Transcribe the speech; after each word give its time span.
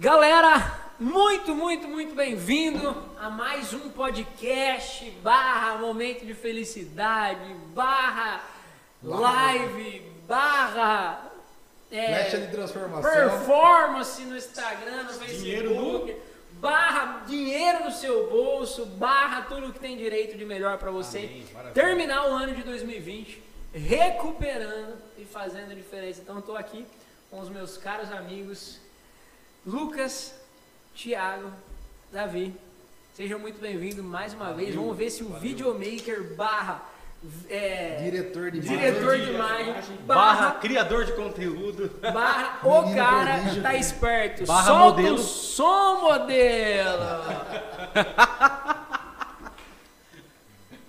Galera, 0.00 0.78
muito, 0.98 1.54
muito, 1.54 1.86
muito 1.86 2.14
bem-vindo 2.14 2.88
a 3.20 3.28
mais 3.28 3.74
um 3.74 3.90
podcast 3.90 5.10
barra 5.22 5.76
momento 5.76 6.24
de 6.24 6.32
felicidade, 6.32 7.54
barra 7.74 8.42
live, 9.02 10.00
barra 10.26 11.30
é, 11.92 12.30
de 12.30 12.46
transformação. 12.50 13.10
performance 13.12 14.22
no 14.22 14.38
Instagram, 14.38 15.02
no 15.02 15.10
Facebook, 15.10 15.42
Dinheiro 15.42 15.74
no- 15.74 16.30
barra 16.52 17.22
dinheiro 17.26 17.84
no 17.84 17.90
seu 17.92 18.30
bolso, 18.30 18.86
barra 18.86 19.42
tudo 19.42 19.70
que 19.70 19.80
tem 19.80 19.98
direito 19.98 20.34
de 20.38 20.46
melhor 20.46 20.78
pra 20.78 20.90
você 20.90 21.18
Amém, 21.18 21.72
terminar 21.74 22.26
o 22.26 22.32
ano 22.32 22.54
de 22.54 22.62
2020 22.62 23.42
recuperando 23.74 24.96
e 25.18 25.26
fazendo 25.26 25.72
a 25.72 25.74
diferença. 25.74 26.22
Então 26.22 26.40
tô 26.40 26.56
aqui 26.56 26.86
com 27.30 27.38
os 27.38 27.50
meus 27.50 27.76
caros 27.76 28.10
amigos 28.10 28.80
Lucas, 29.66 30.34
Thiago, 30.94 31.50
Davi. 32.12 32.54
Sejam 33.14 33.38
muito 33.38 33.60
bem-vindos 33.60 34.04
mais 34.04 34.32
uma 34.32 34.52
vez. 34.52 34.74
Vamos 34.74 34.96
ver 34.96 35.10
se 35.10 35.22
o 35.22 35.34
videomaker 35.38 36.34
barra 36.34 36.82
é, 37.50 37.96
Diretor 38.02 38.50
de 38.50 38.60
diretor 38.60 39.14
imagem. 39.14 39.26
de 39.26 39.32
imagem 39.34 39.96
Barra 40.06 40.46
barra, 40.46 40.50
criador 40.60 41.04
de 41.04 41.12
conteúdo. 41.12 41.90
barra 42.00 42.60
o 42.66 42.80
Menino 42.82 42.96
cara 42.96 43.34
prodígio. 43.40 43.62
tá 43.62 43.74
esperto. 43.74 44.46
Barra 44.46 44.64
Solta 44.64 44.96
modelo. 45.02 45.16
o 45.16 45.18
som 45.18 46.00
modelo. 46.00 47.04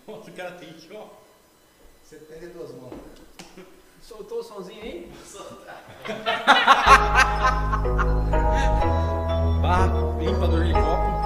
Nossa, 0.08 0.30
o 0.30 0.34
cara 0.34 0.52
tem 0.52 0.72
que, 0.74 0.94
ó. 0.94 1.08
72 2.06 2.72
mãos. 2.76 2.94
Soltou 4.12 4.40
o 4.40 4.44
somzinho 4.44 4.84
aí? 4.84 5.10
Barra 9.62 10.18
limpador 10.20 10.66
de 10.66 10.74
copo. 10.74 11.22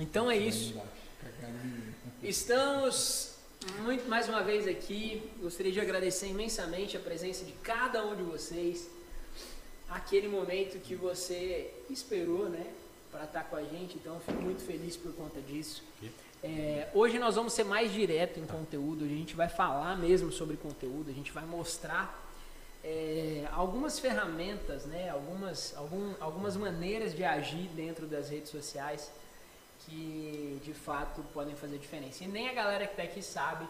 Então 0.00 0.28
é 0.28 0.36
isso. 0.36 0.74
Estamos 2.20 3.36
muito 3.82 4.08
mais 4.08 4.28
uma 4.28 4.42
vez 4.42 4.66
aqui. 4.66 5.30
Gostaria 5.40 5.70
de 5.70 5.80
agradecer 5.80 6.26
imensamente 6.26 6.96
a 6.96 7.00
presença 7.00 7.44
de 7.44 7.52
cada 7.52 8.04
um 8.04 8.16
de 8.16 8.24
vocês. 8.24 8.97
Aquele 9.88 10.28
momento 10.28 10.78
que 10.80 10.94
você 10.94 11.72
esperou, 11.88 12.48
né, 12.48 12.66
para 13.10 13.24
estar 13.24 13.44
com 13.44 13.56
a 13.56 13.62
gente. 13.62 13.96
Então 13.96 14.14
eu 14.14 14.20
fico 14.20 14.40
muito 14.40 14.62
feliz 14.62 14.96
por 14.96 15.12
conta 15.14 15.40
disso. 15.40 15.82
É, 16.42 16.88
hoje 16.94 17.18
nós 17.18 17.34
vamos 17.34 17.52
ser 17.52 17.64
mais 17.64 17.92
direto 17.92 18.38
em 18.38 18.46
conteúdo. 18.46 19.04
A 19.04 19.08
gente 19.08 19.34
vai 19.34 19.48
falar 19.48 19.96
mesmo 19.96 20.30
sobre 20.30 20.56
conteúdo. 20.56 21.10
A 21.10 21.14
gente 21.14 21.32
vai 21.32 21.44
mostrar 21.44 22.26
é, 22.84 23.48
algumas 23.52 23.98
ferramentas, 23.98 24.84
né, 24.84 25.10
algumas, 25.10 25.76
algum, 25.76 26.14
algumas 26.20 26.56
maneiras 26.56 27.14
de 27.14 27.24
agir 27.24 27.68
dentro 27.74 28.06
das 28.06 28.30
redes 28.30 28.50
sociais 28.50 29.10
que 29.80 30.60
de 30.62 30.74
fato 30.74 31.22
podem 31.32 31.54
fazer 31.54 31.78
diferença. 31.78 32.24
E 32.24 32.28
nem 32.28 32.48
a 32.48 32.52
galera 32.52 32.86
que 32.86 32.92
está 32.92 33.02
aqui 33.04 33.22
sabe, 33.22 33.66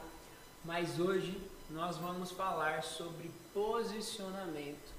mas 0.64 0.98
hoje 0.98 1.40
nós 1.70 1.96
vamos 1.96 2.30
falar 2.32 2.82
sobre 2.82 3.30
posicionamento 3.54 4.97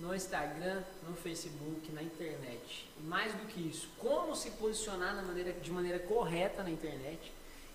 no 0.00 0.14
Instagram, 0.14 0.82
no 1.06 1.14
Facebook, 1.14 1.92
na 1.92 2.02
internet. 2.02 2.88
E 2.98 3.02
mais 3.02 3.32
do 3.34 3.46
que 3.46 3.60
isso, 3.60 3.88
como 3.98 4.34
se 4.34 4.50
posicionar 4.52 5.14
na 5.14 5.22
maneira, 5.22 5.52
de 5.52 5.70
maneira 5.70 5.98
correta 5.98 6.62
na 6.62 6.70
internet 6.70 7.32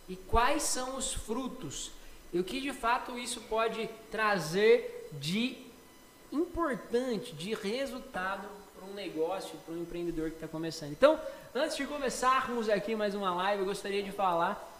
e 0.09 0.15
quais 0.15 0.63
são 0.63 0.97
os 0.97 1.13
frutos 1.13 1.91
e 2.33 2.39
o 2.39 2.43
que 2.43 2.59
de 2.59 2.73
fato 2.73 3.17
isso 3.17 3.39
pode 3.41 3.89
trazer 4.11 5.09
de 5.13 5.57
importante, 6.31 7.33
de 7.33 7.53
resultado 7.53 8.47
para 8.75 8.85
um 8.85 8.93
negócio, 8.93 9.57
para 9.59 9.73
um 9.73 9.81
empreendedor 9.81 10.29
que 10.29 10.35
está 10.35 10.47
começando. 10.47 10.91
Então, 10.91 11.19
antes 11.53 11.77
de 11.77 11.85
começarmos 11.85 12.67
aqui 12.67 12.95
mais 12.95 13.15
uma 13.15 13.33
live, 13.33 13.61
eu 13.61 13.65
gostaria 13.65 14.03
de 14.03 14.11
falar 14.11 14.74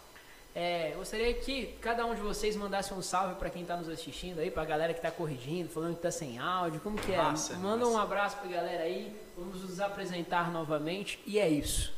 é, 0.56 0.94
gostaria 0.96 1.34
que 1.34 1.66
cada 1.82 2.06
um 2.06 2.14
de 2.14 2.20
vocês 2.22 2.56
mandasse 2.56 2.94
um 2.94 3.02
salve 3.02 3.34
para 3.34 3.50
quem 3.50 3.60
está 3.60 3.76
nos 3.76 3.90
assistindo 3.90 4.38
aí, 4.38 4.50
para 4.50 4.62
a 4.62 4.66
galera 4.66 4.94
que 4.94 4.98
está 4.98 5.10
corrigindo, 5.10 5.68
falando 5.68 5.92
que 5.92 5.98
está 5.98 6.10
sem 6.10 6.38
áudio, 6.38 6.80
como 6.80 6.96
que 6.96 7.12
é? 7.12 7.20
Manda 7.60 7.86
um 7.86 7.98
abraço 7.98 8.38
para 8.38 8.48
a 8.48 8.52
galera 8.52 8.84
aí, 8.84 9.14
vamos 9.36 9.60
nos 9.60 9.80
apresentar 9.80 10.50
novamente 10.50 11.20
e 11.26 11.38
é 11.38 11.46
isso. 11.46 11.92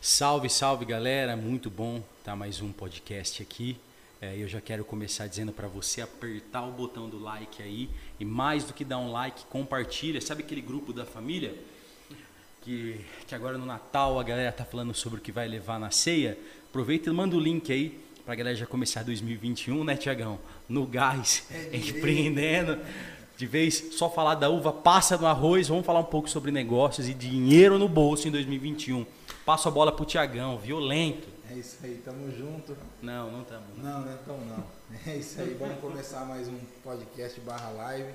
Salve, 0.00 0.50
salve 0.50 0.84
galera, 0.84 1.36
muito 1.36 1.70
bom 1.70 2.02
tá 2.28 2.36
mais 2.36 2.60
um 2.60 2.70
podcast 2.72 3.42
aqui. 3.42 3.78
É, 4.20 4.36
eu 4.36 4.48
já 4.48 4.60
quero 4.60 4.84
começar 4.84 5.28
dizendo 5.28 5.52
para 5.52 5.66
você 5.66 6.02
apertar 6.02 6.66
o 6.66 6.72
botão 6.72 7.08
do 7.08 7.18
like 7.18 7.62
aí 7.62 7.88
e 8.18 8.24
mais 8.24 8.64
do 8.64 8.74
que 8.74 8.84
dar 8.84 8.98
um 8.98 9.10
like, 9.12 9.46
compartilha. 9.46 10.20
Sabe 10.20 10.42
aquele 10.42 10.60
grupo 10.60 10.92
da 10.92 11.06
família 11.06 11.54
que, 12.68 13.00
que 13.26 13.34
agora 13.34 13.56
no 13.56 13.64
Natal 13.64 14.20
a 14.20 14.22
galera 14.22 14.52
tá 14.52 14.62
falando 14.62 14.92
sobre 14.92 15.18
o 15.18 15.22
que 15.22 15.32
vai 15.32 15.48
levar 15.48 15.80
na 15.80 15.90
ceia? 15.90 16.38
Aproveita 16.68 17.08
e 17.08 17.12
manda 17.14 17.34
o 17.34 17.40
link 17.40 17.72
aí 17.72 17.98
pra 18.26 18.34
galera 18.34 18.54
já 18.54 18.66
começar 18.66 19.02
2021, 19.02 19.82
né, 19.84 19.96
Tiagão? 19.96 20.38
No 20.68 20.86
gás, 20.86 21.48
empreendendo. 21.72 22.78
De 23.38 23.46
vez 23.46 23.94
só 23.94 24.10
falar 24.10 24.34
da 24.34 24.50
uva 24.50 24.70
passa 24.70 25.16
no 25.16 25.26
arroz, 25.26 25.68
vamos 25.68 25.86
falar 25.86 26.00
um 26.00 26.04
pouco 26.04 26.28
sobre 26.28 26.50
negócios 26.50 27.08
e 27.08 27.14
dinheiro 27.14 27.78
no 27.78 27.88
bolso 27.88 28.28
em 28.28 28.30
2021. 28.30 29.06
Passo 29.46 29.68
a 29.68 29.70
bola 29.70 29.90
pro 29.90 30.04
Tiagão, 30.04 30.58
violento. 30.58 31.26
É 31.50 31.54
isso 31.54 31.78
aí, 31.82 32.02
tamo 32.04 32.30
junto. 32.30 32.76
Não, 33.00 33.32
não 33.32 33.42
estamos. 33.42 33.78
Não, 33.78 34.00
né? 34.02 34.18
Então 34.22 34.36
não. 34.44 34.78
É 35.06 35.16
isso 35.16 35.40
aí, 35.40 35.56
vamos 35.58 35.80
começar 35.80 36.26
mais 36.26 36.48
um 36.48 36.58
podcast 36.84 37.40
barra 37.40 37.70
live. 37.70 38.10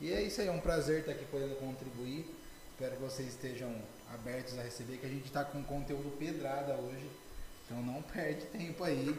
E 0.00 0.10
é 0.10 0.22
isso 0.22 0.40
aí, 0.40 0.48
é 0.48 0.50
um 0.50 0.60
prazer 0.60 1.00
estar 1.00 1.12
aqui 1.12 1.26
podendo 1.26 1.54
contribuir. 1.56 2.26
Espero 2.74 2.96
que 2.96 3.02
vocês 3.02 3.28
estejam 3.28 3.72
abertos 4.12 4.58
a 4.58 4.62
receber, 4.62 4.96
que 4.96 5.06
a 5.06 5.08
gente 5.08 5.26
está 5.26 5.44
com 5.44 5.62
conteúdo 5.62 6.10
pedrada 6.18 6.74
hoje. 6.74 7.08
Então 7.64 7.80
não 7.80 8.02
perde 8.02 8.46
tempo 8.46 8.82
aí. 8.82 9.16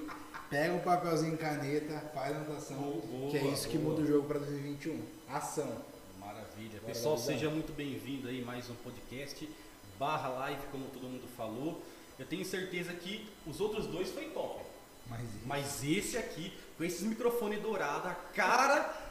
Pega 0.49 0.73
um 0.73 0.79
papelzinho 0.81 1.35
e 1.35 1.37
caneta, 1.37 2.01
faz 2.13 2.35
a 2.35 2.39
anotação, 2.41 2.75
Boa, 2.75 3.31
que 3.31 3.37
é 3.37 3.45
isso 3.45 3.69
que 3.69 3.77
boa. 3.77 3.91
muda 3.91 4.03
o 4.03 4.05
jogo 4.05 4.27
para 4.27 4.39
2021. 4.39 5.01
Ação. 5.29 5.81
Maravilha. 6.19 6.81
Bora, 6.81 6.93
Pessoal, 6.93 7.17
seja 7.17 7.49
muito 7.49 7.71
bem-vindo 7.71 8.27
aí 8.27 8.43
mais 8.43 8.69
um 8.69 8.75
podcast 8.75 9.49
barra 9.97 10.27
live, 10.27 10.61
como 10.69 10.87
todo 10.89 11.03
mundo 11.03 11.25
falou. 11.37 11.81
Eu 12.19 12.25
tenho 12.25 12.43
certeza 12.43 12.91
que 12.91 13.25
os 13.47 13.61
outros 13.61 13.87
dois 13.87 14.11
foi 14.11 14.25
top. 14.31 14.65
Mas 15.07 15.29
Mas 15.45 15.81
esse 15.81 16.17
aqui, 16.17 16.51
com 16.77 16.83
esses 16.83 17.03
microfones 17.03 17.61
dourados, 17.61 18.11
a 18.11 18.15
cara, 18.33 19.04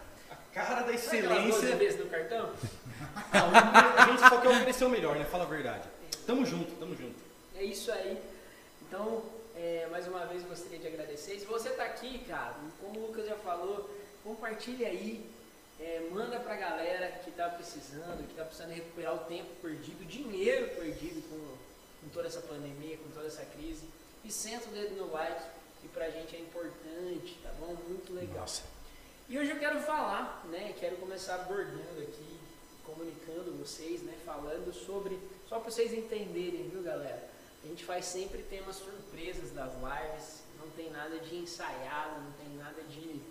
cara 0.54 0.82
da 0.82 0.92
excelência. 0.92 1.76
vezes 1.76 1.98
no 1.98 2.06
cartão? 2.06 2.52
Não, 3.34 4.02
a 4.02 4.06
gente 4.06 4.20
só 4.20 4.40
quer 4.40 4.48
oferecer 4.48 4.84
o 4.84 4.88
melhor, 4.88 5.16
né? 5.16 5.24
Fala 5.24 5.44
a 5.44 5.48
verdade. 5.48 5.88
Tamo 6.26 6.46
junto, 6.46 6.72
tamo 6.76 6.96
junto. 6.96 7.16
É 7.56 7.62
isso 7.62 7.90
aí. 7.92 8.18
Então, 8.82 9.22
é, 9.56 9.86
mais 9.90 10.06
uma 10.06 10.24
vez 10.26 10.42
gostaria 10.44 10.78
de 10.78 10.86
agradecer. 10.86 11.38
Se 11.38 11.44
você 11.44 11.70
está 11.70 11.84
aqui, 11.84 12.20
cara, 12.28 12.54
como 12.80 12.98
o 13.00 13.06
Lucas 13.08 13.26
já 13.26 13.36
falou, 13.36 13.90
compartilha 14.22 14.88
aí. 14.88 15.28
é, 15.80 16.00
manda 16.10 16.38
pra 16.38 16.54
galera 16.54 17.08
que 17.24 17.30
tá 17.32 17.48
precisando, 17.48 18.26
que 18.28 18.34
tá 18.34 18.44
precisando 18.44 18.72
recuperar 18.72 19.14
o 19.14 19.18
tempo 19.26 19.50
perdido, 19.60 20.02
o 20.02 20.06
dinheiro 20.06 20.68
perdido 20.76 21.20
com, 21.28 21.36
com 22.00 22.08
toda 22.12 22.28
essa 22.28 22.40
pandemia, 22.40 22.96
com 22.96 23.08
toda 23.10 23.26
essa 23.26 23.44
crise. 23.44 23.82
E 24.24 24.30
senta 24.30 24.68
o 24.68 24.72
dedo 24.72 24.94
no 24.96 25.12
like, 25.12 25.42
que 25.82 25.88
pra 25.88 26.08
gente 26.10 26.36
é 26.36 26.38
importante, 26.38 27.38
tá 27.42 27.50
bom? 27.58 27.76
Muito 27.88 28.14
legal. 28.14 28.40
Nossa. 28.40 28.62
E 29.26 29.38
hoje 29.38 29.52
eu 29.52 29.58
quero 29.58 29.80
falar, 29.80 30.44
né? 30.50 30.74
Quero 30.78 30.96
começar 30.98 31.36
abordando 31.36 32.02
aqui, 32.02 32.38
comunicando 32.84 33.56
vocês, 33.58 34.02
né? 34.02 34.14
Falando 34.22 34.70
sobre, 34.70 35.18
só 35.48 35.58
para 35.58 35.70
vocês 35.70 35.94
entenderem, 35.94 36.68
viu, 36.68 36.82
galera? 36.82 37.30
A 37.64 37.66
gente 37.66 37.82
faz 37.86 38.04
sempre 38.04 38.42
temas 38.42 38.76
surpresas 38.76 39.50
das 39.52 39.72
lives, 39.72 40.42
não 40.60 40.68
tem 40.72 40.90
nada 40.90 41.18
de 41.20 41.36
ensaiado, 41.36 42.20
não 42.20 42.32
tem 42.32 42.54
nada 42.58 42.82
de. 42.82 43.22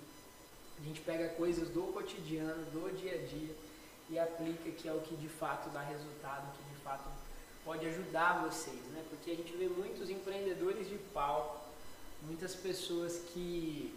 A 0.80 0.84
gente 0.84 1.00
pega 1.02 1.30
coisas 1.36 1.70
do 1.70 1.84
cotidiano, 1.94 2.66
do 2.72 2.92
dia 2.98 3.14
a 3.14 3.28
dia 3.28 3.56
e 4.10 4.18
aplica 4.18 4.72
que 4.72 4.88
é 4.88 4.94
o 4.94 5.02
que 5.02 5.16
de 5.16 5.30
fato 5.30 5.70
dá 5.70 5.82
resultado, 5.82 6.58
que 6.58 6.74
de 6.74 6.82
fato 6.82 7.08
pode 7.64 7.86
ajudar 7.86 8.44
vocês, 8.44 8.82
né? 8.88 9.06
Porque 9.12 9.30
a 9.30 9.36
gente 9.36 9.56
vê 9.56 9.68
muitos 9.68 10.10
empreendedores 10.10 10.90
de 10.90 10.98
pau, 11.14 11.72
muitas 12.24 12.56
pessoas 12.56 13.22
que 13.32 13.94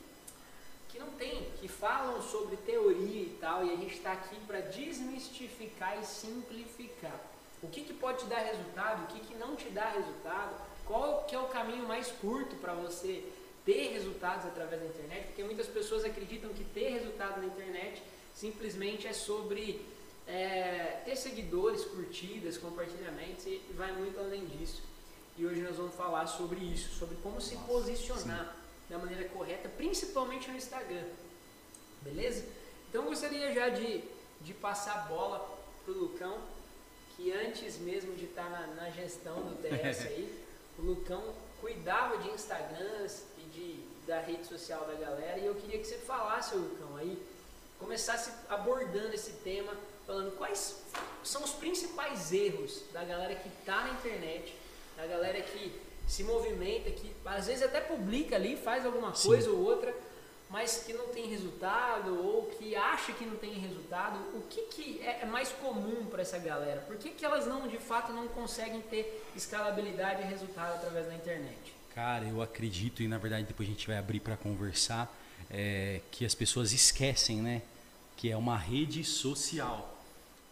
que 0.96 0.98
não 0.98 1.10
tem, 1.10 1.46
que 1.60 1.68
falam 1.68 2.22
sobre 2.22 2.56
teoria 2.56 3.22
e 3.22 3.36
tal, 3.38 3.64
e 3.64 3.72
a 3.72 3.76
gente 3.76 3.94
está 3.94 4.12
aqui 4.12 4.36
para 4.46 4.60
desmistificar 4.60 6.00
e 6.00 6.06
simplificar. 6.06 7.20
O 7.62 7.68
que, 7.68 7.82
que 7.82 7.92
pode 7.92 8.20
te 8.20 8.26
dar 8.26 8.38
resultado, 8.38 9.04
o 9.04 9.06
que, 9.08 9.20
que 9.20 9.34
não 9.34 9.54
te 9.54 9.68
dá 9.68 9.90
resultado, 9.90 10.54
qual 10.86 11.24
que 11.24 11.34
é 11.34 11.38
o 11.38 11.48
caminho 11.48 11.86
mais 11.86 12.10
curto 12.12 12.56
para 12.56 12.72
você 12.72 13.22
ter 13.64 13.92
resultados 13.92 14.46
através 14.46 14.80
da 14.80 14.88
internet, 14.88 15.26
porque 15.26 15.44
muitas 15.44 15.66
pessoas 15.66 16.04
acreditam 16.04 16.50
que 16.50 16.64
ter 16.64 16.90
resultado 16.90 17.40
na 17.40 17.46
internet 17.46 18.02
simplesmente 18.32 19.06
é 19.06 19.12
sobre 19.12 19.84
é, 20.26 21.02
ter 21.04 21.16
seguidores, 21.16 21.84
curtidas, 21.84 22.56
compartilhamentos 22.56 23.44
e 23.46 23.60
vai 23.74 23.92
muito 23.92 24.18
além 24.18 24.46
disso. 24.46 24.82
E 25.36 25.44
hoje 25.44 25.60
nós 25.60 25.76
vamos 25.76 25.94
falar 25.94 26.26
sobre 26.26 26.60
isso, 26.60 26.94
sobre 26.94 27.16
como 27.16 27.40
se 27.40 27.56
posicionar 27.56 28.54
sim. 28.54 28.65
Da 28.88 28.98
maneira 28.98 29.28
correta, 29.28 29.68
principalmente 29.68 30.50
no 30.50 30.56
Instagram. 30.56 31.04
Beleza? 32.02 32.44
Então 32.88 33.02
eu 33.02 33.08
gostaria 33.08 33.52
já 33.52 33.68
de, 33.68 34.02
de 34.40 34.54
passar 34.54 34.94
a 34.94 34.98
bola 35.02 35.58
pro 35.84 35.94
Lucão, 35.94 36.38
que 37.16 37.32
antes 37.32 37.78
mesmo 37.78 38.14
de 38.14 38.24
estar 38.24 38.48
na, 38.48 38.66
na 38.68 38.90
gestão 38.90 39.34
do 39.42 39.56
TS 39.60 40.06
aí, 40.06 40.44
o 40.78 40.82
Lucão 40.82 41.34
cuidava 41.60 42.18
de 42.18 42.30
Instagrams 42.30 43.24
e 43.38 43.42
de, 43.50 43.80
da 44.06 44.20
rede 44.20 44.46
social 44.46 44.84
da 44.84 44.94
galera. 44.94 45.38
E 45.38 45.46
eu 45.46 45.54
queria 45.54 45.78
que 45.78 45.86
você 45.86 45.98
falasse, 45.98 46.54
Lucão, 46.54 46.96
aí, 46.96 47.20
começasse 47.78 48.30
abordando 48.48 49.14
esse 49.14 49.32
tema, 49.44 49.72
falando 50.06 50.36
quais 50.36 50.82
são 51.24 51.42
os 51.42 51.52
principais 51.52 52.32
erros 52.32 52.82
da 52.92 53.04
galera 53.04 53.34
que 53.34 53.48
está 53.48 53.84
na 53.84 53.94
internet, 53.94 54.54
da 54.96 55.06
galera 55.06 55.40
que 55.42 55.85
se 56.06 56.22
movimenta, 56.22 56.90
que 56.90 57.12
às 57.24 57.46
vezes 57.46 57.62
até 57.62 57.80
publica 57.80 58.36
ali, 58.36 58.56
faz 58.56 58.86
alguma 58.86 59.14
Sim. 59.14 59.28
coisa 59.28 59.50
ou 59.50 59.58
outra, 59.58 59.94
mas 60.48 60.84
que 60.86 60.92
não 60.92 61.08
tem 61.08 61.26
resultado 61.26 62.16
ou 62.24 62.44
que 62.44 62.76
acha 62.76 63.12
que 63.12 63.24
não 63.24 63.36
tem 63.36 63.52
resultado. 63.54 64.18
O 64.36 64.42
que, 64.48 64.62
que 64.62 65.00
é 65.02 65.22
é 65.22 65.26
mais 65.26 65.50
comum 65.50 66.06
para 66.06 66.22
essa 66.22 66.38
galera? 66.38 66.80
Por 66.82 66.96
que, 66.96 67.10
que 67.10 67.24
elas 67.24 67.46
não, 67.46 67.66
de 67.66 67.78
fato, 67.78 68.12
não 68.12 68.28
conseguem 68.28 68.80
ter 68.82 69.24
escalabilidade 69.34 70.22
e 70.22 70.24
resultado 70.24 70.76
através 70.76 71.06
da 71.06 71.14
internet? 71.14 71.74
Cara, 71.94 72.24
eu 72.24 72.40
acredito, 72.40 73.02
e 73.02 73.08
na 73.08 73.18
verdade 73.18 73.44
depois 73.44 73.68
a 73.68 73.72
gente 73.72 73.86
vai 73.86 73.96
abrir 73.96 74.20
para 74.20 74.36
conversar, 74.36 75.12
é, 75.50 76.00
que 76.10 76.24
as 76.24 76.34
pessoas 76.34 76.72
esquecem, 76.72 77.40
né? 77.40 77.62
Que 78.16 78.30
é 78.30 78.36
uma 78.36 78.56
rede 78.56 79.02
social. 79.02 79.94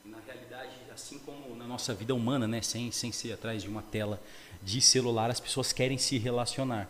Na 0.05 0.19
realidade, 0.27 0.73
assim 0.93 1.19
como 1.19 1.55
na 1.57 1.67
nossa 1.67 1.95
vida 1.95 2.15
humana, 2.15 2.49
né? 2.49 2.63
Sem, 2.63 2.91
sem 2.91 3.13
ser 3.13 3.33
atrás 3.33 3.63
de 3.63 3.69
uma 3.69 3.83
tela 3.83 4.21
de 4.65 4.81
celular, 4.81 5.31
as 5.31 5.41
pessoas 5.41 5.73
querem 5.73 5.99
se 5.99 6.17
relacionar. 6.19 6.89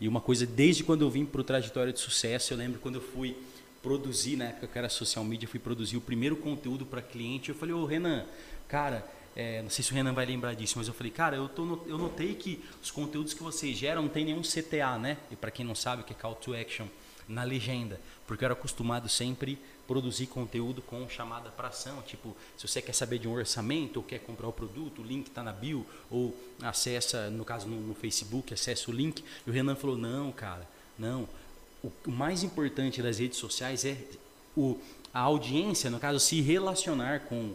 E 0.00 0.08
uma 0.08 0.20
coisa, 0.20 0.46
desde 0.46 0.84
quando 0.84 1.02
eu 1.02 1.10
vim 1.10 1.24
para 1.24 1.40
o 1.40 1.44
Trajetória 1.44 1.92
de 1.92 2.00
Sucesso, 2.00 2.52
eu 2.52 2.58
lembro 2.58 2.80
quando 2.80 2.96
eu 2.96 3.02
fui 3.02 3.36
produzir, 3.82 4.36
na 4.36 4.46
época 4.46 4.66
que 4.66 4.78
era 4.78 4.88
social 4.88 5.24
media, 5.24 5.48
fui 5.48 5.60
produzir 5.60 5.96
o 5.96 6.00
primeiro 6.00 6.36
conteúdo 6.36 6.86
para 6.86 7.02
cliente, 7.02 7.50
eu 7.50 7.54
falei, 7.54 7.74
ô 7.74 7.84
Renan, 7.84 8.24
cara, 8.66 9.06
é, 9.36 9.62
não 9.62 9.70
sei 9.70 9.84
se 9.84 9.92
o 9.92 9.94
Renan 9.94 10.12
vai 10.12 10.26
lembrar 10.26 10.54
disso, 10.54 10.74
mas 10.78 10.88
eu 10.88 10.94
falei, 10.94 11.12
cara, 11.12 11.36
eu, 11.36 11.48
tô, 11.48 11.80
eu 11.86 11.98
notei 11.98 12.34
que 12.34 12.62
os 12.82 12.90
conteúdos 12.90 13.34
que 13.34 13.42
vocês 13.42 13.76
geram 13.76 14.02
não 14.02 14.08
tem 14.08 14.24
nenhum 14.24 14.42
CTA, 14.42 14.98
né? 14.98 15.16
E 15.30 15.36
para 15.36 15.50
quem 15.50 15.64
não 15.64 15.74
sabe, 15.74 16.02
o 16.02 16.04
que 16.04 16.12
é 16.12 16.16
Call 16.16 16.34
to 16.34 16.54
Action, 16.54 16.86
na 17.28 17.44
legenda. 17.44 18.00
Porque 18.28 18.44
eu 18.44 18.46
era 18.46 18.52
acostumado 18.52 19.08
sempre 19.08 19.58
produzir 19.86 20.26
conteúdo 20.26 20.82
com 20.82 21.08
chamada 21.08 21.48
para 21.48 21.68
ação, 21.68 22.02
tipo, 22.02 22.36
se 22.58 22.68
você 22.68 22.82
quer 22.82 22.92
saber 22.92 23.18
de 23.18 23.26
um 23.26 23.32
orçamento 23.32 23.96
ou 23.96 24.02
quer 24.02 24.18
comprar 24.18 24.46
o 24.46 24.52
produto, 24.52 25.00
o 25.00 25.04
link 25.04 25.28
está 25.28 25.42
na 25.42 25.50
bio, 25.50 25.86
ou 26.10 26.36
acessa, 26.60 27.30
no 27.30 27.42
caso 27.42 27.66
no, 27.66 27.80
no 27.80 27.94
Facebook, 27.94 28.52
acessa 28.52 28.90
o 28.90 28.94
link. 28.94 29.24
E 29.46 29.50
o 29.50 29.52
Renan 29.52 29.74
falou, 29.74 29.96
não, 29.96 30.30
cara, 30.30 30.68
não. 30.98 31.26
O, 31.82 31.90
o 32.06 32.10
mais 32.10 32.42
importante 32.42 33.00
das 33.00 33.18
redes 33.18 33.38
sociais 33.38 33.86
é 33.86 33.96
o, 34.54 34.78
a 35.12 35.20
audiência, 35.20 35.88
no 35.88 35.98
caso, 35.98 36.20
se 36.20 36.42
relacionar 36.42 37.20
com, 37.20 37.54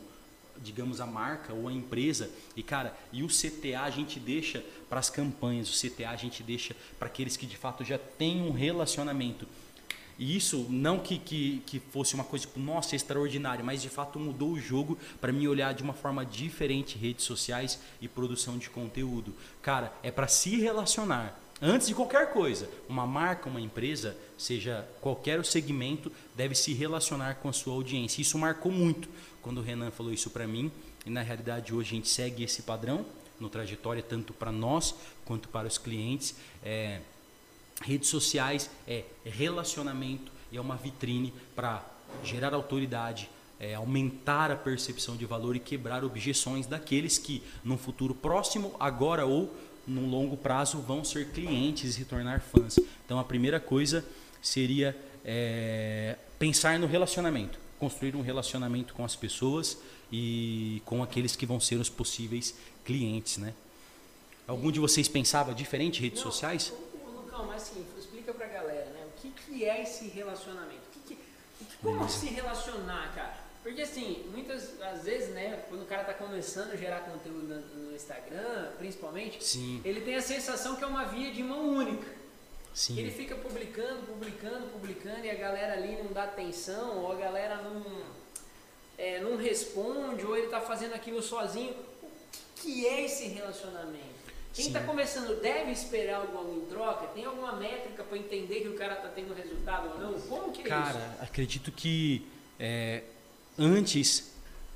digamos, 0.58 1.00
a 1.00 1.06
marca 1.06 1.54
ou 1.54 1.68
a 1.68 1.72
empresa. 1.72 2.32
E, 2.56 2.64
cara, 2.64 2.98
e 3.12 3.22
o 3.22 3.28
CTA 3.28 3.84
a 3.84 3.92
gente 3.92 4.20
deixa 4.20 4.66
para 4.90 5.00
as 5.00 5.12
campanhas, 5.12 5.70
o 5.70 5.88
CTA 5.88 6.10
a 6.10 6.16
gente 6.16 6.42
deixa 6.42 6.76
para 6.98 7.08
aqueles 7.08 7.38
que 7.38 7.46
de 7.46 7.58
fato 7.58 7.84
já 7.84 8.00
têm 8.00 8.42
um 8.42 8.52
relacionamento. 8.52 9.48
E 10.18 10.36
isso 10.36 10.68
não 10.70 11.00
que, 11.00 11.18
que, 11.18 11.62
que 11.66 11.80
fosse 11.80 12.14
uma 12.16 12.24
coisa 12.24 12.46
tipo, 12.46 12.60
nossa, 12.60 12.96
extraordinária, 12.96 13.64
mas 13.64 13.82
de 13.82 13.90
fato 13.90 14.20
mudou 14.20 14.52
o 14.52 14.60
jogo 14.60 14.98
para 15.20 15.32
mim 15.32 15.48
olhar 15.48 15.74
de 15.74 15.84
uma 15.84 15.94
forma 15.94 16.26
diferente 16.26 16.98
redes 16.98 17.26
sociais 17.26 17.80
e 18.00 18.08
produção 18.08 18.58
de 18.58 18.70
conteúdo. 18.70 19.34
Cara, 19.62 19.94
é 20.04 20.12
para 20.12 20.28
se 20.28 20.60
relacionar. 20.60 21.40
Antes 21.62 21.88
de 21.88 21.96
qualquer 21.96 22.34
coisa, 22.34 22.70
uma 22.90 23.08
marca, 23.08 23.48
uma 23.48 23.62
empresa, 23.62 24.18
seja 24.38 24.86
qualquer 25.00 25.40
o 25.40 25.46
segmento, 25.46 26.12
deve 26.36 26.56
se 26.56 26.74
relacionar 26.74 27.36
com 27.36 27.48
a 27.48 27.54
sua 27.54 27.74
audiência. 27.74 28.22
Isso 28.22 28.38
marcou 28.38 28.72
muito 28.72 29.08
quando 29.42 29.60
o 29.60 29.62
Renan 29.62 29.90
falou 29.90 30.12
isso 30.12 30.30
para 30.30 30.46
mim. 30.46 30.72
E 31.06 31.10
na 31.10 31.22
realidade 31.22 31.74
hoje 31.74 31.92
a 31.92 31.96
gente 31.96 32.10
segue 32.10 32.44
esse 32.44 32.64
padrão 32.64 33.06
no 33.40 33.50
trajetória, 33.50 34.04
tanto 34.04 34.34
para 34.34 34.52
nós 34.52 34.96
quanto 35.26 35.48
para 35.48 35.68
os 35.68 35.78
clientes. 35.78 36.36
É, 36.64 37.02
redes 37.84 38.10
sociais 38.10 38.70
é 38.88 39.04
relacionamento 39.24 40.32
e 40.52 40.58
é 40.58 40.62
uma 40.62 40.76
vitrine 40.76 41.34
para 41.56 41.84
gerar 42.24 42.54
autoridade, 42.54 43.30
é, 43.60 43.76
aumentar 43.76 44.52
a 44.52 44.56
percepção 44.56 45.16
de 45.16 45.26
valor 45.26 45.56
e 45.56 45.60
quebrar 45.60 46.04
objeções 46.04 46.66
daqueles 46.66 47.18
que, 47.18 47.44
num 47.64 47.78
futuro 47.78 48.14
próximo, 48.14 48.76
agora 48.80 49.26
ou 49.26 49.54
num 49.86 50.10
longo 50.10 50.38
prazo, 50.38 50.80
vão 50.80 51.04
ser 51.04 51.30
clientes 51.30 51.92
e 51.92 51.94
se 51.94 52.06
tornar 52.06 52.40
fãs. 52.40 52.78
Então, 53.06 53.20
a 53.20 53.24
primeira 53.24 53.60
coisa 53.60 54.06
seria 54.42 54.96
é, 55.26 56.18
pensar 56.40 56.80
no 56.80 56.88
relacionamento, 56.88 57.60
construir 57.80 58.16
um 58.16 58.22
relacionamento 58.22 58.94
com 58.94 59.04
as 59.04 59.16
pessoas 59.16 59.78
e 60.12 60.82
com 60.86 61.02
aqueles 61.02 61.36
que 61.36 61.46
vão 61.46 61.60
ser 61.60 61.76
os 61.76 61.90
possíveis 61.90 62.56
clientes, 62.86 63.38
né? 63.38 63.54
Algum 64.46 64.72
de 64.72 64.80
vocês 64.80 65.08
pensava 65.08 65.54
diferente 65.54 66.00
em 66.00 66.04
redes 66.04 66.24
Não, 66.24 66.32
sociais? 66.32 66.74
O, 67.34 67.36
o 67.36 67.40
Lucão, 67.42 67.46
mas 67.48 67.64
assim, 67.64 67.86
explica 67.98 68.34
pra 68.34 68.48
galera, 68.48 68.86
né? 68.92 69.06
O 69.08 69.22
que, 69.22 69.32
que 69.32 69.66
é 69.66 69.82
esse 69.82 70.08
relacionamento? 70.08 70.82
O 70.88 71.00
que 71.00 71.16
que- 71.16 71.24
como 71.82 72.08
se 72.10 72.28
relacionar, 72.28 73.14
cara? 73.16 73.38
Porque 73.62 73.82
assim, 73.82 74.26
muitas 74.32 74.82
às 74.82 75.04
vezes, 75.04 75.30
né, 75.34 75.64
quando 75.70 75.84
o 75.84 75.86
cara 75.86 76.04
tá 76.04 76.14
começando 76.14 76.72
a 76.74 76.76
gerar 76.76 77.00
conteúdo 77.02 77.44
no, 77.48 77.86
no 77.90 77.96
Instagram, 77.96 78.72
principalmente, 78.78 79.42
Sim, 79.44 79.82
ele 79.86 80.02
tem 80.02 80.16
a 80.16 80.22
sensação 80.22 80.76
que 80.76 80.84
é 80.84 80.88
uma 80.88 81.06
via 81.06 81.32
de 81.32 81.42
mão 81.42 81.70
única. 81.70 82.06
sim. 82.74 83.00
Ele 83.00 83.10
fica 83.12 83.36
publicando, 83.36 84.06
publicando, 84.06 84.68
publicando 84.68 85.26
e 85.26 85.30
a 85.30 85.36
galera 85.36 85.74
ali 85.74 85.96
não 86.04 86.12
dá 86.12 86.24
atenção, 86.26 86.98
ou 87.04 87.12
a 87.14 87.16
galera 87.16 87.56
não, 87.62 88.04
é, 88.98 89.22
não 89.22 89.38
responde, 89.38 90.26
ou 90.26 90.36
ele 90.36 90.48
tá 90.48 90.60
fazendo 90.60 90.94
aquilo 90.94 91.22
sozinho. 91.22 91.72
O 92.02 92.08
que 92.56 92.62
que 92.64 92.88
é 92.88 93.06
esse 93.06 93.28
relacionamento? 93.28 94.13
Quem 94.54 94.68
está 94.68 94.82
começando 94.82 95.42
deve 95.42 95.72
esperar 95.72 96.18
algo 96.18 96.54
em 96.56 96.66
troca? 96.68 97.08
Tem 97.08 97.26
alguma 97.26 97.54
métrica 97.54 98.04
para 98.04 98.18
entender 98.18 98.62
que 98.62 98.68
o 98.68 98.76
cara 98.76 98.96
tá 98.96 99.08
tendo 99.08 99.34
resultado 99.34 99.90
ou 99.90 100.00
não? 100.00 100.22
Como 100.22 100.52
que 100.52 100.62
é 100.62 100.66
Cara, 100.66 101.00
isso? 101.00 101.24
acredito 101.24 101.72
que 101.72 102.28
é, 102.60 103.02
antes 103.58 104.32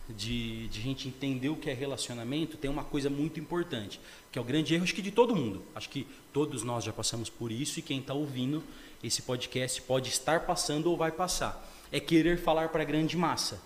de, 0.10 0.68
de 0.70 0.80
a 0.80 0.82
gente 0.82 1.08
entender 1.08 1.50
o 1.50 1.56
que 1.56 1.70
é 1.70 1.74
relacionamento, 1.74 2.58
tem 2.58 2.72
uma 2.72 2.84
coisa 2.84 3.08
muito 3.08 3.40
importante, 3.40 4.00
que 4.32 4.40
é 4.40 4.42
o 4.42 4.46
grande 4.46 4.74
erro, 4.74 4.84
acho 4.84 4.96
que 4.96 5.02
de 5.02 5.12
todo 5.12 5.36
mundo. 5.36 5.64
Acho 5.76 5.90
que 5.90 6.08
todos 6.34 6.64
nós 6.64 6.84
já 6.84 6.92
passamos 6.92 7.30
por 7.30 7.52
isso 7.52 7.78
e 7.78 7.82
quem 7.84 8.00
está 8.00 8.16
ouvindo 8.16 8.64
esse 9.04 9.22
podcast 9.22 9.80
pode 9.84 10.10
estar 10.10 10.42
passando 10.42 10.90
ou 10.90 10.98
vai 10.98 11.12
passar. 11.12 11.72
É 11.92 12.00
querer 12.00 12.40
falar 12.40 12.70
para 12.70 12.82
a 12.82 12.86
grande 12.86 13.16
massa. 13.16 13.62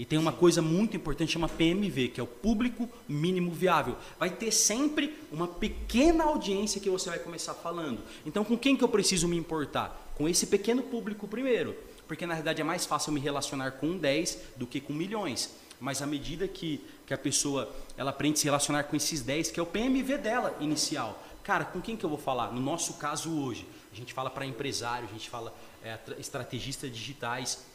E 0.00 0.04
tem 0.06 0.18
uma 0.18 0.32
coisa 0.32 0.62
muito 0.62 0.96
importante, 0.96 1.32
chama 1.32 1.46
PMV, 1.46 2.08
que 2.08 2.18
é 2.18 2.22
o 2.22 2.26
público 2.26 2.88
mínimo 3.06 3.50
viável. 3.50 3.98
Vai 4.18 4.30
ter 4.30 4.50
sempre 4.50 5.14
uma 5.30 5.46
pequena 5.46 6.24
audiência 6.24 6.80
que 6.80 6.88
você 6.88 7.10
vai 7.10 7.18
começar 7.18 7.52
falando. 7.52 8.00
Então, 8.24 8.42
com 8.42 8.56
quem 8.56 8.74
que 8.74 8.82
eu 8.82 8.88
preciso 8.88 9.28
me 9.28 9.36
importar? 9.36 10.10
Com 10.16 10.26
esse 10.26 10.46
pequeno 10.46 10.82
público 10.82 11.28
primeiro. 11.28 11.76
Porque 12.08 12.24
na 12.24 12.34
verdade 12.34 12.62
é 12.62 12.64
mais 12.64 12.86
fácil 12.86 13.12
me 13.12 13.20
relacionar 13.20 13.72
com 13.72 13.94
10 13.98 14.38
do 14.56 14.66
que 14.66 14.80
com 14.80 14.94
milhões. 14.94 15.54
Mas 15.78 16.00
à 16.00 16.06
medida 16.06 16.48
que, 16.48 16.82
que 17.06 17.12
a 17.12 17.18
pessoa 17.18 17.70
ela 17.94 18.08
aprende 18.08 18.36
a 18.36 18.38
se 18.38 18.44
relacionar 18.46 18.84
com 18.84 18.96
esses 18.96 19.20
10, 19.20 19.50
que 19.50 19.60
é 19.60 19.62
o 19.62 19.66
PMV 19.66 20.16
dela 20.16 20.56
inicial. 20.60 21.22
Cara, 21.44 21.66
com 21.66 21.78
quem 21.78 21.94
que 21.94 22.04
eu 22.06 22.10
vou 22.10 22.18
falar? 22.18 22.50
No 22.54 22.60
nosso 22.62 22.94
caso 22.94 23.30
hoje, 23.38 23.66
a 23.92 23.96
gente 23.96 24.14
fala 24.14 24.30
para 24.30 24.46
empresário, 24.46 25.06
a 25.10 25.12
gente 25.12 25.28
fala 25.28 25.54
é, 25.82 25.98
tra- 25.98 26.16
estrategistas 26.18 26.90
digitais, 26.90 27.66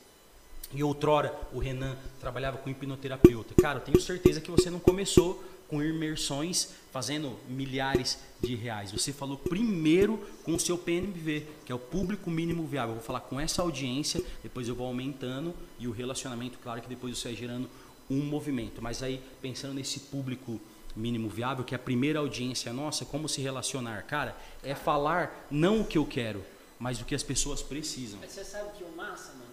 e 0.74 0.84
outrora 0.84 1.34
o 1.53 1.60
Renan 1.60 1.95
trabalhava 2.19 2.57
com 2.57 2.69
hipnoterapeuta. 2.69 3.53
Cara, 3.62 3.79
eu 3.79 3.84
tenho 3.84 4.00
certeza 4.00 4.41
que 4.41 4.51
você 4.51 4.69
não 4.69 4.79
começou 4.79 5.43
com 5.67 5.81
imersões 5.81 6.69
fazendo 6.91 7.38
milhares 7.50 8.19
de 8.41 8.55
reais. 8.55 8.91
Você 8.91 9.12
falou 9.12 9.38
primeiro 9.38 10.17
com 10.43 10.53
o 10.53 10.60
seu 10.60 10.77
PNV, 10.77 11.45
que 11.65 11.72
é 11.72 11.75
o 11.75 11.79
público 11.79 12.29
mínimo 12.29 12.65
viável. 12.65 12.91
Eu 12.91 12.95
vou 12.95 13.03
falar 13.03 13.22
com 13.22 13.39
essa 13.39 13.62
audiência, 13.62 14.24
depois 14.43 14.67
eu 14.67 14.75
vou 14.75 14.88
aumentando 14.88 15.53
e 15.79 15.88
o 15.88 15.91
relacionamento, 15.91 16.60
claro 16.60 16.81
que 16.81 16.88
depois 16.88 17.17
você 17.17 17.29
vai 17.29 17.38
gerando 17.38 17.69
um 18.10 18.22
movimento. 18.22 18.81
Mas 18.81 19.01
aí, 19.01 19.22
pensando 19.41 19.74
nesse 19.74 20.00
público 20.01 20.60
mínimo 20.95 21.27
viável, 21.27 21.65
que 21.65 21.75
é 21.75 21.77
a 21.77 21.79
primeira 21.79 22.19
audiência 22.19 22.72
nossa, 22.72 23.03
como 23.03 23.27
se 23.27 23.41
relacionar? 23.41 24.03
Cara, 24.03 24.38
é 24.63 24.74
falar 24.75 25.48
não 25.51 25.81
o 25.81 25.86
que 25.86 25.98
eu 25.98 26.05
quero, 26.05 26.43
mas 26.79 27.01
o 27.01 27.05
que 27.05 27.15
as 27.15 27.24
pessoas 27.24 27.62
precisam. 27.62 28.19
Mas 28.19 28.31
você 28.31 28.43
sabe 28.43 28.77
que 28.77 28.84
o 28.84 28.95
massa, 28.95 29.34
mano, 29.34 29.44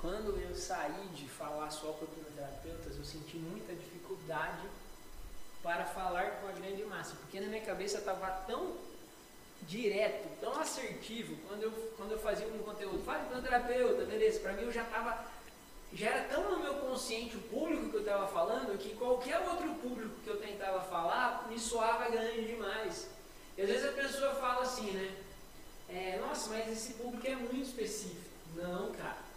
quando 0.00 0.38
eu 0.40 0.54
saí 0.54 1.08
de 1.14 1.28
falar 1.28 1.70
só 1.70 1.92
com 1.92 2.04
hipnoterapeutas, 2.04 2.96
eu 2.96 3.04
senti 3.04 3.36
muita 3.36 3.74
dificuldade 3.74 4.66
para 5.62 5.84
falar 5.84 6.40
com 6.40 6.48
a 6.48 6.52
grande 6.52 6.84
massa, 6.84 7.16
porque 7.16 7.40
na 7.40 7.48
minha 7.48 7.62
cabeça 7.62 7.98
estava 7.98 8.30
tão 8.46 8.76
direto, 9.62 10.28
tão 10.40 10.58
assertivo, 10.58 11.36
quando 11.48 11.62
eu, 11.64 11.72
quando 11.96 12.12
eu 12.12 12.18
fazia 12.18 12.46
um 12.46 12.58
conteúdo, 12.58 13.02
fala 13.04 13.24
hipnoterapeuta, 13.24 14.04
beleza, 14.04 14.40
para 14.40 14.52
mim 14.52 14.62
eu 14.62 14.72
já 14.72 14.82
estava 14.82 15.26
já 15.92 16.10
era 16.10 16.28
tão 16.28 16.50
no 16.50 16.60
meu 16.60 16.74
consciente 16.74 17.36
o 17.36 17.40
público 17.42 17.88
que 17.88 17.96
eu 17.96 18.00
estava 18.00 18.26
falando 18.28 18.78
que 18.78 18.94
qualquer 18.94 19.38
outro 19.40 19.72
público 19.76 20.14
que 20.22 20.28
eu 20.28 20.36
tentava 20.36 20.80
falar 20.82 21.46
me 21.48 21.58
soava 21.58 22.10
grande 22.10 22.46
demais. 22.46 23.08
E 23.56 23.62
às 23.62 23.68
vezes 23.68 23.86
a 23.86 23.92
pessoa 23.92 24.34
fala 24.34 24.62
assim, 24.62 24.90
né? 24.90 25.16
É, 25.88 26.18
Nossa, 26.18 26.50
mas 26.50 26.70
esse 26.70 26.94
público 26.94 27.26
é 27.26 27.34
muito 27.34 27.62
específico. 27.62 28.28
Não, 28.54 28.92
cara. 28.92 29.28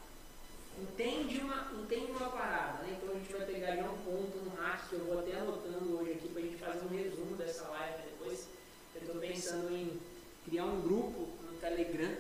Entende 0.80 1.40
uma, 1.40 1.72
entende 1.82 2.12
uma 2.12 2.30
parada, 2.30 2.84
né? 2.84 2.98
Então 2.98 3.16
a 3.16 3.18
gente 3.18 3.32
vai 3.32 3.46
pegar 3.46 3.76
já 3.76 3.84
um 3.84 3.98
ponto, 4.00 4.38
um 4.38 4.62
hack 4.62 4.90
que 4.90 4.94
eu 4.94 5.06
vou 5.06 5.20
até 5.20 5.38
anotando 5.38 5.98
hoje 5.98 6.12
aqui 6.12 6.28
para 6.28 6.42
a 6.42 6.46
gente 6.46 6.58
fazer 6.58 6.86
um 6.86 6.98
resumo 6.98 7.36
dessa 7.38 7.68
live 7.70 8.04
depois. 8.04 8.48
Eu 8.96 9.02
estou 9.02 9.22
pensando 9.22 9.72
em 9.74 10.00
criar 10.52 10.66
um 10.66 10.82
grupo 10.82 11.30
no 11.46 11.58
Telegram 11.60 12.14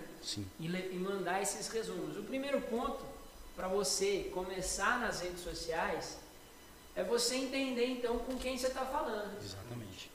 e, 0.58 0.66
e 0.66 0.98
mandar 0.98 1.42
esses 1.42 1.68
resumos. 1.68 2.16
O 2.16 2.24
primeiro 2.24 2.62
ponto 2.62 3.06
para 3.58 3.68
você 3.68 4.32
começar 4.34 5.00
nas 5.00 5.20
redes 5.20 5.42
sociais 5.42 6.18
é 6.96 7.04
você 7.04 7.36
entender 7.36 7.88
então 7.88 8.20
com 8.20 8.38
quem 8.38 8.58
você 8.58 8.68
está 8.68 8.86
falando. 8.86 9.38
Exatamente. 9.38 10.10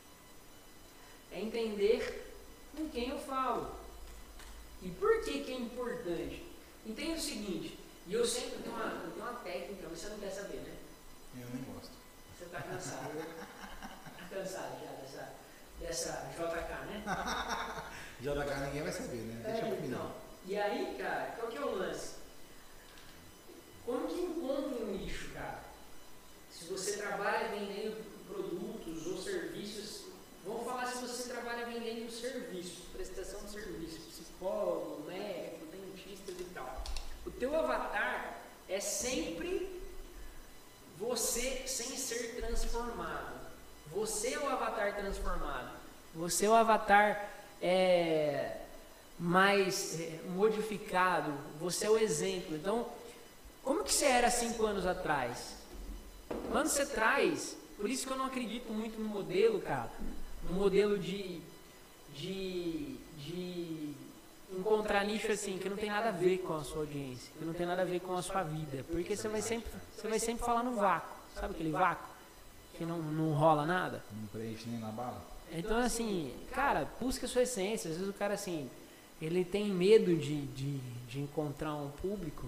É 1.30 1.40
entender 1.42 2.34
com 2.74 2.88
quem 2.88 3.10
eu 3.10 3.18
falo. 3.18 3.70
E 4.82 4.88
por 4.88 5.22
que, 5.22 5.44
que 5.44 5.52
é 5.52 5.56
importante? 5.56 6.42
Entenda 6.86 7.18
o 7.18 7.20
seguinte, 7.20 7.78
e 8.06 8.14
eu 8.14 8.24
sempre 8.24 8.62
tenho 8.62 8.74
uma, 8.74 8.84
eu 9.04 9.10
tenho 9.10 9.26
uma 9.26 9.40
técnica, 9.40 9.88
mas 9.90 9.98
você 9.98 10.08
não 10.08 10.18
quer 10.18 10.30
saber, 10.30 10.58
né? 10.58 10.74
Eu 11.38 11.48
nem 11.52 11.64
gosto. 11.64 11.90
Você 12.38 12.44
está 12.44 12.62
cansado. 12.62 13.10
Está 13.18 14.36
cansado 14.36 14.80
já 14.82 14.92
dessa, 15.02 15.34
dessa 15.80 16.30
JK, 16.34 16.86
né? 16.86 17.04
JK 18.20 18.66
ninguém 18.66 18.82
vai 18.82 18.92
saber, 18.92 19.16
né? 19.16 19.42
Deixa 19.44 19.66
é, 19.66 19.76
final. 19.76 19.84
Então, 19.84 20.12
e 20.46 20.58
aí, 20.58 20.96
cara, 20.98 21.34
qual 21.36 21.48
que 21.48 21.58
é 21.58 21.60
o 21.60 21.74
lance? 21.74 22.14
Como 23.84 24.08
que 24.08 24.20
encontra 24.20 24.84
um 24.84 24.92
nicho, 24.92 25.30
cara? 25.32 25.60
Se 26.50 26.64
você 26.66 26.96
trabalha 26.96 27.48
vendendo 27.48 28.04
produtos 28.26 29.06
ou 29.06 29.18
serviços, 29.18 30.06
vamos 30.44 30.64
falar 30.64 30.86
se 30.86 31.02
você 31.02 31.28
trabalha 31.28 31.66
vendendo 31.66 32.10
serviços, 32.10 32.84
prestação 32.92 33.40
de 33.44 33.50
serviços, 33.50 33.98
psicólogo, 34.06 35.04
médico, 35.06 35.66
dentista 35.66 36.32
e 36.32 36.44
tal. 36.54 36.84
O 37.26 37.30
teu 37.30 37.54
avatar 37.54 38.38
é 38.68 38.80
sempre 38.80 39.80
você 40.98 41.62
sem 41.66 41.96
ser 41.96 42.36
transformado. 42.36 43.36
Você 43.92 44.34
é 44.34 44.38
o 44.38 44.48
avatar 44.48 44.96
transformado. 44.96 45.76
Você 46.14 46.46
é 46.46 46.48
o 46.48 46.54
avatar 46.54 47.35
é, 47.60 48.58
mais 49.18 50.00
é, 50.00 50.20
modificado. 50.30 51.32
Você 51.60 51.86
é 51.86 51.90
o 51.90 51.98
exemplo. 51.98 52.56
Então, 52.56 52.86
como 53.62 53.82
que 53.82 53.92
você 53.92 54.06
era 54.06 54.30
cinco 54.30 54.64
anos 54.66 54.86
atrás? 54.86 55.56
Quando 56.50 56.68
você 56.68 56.86
traz, 56.86 57.56
por 57.76 57.88
isso 57.88 58.06
que 58.06 58.12
eu 58.12 58.16
não 58.16 58.26
acredito 58.26 58.72
muito 58.72 58.98
no 59.00 59.08
modelo, 59.08 59.60
cara, 59.60 59.90
no 60.48 60.54
modelo 60.54 60.98
de, 60.98 61.40
de, 62.14 62.96
de 63.18 63.94
encontrar 64.56 65.04
nicho 65.04 65.30
assim, 65.30 65.58
que 65.58 65.68
não 65.68 65.76
tem 65.76 65.90
nada 65.90 66.08
a 66.08 66.12
ver 66.12 66.38
com 66.38 66.54
a 66.54 66.64
sua 66.64 66.80
audiência, 66.80 67.32
que 67.38 67.44
não 67.44 67.52
tem 67.52 67.66
nada 67.66 67.82
a 67.82 67.84
ver 67.84 68.00
com 68.00 68.14
a 68.16 68.22
sua 68.22 68.42
vida, 68.42 68.84
porque 68.90 69.16
você 69.16 69.28
vai 69.28 69.42
sempre, 69.42 69.70
você 69.94 70.08
vai 70.08 70.18
sempre 70.18 70.44
falar 70.44 70.62
no 70.62 70.74
vácuo, 70.74 71.16
sabe 71.34 71.54
aquele 71.54 71.70
vácuo 71.70 72.06
que 72.76 72.84
não, 72.84 72.98
não 72.98 73.32
rola 73.32 73.64
nada? 73.64 74.02
Não 74.12 74.26
preenche 74.28 74.68
nem 74.68 74.80
na 74.80 74.88
bala? 74.88 75.35
Então 75.52 75.78
assim, 75.78 76.32
cara, 76.52 76.88
busca 77.00 77.26
sua 77.26 77.42
essência, 77.42 77.90
às 77.90 77.96
vezes 77.96 78.10
o 78.10 78.16
cara 78.16 78.34
assim, 78.34 78.68
ele 79.20 79.44
tem 79.44 79.68
medo 79.68 80.14
de, 80.16 80.42
de, 80.46 80.78
de 81.08 81.20
encontrar 81.20 81.74
um 81.74 81.90
público 81.90 82.46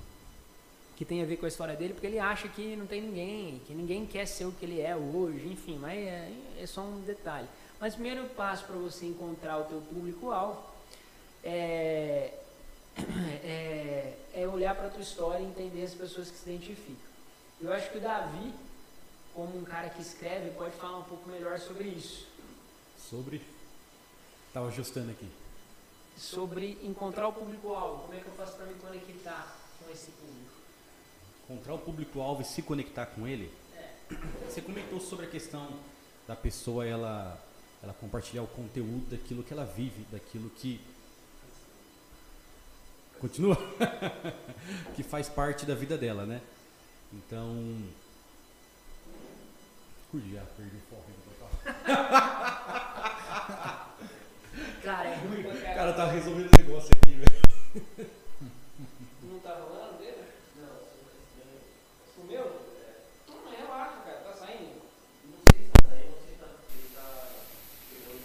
que 0.96 1.04
tem 1.04 1.22
a 1.22 1.24
ver 1.24 1.36
com 1.36 1.44
a 1.46 1.48
história 1.48 1.76
dele, 1.76 1.94
porque 1.94 2.08
ele 2.08 2.18
acha 2.18 2.48
que 2.48 2.74
não 2.74 2.84
tem 2.84 3.00
ninguém, 3.00 3.62
que 3.64 3.72
ninguém 3.72 4.04
quer 4.04 4.26
ser 4.26 4.46
o 4.46 4.52
que 4.52 4.64
ele 4.64 4.80
é 4.80 4.96
hoje, 4.96 5.46
enfim, 5.46 5.78
mas 5.78 5.96
é, 5.96 6.32
é 6.60 6.66
só 6.66 6.82
um 6.82 7.00
detalhe. 7.02 7.46
Mas 7.80 7.94
o 7.94 7.98
primeiro 7.98 8.24
passo 8.30 8.64
para 8.64 8.74
você 8.74 9.06
encontrar 9.06 9.58
o 9.58 9.64
teu 9.64 9.80
público-alvo 9.80 10.60
é, 11.44 12.34
é, 13.44 14.14
é 14.34 14.48
olhar 14.48 14.74
para 14.74 14.88
a 14.88 14.90
tua 14.90 15.00
história 15.00 15.40
e 15.40 15.46
entender 15.46 15.84
as 15.84 15.94
pessoas 15.94 16.32
que 16.32 16.36
se 16.36 16.50
identificam. 16.50 17.08
Eu 17.60 17.72
acho 17.72 17.90
que 17.90 17.98
o 17.98 18.00
Davi, 18.00 18.52
como 19.32 19.56
um 19.56 19.62
cara 19.62 19.88
que 19.90 20.02
escreve, 20.02 20.50
pode 20.50 20.74
falar 20.76 20.98
um 20.98 21.04
pouco 21.04 21.28
melhor 21.30 21.60
sobre 21.60 21.88
isso. 21.88 22.26
Sobre? 23.08 23.40
Estava 24.48 24.68
ajustando 24.68 25.10
aqui. 25.10 25.28
Sobre 26.16 26.78
encontrar 26.82 27.28
o 27.28 27.32
público-alvo. 27.32 28.02
Como 28.02 28.14
é 28.14 28.20
que 28.20 28.26
eu 28.26 28.34
faço 28.34 28.56
para 28.56 28.66
me 28.66 28.74
conectar 28.74 29.56
com 29.78 29.90
esse 29.92 30.10
público? 30.10 30.58
encontrar 31.48 31.74
o 31.74 31.78
público-alvo 31.78 32.42
e 32.42 32.44
se 32.44 32.60
conectar 32.60 33.06
com 33.06 33.26
ele. 33.26 33.50
Você 34.46 34.60
comentou 34.60 35.00
sobre 35.00 35.24
a 35.24 35.28
questão 35.28 35.66
da 36.26 36.36
pessoa 36.36 36.86
ela, 36.86 37.42
ela 37.82 37.94
compartilhar 37.94 38.42
o 38.42 38.46
conteúdo 38.46 39.08
daquilo 39.10 39.42
que 39.42 39.52
ela 39.52 39.64
vive, 39.64 40.04
daquilo 40.12 40.50
que. 40.50 40.78
Continua? 43.18 43.56
que 44.94 45.02
faz 45.02 45.28
parte 45.28 45.64
da 45.64 45.74
vida 45.74 45.96
dela, 45.96 46.26
né? 46.26 46.42
Então. 47.12 47.82
Já 50.10 50.40
perdi 50.56 50.74
o 50.74 50.80
foco 50.88 51.04
Cara, 54.82 55.10
é 55.10 55.16
ruim 55.16 55.42
O 55.42 55.60
cara 55.60 55.92
tá 55.92 56.06
resolvendo 56.06 56.50
o 56.50 56.56
negócio 56.56 56.88
aqui, 56.96 57.12
velho. 57.12 57.42
Não 59.22 59.38
tá 59.40 59.52
rolando 59.56 59.98
dele? 59.98 60.24
O 62.16 62.24
meu? 62.24 62.62
Não, 63.28 63.52
eu 63.52 63.70
acho, 63.70 64.02
cara. 64.02 64.20
Tá 64.20 64.32
saindo? 64.32 64.80
Não 65.26 65.36
sei 65.52 65.64
se 65.66 65.70
tá 65.72 65.82
saindo, 65.90 66.10
não 66.10 66.18
sei 66.24 66.32
se 66.32 66.38
tá, 66.38 66.48
ele 66.72 66.88
tá 66.94 67.26
pegando 67.90 68.22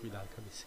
Cuidado, 0.00 0.28
cabeça. 0.36 0.66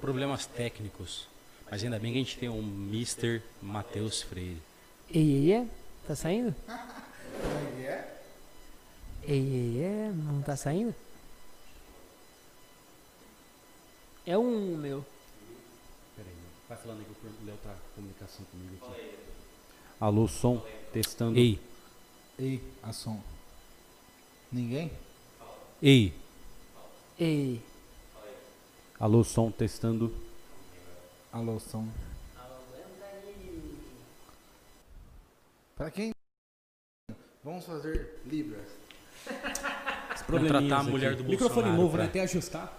Problemas 0.00 0.44
técnicos. 0.46 1.28
Mas 1.70 1.84
ainda 1.84 2.00
bem 2.00 2.12
que 2.12 2.18
a 2.18 2.22
gente 2.22 2.36
tem 2.36 2.48
um 2.48 2.58
Mr. 2.58 3.40
Matheus 3.62 4.22
Freire. 4.22 4.60
Ei, 5.10 5.20
ei, 5.50 5.52
é? 5.52 5.66
Tá 6.06 6.14
saindo? 6.16 6.54
É 6.68 7.76
que 7.76 7.86
é? 7.86 8.22
Ei, 9.24 9.54
ei, 9.54 9.82
é? 9.82 10.12
Não 10.12 10.42
tá 10.42 10.56
saindo? 10.56 10.94
É 14.26 14.36
um 14.36 14.76
meu. 14.76 15.04
Peraí, 16.16 16.32
vai 16.68 16.76
falando 16.78 16.98
aí 17.00 17.04
que 17.04 17.26
o 17.26 17.46
Léo 17.46 17.56
tá 17.62 17.70
em 17.72 17.94
comunicação 17.94 18.44
comigo 18.46 18.84
aqui. 18.84 19.14
Alô, 20.00 20.26
som, 20.28 20.62
testando. 20.92 21.38
Ei, 21.38 21.60
Ei, 22.38 22.62
a 22.82 22.92
som. 22.92 23.20
Ninguém? 24.52 24.90
ei. 25.82 26.12
Ei. 27.18 27.62
Alô, 28.98 29.22
som, 29.24 29.50
testando. 29.50 30.12
Alô, 31.32 31.58
som. 31.60 31.88
Pra 35.76 35.90
quem? 35.90 36.12
Vamos 37.44 37.64
fazer 37.66 38.20
Libras. 38.24 38.66
Contratar 40.26 40.80
a 40.80 40.82
mulher 40.82 41.14
do 41.14 41.22
Microfone 41.24 41.54
Bolsonaro 41.54 41.76
novo, 41.82 41.92
pra- 41.94 42.02
né? 42.04 42.08
Até 42.08 42.20
ajustar. 42.22 42.72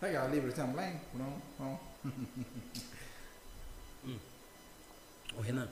Pega 0.00 0.24
a 0.24 0.28
Libras 0.28 0.54
também? 0.54 0.98
Não, 1.14 1.40
não. 1.58 1.78
Ô, 5.36 5.40
Renan, 5.40 5.68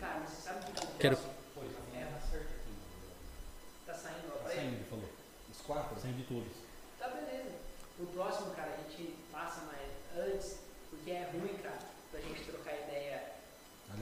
Cara, 0.00 0.20
mas 0.20 0.30
você 0.30 0.42
sabe 0.42 0.60
o 0.60 0.64
que 0.64 0.70
acontece? 0.72 0.98
Quero- 0.98 1.16
É, 1.94 2.02
acerta 2.02 2.46
aqui. 2.46 2.72
Tá 3.86 3.94
saindo 3.94 4.28
o 4.28 4.34
aparelho? 4.40 4.60
saindo, 4.60 4.84
falou. 4.90 5.08
Os 5.50 5.60
quatro? 5.60 6.00
Saindo 6.00 6.16
de 6.18 6.24
todos. 6.24 6.52
Tá 6.98 7.08
beleza. 7.08 7.52
O 7.98 8.06
próximo, 8.06 8.50
cara, 8.54 8.74
a 8.74 8.76
gente 8.90 9.14
passa 9.30 9.60
mais 9.62 9.88
antes, 10.16 10.58
porque 10.90 11.10
é 11.10 11.30
ruim, 11.32 11.56
cara, 11.62 11.78
pra 12.10 12.20
gente 12.20 12.44
trocar 12.44 12.72
ideia. 12.74 13.32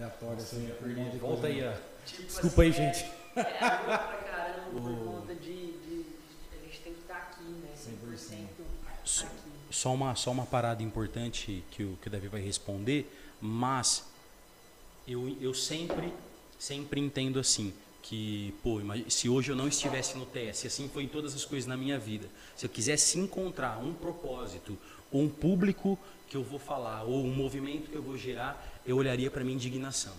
Aleatório, 0.03 0.39
assim. 0.43 0.73
um 0.83 0.89
monte 0.95 1.11
de 1.13 1.19
Volta 1.19 1.41
coisa. 1.43 1.57
aí, 1.57 1.69
ó. 1.69 1.73
Tipo 2.07 2.23
Desculpa 2.23 2.63
aí, 2.63 2.71
assim, 2.71 2.83
é- 2.83 2.93
gente. 2.95 3.05
É, 3.37 3.41
é 3.41 3.43
ruim 3.43 3.85
pra 3.87 3.99
caramba 3.99 4.71
por 4.81 5.05
conta 5.21 5.35
de, 5.35 5.43
de, 5.43 5.73
de- 5.73 6.07
A 6.61 6.65
gente 6.67 6.81
tem 6.81 6.93
que 6.95 7.01
estar 7.01 7.17
aqui, 7.17 7.43
né? 7.45 7.71
100%. 7.77 8.47
Só- 9.05 9.27
aqui. 9.27 9.35
Só 9.71 9.93
uma, 9.95 10.15
só 10.15 10.31
uma 10.31 10.47
parada 10.47 10.83
importante 10.83 11.63
que 11.71 11.83
o, 11.85 11.99
que 12.01 12.09
o 12.09 12.11
Davi 12.11 12.27
vai 12.29 12.41
responder, 12.41 13.11
mas 13.41 14.05
eu, 15.07 15.37
eu 15.41 15.53
sempre, 15.53 16.13
sempre 16.59 16.99
entendo 17.01 17.39
assim, 17.39 17.75
que, 18.03 18.55
pô, 18.63 18.81
se 19.11 19.29
hoje 19.29 19.53
eu 19.53 19.57
não 19.57 19.69
estivesse 19.69 20.17
no 20.17 20.25
TS, 20.25 20.65
assim 20.67 20.89
foi 20.89 21.03
em 21.03 21.09
todas 21.09 21.35
as 21.35 21.45
coisas 21.45 21.67
na 21.69 21.77
minha 21.77 21.99
vida, 21.99 22.27
se 22.57 22.65
eu 22.65 22.71
quisesse 22.71 23.19
encontrar 23.19 23.79
um 23.79 23.93
propósito, 23.93 24.79
ou 25.11 25.23
um 25.23 25.29
público 25.29 25.99
que 26.29 26.37
eu 26.37 26.43
vou 26.43 26.59
falar, 26.59 27.05
ou 27.05 27.25
um 27.25 27.35
movimento 27.35 27.91
que 27.91 27.97
eu 27.97 28.03
vou 28.03 28.17
gerar, 28.17 28.81
eu 28.87 28.97
olharia 28.97 29.31
para 29.31 29.43
minha 29.43 29.57
indignação. 29.57 30.13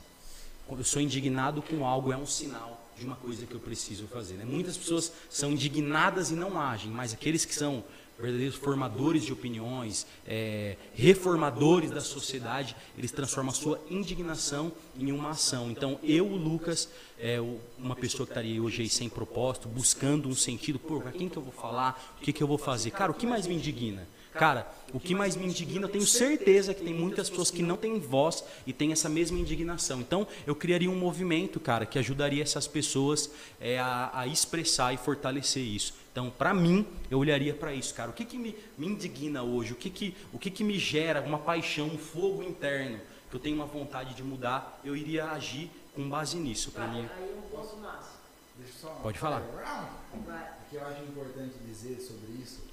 Quando 0.67 0.81
eu 0.81 0.85
sou 0.85 1.01
indignado 1.01 1.61
com 1.61 1.85
algo, 1.85 2.11
é 2.11 2.17
um 2.17 2.25
sinal 2.25 2.79
de 2.97 3.05
uma 3.05 3.15
coisa 3.15 3.45
que 3.45 3.53
eu 3.53 3.59
preciso 3.59 4.07
fazer. 4.07 4.35
né? 4.35 4.45
Muitas 4.45 4.77
pessoas 4.77 5.11
são 5.29 5.51
indignadas 5.51 6.31
e 6.31 6.33
não 6.33 6.59
agem, 6.59 6.91
mas 6.91 7.13
aqueles 7.13 7.45
que 7.45 7.55
são 7.55 7.83
verdadeiros 8.19 8.57
formadores 8.57 9.23
de 9.23 9.31
opiniões, 9.31 10.05
é, 10.27 10.75
reformadores 10.93 11.89
da 11.89 12.01
sociedade, 12.01 12.75
eles 12.97 13.11
transformam 13.11 13.51
a 13.51 13.55
sua 13.55 13.81
indignação 13.89 14.73
em 14.97 15.11
uma 15.13 15.29
ação. 15.29 15.71
Então, 15.71 15.97
eu, 16.03 16.27
Lucas, 16.27 16.89
é, 17.17 17.39
uma 17.77 17.95
pessoa 17.95 18.27
que 18.27 18.33
estaria 18.33 18.61
hoje 18.61 18.81
aí 18.81 18.89
sem 18.89 19.07
propósito, 19.07 19.69
buscando 19.69 20.27
um 20.27 20.35
sentido, 20.35 20.77
pô, 20.77 20.99
pra 20.99 21.13
quem 21.13 21.29
que 21.29 21.37
eu 21.37 21.41
vou 21.41 21.53
falar, 21.53 22.17
o 22.19 22.21
que, 22.21 22.33
que 22.33 22.43
eu 22.43 22.47
vou 22.47 22.57
fazer? 22.57 22.91
Cara, 22.91 23.11
o 23.11 23.15
que 23.15 23.25
mais 23.25 23.47
me 23.47 23.55
indigna? 23.55 24.05
Cara, 24.39 24.71
o 24.93 24.99
que 24.99 25.13
mais 25.13 25.35
me 25.35 25.45
indigna, 25.45 25.85
eu 25.85 25.89
tenho 25.89 26.05
certeza 26.05 26.73
que 26.73 26.83
tem 26.83 26.93
muitas 26.93 27.29
pessoas 27.29 27.51
que 27.51 27.61
não 27.61 27.75
têm 27.75 27.99
voz 27.99 28.43
e 28.65 28.71
têm 28.71 28.91
essa 28.91 29.09
mesma 29.09 29.37
indignação. 29.37 29.99
Então, 29.99 30.25
eu 30.47 30.55
criaria 30.55 30.89
um 30.89 30.95
movimento, 30.95 31.59
cara, 31.59 31.85
que 31.85 31.99
ajudaria 31.99 32.41
essas 32.41 32.65
pessoas 32.65 33.29
é, 33.59 33.77
a, 33.77 34.11
a 34.13 34.27
expressar 34.27 34.93
e 34.93 34.97
fortalecer 34.97 35.61
isso. 35.61 35.93
Então, 36.11 36.29
para 36.29 36.53
mim, 36.53 36.87
eu 37.11 37.19
olharia 37.19 37.53
para 37.53 37.73
isso, 37.73 37.93
cara. 37.93 38.09
O 38.09 38.13
que, 38.13 38.23
que 38.23 38.37
me, 38.37 38.55
me 38.77 38.87
indigna 38.87 39.43
hoje? 39.43 39.73
O, 39.73 39.75
que, 39.75 39.89
que, 39.89 40.15
o 40.33 40.39
que, 40.39 40.49
que 40.49 40.63
me 40.63 40.79
gera 40.79 41.21
uma 41.21 41.37
paixão, 41.37 41.87
um 41.87 41.97
fogo 41.97 42.41
interno? 42.41 42.99
Que 43.29 43.35
eu 43.35 43.39
tenho 43.39 43.57
uma 43.57 43.65
vontade 43.65 44.15
de 44.15 44.23
mudar, 44.23 44.79
eu 44.83 44.95
iria 44.95 45.25
agir 45.25 45.69
com 45.93 46.09
base 46.09 46.37
nisso. 46.37 46.71
Para 46.71 46.87
mim, 46.87 47.07
Aí 47.17 47.35
um 47.37 47.41
ponto 47.55 47.77
massa. 47.77 48.19
Deixa 48.57 48.73
eu 48.73 48.81
só. 48.81 48.99
Pode 49.03 49.19
falar. 49.19 49.41
O 49.41 50.69
que 50.69 50.75
eu 50.75 50.85
acho 50.85 51.03
importante 51.03 51.55
dizer 51.65 51.99
sobre 51.99 52.41
isso, 52.41 52.68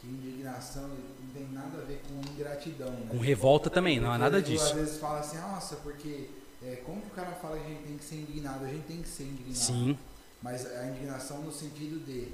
que 0.00 0.06
indignação 0.06 0.88
não 0.88 1.28
tem 1.34 1.48
nada 1.52 1.78
a 1.78 1.84
ver 1.84 2.02
com 2.08 2.32
ingratidão, 2.32 2.90
né? 2.90 3.06
com 3.10 3.18
revolta 3.18 3.70
também, 3.70 3.98
não 4.00 4.14
é 4.14 4.18
nada 4.18 4.40
disso. 4.42 4.64
Às 4.66 4.72
vezes 4.72 4.98
fala 4.98 5.20
assim, 5.20 5.38
nossa, 5.38 5.76
porque 5.76 6.28
é, 6.62 6.76
como 6.84 7.00
que 7.00 7.08
o 7.08 7.10
cara 7.10 7.32
fala 7.32 7.58
que 7.58 7.64
a 7.64 7.68
gente 7.68 7.82
tem 7.84 7.96
que 7.96 8.04
ser 8.04 8.16
indignado? 8.16 8.64
A 8.64 8.68
gente 8.68 8.84
tem 8.86 9.02
que 9.02 9.08
ser 9.08 9.24
indignado. 9.24 9.56
Sim, 9.56 9.98
Mas 10.42 10.66
a 10.66 10.86
indignação 10.88 11.40
no 11.42 11.52
sentido 11.52 12.04
de 12.04 12.28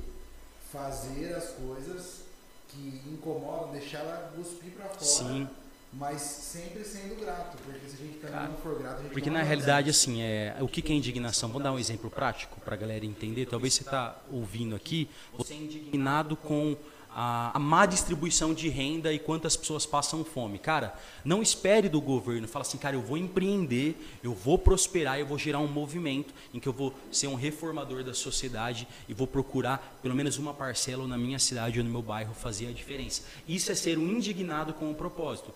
fazer 0.72 1.34
as 1.34 1.50
coisas 1.50 2.22
que 2.68 3.02
incomodam, 3.12 3.70
deixar 3.72 3.98
ela 3.98 4.32
cuspir 4.36 4.72
pra 4.72 4.86
fora. 4.86 5.00
sim. 5.04 5.48
Mas 5.94 6.22
sempre 6.22 6.82
sendo 6.86 7.20
grato, 7.20 7.58
porque 7.66 7.86
se 7.86 7.96
a 7.96 7.98
gente 7.98 8.14
também 8.16 8.34
Cara, 8.34 8.48
não 8.48 8.56
for 8.56 8.78
grato, 8.78 9.00
a 9.00 9.02
gente 9.02 9.12
Porque 9.12 9.28
na 9.28 9.40
avança. 9.40 9.48
realidade, 9.48 9.90
assim, 9.90 10.22
é, 10.22 10.56
o 10.58 10.66
que 10.66 10.80
que 10.80 10.90
é 10.90 10.96
indignação? 10.96 11.50
Vamos 11.50 11.62
dar 11.64 11.70
um 11.70 11.78
exemplo 11.78 12.10
prático 12.10 12.58
para 12.62 12.74
a 12.74 12.78
galera 12.78 13.04
entender. 13.04 13.44
Talvez 13.44 13.74
você 13.74 13.82
está 13.82 14.16
ouvindo 14.30 14.74
aqui, 14.74 15.06
você 15.36 15.52
é 15.52 15.56
indignado 15.58 16.34
com 16.34 16.74
a, 17.14 17.52
a 17.54 17.58
má 17.58 17.86
distribuição 17.86 18.54
de 18.54 18.68
renda 18.68 19.12
e 19.12 19.18
quantas 19.18 19.56
pessoas 19.56 19.86
passam 19.86 20.24
fome. 20.24 20.58
Cara, 20.58 20.94
não 21.24 21.42
espere 21.42 21.88
do 21.88 22.00
governo. 22.00 22.48
Fala 22.48 22.62
assim, 22.62 22.78
cara, 22.78 22.96
eu 22.96 23.02
vou 23.02 23.16
empreender, 23.16 23.96
eu 24.22 24.34
vou 24.34 24.58
prosperar, 24.58 25.18
eu 25.18 25.26
vou 25.26 25.38
gerar 25.38 25.58
um 25.58 25.68
movimento 25.68 26.34
em 26.52 26.58
que 26.58 26.68
eu 26.68 26.72
vou 26.72 26.94
ser 27.10 27.26
um 27.26 27.34
reformador 27.34 28.02
da 28.02 28.14
sociedade 28.14 28.86
e 29.08 29.14
vou 29.14 29.26
procurar 29.26 29.98
pelo 30.02 30.14
menos 30.14 30.38
uma 30.38 30.54
parcela 30.54 31.06
na 31.06 31.18
minha 31.18 31.38
cidade 31.38 31.78
ou 31.78 31.84
no 31.84 31.90
meu 31.90 32.02
bairro 32.02 32.34
fazer 32.34 32.68
a 32.68 32.72
diferença. 32.72 33.22
Isso 33.46 33.70
é 33.70 33.74
ser 33.74 33.98
um 33.98 34.08
indignado 34.08 34.72
com 34.72 34.90
o 34.90 34.94
propósito. 34.94 35.52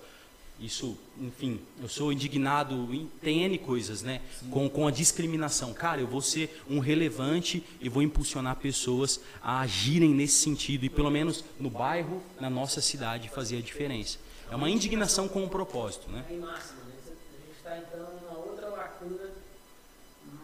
Isso, 0.59 0.97
enfim, 1.21 1.61
eu 1.83 1.89
sou 1.89 2.11
indignado 2.11 2.75
em 2.95 3.07
tem 3.21 3.43
N 3.43 3.59
coisas, 3.59 4.03
né? 4.03 4.23
Com, 4.51 4.71
com 4.71 4.87
a 4.87 4.91
discriminação. 4.91 5.75
Cara, 5.75 6.01
eu 6.01 6.07
vou 6.07 6.23
ser 6.23 6.63
um 6.69 6.79
relevante 6.79 7.63
e 7.79 7.91
vou 7.91 8.03
impulsionar 8.03 8.57
pessoas 8.57 9.21
a 9.43 9.61
agirem 9.61 10.15
nesse 10.15 10.37
sentido 10.37 10.85
e 10.85 10.89
pelo 10.89 11.11
menos 11.11 11.45
no 11.61 11.69
bairro, 11.69 12.23
na 12.41 12.49
nossa 12.49 12.81
cidade, 12.81 13.29
fazer 13.29 13.59
a 13.59 13.61
diferença. 13.61 14.19
É 14.51 14.57
uma 14.57 14.71
indignação 14.71 15.29
com 15.29 15.45
um 15.45 15.49
propósito, 15.49 16.11
né? 16.11 16.25
Aí 16.27 16.39
máximo, 16.39 16.81
né? 16.85 16.95
A 16.97 17.47
gente 17.47 17.57
está 17.59 17.77
entrando 17.77 18.23
numa 18.23 18.39
outra 18.39 18.69
lacuna, 18.71 19.31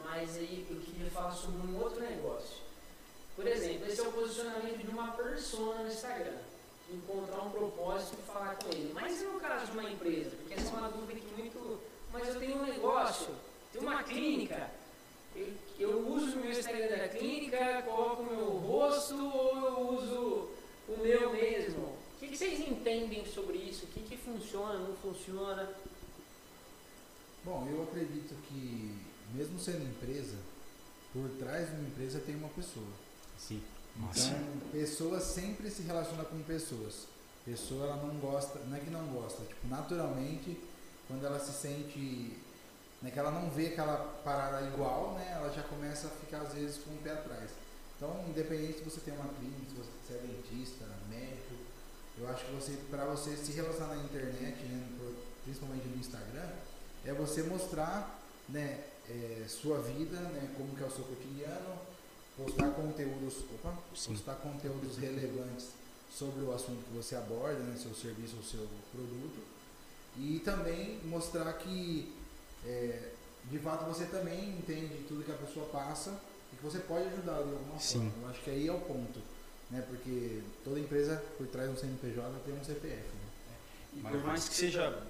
mas 0.04 0.36
aí 0.36 0.66
eu 0.68 0.76
queria 0.76 1.10
falar 1.10 1.32
sobre 1.32 1.66
um 1.66 1.80
outro 1.80 2.02
negócio. 2.02 2.56
Por 3.34 3.46
exemplo, 3.46 3.86
esse 3.88 4.00
é 4.00 4.02
o 4.02 4.12
posicionamento 4.12 4.84
de 4.84 4.90
uma 4.90 5.12
persona 5.12 5.84
no 5.84 5.88
Instagram. 5.88 6.51
Encontrar 6.92 7.42
um 7.42 7.50
propósito 7.50 8.18
e 8.18 8.26
falar 8.26 8.56
com 8.56 8.68
ele. 8.70 8.92
Mas 8.94 9.20
e 9.20 9.24
no 9.24 9.40
caso 9.40 9.66
de 9.66 9.78
uma 9.78 9.90
empresa? 9.90 10.30
Porque 10.36 10.54
essa 10.54 10.74
é 10.74 10.78
uma 10.78 10.88
dúvida 10.88 11.20
que 11.20 11.40
muito. 11.40 11.80
Mas 12.12 12.28
eu 12.28 12.38
tenho 12.38 12.56
um 12.58 12.66
negócio, 12.66 13.34
tenho 13.72 13.84
uma 13.84 14.02
clínica. 14.02 14.70
Eu, 15.34 15.48
eu 15.78 16.08
uso 16.08 16.36
o 16.36 16.40
meu 16.40 16.50
Instagram 16.50 16.88
da 16.88 17.08
clínica, 17.08 17.82
coloco 17.82 18.22
o 18.22 18.26
meu 18.26 18.44
rosto 18.58 19.14
ou 19.16 19.56
eu 19.56 19.88
uso 19.94 20.50
o 20.88 20.98
meu 21.00 21.32
mesmo? 21.32 21.82
O 21.82 22.20
que, 22.20 22.28
que 22.28 22.36
vocês 22.36 22.60
entendem 22.60 23.24
sobre 23.24 23.56
isso? 23.56 23.86
O 23.86 23.88
que, 23.88 24.00
que 24.00 24.16
funciona, 24.16 24.78
não 24.78 24.94
funciona? 24.96 25.68
Bom, 27.44 27.66
eu 27.70 27.82
acredito 27.82 28.34
que, 28.46 28.96
mesmo 29.34 29.58
sendo 29.58 29.84
empresa, 29.84 30.36
por 31.12 31.28
trás 31.38 31.68
de 31.68 31.76
uma 31.76 31.88
empresa 31.88 32.20
tem 32.20 32.36
uma 32.36 32.48
pessoa. 32.50 32.86
Sim. 33.36 33.62
Então, 33.96 34.70
pessoas 34.70 35.22
sempre 35.24 35.70
se 35.70 35.82
relacionam 35.82 36.24
com 36.24 36.42
pessoas. 36.42 37.06
Pessoa, 37.44 37.86
ela 37.86 37.96
não 37.96 38.14
gosta, 38.20 38.58
não 38.60 38.76
é 38.76 38.80
que 38.80 38.90
não 38.90 39.04
gosta, 39.08 39.44
tipo, 39.44 39.66
naturalmente, 39.66 40.58
quando 41.08 41.26
ela 41.26 41.38
se 41.40 41.52
sente, 41.52 42.38
né, 43.02 43.10
que 43.10 43.18
ela 43.18 43.32
não 43.32 43.50
vê 43.50 43.68
aquela 43.68 43.96
parada 44.24 44.64
igual, 44.68 45.14
né, 45.14 45.32
ela 45.32 45.52
já 45.52 45.62
começa 45.62 46.06
a 46.06 46.10
ficar, 46.10 46.42
às 46.42 46.54
vezes, 46.54 46.78
com 46.78 46.90
o 46.90 46.98
pé 46.98 47.12
atrás. 47.12 47.50
Então, 47.96 48.24
independente 48.28 48.78
se 48.78 48.84
você 48.84 49.00
tem 49.00 49.14
uma 49.14 49.28
clínica, 49.34 49.66
se 49.70 49.74
você 49.74 50.14
é 50.14 50.26
dentista, 50.26 50.84
médico, 51.08 51.54
eu 52.18 52.28
acho 52.28 52.44
que 52.44 52.52
você, 52.52 52.72
para 52.90 53.04
você 53.06 53.36
se 53.36 53.52
relacionar 53.52 53.96
na 53.96 54.04
internet, 54.04 54.56
né, 54.64 54.88
principalmente 55.44 55.86
no 55.88 55.96
Instagram, 55.96 56.48
é 57.04 57.12
você 57.12 57.42
mostrar, 57.42 58.20
né, 58.48 58.84
é, 59.08 59.44
sua 59.48 59.78
vida, 59.78 60.16
né, 60.16 60.54
como 60.56 60.74
que 60.76 60.82
é 60.82 60.86
o 60.86 60.90
seu 60.90 61.04
cotidiano, 61.04 61.78
postar 62.36 62.70
conteúdos, 62.70 63.44
opa, 63.54 63.76
Sim. 63.94 64.12
postar 64.14 64.34
conteúdos 64.36 64.96
relevantes 64.96 65.68
sobre 66.10 66.42
o 66.44 66.52
assunto 66.52 66.84
que 66.84 66.96
você 66.96 67.16
aborda, 67.16 67.58
né, 67.58 67.76
seu 67.76 67.94
serviço 67.94 68.36
ou 68.36 68.42
seu 68.42 68.66
produto, 68.92 69.40
e 70.18 70.40
também 70.44 70.98
mostrar 71.04 71.52
que 71.54 72.12
é, 72.66 73.10
de 73.50 73.58
fato 73.58 73.84
você 73.86 74.06
também 74.06 74.50
entende 74.50 75.04
tudo 75.08 75.24
que 75.24 75.32
a 75.32 75.36
pessoa 75.36 75.66
passa 75.66 76.18
e 76.52 76.56
que 76.56 76.62
você 76.62 76.78
pode 76.80 77.08
ajudar 77.08 77.34
de 77.34 77.50
alguma 77.50 77.78
Sim. 77.78 78.10
forma. 78.10 78.26
Eu 78.26 78.30
acho 78.30 78.42
que 78.42 78.50
aí 78.50 78.68
é 78.68 78.72
o 78.72 78.80
ponto, 78.80 79.20
né, 79.70 79.84
porque 79.88 80.42
toda 80.64 80.78
empresa 80.78 81.22
por 81.36 81.46
trás 81.46 81.68
de 81.68 81.74
um 81.74 81.78
CNPJ 81.78 82.38
tem 82.44 82.54
um 82.54 82.64
CPF. 82.64 83.08
Né? 83.08 83.32
E 83.96 84.00
por 84.00 84.24
mais 84.24 84.48
que 84.48 84.54
seja 84.54 85.02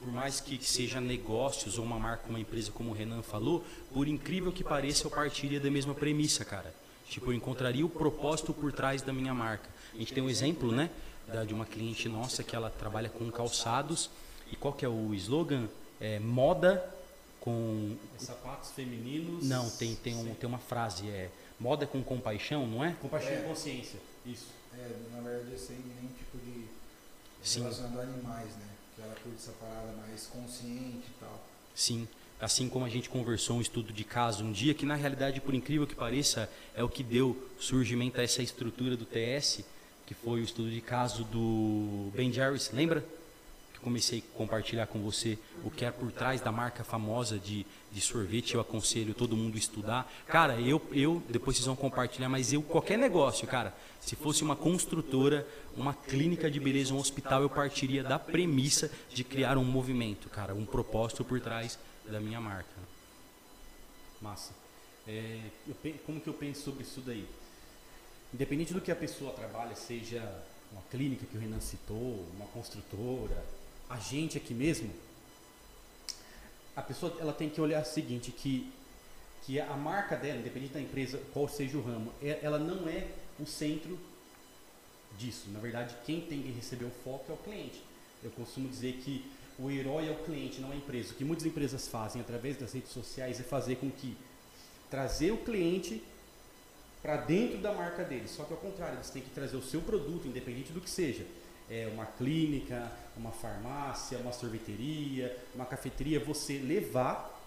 por 0.00 0.10
mais 0.10 0.40
que 0.40 0.58
seja 0.64 1.00
negócios 1.00 1.78
ou 1.78 1.84
uma 1.84 1.98
marca, 1.98 2.24
uma 2.28 2.40
empresa, 2.40 2.72
como 2.72 2.90
o 2.90 2.92
Renan 2.94 3.22
falou, 3.22 3.62
por 3.92 4.08
incrível 4.08 4.50
que 4.50 4.64
pareça, 4.64 5.06
eu 5.06 5.10
partiria 5.10 5.60
da 5.60 5.70
mesma 5.70 5.94
premissa, 5.94 6.44
cara. 6.44 6.74
Tipo, 7.08 7.30
eu 7.30 7.34
encontraria 7.34 7.84
o 7.84 7.88
propósito 7.88 8.54
por 8.54 8.72
trás 8.72 9.02
da 9.02 9.12
minha 9.12 9.34
marca. 9.34 9.68
A 9.94 9.98
gente 9.98 10.12
tem 10.14 10.22
um 10.22 10.30
exemplo, 10.30 10.72
né, 10.72 10.88
da- 11.26 11.44
de 11.44 11.52
uma 11.52 11.66
cliente 11.66 12.08
nossa 12.08 12.42
que 12.42 12.56
ela 12.56 12.70
trabalha 12.70 13.08
com 13.10 13.30
calçados. 13.30 14.08
E 14.50 14.56
qual 14.56 14.72
que 14.72 14.84
é 14.84 14.88
o 14.88 15.12
slogan? 15.14 15.68
É 16.00 16.18
moda 16.18 16.82
com 17.40 17.94
Sapatos 18.18 18.70
femininos. 18.70 19.46
não 19.46 19.68
tem 19.70 19.94
tem, 19.94 20.14
um, 20.16 20.34
tem 20.34 20.48
uma 20.48 20.58
frase 20.58 21.08
é 21.08 21.30
moda 21.58 21.86
com 21.86 22.02
compaixão, 22.02 22.66
não 22.66 22.82
é? 22.82 22.94
Compaixão 23.02 23.32
É. 23.32 23.40
e 23.40 23.42
consciência. 23.44 24.00
Isso. 24.24 24.46
É, 24.78 24.90
na 25.14 25.20
verdade, 25.20 25.58
sem 25.58 25.76
nenhum 25.76 26.08
tipo 26.16 26.38
de 26.38 26.64
Sim. 27.42 27.60
relacionado 27.62 27.98
a 27.98 28.02
animais, 28.02 28.48
né? 28.56 28.66
Que 28.96 29.02
ela 29.02 29.14
curte 29.22 29.36
essa 29.36 29.52
parada 29.52 29.92
mais 30.06 30.26
consciente 30.26 31.06
e 31.08 31.20
tal. 31.20 31.42
Sim, 31.74 32.06
assim 32.40 32.68
como 32.68 32.84
a 32.84 32.88
gente 32.88 33.08
conversou 33.08 33.56
um 33.56 33.60
estudo 33.60 33.92
de 33.92 34.04
caso 34.04 34.44
um 34.44 34.52
dia, 34.52 34.74
que 34.74 34.86
na 34.86 34.94
realidade, 34.94 35.40
por 35.40 35.54
incrível 35.54 35.86
que 35.86 35.94
pareça, 35.94 36.50
é 36.74 36.82
o 36.82 36.88
que 36.88 37.02
deu 37.02 37.36
surgimento 37.58 38.20
a 38.20 38.24
essa 38.24 38.42
estrutura 38.42 38.96
do 38.96 39.04
TS, 39.04 39.64
que 40.06 40.14
foi 40.14 40.40
o 40.40 40.44
estudo 40.44 40.70
de 40.70 40.80
caso 40.80 41.24
do 41.24 42.10
Ben 42.14 42.32
Jerry's, 42.32 42.70
lembra? 42.72 43.04
Comecei 43.82 44.18
a 44.18 44.36
compartilhar 44.36 44.86
com 44.86 45.00
você 45.00 45.38
o 45.64 45.70
que 45.70 45.84
é 45.84 45.90
por 45.90 46.12
trás 46.12 46.40
da 46.40 46.52
marca 46.52 46.84
famosa 46.84 47.38
de, 47.38 47.66
de 47.90 48.00
sorvete, 48.00 48.54
eu 48.54 48.60
aconselho 48.60 49.14
todo 49.14 49.36
mundo 49.36 49.54
a 49.54 49.58
estudar. 49.58 50.12
Cara, 50.26 50.60
eu, 50.60 50.80
eu, 50.92 51.22
depois 51.28 51.56
vocês 51.56 51.66
vão 51.66 51.76
compartilhar, 51.76 52.28
mas 52.28 52.52
eu, 52.52 52.62
qualquer 52.62 52.98
negócio, 52.98 53.46
cara, 53.46 53.74
se 54.00 54.14
fosse 54.16 54.42
uma 54.42 54.54
construtora, 54.54 55.46
uma 55.76 55.94
clínica 55.94 56.50
de 56.50 56.60
beleza, 56.60 56.92
um 56.92 56.98
hospital, 56.98 57.42
eu 57.42 57.48
partiria 57.48 58.02
da 58.02 58.18
premissa 58.18 58.90
de 59.12 59.24
criar 59.24 59.56
um 59.56 59.64
movimento, 59.64 60.28
cara, 60.28 60.54
um 60.54 60.66
propósito 60.66 61.24
por 61.24 61.40
trás 61.40 61.78
da 62.06 62.20
minha 62.20 62.40
marca. 62.40 62.68
Massa. 64.20 64.52
É, 65.08 65.40
eu 65.66 65.74
como 66.04 66.20
que 66.20 66.28
eu 66.28 66.34
penso 66.34 66.62
sobre 66.62 66.82
isso 66.82 67.00
daí? 67.00 67.26
Independente 68.32 68.72
do 68.72 68.80
que 68.80 68.92
a 68.92 68.96
pessoa 68.96 69.32
trabalha, 69.32 69.74
seja 69.74 70.22
uma 70.70 70.82
clínica 70.90 71.26
que 71.26 71.36
o 71.36 71.40
Renan 71.40 71.60
citou, 71.60 72.24
uma 72.36 72.46
construtora, 72.46 73.44
a 73.90 73.98
gente 73.98 74.38
aqui 74.38 74.54
mesmo, 74.54 74.90
a 76.76 76.80
pessoa 76.80 77.14
ela 77.20 77.32
tem 77.32 77.50
que 77.50 77.60
olhar 77.60 77.82
o 77.82 77.84
seguinte, 77.84 78.30
que, 78.30 78.72
que 79.44 79.60
a 79.60 79.76
marca 79.76 80.16
dela, 80.16 80.38
independente 80.38 80.72
da 80.72 80.80
empresa, 80.80 81.20
qual 81.32 81.48
seja 81.48 81.76
o 81.76 81.82
ramo, 81.82 82.12
é- 82.22 82.38
ela 82.40 82.58
não 82.58 82.88
é 82.88 83.08
o 83.38 83.44
centro 83.44 83.98
disso. 85.18 85.50
Na 85.50 85.58
verdade, 85.58 85.94
quem 86.06 86.20
tem 86.20 86.40
que 86.40 86.52
receber 86.52 86.84
o 86.84 86.90
foco 87.04 87.30
é 87.30 87.34
o 87.34 87.38
cliente. 87.38 87.82
Eu 88.22 88.30
costumo 88.30 88.68
dizer 88.68 88.94
que 89.04 89.24
o 89.58 89.70
herói 89.70 90.08
é 90.08 90.12
o 90.12 90.24
cliente, 90.24 90.60
não 90.60 90.70
a 90.70 90.76
empresa. 90.76 91.12
O 91.12 91.16
que 91.16 91.24
muitas 91.24 91.44
empresas 91.44 91.88
fazem 91.88 92.22
através 92.22 92.56
das 92.56 92.72
redes 92.72 92.92
sociais 92.92 93.40
é 93.40 93.42
fazer 93.42 93.76
com 93.76 93.90
que 93.90 94.16
trazer 94.88 95.32
o 95.32 95.38
cliente 95.38 96.02
para 97.02 97.16
dentro 97.16 97.58
da 97.58 97.72
marca 97.72 98.04
deles. 98.04 98.30
Só 98.30 98.44
que 98.44 98.52
ao 98.52 98.58
contrário, 98.58 98.96
eles 98.96 99.10
têm 99.10 99.22
que 99.22 99.30
trazer 99.30 99.56
o 99.56 99.62
seu 99.62 99.80
produto, 99.82 100.28
independente 100.28 100.72
do 100.72 100.80
que 100.80 100.88
seja. 100.88 101.26
É 101.70 101.86
uma 101.86 102.04
clínica, 102.04 102.90
uma 103.16 103.30
farmácia, 103.30 104.18
uma 104.18 104.32
sorveteria, 104.32 105.36
uma 105.54 105.64
cafeteria, 105.64 106.18
você 106.18 106.58
levar 106.58 107.40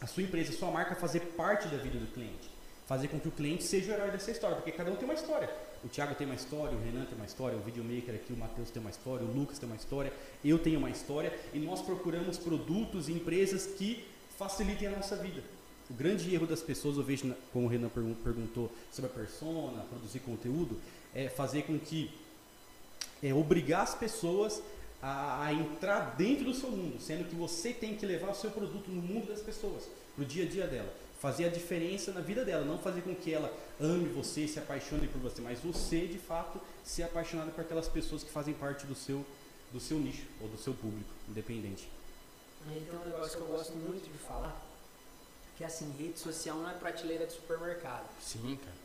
a 0.00 0.06
sua 0.06 0.24
empresa, 0.24 0.50
a 0.52 0.56
sua 0.56 0.70
marca 0.72 0.96
fazer 0.96 1.20
parte 1.20 1.68
da 1.68 1.76
vida 1.76 1.98
do 1.98 2.12
cliente. 2.12 2.50
Fazer 2.86 3.08
com 3.08 3.18
que 3.18 3.28
o 3.28 3.30
cliente 3.30 3.62
seja 3.64 3.92
o 3.92 3.94
herói 3.94 4.10
dessa 4.10 4.30
história, 4.30 4.56
porque 4.56 4.72
cada 4.72 4.90
um 4.90 4.96
tem 4.96 5.04
uma 5.04 5.14
história. 5.14 5.48
O 5.82 5.88
Thiago 5.88 6.14
tem 6.14 6.26
uma 6.26 6.34
história, 6.34 6.76
o 6.76 6.82
Renan 6.82 7.04
tem 7.04 7.14
uma 7.14 7.24
história, 7.24 7.56
o 7.56 7.60
videomaker 7.60 8.14
aqui, 8.14 8.32
o 8.32 8.36
Matheus 8.36 8.70
tem 8.70 8.80
uma 8.80 8.90
história, 8.90 9.24
o 9.24 9.32
Lucas 9.32 9.58
tem 9.58 9.68
uma 9.68 9.76
história, 9.76 10.12
eu 10.44 10.58
tenho 10.58 10.78
uma 10.78 10.90
história 10.90 11.32
e 11.52 11.58
nós 11.58 11.80
procuramos 11.80 12.36
produtos 12.36 13.08
e 13.08 13.12
empresas 13.12 13.66
que 13.66 14.04
facilitem 14.36 14.88
a 14.88 14.90
nossa 14.90 15.16
vida. 15.16 15.42
O 15.88 15.94
grande 15.94 16.34
erro 16.34 16.46
das 16.46 16.60
pessoas, 16.60 16.96
eu 16.96 17.02
vejo, 17.02 17.34
como 17.52 17.66
o 17.66 17.68
Renan 17.68 17.88
pergun- 17.88 18.14
perguntou 18.14 18.70
sobre 18.90 19.10
a 19.10 19.14
persona, 19.14 19.84
produzir 19.84 20.20
conteúdo, 20.20 20.80
é 21.14 21.28
fazer 21.28 21.62
com 21.62 21.78
que 21.78 22.10
é 23.22 23.32
obrigar 23.32 23.82
as 23.82 23.94
pessoas 23.94 24.62
a, 25.02 25.44
a 25.46 25.52
entrar 25.52 26.16
dentro 26.16 26.46
do 26.46 26.54
seu 26.54 26.70
mundo, 26.70 27.00
sendo 27.00 27.28
que 27.28 27.34
você 27.34 27.72
tem 27.72 27.94
que 27.94 28.06
levar 28.06 28.30
o 28.30 28.34
seu 28.34 28.50
produto 28.50 28.90
no 28.90 29.02
mundo 29.02 29.26
das 29.28 29.40
pessoas, 29.40 29.84
no 30.16 30.24
dia 30.24 30.44
a 30.44 30.48
dia 30.48 30.66
dela. 30.66 30.92
Fazer 31.20 31.44
a 31.46 31.48
diferença 31.48 32.12
na 32.12 32.20
vida 32.20 32.44
dela, 32.44 32.64
não 32.64 32.78
fazer 32.78 33.02
com 33.02 33.14
que 33.14 33.32
ela 33.32 33.52
ame 33.80 34.08
você, 34.08 34.48
se 34.48 34.58
apaixone 34.58 35.08
por 35.08 35.20
você, 35.20 35.40
mas 35.40 35.58
você, 35.60 36.06
de 36.06 36.18
fato, 36.18 36.60
ser 36.82 37.02
apaixonado 37.02 37.50
por 37.52 37.60
aquelas 37.60 37.88
pessoas 37.88 38.22
que 38.22 38.30
fazem 38.30 38.54
parte 38.54 38.86
do 38.86 38.94
seu, 38.94 39.24
do 39.72 39.80
seu 39.80 39.98
nicho 39.98 40.26
ou 40.40 40.48
do 40.48 40.58
seu 40.58 40.74
público, 40.74 41.10
independente. 41.28 41.88
Aí 42.68 42.86
tem 42.88 42.98
um 42.98 43.04
negócio 43.04 43.36
que 43.36 43.42
eu 43.42 43.48
gosto 43.48 43.72
muito 43.74 44.10
de 44.10 44.18
falar, 44.18 44.58
que 45.56 45.64
é 45.64 45.66
assim, 45.66 45.94
rede 45.98 46.18
social 46.18 46.56
não 46.56 46.68
é 46.68 46.74
prateleira 46.74 47.26
de 47.26 47.32
supermercado. 47.32 48.08
Sim, 48.20 48.58
cara. 48.62 48.83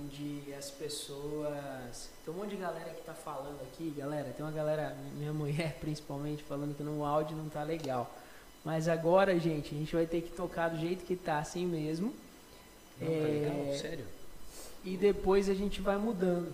Onde 0.00 0.52
as 0.58 0.70
pessoas. 0.70 2.08
Tem 2.24 2.32
um 2.34 2.36
monte 2.36 2.50
de 2.50 2.56
galera 2.56 2.90
que 2.90 3.02
tá 3.02 3.14
falando 3.14 3.60
aqui, 3.62 3.90
galera. 3.96 4.32
Tem 4.36 4.44
uma 4.44 4.52
galera, 4.52 4.96
minha 5.16 5.32
mulher 5.32 5.76
principalmente, 5.80 6.42
falando 6.42 6.74
que 6.76 6.82
no 6.82 7.04
áudio 7.04 7.36
não 7.36 7.48
tá 7.48 7.62
legal. 7.62 8.10
Mas 8.64 8.88
agora, 8.88 9.38
gente, 9.38 9.74
a 9.74 9.78
gente 9.78 9.94
vai 9.94 10.06
ter 10.06 10.20
que 10.20 10.30
tocar 10.32 10.68
do 10.68 10.78
jeito 10.78 11.04
que 11.04 11.16
tá, 11.16 11.38
assim 11.38 11.64
mesmo. 11.66 12.14
Não, 13.00 13.06
tá 13.08 13.12
É, 13.14 13.18
legal? 13.18 13.78
Sério? 13.78 14.04
E 14.84 14.96
depois 14.96 15.48
a 15.48 15.54
gente 15.54 15.80
vai 15.80 15.96
mudando. 15.96 16.52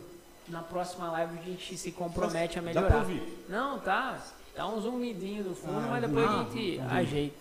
Na 0.49 0.62
próxima 0.62 1.11
live 1.11 1.39
a 1.39 1.43
gente 1.43 1.77
se 1.77 1.91
compromete 1.91 2.59
a 2.59 2.62
Dá 2.62 2.71
pra 2.71 2.83
melhorar. 2.83 2.99
ouvir? 2.99 3.45
Não, 3.49 3.81
tá. 3.81 4.25
Tá 4.55 4.67
um 4.69 4.81
zumidinho 4.81 5.43
no 5.45 5.55
fundo, 5.55 5.79
Ah, 5.79 5.89
mas 5.91 6.01
depois 6.03 6.25
a 6.25 6.31
ah, 6.31 6.39
gente 6.45 6.51
entendi. 6.77 6.81
ajeita. 6.81 7.37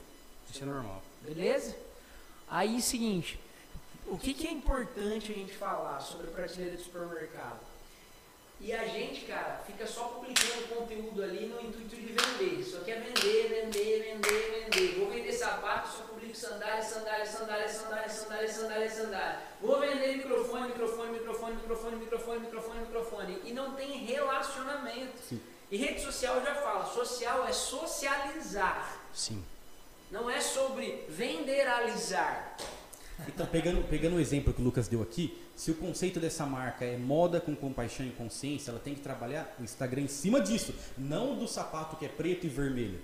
Isso 0.52 0.64
é 0.64 0.66
normal. 0.66 1.02
Beleza? 1.22 1.76
Aí, 2.50 2.82
seguinte, 2.82 3.40
o 4.08 4.18
que, 4.18 4.34
que 4.34 4.48
é 4.48 4.52
importante 4.52 5.32
a 5.32 5.36
gente 5.36 5.54
falar 5.54 6.00
sobre 6.00 6.28
prateleira 6.28 6.78
de 6.78 6.84
supermercado? 6.84 7.60
E 8.60 8.72
a 8.72 8.86
gente, 8.88 9.26
cara, 9.26 9.62
fica 9.66 9.86
só 9.86 10.06
publicando 10.06 10.68
conteúdo 10.74 11.22
ali 11.22 11.48
no 11.48 11.60
intuito 11.60 11.96
de 11.96 12.14
vender. 12.14 12.64
Só 12.64 12.80
quer 12.80 13.02
vender, 13.02 13.50
vender, 13.50 14.04
vender, 14.04 14.70
vender. 14.70 15.00
Vou 15.00 15.10
vender 15.10 15.34
sapato, 15.34 15.90
só 15.90 16.04
publico 16.04 16.36
sandália, 16.36 16.82
sandália, 16.82 17.26
sandália, 17.26 17.68
sandália, 17.68 18.10
sandália, 18.10 18.50
sandália, 18.50 18.90
sandália. 18.90 19.40
Vou 19.62 19.80
vender 19.80 20.18
microfone, 20.18 20.68
microfone, 20.68 21.12
microfone, 21.12 21.56
microfone, 21.56 21.96
microfone, 21.98 22.40
microfone, 22.40 22.80
microfone. 22.80 23.42
E 23.44 23.52
não 23.52 23.76
tem 23.76 24.06
relacionamento. 24.06 25.18
Sim. 25.28 25.42
E 25.70 25.78
rede 25.78 26.02
social 26.02 26.42
já 26.42 26.56
fala, 26.56 26.86
social 26.86 27.46
é 27.46 27.52
socializar. 27.52 28.98
Sim. 29.14 29.44
Não 30.10 30.30
é 30.30 30.40
sobre 30.40 31.06
venderalizar. 31.10 32.56
Então, 33.28 33.46
pegando, 33.46 33.82
pegando 33.88 34.18
o 34.18 34.20
exemplo 34.20 34.54
que 34.54 34.62
o 34.62 34.64
Lucas 34.64 34.88
deu 34.88 35.02
aqui, 35.02 35.38
se 35.56 35.72
o 35.72 35.76
conceito 35.76 36.20
dessa 36.20 36.46
marca 36.46 36.84
é 36.84 36.98
moda 36.98 37.40
com 37.40 37.56
compaixão 37.56 38.06
e 38.06 38.10
consciência, 38.10 38.72
ela 38.72 38.80
tem 38.80 38.94
que 38.94 39.02
trabalhar 39.02 39.56
o 39.60 39.64
Instagram 39.64 40.02
em 40.02 40.08
cima 40.08 40.42
disso, 40.42 40.74
não 40.98 41.36
do 41.36 41.48
sapato 41.48 41.96
que 41.96 42.06
é 42.06 42.10
preto 42.10 42.46
e 42.46 42.50
vermelho. 42.50 43.00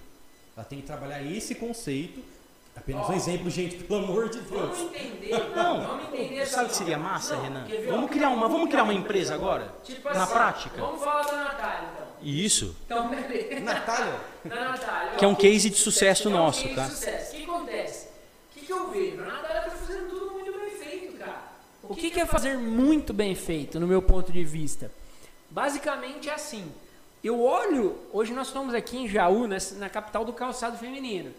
Ela 0.55 0.65
tem 0.65 0.81
que 0.81 0.85
trabalhar 0.85 1.23
esse 1.23 1.55
conceito. 1.55 2.21
Apenas 2.75 3.07
um 3.09 3.11
Ó. 3.11 3.15
exemplo, 3.15 3.49
gente, 3.49 3.75
pelo 3.83 3.99
amor 4.03 4.29
de 4.29 4.39
Vamos 4.39 4.77
Deus. 4.77 4.95
entender. 4.95 5.31
Não, 5.55 5.81
vamos 5.81 6.05
entender 6.13 6.45
Sabe 6.45 6.65
o 6.67 6.69
que 6.69 6.75
seria 6.75 6.97
massa, 6.97 7.35
Não, 7.35 7.43
Renan? 7.43 7.67
Vamos 7.89 8.09
criar 8.09 8.29
uma, 8.29 8.47
vamos 8.47 8.69
criar 8.69 8.83
uma 8.83 8.93
empresa 8.93 9.33
agora? 9.33 9.73
Tipo 9.83 10.09
Na 10.13 10.23
assim, 10.23 10.33
prática? 10.33 10.77
Vamos 10.81 11.01
falar 11.03 11.23
da 11.23 11.43
Natália, 11.43 11.89
então. 11.93 12.07
Isso. 12.21 12.75
Então. 12.85 13.09
Natália, 13.61 14.15
Da 14.45 14.55
Natália. 14.71 15.11
Que 15.17 15.25
é 15.25 15.27
um 15.27 15.35
case 15.35 15.69
de 15.69 15.77
sucesso 15.77 16.21
que 16.23 16.27
é 16.27 16.31
um 16.31 16.33
nosso, 16.33 16.63
case 16.63 16.75
tá? 16.75 16.85
de 16.85 16.91
sucesso. 16.91 17.33
O 17.33 17.37
que 17.37 17.43
acontece? 17.43 18.07
O 18.73 18.91
que, 18.91 18.93
que 18.93 18.99
eu 19.01 19.11
vejo? 19.17 19.21
A 19.21 19.25
Natália 19.25 19.61
tá 19.63 19.71
fazendo 19.71 20.09
tudo 20.09 20.31
muito 20.31 20.51
bem 20.57 20.69
feito, 20.71 21.17
cara. 21.17 21.41
O 21.83 21.95
que, 21.95 22.09
que 22.09 22.19
é 22.19 22.25
fazer 22.25 22.57
muito 22.57 23.13
bem 23.13 23.35
feito, 23.35 23.79
no 23.79 23.87
meu 23.87 24.01
ponto 24.01 24.31
de 24.31 24.43
vista? 24.43 24.91
Basicamente 25.49 26.29
é 26.29 26.33
assim. 26.33 26.71
Eu 27.23 27.41
olho, 27.41 27.97
hoje 28.13 28.33
nós 28.33 28.47
estamos 28.47 28.73
aqui 28.73 28.97
em 28.97 29.07
Jaú, 29.07 29.45
nessa- 29.47 29.75
na 29.75 29.89
capital 29.89 30.23
do 30.25 30.33
calçado 30.33 30.77
feminino. 30.77 31.31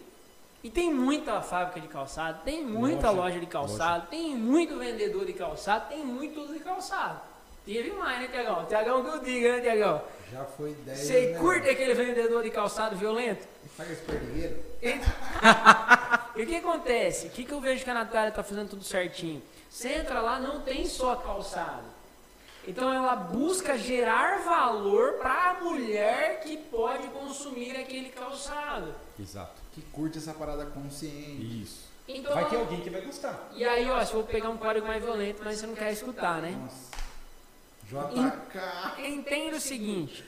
E 0.63 0.69
tem 0.69 0.93
muita 0.93 1.41
fábrica 1.41 1.81
de 1.81 1.87
calçado, 1.89 2.39
tem 2.45 2.63
muita 2.63 3.09
Loja, 3.09 3.21
loja, 3.21 3.39
de 3.39 3.45
calçado, 3.47 4.07
tem 4.07 4.33
muito 4.35 4.77
vendedor 4.77 5.25
de 5.25 5.33
calçado, 5.33 5.89
tem 5.89 6.05
muito 6.05 6.35
tudo 6.35 6.53
de 6.53 6.59
calçado. 6.59 7.19
Teve 7.65 7.91
mais, 7.91 8.21
né, 8.21 8.27
Tiagão? 8.29 8.65
Tiagão 8.65 9.03
que 9.03 9.09
eu 9.09 9.19
diga, 9.19 9.51
né, 9.57 9.61
Tiagão? 9.61 10.01
Já 10.31 10.45
foi 10.45 10.71
10 10.85 10.99
Você 10.99 11.31
né? 11.31 11.37
curte 11.39 11.67
aquele 11.69 11.93
vendedor 11.93 12.43
de 12.43 12.49
calçado 12.49 12.95
violento? 12.95 13.45
Esse 13.79 14.01
perdigueiro. 14.03 14.63
E 16.35 16.41
o 16.41 16.47
que 16.47 16.55
acontece? 16.55 17.27
O 17.27 17.29
que, 17.29 17.43
que 17.45 17.51
eu 17.51 17.61
vejo 17.61 17.83
que 17.83 17.89
a 17.91 17.93
Natália 17.93 18.31
tá 18.31 18.41
fazendo 18.41 18.69
tudo 18.69 18.83
certinho? 18.83 19.39
Você 19.69 19.89
entra 19.89 20.19
lá, 20.19 20.39
não 20.39 20.61
tem 20.61 20.87
só 20.87 21.15
calçado. 21.15 21.83
Então 22.67 22.91
ela 22.91 23.15
busca 23.15 23.77
gerar 23.77 24.39
valor 24.43 25.13
para 25.19 25.51
a 25.51 25.63
mulher 25.63 26.39
que 26.41 26.57
pode 26.57 27.07
consumir 27.09 27.75
aquele 27.77 28.09
calçado. 28.09 28.95
Exato. 29.19 29.61
Que 29.73 29.81
curte 29.81 30.17
essa 30.17 30.33
parada 30.33 30.65
consciente. 30.65 31.61
Isso. 31.61 31.91
Então, 32.07 32.33
Vai 32.33 32.49
ter 32.49 32.55
alguém 32.55 32.81
que 32.81 32.89
vai 32.89 33.01
gostar. 33.01 33.49
E 33.53 33.63
aí, 33.63 33.89
ó, 33.89 34.03
se 34.03 34.11
eu 34.13 34.19
vou 34.19 34.27
pegar 34.27 34.49
um 34.49 34.57
código 34.57 34.87
mais 34.87 35.03
violento, 35.03 35.41
mas 35.43 35.59
você 35.59 35.67
não 35.67 35.75
quer 35.75 35.91
escutar, 35.93 36.41
né? 36.41 36.51
Nossa. 36.51 36.93
JK. 37.85 39.07
Entenda 39.07 39.57
o 39.57 39.61
seguinte, 39.61 40.25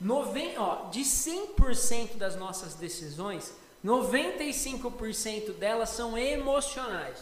noven, 0.00 0.56
ó, 0.58 0.88
de 0.90 1.00
100% 1.00 2.16
das 2.16 2.36
nossas 2.36 2.74
decisões, 2.74 3.52
95% 3.84 5.52
delas 5.52 5.90
são 5.90 6.16
emocionais 6.16 7.18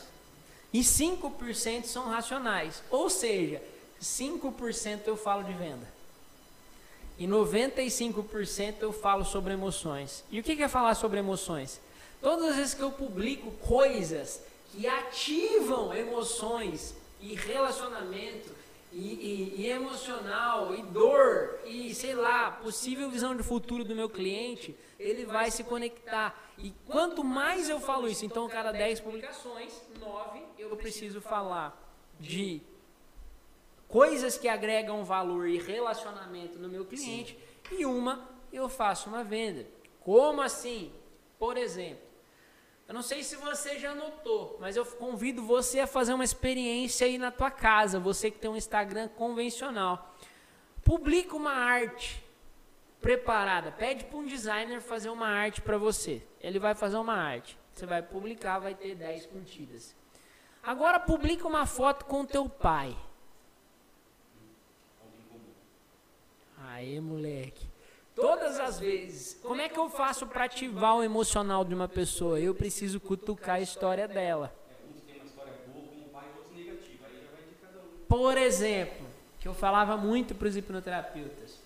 e 0.73 0.81
5% 0.81 1.85
são 1.85 2.09
racionais. 2.09 2.83
Ou 2.91 3.09
seja, 3.11 3.62
5% 4.01 5.03
eu 5.07 5.17
falo 5.17 5.45
de 5.45 5.53
venda 5.53 5.97
e 7.19 7.27
95% 7.27 8.77
eu 8.81 8.93
falo 8.93 9.25
sobre 9.25 9.53
emoções. 9.53 10.23
E 10.31 10.39
o 10.39 10.43
que 10.43 10.62
é 10.62 10.69
falar 10.69 10.95
sobre 10.95 11.19
emoções? 11.19 11.81
Todas 12.21 12.51
as 12.51 12.57
vezes 12.57 12.75
que 12.75 12.83
eu 12.83 12.91
publico 12.91 13.51
coisas 13.67 14.43
que 14.73 14.87
ativam 14.87 15.95
emoções 15.95 16.95
e 17.21 17.35
relacionamento 17.35 18.51
e, 18.99 19.15
e- 19.59 19.61
e 19.63 19.67
emocional 19.69 20.75
e 20.75 20.83
dor 20.85 21.61
e 21.67 21.95
sei 21.95 22.15
lá, 22.15 22.51
possível 22.51 23.11
visão 23.11 23.37
de 23.37 23.43
futuro 23.43 23.85
do 23.85 23.95
meu 23.95 24.09
cliente, 24.09 24.75
ele 24.99 25.27
vai 25.27 25.51
se 25.51 25.63
conectar. 25.63 26.35
E 26.57 26.73
quanto 26.87 27.23
mais 27.23 27.69
eu 27.69 27.79
falo 27.79 28.09
isso, 28.09 28.25
então 28.25 28.49
cada 28.49 28.73
10 28.73 29.01
publicações, 29.01 29.83
9 30.01 30.41
eu 30.59 30.75
preciso 30.77 31.21
falar 31.21 31.77
de 32.19 32.63
coisas 33.87 34.39
que 34.39 34.49
agregam 34.49 35.05
valor 35.05 35.47
e 35.47 35.59
relacionamento 35.59 36.59
no 36.59 36.69
meu 36.69 36.85
cliente 36.85 37.39
e 37.71 37.85
uma 37.85 38.29
eu 38.53 38.69
faço 38.69 39.09
uma 39.11 39.23
venda. 39.23 39.67
Como 40.01 40.41
assim? 40.41 40.91
Por 41.39 41.57
exemplo, 41.59 42.06
eu 42.88 42.94
não 42.94 43.03
sei 43.03 43.22
se 43.22 43.37
você 43.37 43.79
já 43.79 43.94
notou, 43.94 44.57
mas 44.61 44.77
eu 44.77 44.87
convido 44.87 45.42
você 45.42 45.81
a 45.81 45.87
fazer 45.87 46.12
uma 46.12 46.25
experiência 46.25 47.07
aí 47.07 47.18
na 47.18 47.33
tua 47.33 47.51
casa, 47.51 47.99
você 47.99 48.31
que 48.31 48.38
tem 48.38 48.49
um 48.49 48.57
Instagram 48.57 49.09
convencional. 49.09 50.14
Publica 50.85 51.35
uma 51.35 51.53
arte 51.53 52.25
preparada, 53.01 53.72
pede 53.72 54.05
para 54.05 54.18
um 54.18 54.25
designer 54.25 54.81
fazer 54.81 55.11
uma 55.11 55.27
arte 55.27 55.61
para 55.61 55.77
você. 55.77 56.22
Ele 56.40 56.61
vai 56.61 56.75
fazer 56.75 56.96
uma 56.96 57.14
arte. 57.14 57.59
Você 57.72 57.87
vai 57.87 58.03
publicar, 58.03 58.61
vai 58.61 58.75
ter 58.75 58.94
10 58.94 59.27
curtidas. 59.27 59.94
Agora 60.62 60.99
publica 60.99 61.46
uma 61.46 61.66
foto 61.66 62.05
com 62.05 62.25
teu 62.25 62.49
pai. 62.49 62.96
Aê, 66.68 67.01
moleque. 67.01 67.66
Todas 68.16 68.59
as 68.59 68.81
vezes, 68.81 69.38
como 69.42 69.61
é 69.61 69.68
que 69.68 69.79
eu 69.79 69.90
faço 69.90 70.26
para 70.26 70.44
ativar 70.44 70.96
o 70.96 71.05
emocional 71.05 71.62
de 71.66 71.74
uma 71.74 71.87
pessoa? 71.87 72.40
Eu 72.40 72.55
preciso 72.55 72.98
cutucar 72.98 73.57
a 73.57 73.61
história 73.61 74.09
dela. 74.09 74.55
Por 78.09 78.38
exemplo, 78.38 79.07
que 79.38 79.46
eu 79.46 79.52
falava 79.52 79.98
muito 79.98 80.35
para 80.35 80.48
os 80.48 80.57
hipnoterapeutas. 80.57 81.59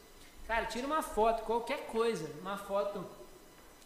Cara, 0.49 0.67
tira 0.67 0.89
uma 0.89 1.03
foto, 1.03 1.45
qualquer 1.45 1.87
coisa, 1.87 2.29
uma 2.41 2.57
foto 2.57 3.07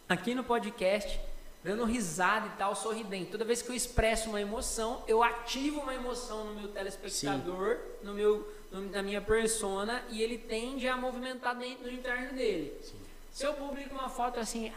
aqui 0.09 0.33
no 0.33 0.43
podcast, 0.43 1.21
dando 1.63 1.83
risada 1.85 2.47
e 2.47 2.57
tal, 2.57 2.75
sorridente. 2.75 3.29
Toda 3.29 3.45
vez 3.45 3.61
que 3.61 3.69
eu 3.69 3.75
expresso 3.75 4.29
uma 4.29 4.41
emoção, 4.41 5.03
eu 5.07 5.21
ativo 5.21 5.81
uma 5.81 5.93
emoção 5.93 6.45
no 6.45 6.55
meu 6.55 6.69
telespectador, 6.69 7.77
no 8.01 8.13
meu, 8.15 8.51
na 8.79 9.01
minha 9.01 9.21
persona, 9.21 10.03
e 10.09 10.21
ele 10.21 10.37
tende 10.37 10.87
a 10.87 10.95
movimentar 10.95 11.55
dentro 11.55 11.83
do 11.83 11.91
interno 11.91 12.33
dele. 12.33 12.73
Se 13.31 13.45
eu 13.45 13.53
publico 13.53 13.93
uma 13.93 14.09
foto 14.09 14.39
assim, 14.39 14.71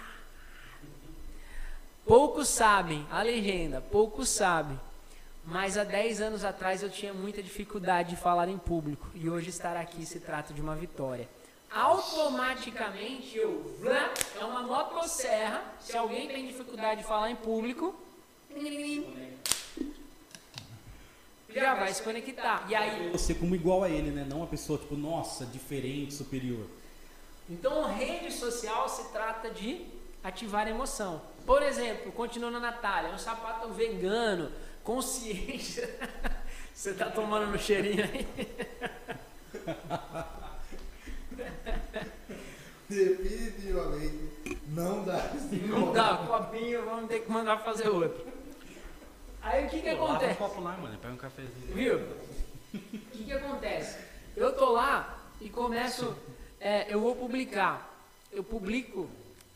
poucos 2.05 2.49
sabem, 2.49 3.07
a 3.11 3.23
legenda, 3.23 3.81
poucos 3.81 4.29
sabem. 4.29 4.79
Mas 5.45 5.79
há 5.79 5.85
10 5.85 6.21
anos 6.21 6.45
atrás 6.45 6.83
eu 6.83 6.91
tinha 6.91 7.15
muita 7.15 7.43
dificuldade 7.43 8.11
de 8.11 8.17
falar 8.17 8.49
em 8.49 8.59
público. 8.59 9.09
E 9.15 9.31
hoje 9.31 9.49
estar 9.49 9.77
aqui 9.77 10.05
se 10.05 10.21
trata 10.21 10.53
de 10.53 10.61
uma 10.61 10.77
vitória. 10.77 11.27
Automaticamente 11.71 13.37
eu. 13.37 13.79
É 14.39 14.45
uma 14.45 14.63
motosserra. 14.63 15.63
Se 15.81 15.97
alguém 15.97 16.29
tem 16.29 16.47
dificuldade 16.47 17.01
de 17.01 17.07
falar 17.07 17.31
em 17.31 17.37
público. 17.37 17.95
Já 21.49 21.75
vai 21.75 21.93
se 21.93 22.03
conectar. 22.03 22.67
E 22.69 22.75
aí. 22.75 23.11
Você 23.11 23.35
como 23.35 23.55
igual 23.55 23.83
a 23.83 23.89
ele, 23.89 24.11
né? 24.11 24.27
Não 24.29 24.39
uma 24.39 24.47
pessoa 24.47 24.79
tipo, 24.79 24.95
nossa, 24.97 25.47
diferente, 25.47 26.15
superior. 26.15 26.67
Então, 27.49 27.85
rede 27.85 28.31
social 28.33 28.89
se 28.89 29.11
trata 29.11 29.51
de 29.51 29.87
ativar 30.23 30.69
emoção. 30.69 31.23
Por 31.47 31.63
exemplo, 31.63 32.13
continuando 32.13 32.59
a 32.59 32.61
Natália, 32.61 33.11
um 33.11 33.19
sapato 33.19 33.69
vegano, 33.73 34.53
consciente. 34.85 35.83
Você 36.75 36.93
tá 36.93 37.11
tomando 37.11 37.51
no 37.51 37.59
cheirinho 37.59 38.05
aí? 38.05 38.29
Definitivamente 42.89 44.29
não 44.69 45.05
dá. 45.05 45.33
Não 45.67 45.93
dá, 45.93 46.17
copinho, 46.27 46.85
vamos 46.85 47.09
ter 47.09 47.21
que 47.21 47.31
mandar 47.31 47.59
fazer 47.59 47.89
outro. 47.89 48.28
Aí 49.43 49.67
o 49.67 49.71
que 49.71 49.81
que 49.83 49.91
um 49.95 50.05
acontece? 50.05 50.35
copo 50.39 50.61
lá, 50.61 50.77
mano. 50.77 50.99
Pega 50.99 51.15
um 51.15 51.17
cafezinho. 51.17 51.75
Viu? 51.75 51.97
O 52.75 52.79
que 53.13 53.25
que 53.25 53.33
acontece? 53.33 53.99
Eu 54.37 54.55
tô 54.55 54.71
lá 54.73 55.19
e 55.41 55.49
começo, 55.49 56.17
é, 56.61 56.93
eu 56.93 57.01
vou 57.01 57.15
publicar. 57.17 57.89
Eu 58.31 58.45
publico, 58.45 59.09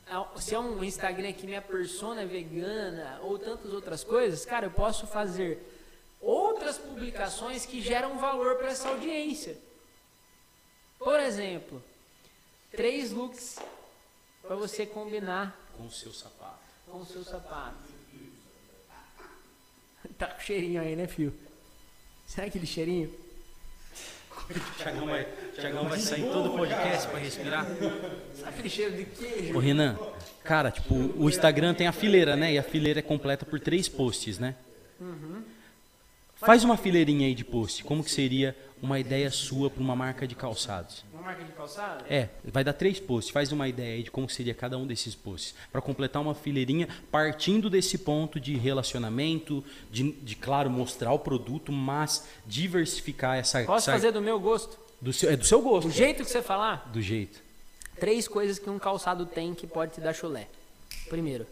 é, 0.07 0.41
se 0.41 0.55
é 0.55 0.59
um 0.59 0.83
Instagram 0.83 1.33
que 1.33 1.47
minha 1.47 1.61
persona 1.63 2.23
é 2.23 2.27
vegana 2.27 3.19
ou 3.23 3.39
tantas 3.39 3.73
outras 3.73 4.03
coisas, 4.03 4.45
cara, 4.47 4.67
eu 4.67 4.71
posso 4.71 5.07
fazer 5.07 5.61
outras 6.21 6.79
publicações 6.79 7.67
que 7.67 7.81
geram 7.83 8.19
valor 8.19 8.57
para 8.57 8.69
essa 8.69 8.89
audiência. 8.89 9.59
Por 10.99 11.19
exemplo, 11.19 11.83
três 12.71 13.11
looks 13.11 13.59
para 14.41 14.55
você 14.57 14.87
combinar 14.87 15.55
Com 15.77 15.85
o 15.87 15.91
seu 15.91 16.13
sapato. 16.13 16.61
com 16.87 16.99
o 17.01 17.05
seu 17.07 17.25
sapato. 17.25 17.92
Tá 20.19 20.27
com 20.27 20.41
cheirinho 20.41 20.81
aí, 20.81 20.97
né, 20.97 21.07
fio? 21.07 21.33
Será 22.27 22.47
aquele 22.47 22.67
cheirinho? 22.67 23.11
Tiagão 24.77 25.07
vai, 25.07 25.25
Thiagão 25.55 25.89
vai 25.89 25.99
sair 25.99 26.25
todo 26.25 26.53
o 26.53 26.57
podcast 26.57 27.09
pra 27.09 27.19
respirar. 27.19 27.67
Sabe 28.35 28.49
aquele 28.49 28.69
cheiro 28.69 28.97
de 28.97 29.05
queijo? 29.05 29.57
Ô 29.57 29.61
Renan, 29.61 29.99
cara, 30.43 30.71
tipo, 30.71 30.95
o 30.95 31.29
Instagram 31.29 31.75
tem 31.75 31.87
a 31.87 31.93
fileira, 31.93 32.37
né? 32.37 32.53
E 32.53 32.59
a 32.59 32.63
fileira 32.63 32.99
é 32.99 33.03
completa 33.03 33.47
por 33.47 33.61
três 33.61 33.89
posts, 33.89 34.39
né? 34.39 34.55
Faz 36.47 36.65
uma 36.65 36.77
fileirinha 36.77 37.27
aí 37.27 37.35
de 37.35 37.45
post. 37.45 37.85
Como 37.85 38.03
que 38.03 38.11
seria 38.11 38.57
uma 38.83 38.99
ideia 38.99 39.31
sua 39.31 39.71
para 39.71 39.83
uma 39.83 39.95
marca 39.95 40.27
de 40.27 40.35
calçados? 40.35 41.05
Uma 41.13 41.23
marca 41.23 41.45
de 41.45 41.53
calçado? 41.53 42.05
É, 42.11 42.29
vai 42.45 42.65
dar 42.65 42.73
três 42.73 42.99
posts. 42.99 43.33
Faz 43.33 43.53
uma 43.53 43.69
ideia 43.69 43.95
aí 43.95 44.03
de 44.03 44.11
como 44.11 44.29
seria 44.29 44.53
cada 44.55 44.77
um 44.77 44.87
desses 44.87 45.15
posts. 45.15 45.55
Para 45.71 45.81
completar 45.81 46.21
uma 46.21 46.35
fileirinha, 46.35 46.89
partindo 47.11 47.71
desse 47.71 47.97
ponto 47.99 48.41
de 48.41 48.57
relacionamento, 48.57 49.65
de, 49.91 50.13
de, 50.13 50.35
claro, 50.35 50.69
mostrar 50.69 51.13
o 51.13 51.19
produto, 51.19 51.71
mas 51.71 52.27
diversificar 52.45 53.37
essa. 53.39 53.63
Posso 53.65 53.89
essa- 53.89 53.93
fazer 53.93 54.11
do 54.13 54.21
meu 54.21 54.41
gosto? 54.41 54.79
Do 55.01 55.13
seu, 55.13 55.31
é 55.31 55.37
do 55.37 55.45
seu 55.45 55.61
gosto. 55.63 55.89
Do 55.89 55.95
jeito 55.95 56.25
que 56.25 56.31
você 56.31 56.43
falar? 56.43 56.91
Do 56.93 57.01
jeito. 57.01 57.41
Três 58.01 58.27
coisas 58.27 58.59
que 58.59 58.69
um 58.71 58.79
calçado 58.79 59.27
tem 59.27 59.55
que 59.55 59.67
pode 59.67 59.93
te 59.95 60.01
dar 60.01 60.13
chulé. 60.13 60.49
Primeiro, 61.09 61.47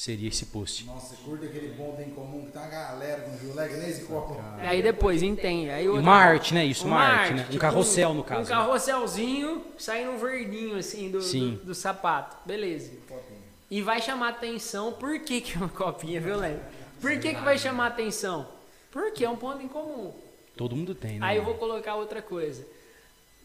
Seria 0.00 0.28
esse 0.30 0.46
post. 0.46 0.86
Nossa, 0.86 1.14
curta 1.16 1.44
aquele 1.44 1.74
ponto 1.74 2.00
em 2.00 2.08
comum 2.08 2.46
que 2.46 2.52
tá 2.52 2.60
uma 2.62 2.70
galera 2.70 3.20
com 3.20 3.36
Juleg 3.36 3.74
nesse 3.74 4.04
copo. 4.06 4.34
e 4.62 4.66
aí 4.66 4.82
depois 4.82 5.22
entende. 5.22 5.68
Aí 5.68 5.84
E 5.84 5.88
outra- 5.88 6.02
uma 6.02 6.14
arte, 6.16 6.54
né? 6.54 6.64
Isso, 6.64 6.86
uma, 6.86 6.96
uma 6.96 7.04
arte, 7.04 7.34
né? 7.34 7.42
Um 7.42 7.46
tipo 7.48 7.58
carrossel, 7.58 8.14
no 8.14 8.20
Um 8.20 8.24
caso. 8.24 8.48
né? 8.48 8.56
carrosselzinho 8.56 9.62
saindo 9.78 10.12
um 10.12 10.16
verdinho 10.16 10.76
assim 10.78 11.10
do, 11.10 11.20
Sim. 11.20 11.56
do, 11.56 11.66
do 11.66 11.74
sapato. 11.74 12.34
Beleza. 12.46 12.90
E 13.70 13.82
vai 13.82 14.00
chamar 14.00 14.30
atenção. 14.30 14.90
Por 14.94 15.20
que, 15.20 15.42
que 15.42 15.52
é 15.54 15.58
uma 15.58 15.68
copinha, 15.68 16.18
viu, 16.18 16.38
Léo? 16.38 16.60
Por 16.98 17.10
que, 17.20 17.34
que 17.34 17.40
vai 17.42 17.58
chamar 17.58 17.88
atenção? 17.88 18.48
Porque 18.90 19.22
é 19.22 19.28
um 19.28 19.36
ponto 19.36 19.62
em 19.62 19.68
comum. 19.68 20.14
Todo 20.56 20.74
mundo 20.74 20.94
tem, 20.94 21.18
né? 21.18 21.26
Aí 21.26 21.36
eu 21.36 21.44
vou 21.44 21.56
colocar 21.56 21.96
outra 21.96 22.22
coisa. 22.22 22.66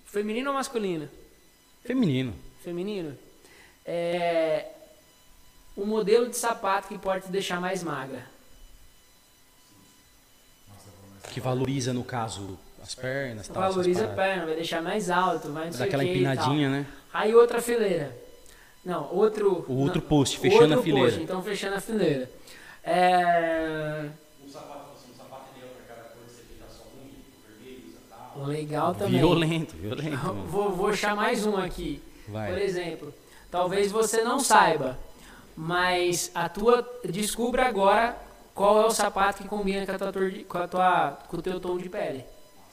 Feminino 0.05 0.51
ou 0.51 0.55
masculino? 0.55 1.09
Feminino. 1.83 2.33
Feminino? 2.63 3.17
É. 3.85 4.67
O 5.75 5.85
modelo 5.85 6.29
de 6.29 6.37
sapato 6.37 6.87
que 6.87 6.97
pode 6.97 7.25
te 7.25 7.31
deixar 7.31 7.59
mais 7.59 7.83
magra. 7.83 8.23
Que 11.31 11.41
valoriza, 11.41 11.91
no 11.91 12.03
caso, 12.03 12.57
as 12.81 12.95
pernas, 12.95 13.47
tal, 13.47 13.61
Valoriza 13.61 14.05
a 14.05 14.07
perna, 14.07 14.45
vai 14.45 14.55
deixar 14.55 14.81
mais 14.81 15.09
alto, 15.09 15.51
vai 15.51 15.65
não 15.65 15.71
Dá 15.71 15.77
sei 15.77 15.87
aquela 15.87 16.03
o 16.03 16.05
que 16.05 16.11
e 16.11 16.15
empinadinha, 16.15 16.69
né? 16.69 16.85
Aí 17.13 17.35
outra 17.35 17.61
fileira. 17.61 18.15
Não, 18.85 19.11
outro. 19.11 19.65
O 19.67 19.77
outro 19.79 19.99
não, 19.99 20.07
post, 20.07 20.37
fechando 20.37 20.63
outro 20.63 20.79
a 20.79 20.83
fileira. 20.83 21.09
Post, 21.09 21.23
então 21.23 21.41
fechando 21.41 21.75
a 21.75 21.81
fileira. 21.81 22.29
É. 22.83 24.07
Um 24.45 24.49
sapato, 24.49 24.91
assim, 24.95 25.11
um 25.11 25.17
sapato 25.17 25.45
ideal 25.57 25.71
pra 25.75 25.95
cada 25.95 26.09
cor, 26.09 26.21
você 26.27 26.43
fica 26.43 26.65
só 26.69 26.83
um, 26.83 27.09
vermelho, 27.49 27.87
usa 27.87 27.99
tal. 28.07 28.45
Legal 28.45 28.93
também. 28.93 29.19
Violento, 29.19 29.75
violento. 29.81 30.33
Vou, 30.45 30.71
vou 30.71 30.87
achar 30.89 31.15
mais 31.15 31.45
um 31.45 31.57
aqui. 31.57 32.01
Vai. 32.27 32.51
Por 32.51 32.61
exemplo, 32.61 33.13
talvez 33.49 33.91
você 33.91 34.21
não 34.23 34.39
saiba, 34.39 34.97
mas 35.55 36.31
a 36.35 36.49
tua 36.49 36.87
descubra 37.03 37.65
agora 37.67 38.17
qual 38.53 38.81
é 38.81 38.85
o 38.85 38.91
sapato 38.91 39.43
que 39.43 39.49
combina 39.49 39.85
com 39.85 39.91
a 39.91 39.97
tua, 40.11 40.31
com 40.47 40.57
a 40.57 40.67
tua 40.67 41.11
com 41.27 41.37
o 41.37 41.41
teu 41.41 41.59
tom 41.59 41.77
de 41.77 41.89
pele. 41.89 42.23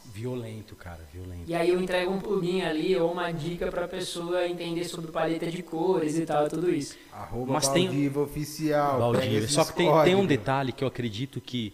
Violento, 0.04 0.74
cara, 0.74 1.00
violento. 1.12 1.44
E 1.46 1.54
aí 1.54 1.70
eu 1.70 1.80
entrego 1.80 2.12
um 2.12 2.20
plugin 2.20 2.62
ali 2.62 2.94
ou 2.96 3.12
uma 3.12 3.30
dica 3.32 3.68
pra 3.70 3.86
pessoa 3.88 4.46
entender 4.46 4.84
sobre 4.84 5.10
paleta 5.12 5.50
de 5.50 5.62
cores 5.62 6.18
e 6.18 6.26
tal, 6.26 6.48
tudo 6.48 6.70
isso. 6.70 6.98
Arroba 7.12 7.52
Mas 7.54 7.68
tem- 7.68 7.86
Valdiva 7.86 8.20
Oficial. 8.20 9.14
Esses 9.14 9.52
Só 9.52 9.64
que 9.64 9.74
tem, 9.74 9.88
tem 10.04 10.14
um 10.14 10.26
detalhe 10.26 10.72
que 10.72 10.82
eu 10.84 10.88
acredito 10.88 11.40
que 11.40 11.72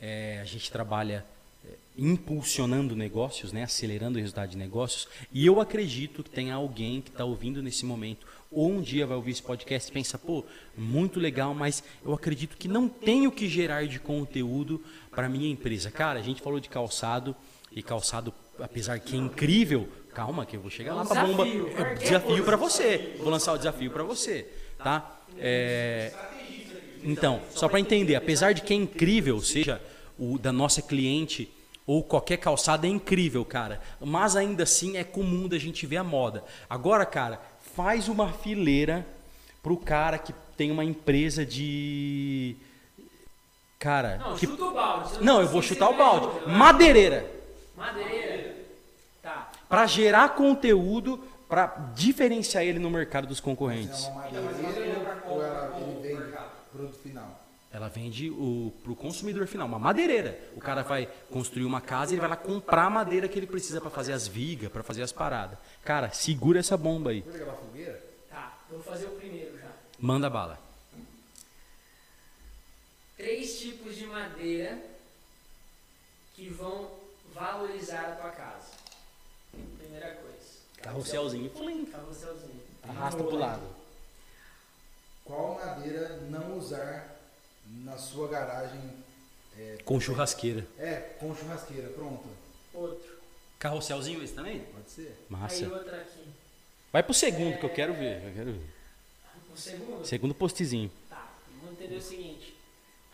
é, 0.00 0.38
a 0.42 0.44
gente 0.44 0.70
trabalha 0.70 1.24
é, 1.64 1.68
impulsionando 1.96 2.94
negócios, 2.96 3.52
né, 3.52 3.62
acelerando 3.62 4.18
o 4.18 4.20
resultado 4.20 4.50
de 4.50 4.56
negócios, 4.56 5.08
e 5.32 5.46
eu 5.46 5.60
acredito 5.60 6.22
que 6.22 6.30
tem 6.30 6.50
alguém 6.50 7.00
que 7.00 7.10
está 7.10 7.24
ouvindo 7.24 7.62
nesse 7.62 7.86
momento, 7.86 8.26
ou 8.50 8.70
um 8.70 8.80
dia 8.80 9.06
vai 9.06 9.16
ouvir 9.16 9.32
esse 9.32 9.42
podcast 9.42 9.90
e 9.90 9.92
pensa, 9.92 10.18
pô, 10.18 10.44
muito 10.76 11.20
legal, 11.20 11.54
mas 11.54 11.82
eu 12.04 12.12
acredito 12.12 12.56
que 12.56 12.68
não 12.68 12.88
tenho 12.88 13.30
que 13.30 13.48
gerar 13.48 13.86
de 13.86 13.98
conteúdo 13.98 14.82
para 15.10 15.28
minha 15.28 15.50
empresa. 15.50 15.90
Cara, 15.90 16.18
a 16.18 16.22
gente 16.22 16.40
falou 16.40 16.58
de 16.58 16.68
calçado, 16.68 17.36
e 17.70 17.82
calçado, 17.82 18.32
apesar 18.58 18.98
que 18.98 19.14
é 19.14 19.18
incrível, 19.18 19.88
calma 20.14 20.46
que 20.46 20.56
eu 20.56 20.60
vou 20.60 20.70
chegar 20.70 20.94
lá 20.94 21.04
pra 21.04 21.26
bomba. 21.26 21.44
Desafio, 21.98 22.38
É 22.38 22.42
para 22.42 22.56
você. 22.56 23.14
Vou 23.18 23.28
lançar 23.28 23.52
o 23.52 23.58
desafio 23.58 23.90
para 23.90 24.02
você, 24.02 24.46
tá? 24.78 25.20
É, 25.38 26.12
então, 27.02 27.40
só 27.54 27.68
para 27.68 27.78
entender, 27.78 28.14
apesar 28.14 28.52
de 28.52 28.62
que 28.62 28.72
é 28.72 28.76
incrível, 28.76 29.40
seja 29.40 29.80
o 30.18 30.38
da 30.38 30.52
nossa 30.52 30.82
cliente 30.82 31.48
ou 31.86 32.02
qualquer 32.02 32.36
calçada 32.36 32.86
é 32.86 32.90
incrível, 32.90 33.44
cara, 33.44 33.80
mas 34.00 34.36
ainda 34.36 34.64
assim 34.64 34.96
é 34.96 35.04
comum 35.04 35.48
da 35.48 35.56
gente 35.56 35.86
ver 35.86 35.96
a 35.96 36.04
moda. 36.04 36.44
Agora, 36.68 37.06
cara, 37.06 37.40
faz 37.78 38.08
uma 38.08 38.32
fileira 38.32 39.06
pro 39.62 39.76
cara 39.76 40.18
que 40.18 40.34
tem 40.56 40.72
uma 40.72 40.84
empresa 40.84 41.46
de 41.46 42.56
cara, 43.78 44.16
Não, 44.18 44.34
que 44.36 44.46
chuta 44.46 44.64
o 44.64 44.72
balde. 44.74 45.22
Não, 45.24 45.40
eu 45.40 45.46
vou 45.46 45.62
chutar 45.62 45.88
o 45.88 45.96
balde. 45.96 46.50
Madeireira. 46.50 47.24
Madeira. 47.76 48.56
Tá. 49.22 49.48
Para 49.68 49.86
gerar 49.86 50.30
conteúdo 50.30 51.22
para 51.48 51.66
diferenciar 51.94 52.64
ele 52.64 52.80
no 52.80 52.90
mercado 52.90 53.28
dos 53.28 53.38
É 53.38 53.42
concorrentes. 53.42 54.06
uma 54.06 54.22
madeireira 54.22 55.22
ou 55.28 55.40
ela, 55.40 55.76
ele 55.80 56.00
vem 56.02 56.16
produto 56.72 56.98
final? 57.00 57.40
Ela 57.78 57.88
vende 57.88 58.28
o, 58.28 58.72
pro 58.82 58.96
consumidor 58.96 59.46
final, 59.46 59.68
uma 59.68 59.78
madeireira. 59.78 60.36
O 60.56 60.60
cara 60.60 60.82
vai 60.82 61.06
construir 61.30 61.64
uma 61.64 61.80
casa 61.80 62.10
e 62.10 62.14
ele 62.14 62.20
vai 62.20 62.30
lá 62.30 62.34
comprar 62.34 62.86
a 62.86 62.90
madeira 62.90 63.28
que 63.28 63.38
ele 63.38 63.46
precisa 63.46 63.80
para 63.80 63.88
fazer 63.88 64.12
as 64.12 64.26
vigas, 64.26 64.68
para 64.68 64.82
fazer 64.82 65.00
as 65.00 65.12
paradas. 65.12 65.56
Cara, 65.84 66.10
segura 66.10 66.58
essa 66.58 66.76
bomba 66.76 67.10
aí. 67.10 67.24
Aquela 67.32 67.52
fogueira? 67.52 68.04
Tá, 68.28 68.58
vou 68.68 68.82
fazer 68.82 69.06
o 69.06 69.10
primeiro 69.10 69.56
já. 69.56 69.70
Manda 69.96 70.28
bala. 70.28 70.58
Três 73.16 73.60
tipos 73.60 73.94
de 73.94 74.06
madeira 74.06 74.76
que 76.34 76.48
vão 76.48 76.90
valorizar 77.32 78.00
a 78.00 78.16
tua 78.16 78.30
casa. 78.32 78.72
Primeira 79.78 80.16
coisa. 80.16 80.48
Carrosselzinho. 80.82 81.48
Carrosselzinho. 81.92 82.60
Arrasta 82.88 83.22
pro 83.22 83.36
lado. 83.36 83.62
qual 85.24 85.54
madeira 85.54 86.16
não 86.28 86.58
usar 86.58 87.17
na 87.84 87.96
sua 87.96 88.28
garagem. 88.28 88.80
É, 89.58 89.78
Com 89.84 89.98
churrasqueira. 90.00 90.66
é, 90.78 90.96
com 91.18 91.34
churrasqueira, 91.34 91.88
pronto. 91.88 92.24
Outro. 92.72 93.18
Carrosselzinho 93.58 94.22
esse 94.22 94.34
também? 94.34 94.60
Pode 94.60 94.88
ser? 94.90 95.16
Massa. 95.28 95.64
Aí 95.64 95.72
outra 95.72 96.00
aqui. 96.00 96.24
Vai 96.92 97.02
pro 97.02 97.12
segundo 97.12 97.58
que 97.58 97.66
eu 97.66 97.70
quero 97.70 97.92
ver. 97.94 98.24
Eu 98.24 98.32
quero 98.34 98.52
ver. 98.52 98.70
O 99.52 99.56
segundo? 99.56 100.06
Segundo 100.06 100.34
postzinho. 100.34 100.90
Tá, 101.10 101.32
vamos 101.60 101.72
entender 101.78 101.96
o 101.96 102.00
seguinte. 102.02 102.54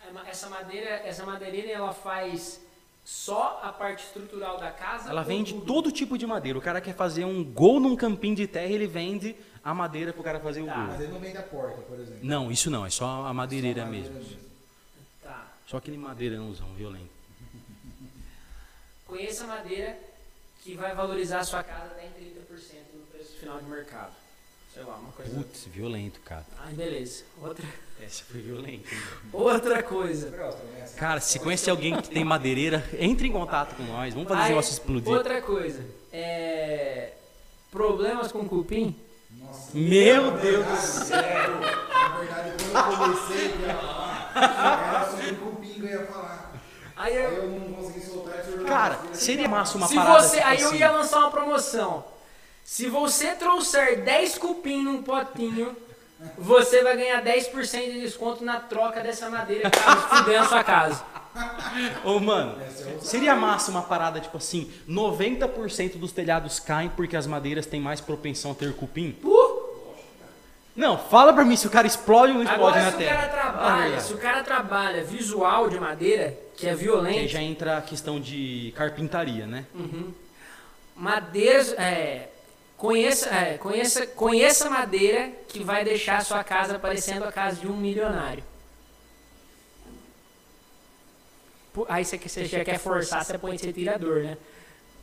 É 0.03 0.29
Essa 0.29 0.47
madeira, 0.47 0.89
essa 0.89 1.25
madeireira, 1.25 1.71
ela 1.71 1.93
faz 1.93 2.61
só 3.05 3.61
a 3.63 3.71
parte 3.71 4.03
estrutural 4.03 4.57
da 4.57 4.71
casa? 4.71 5.09
Ela 5.11 5.21
vende 5.23 5.53
tudo? 5.53 5.65
todo 5.65 5.91
tipo 5.91 6.17
de 6.17 6.25
madeira. 6.25 6.57
O 6.57 6.61
cara 6.61 6.81
quer 6.81 6.95
fazer 6.95 7.23
um 7.23 7.43
gol 7.43 7.79
num 7.79 7.95
campinho 7.95 8.35
de 8.35 8.47
terra, 8.47 8.71
ele 8.71 8.87
vende 8.87 9.35
a 9.63 9.73
madeira 9.73 10.11
pro 10.11 10.23
cara 10.23 10.39
fazer 10.39 10.61
o 10.61 10.65
Tá. 10.65 10.73
gol. 10.73 10.83
Mas 10.87 11.01
ele 11.01 11.11
não 11.13 11.19
vem 11.19 11.31
da 11.33 11.43
porta, 11.43 11.81
por 11.83 11.99
exemplo. 11.99 12.19
Não, 12.23 12.51
isso 12.51 12.69
não, 12.71 12.83
é 12.85 12.89
só 12.89 13.25
a 13.27 13.33
madeireira 13.33 13.81
Só 13.81 13.85
madeira 13.85 14.09
mesmo. 14.09 14.37
Tá. 15.21 15.47
Só 15.67 15.77
aquele 15.77 15.97
madeirãozão 15.97 16.73
violento. 16.73 17.09
Conheça 19.05 19.43
a 19.43 19.47
madeira 19.47 19.97
que 20.63 20.75
vai 20.75 20.95
valorizar 20.95 21.39
a 21.39 21.43
sua 21.43 21.63
casa 21.63 21.85
até 21.91 22.07
em 22.07 22.09
30% 22.09 22.75
no 22.95 23.05
preço 23.11 23.37
final 23.37 23.59
de 23.59 23.65
mercado. 23.65 24.13
Sei 24.75 24.83
lá, 24.83 24.95
uma 24.95 25.09
coisa. 25.13 25.33
Putz, 25.33 25.63
violento, 25.67 26.19
cara. 26.19 26.45
Ah, 26.59 26.67
beleza. 26.69 27.23
Outra, 27.41 27.65
Essa 28.05 28.25
foi 28.29 28.41
violenta. 28.41 28.89
outra 29.31 29.81
coisa. 29.81 30.29
Cara, 30.97 31.21
se 31.21 31.39
conhece 31.39 31.69
alguém 31.69 31.95
que 32.01 32.09
tem 32.09 32.25
madeireira, 32.25 32.83
entre 32.99 33.25
em 33.29 33.31
contato 33.31 33.73
com 33.77 33.83
nós. 33.83 34.13
Vamos 34.13 34.27
fazer 34.27 34.41
Aí, 34.41 34.49
negócio 34.49 34.73
explodir. 34.73 35.13
Outra 35.13 35.41
coisa. 35.41 35.81
É... 36.11 37.13
Problemas 37.71 38.33
com 38.33 38.45
cupim? 38.45 38.93
Nossa, 39.31 39.69
Meu 39.73 40.31
Deus 40.39 40.65
do 40.65 40.75
céu! 40.75 41.59
na 41.61 42.17
verdade, 42.19 42.51
quando 42.69 42.91
eu 42.91 42.97
comecei 42.97 43.45
eu 43.45 43.59
ia 43.61 43.75
falar, 43.75 44.31
era 44.35 45.09
sobre 45.09 45.29
o 45.29 45.35
cupim 45.37 45.73
que 45.73 45.79
eu 45.79 45.87
ia 45.87 46.05
falar. 46.05 46.53
Aí 46.97 47.17
Aí 47.17 47.35
eu, 47.35 47.47
não 47.49 47.73
consegui 47.75 48.01
soltar. 48.01 48.43
Cara, 48.67 48.99
seria 49.13 49.47
massa 49.47 49.77
uma 49.77 49.87
se 49.87 49.95
parada 49.95 50.21
você, 50.21 50.35
tipo 50.35 50.47
aí 50.49 50.59
eu 50.61 50.67
assim. 50.67 50.77
ia 50.79 50.91
lançar 50.91 51.19
uma 51.19 51.31
promoção. 51.31 52.14
Se 52.65 52.89
você 52.89 53.35
trouxer 53.35 54.01
10 54.01 54.39
cupim 54.39 54.81
num 54.81 55.03
potinho, 55.03 55.77
você 56.35 56.81
vai 56.83 56.97
ganhar 56.97 57.23
10% 57.23 57.93
de 57.93 58.01
desconto 58.01 58.43
na 58.43 58.59
troca 58.59 59.01
dessa 59.01 59.29
madeira 59.29 59.69
que 59.69 59.79
tá 59.79 59.95
fudendo 60.17 60.43
a 60.43 60.47
sua 60.47 60.63
casa. 60.63 61.03
Ô, 62.03 62.19
mano, 62.19 62.57
seria 63.01 63.35
massa 63.35 63.69
uma 63.69 63.83
parada 63.83 64.19
tipo 64.19 64.37
assim: 64.37 64.71
90% 64.89 65.97
dos 65.97 66.11
telhados 66.11 66.59
caem 66.59 66.89
porque 66.89 67.15
as 67.15 67.27
madeiras 67.27 67.67
têm 67.67 67.79
mais 67.79 68.01
propensão 68.01 68.51
a 68.51 68.55
ter 68.55 68.73
cupim? 68.73 69.15
Não, 70.75 70.97
fala 70.97 71.31
pra 71.33 71.45
mim 71.45 71.55
se 71.55 71.67
o 71.67 71.69
cara 71.69 71.85
explode 71.85 72.31
ou 72.31 72.39
não 72.39 72.43
explode 72.43 72.79
Agora, 72.79 72.83
na 72.83 72.89
se 72.91 72.95
o 72.95 72.99
terra. 72.99 73.15
cara 73.15 73.29
Fala 73.29 73.49
a 73.49 73.51
trabalha, 73.51 73.81
verdade. 73.83 74.03
se 74.07 74.13
o 74.13 74.17
cara 74.17 74.43
trabalha 74.43 75.03
visual 75.03 75.69
de 75.69 75.79
madeira, 75.79 76.35
que 76.57 76.65
é 76.65 76.69
Que 76.69 76.69
aí 76.69 76.75
violento, 76.75 77.27
já 77.27 77.41
entra 77.41 77.77
a 77.77 77.81
questão 77.81 78.19
de 78.19 78.73
carpintaria, 78.75 79.45
né? 79.45 79.65
madeiras, 80.95 81.73
é, 81.77 82.29
conheça, 82.77 83.29
é, 83.29 83.57
conheça, 83.57 84.07
conheça 84.07 84.69
madeira 84.69 85.31
que 85.47 85.63
vai 85.63 85.83
deixar 85.83 86.17
a 86.17 86.23
sua 86.23 86.43
casa 86.43 86.79
parecendo 86.79 87.25
a 87.25 87.31
casa 87.31 87.59
de 87.61 87.67
um 87.67 87.75
milionário. 87.75 88.43
Aí 91.89 92.05
você, 92.05 92.17
você 92.17 92.45
já 92.45 92.63
quer 92.63 92.79
forçar, 92.79 93.25
você 93.25 93.37
põe 93.37 93.57
ser 93.57 93.73
tirador, 93.73 94.23
né? 94.23 94.37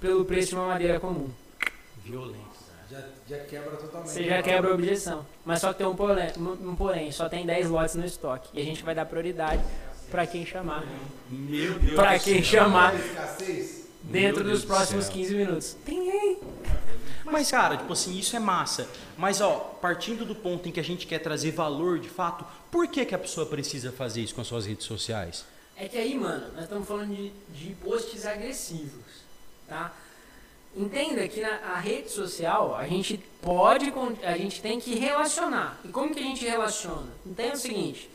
Pelo 0.00 0.24
preço 0.24 0.50
de 0.50 0.54
uma 0.54 0.68
madeira 0.68 0.98
comum. 0.98 1.30
Violento. 2.02 2.52
Já, 2.90 3.00
já 3.28 3.38
quebra 3.44 3.76
totalmente. 3.76 4.10
Você 4.10 4.24
já 4.24 4.42
quebra 4.42 4.70
a 4.70 4.74
objeção. 4.74 5.26
Mas 5.44 5.60
só 5.60 5.72
que 5.72 5.78
tem 5.78 5.86
um 5.86 5.94
porém, 5.94 6.30
um 6.38 6.74
porém, 6.74 7.12
só 7.12 7.28
tem 7.28 7.46
10 7.46 7.70
lotes 7.70 7.94
no 7.94 8.04
estoque. 8.04 8.48
E 8.52 8.60
a 8.60 8.64
gente 8.64 8.82
vai 8.82 8.94
dar 8.94 9.06
prioridade 9.06 9.62
para 10.10 10.26
quem 10.26 10.44
chamar. 10.44 10.84
Meu 11.30 11.78
Deus. 11.78 11.94
Para 11.94 12.18
quem 12.18 12.42
chamar 12.42 12.94
Escassez? 12.94 13.86
dentro 14.02 14.44
Deus 14.44 14.58
dos 14.58 14.62
do 14.62 14.66
próximos 14.66 15.06
céu. 15.06 15.14
15 15.14 15.34
minutos. 15.34 15.76
Tem 15.86 16.10
aí. 16.10 16.38
Mas, 17.24 17.50
cara, 17.50 17.76
tipo 17.76 17.92
assim, 17.92 18.18
isso 18.18 18.34
é 18.36 18.38
massa. 18.38 18.88
Mas, 19.16 19.40
ó, 19.40 19.76
partindo 19.80 20.24
do 20.24 20.34
ponto 20.34 20.68
em 20.68 20.72
que 20.72 20.80
a 20.80 20.84
gente 20.84 21.06
quer 21.06 21.18
trazer 21.18 21.52
valor 21.52 21.98
de 21.98 22.08
fato, 22.08 22.44
por 22.70 22.86
que, 22.88 23.04
que 23.04 23.14
a 23.14 23.18
pessoa 23.18 23.46
precisa 23.46 23.92
fazer 23.92 24.22
isso 24.22 24.34
com 24.34 24.40
as 24.40 24.46
suas 24.46 24.66
redes 24.66 24.86
sociais? 24.86 25.44
É 25.76 25.88
que 25.88 25.96
aí, 25.96 26.16
mano, 26.18 26.52
nós 26.54 26.64
estamos 26.64 26.86
falando 26.86 27.14
de, 27.14 27.32
de 27.50 27.74
posts 27.76 28.26
agressivos, 28.26 29.22
tá? 29.68 29.92
Entenda 30.74 31.28
que 31.28 31.40
na 31.40 31.56
a 31.74 31.78
rede 31.78 32.10
social 32.10 32.74
a 32.74 32.86
gente 32.86 33.18
pode, 33.42 33.92
a 34.22 34.38
gente 34.38 34.62
tem 34.62 34.80
que 34.80 34.94
relacionar. 34.94 35.78
E 35.84 35.88
como 35.88 36.14
que 36.14 36.20
a 36.20 36.22
gente 36.22 36.44
relaciona? 36.46 37.08
Entenda 37.26 37.54
o 37.54 37.58
seguinte: 37.58 38.08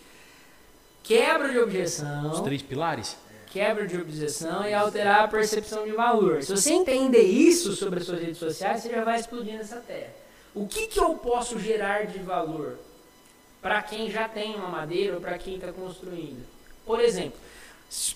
quebra 1.04 1.50
de 1.50 1.58
Os 1.58 1.64
objeção, 1.64 2.44
três 2.44 2.64
pilares? 2.64 3.16
Quebra 3.58 3.88
de 3.88 3.98
objeção 3.98 4.68
e 4.68 4.74
alterar 4.74 5.24
a 5.24 5.28
percepção 5.28 5.84
de 5.84 5.92
valor. 5.92 6.44
Se 6.44 6.56
você 6.56 6.72
entender 6.74 7.24
isso 7.24 7.74
sobre 7.74 8.00
as 8.00 8.06
suas 8.06 8.22
redes 8.22 8.38
sociais, 8.38 8.84
você 8.84 8.92
já 8.92 9.04
vai 9.04 9.20
explodir 9.20 9.56
nessa 9.56 9.78
terra. 9.78 10.14
O 10.54 10.68
que, 10.68 10.86
que 10.86 11.00
eu 11.00 11.16
posso 11.16 11.58
gerar 11.58 12.06
de 12.06 12.20
valor 12.20 12.78
para 13.60 13.82
quem 13.82 14.12
já 14.12 14.30
tem 14.30 14.54
uma 14.54 14.68
madeira 14.68 15.16
ou 15.16 15.22
para 15.22 15.40
quem 15.40 15.56
está 15.56 15.72
construindo? 15.72 16.46
Por 16.86 17.00
exemplo, 17.00 17.40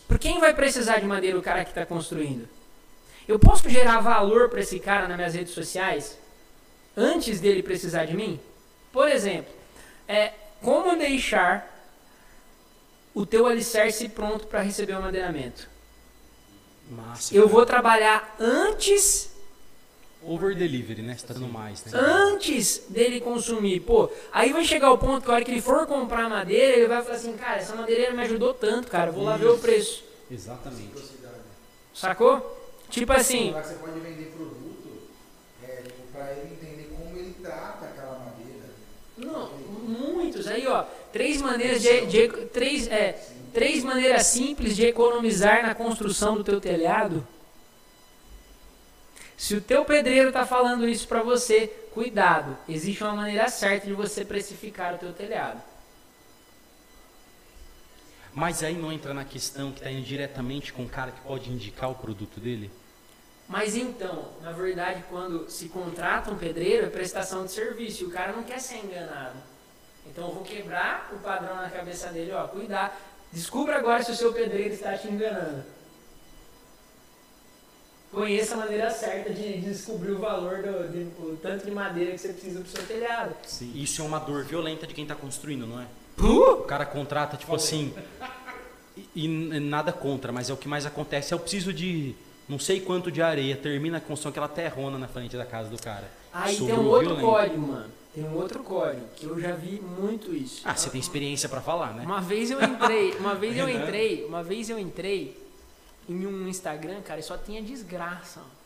para 0.08 0.20
quem 0.20 0.40
vai 0.40 0.54
precisar 0.54 1.00
de 1.00 1.08
madeira 1.08 1.40
o 1.40 1.42
cara 1.42 1.64
que 1.64 1.72
está 1.72 1.88
construindo? 1.88 2.48
Eu 3.28 3.40
posso 3.40 3.68
gerar 3.68 4.00
valor 4.00 4.48
para 4.48 4.60
esse 4.60 4.80
cara 4.80 5.08
nas 5.08 5.18
minhas 5.18 5.34
redes 5.34 5.54
sociais 5.56 6.20
antes 6.96 7.40
dele 7.40 7.64
precisar 7.64 8.06
de 8.06 8.16
mim? 8.16 8.40
Por 8.94 9.08
exemplo, 9.08 9.52
é, 10.08 10.34
como 10.62 10.96
deixar 10.96 11.71
o 13.14 13.26
teu 13.26 13.46
alicerce 13.46 14.08
pronto 14.10 14.48
para 14.48 14.62
receber 14.62 14.98
o 14.98 15.02
madeiramento? 15.02 15.70
Massa. 16.90 17.36
Eu 17.36 17.44
cara. 17.44 17.54
vou 17.54 17.66
trabalhar 17.66 18.36
antes 18.40 19.32
Over 20.24 20.56
delivery, 20.56 21.02
né? 21.02 21.18
Você 21.18 21.26
tá 21.26 21.34
dando 21.34 21.48
mais, 21.48 21.84
né? 21.86 22.00
antes 22.00 22.84
dele 22.90 23.20
consumir. 23.20 23.80
Pô, 23.80 24.08
aí 24.32 24.54
vai 24.54 24.64
chegar 24.64 24.92
o 24.92 24.98
ponto 24.98 25.24
que 25.24 25.32
a 25.32 25.34
hora 25.34 25.44
que 25.44 25.50
ele 25.50 25.62
for 25.62 25.88
comprar 25.88 26.30
madeira, 26.30 26.78
ele 26.78 26.88
vai 26.88 27.02
falar 27.02 27.16
assim, 27.16 27.34
cara, 27.36 27.58
essa 27.58 27.76
madeireira 27.76 28.14
me 28.14 28.22
ajudou 28.22 28.54
tanto, 28.54 28.88
cara, 28.88 29.10
eu 29.10 29.14
vou 29.14 29.24
lá 29.24 29.36
ver 29.36 29.48
o 29.48 29.58
preço. 29.58 30.04
Exatamente. 30.30 30.92
Sacou? 31.92 32.60
Tipo 32.90 33.14
assim, 33.14 33.52
você 33.52 33.74
pode 33.76 34.00
vender 34.00 34.32
produto 34.36 35.10
é, 35.64 35.82
tipo, 35.82 36.12
pra 36.14 36.32
ele 36.34 36.54
entender 36.54 36.94
como 36.96 37.18
ele 37.18 37.36
trata 37.42 37.86
aquela 37.86 38.20
madeira. 38.20 38.70
não, 39.18 39.50
muitos 39.88 40.46
aí, 40.46 40.68
ó, 40.68 40.86
três 41.12 41.42
maneiras 41.42 41.82
de, 41.82 42.06
de- 42.08 42.28
três, 42.48 42.88
é, 42.88 43.14
três 43.54 43.84
maneiras 43.84 44.26
simples 44.28 44.76
de 44.76 44.86
economizar 44.86 45.64
na 45.64 45.76
construção 45.76 46.36
do 46.36 46.44
teu 46.44 46.60
telhado. 46.62 47.26
Se 49.38 49.56
o 49.56 49.62
teu 49.62 49.84
pedreiro 49.84 50.28
está 50.30 50.46
falando 50.46 50.88
isso 50.88 51.08
para 51.08 51.24
você, 51.24 51.68
cuidado, 51.94 52.56
existe 52.70 53.04
uma 53.04 53.14
maneira 53.16 53.50
certa 53.50 53.88
de 53.88 53.94
você 53.94 54.24
precificar 54.24 54.94
o 54.96 54.98
teu 55.00 55.12
telhado. 55.14 55.62
Mas 58.34 58.64
aí 58.64 58.76
não 58.76 58.92
entra 58.94 59.14
na 59.14 59.26
questão 59.26 59.72
que 59.72 59.82
tá 59.82 59.92
indo 59.92 60.06
diretamente 60.06 60.72
com 60.72 60.84
o 60.84 60.90
cara 60.90 61.12
que 61.12 61.20
pode 61.22 61.50
indicar 61.52 61.90
o 61.92 61.96
produto 61.96 62.40
dele? 62.40 62.72
Mas 63.48 63.76
então, 63.76 64.30
na 64.42 64.54
verdade, 64.54 65.04
quando 65.10 65.50
se 65.50 65.68
contrata 65.68 66.32
um 66.32 66.38
pedreiro, 66.38 66.86
é 66.86 66.90
prestação 66.90 67.46
de 67.46 67.52
serviço 67.52 68.04
e 68.04 68.08
o 68.08 68.12
cara 68.12 68.32
não 68.32 68.44
quer 68.44 68.60
ser 68.62 68.78
enganado. 68.78 69.36
Então 70.08 70.28
eu 70.28 70.34
vou 70.34 70.44
quebrar 70.44 71.10
o 71.14 71.20
padrão 71.20 71.56
na 71.56 71.70
cabeça 71.70 72.08
dele, 72.10 72.32
ó, 72.34 72.48
cuidar. 72.48 73.00
Descubra 73.32 73.78
agora 73.78 74.04
se 74.04 74.12
o 74.12 74.16
seu 74.16 74.34
pedreiro 74.34 74.74
está 74.74 74.98
te 74.98 75.08
enganando. 75.08 75.64
Conheça 78.12 78.56
a 78.56 78.58
maneira 78.58 78.92
certa 78.92 79.30
de 79.34 79.60
descobrir 79.62 80.12
o 80.12 80.20
valor 80.20 80.58
do 80.62 80.90
de- 80.92 81.08
o 81.24 81.38
tanto 81.42 81.64
de 81.66 81.72
madeira 81.72 82.12
que 82.12 82.18
você 82.18 82.34
precisa 82.34 82.60
para 82.60 82.68
o 82.68 82.72
seu 82.72 82.86
telhado. 82.86 83.34
Sim. 83.48 83.72
Isso 83.74 84.02
é 84.02 84.06
uma 84.06 84.20
dor 84.20 84.44
violenta 84.44 84.86
de 84.86 84.94
quem 84.94 85.06
tá 85.06 85.16
construindo, 85.16 85.66
não 85.66 85.80
é? 85.82 85.86
Uh! 86.20 86.60
O 86.60 86.64
cara 86.64 86.86
contrata, 86.86 87.38
tipo 87.38 87.56
assim. 87.56 87.94
E, 89.16 89.26
e 89.26 89.60
nada 89.62 89.94
contra, 89.94 90.30
mas 90.34 90.50
é 90.50 90.54
o 90.54 90.58
que 90.58 90.68
mais 90.68 90.86
acontece. 90.86 91.34
Eu 91.34 91.40
preciso 91.40 91.72
de 91.72 92.14
não 92.50 92.60
sei 92.60 92.82
quanto 92.82 93.10
de 93.10 93.22
areia. 93.22 93.56
Termina 93.56 94.00
a 94.00 94.02
construção 94.02 94.30
aquela 94.30 94.50
terrona 94.50 94.98
na 94.98 95.08
frente 95.08 95.38
da 95.38 95.46
casa 95.46 95.70
do 95.70 95.82
cara. 95.82 96.12
Aí 96.34 96.58
tem 96.58 96.68
Sobrou 96.68 96.84
um 96.84 96.88
outro 96.90 97.16
violento. 97.16 97.26
código, 97.26 97.68
mano. 97.68 97.92
Tem 98.14 98.26
um 98.26 98.36
outro 98.36 98.62
código 98.64 99.08
que 99.16 99.26
eu 99.26 99.40
já 99.40 99.54
vi 99.54 99.80
muito 99.80 100.36
isso. 100.36 100.62
Ah, 100.66 100.76
você 100.76 100.90
tem 100.90 101.00
experiência 101.00 101.48
pra 101.48 101.62
falar, 101.62 101.94
né? 101.94 102.04
Uma 102.04 102.20
vez 102.20 102.52
eu 102.52 102.62
entrei, 102.62 103.16
uma 103.20 103.36
vez 103.36 103.58
eu 103.58 103.70
entrei, 103.70 104.26
uma 104.26 104.44
vez 104.44 104.70
eu 104.70 104.78
entrei 104.78 105.42
em 106.10 106.28
um 106.28 106.48
Instagram, 106.48 107.02
cara, 107.02 107.20
e 107.20 107.24
só 107.24 107.38
tinha 107.38 107.62
desgraça. 107.62 108.42
ó. 108.42 108.62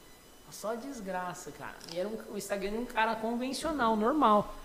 Só 0.51 0.73
desgraça, 0.73 1.51
cara. 1.51 1.75
E 1.93 1.99
era 1.99 2.07
um, 2.07 2.17
o 2.33 2.37
Instagram 2.37 2.71
de 2.71 2.77
um 2.77 2.85
cara 2.85 3.15
convencional, 3.15 3.95
normal. 3.95 4.55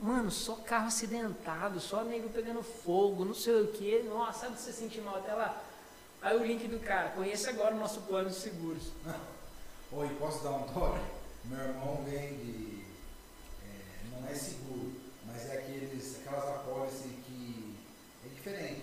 Mano, 0.00 0.30
só 0.30 0.54
carro 0.56 0.88
acidentado, 0.88 1.78
só 1.78 2.02
nego 2.02 2.28
pegando 2.30 2.62
fogo, 2.62 3.24
não 3.24 3.34
sei 3.34 3.62
o 3.62 3.68
que. 3.68 4.02
Nossa, 4.02 4.46
sabe 4.46 4.58
você 4.58 4.72
sentir 4.72 5.00
mal 5.00 5.16
até 5.16 5.32
lá? 5.32 5.62
Aí 6.20 6.36
o 6.36 6.44
link 6.44 6.66
do 6.66 6.80
cara, 6.80 7.10
conheça 7.10 7.50
agora 7.50 7.74
o 7.74 7.78
nosso 7.78 8.00
plano 8.00 8.30
de 8.30 8.34
seguros. 8.36 8.84
Oi, 9.92 10.08
posso 10.18 10.42
dar 10.42 10.50
um 10.50 10.62
toque? 10.64 10.98
Meu 11.44 11.60
irmão 11.60 12.02
vende. 12.04 12.72
é, 12.72 12.73
não 14.24 14.30
é 14.30 14.34
seguro. 14.34 14.92
Mas 15.26 15.48
é 15.50 15.58
aqueles, 15.58 16.16
aquelas 16.24 16.48
apólices 16.48 17.10
que 17.26 17.74
é 18.24 18.28
diferente. 18.34 18.82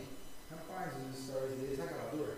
Rapaz, 0.49 0.91
os 1.11 1.25
stories 1.25 1.57
deles 1.59 1.79
é 1.79 1.83
aquela 1.83 2.09
dor. 2.11 2.33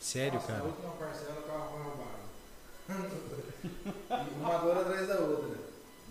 Sério, 0.00 0.34
Nossa, 0.34 0.46
cara? 0.46 0.58
Na 0.60 0.64
última 0.66 0.90
parcela 0.92 1.38
o 1.40 1.42
carro 1.42 1.70
foi 1.72 1.82
roubado. 1.82 3.26
Uma 4.40 4.58
dor 4.58 4.76
atrás 4.78 5.08
da 5.08 5.18
outra. 5.20 5.56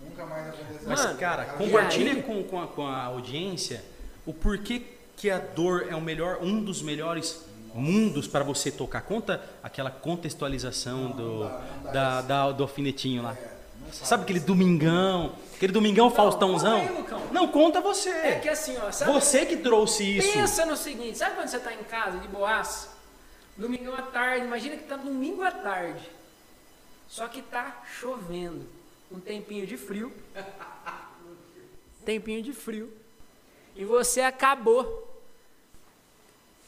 Nunca 0.02 0.26
mais 0.26 0.48
aconteceu. 0.48 0.88
Mas, 0.88 1.16
cara, 1.18 1.44
compartilha 1.46 2.22
com, 2.22 2.42
com, 2.44 2.60
a, 2.60 2.66
com 2.66 2.86
a 2.86 3.04
audiência 3.04 3.82
o 4.26 4.32
porquê 4.34 4.82
que 5.16 5.30
a 5.30 5.38
dor 5.38 5.86
é 5.88 5.94
o 5.96 6.00
melhor, 6.00 6.38
um 6.42 6.62
dos 6.62 6.82
melhores 6.82 7.40
mundos 7.74 8.26
para 8.28 8.44
você 8.44 8.70
tocar. 8.70 9.00
Conta 9.02 9.42
aquela 9.62 9.90
contextualização 9.90 11.10
Não, 11.10 11.16
do, 11.16 11.22
não 11.22 11.38
dá, 11.48 11.58
não 11.76 11.82
dá 11.84 11.90
da, 11.92 12.22
da- 12.22 12.52
do 12.52 12.62
alfinetinho 12.62 13.22
lá. 13.22 13.32
É, 13.34 13.56
Sabe 13.92 14.24
aquele 14.24 14.40
domingão? 14.40 15.34
Aquele 15.56 15.72
domingão 15.72 16.10
Faustãozão? 16.10 16.76
aí, 16.76 16.88
Lucão. 16.88 17.18
Não, 17.32 17.48
conta 17.48 17.80
você. 17.80 18.10
É 18.10 18.38
que 18.40 18.48
assim, 18.48 18.76
ó, 18.76 18.92
sabe? 18.92 19.10
Você 19.12 19.46
que 19.46 19.56
trouxe 19.56 20.18
isso. 20.18 20.32
Pensa 20.32 20.66
no 20.66 20.76
seguinte, 20.76 21.16
sabe 21.16 21.34
quando 21.34 21.48
você 21.48 21.58
tá 21.58 21.72
em 21.72 21.82
casa, 21.84 22.18
de 22.18 22.28
boas? 22.28 22.90
Domingo 23.56 23.90
à 23.94 24.02
tarde, 24.02 24.44
imagina 24.44 24.76
que 24.76 24.84
tá 24.84 24.96
domingo 24.96 25.42
à 25.42 25.50
tarde. 25.50 26.10
Só 27.08 27.26
que 27.26 27.40
tá 27.40 27.82
chovendo. 27.98 28.66
Um 29.10 29.18
tempinho 29.18 29.66
de 29.66 29.78
frio. 29.78 30.12
Tempinho 32.04 32.42
de 32.42 32.52
frio. 32.52 32.92
E 33.74 33.84
você 33.84 34.20
acabou 34.20 35.22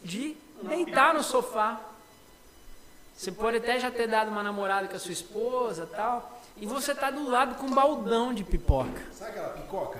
de 0.03 0.35
deitar 0.63 1.13
no 1.13 1.23
sofá. 1.23 1.79
Você 3.15 3.31
pode 3.31 3.59
até 3.59 3.79
já 3.79 3.91
ter 3.91 4.07
dado 4.07 4.31
uma 4.31 4.43
namorada 4.43 4.89
com 4.89 4.97
a 4.97 4.99
sua 4.99 5.13
esposa 5.13 5.87
tal. 5.87 6.38
E 6.61 6.67
você 6.67 6.95
tá 6.95 7.11
do 7.11 7.29
lado 7.29 7.55
com 7.55 7.67
um 7.67 7.75
baldão 7.75 8.35
de 8.35 8.45
pipoca. 8.45 9.03
Sabe 9.13 9.31
aquela 9.31 9.51
picoca? 9.51 9.99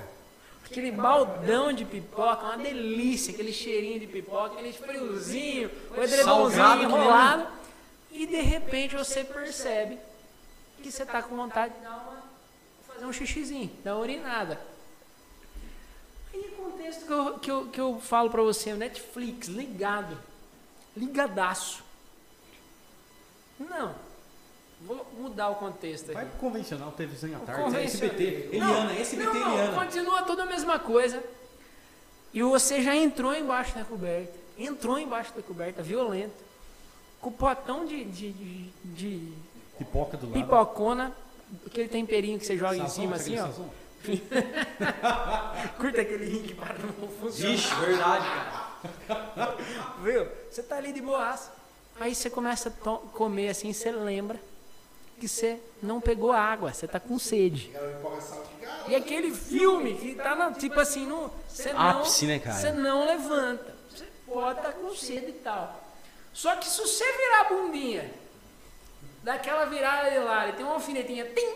Aquele 0.65 0.91
baldão 0.91 1.73
de 1.73 1.83
pipoca, 1.83 2.45
uma 2.45 2.57
delícia, 2.57 3.33
aquele 3.33 3.51
cheirinho 3.51 3.99
de 3.99 4.07
pipoca, 4.07 4.53
aquele 4.53 4.71
friozinho, 4.71 5.71
o 5.91 6.01
edredomzinho 6.01 6.83
enrolado. 6.83 7.47
E 8.11 8.25
de 8.27 8.41
repente 8.41 8.95
você 8.95 9.23
percebe 9.23 9.97
que 10.81 10.91
você 10.91 11.03
está 11.03 11.23
com 11.23 11.35
vontade 11.35 11.73
de 11.73 11.81
dar 11.81 11.89
uma, 11.89 12.23
fazer 12.87 13.05
um 13.05 13.13
xixizinho, 13.13 13.71
dar 13.83 13.95
uma 13.95 14.01
urinada. 14.01 14.59
Aí 16.33 16.39
o 16.39 16.63
contexto 16.63 17.05
que 17.05 17.11
eu, 17.11 17.39
que 17.39 17.51
eu, 17.51 17.67
que 17.67 17.81
eu 17.81 17.99
falo 17.99 18.29
pra 18.29 18.41
você, 18.41 18.71
o 18.71 18.77
Netflix, 18.77 19.47
ligado, 19.47 20.17
ligadaço. 20.95 21.83
Não, 23.59 23.95
vou 24.81 25.05
mudar 25.17 25.49
o 25.49 25.55
contexto 25.55 26.05
aqui. 26.05 26.13
Vai 26.13 26.27
convencional, 26.39 26.91
televisão 26.91 27.29
à 27.35 27.39
tarde, 27.39 27.63
convencional. 27.63 28.15
SBT, 28.15 28.57
Não, 28.57 28.69
Eliana, 28.69 28.93
SBT 28.99 29.25
não, 29.25 29.33
não, 29.33 29.53
Eliana. 29.57 29.85
continua 29.85 30.21
toda 30.23 30.43
a 30.43 30.45
mesma 30.45 30.79
coisa. 30.79 31.23
E 32.33 32.41
você 32.43 32.81
já 32.81 32.95
entrou 32.95 33.33
embaixo 33.35 33.75
da 33.75 33.83
coberta. 33.83 34.33
Entrou 34.57 34.99
embaixo 34.99 35.33
da 35.35 35.41
coberta, 35.41 35.81
violento. 35.81 36.33
Com 37.21 37.29
o 37.29 37.33
potão 37.33 37.85
de, 37.85 38.03
de, 38.05 38.31
de, 38.31 38.63
de 38.85 39.33
Pipoca 39.77 40.15
do 40.17 40.27
lado. 40.27 40.33
pipocona, 40.41 41.11
aquele 41.65 41.89
temperinho 41.89 42.39
que 42.39 42.45
você 42.45 42.57
joga 42.57 42.75
em 42.75 42.81
Sazon, 42.81 42.93
cima 43.01 43.15
assim, 43.15 43.37
ó. 43.39 43.47
Curta 45.77 46.01
aquele 46.01 46.25
rim 46.25 46.43
que 46.43 46.53
para 46.53 46.75
não 46.77 47.07
funcionar. 47.09 47.51
Vixe, 47.51 47.75
verdade, 47.75 48.25
cara. 48.25 49.57
Viu? 50.01 50.27
Você 50.49 50.63
tá 50.63 50.77
ali 50.77 50.93
de 50.93 51.01
boaça. 51.01 51.51
Aí 51.99 52.15
você 52.15 52.29
começa 52.29 52.69
a 52.69 52.71
comer 53.09 53.49
assim, 53.49 53.73
você 53.73 53.91
lembra 53.91 54.39
que 55.19 55.27
você 55.27 55.59
não 55.81 55.99
pegou 56.01 56.31
água, 56.31 56.73
você 56.73 56.87
tá 56.87 56.99
com 56.99 57.19
sede. 57.19 57.71
E 58.87 58.95
aquele 58.95 59.31
filme 59.31 59.95
que 59.95 60.15
tá 60.15 60.35
na, 60.35 60.51
tipo 60.51 60.79
assim, 60.79 61.05
no, 61.05 61.31
você 61.47 61.73
não, 61.73 61.99
né? 61.99 62.39
Você 62.53 62.71
não 62.71 63.05
levanta. 63.05 63.75
Você 63.89 64.05
pode 64.25 64.59
estar 64.59 64.71
com 64.73 64.95
sede 64.95 65.29
e 65.29 65.33
tal. 65.33 65.83
Só 66.33 66.55
que 66.55 66.67
se 66.67 66.79
você 66.79 67.03
virar 67.03 67.41
a 67.41 67.43
bundinha, 67.49 68.11
daquela 69.23 69.65
virada 69.65 70.09
de 70.09 70.19
lá, 70.19 70.47
e 70.47 70.53
tem 70.53 70.65
uma 70.65 70.75
alfinetinha, 70.75 71.25
tim, 71.25 71.53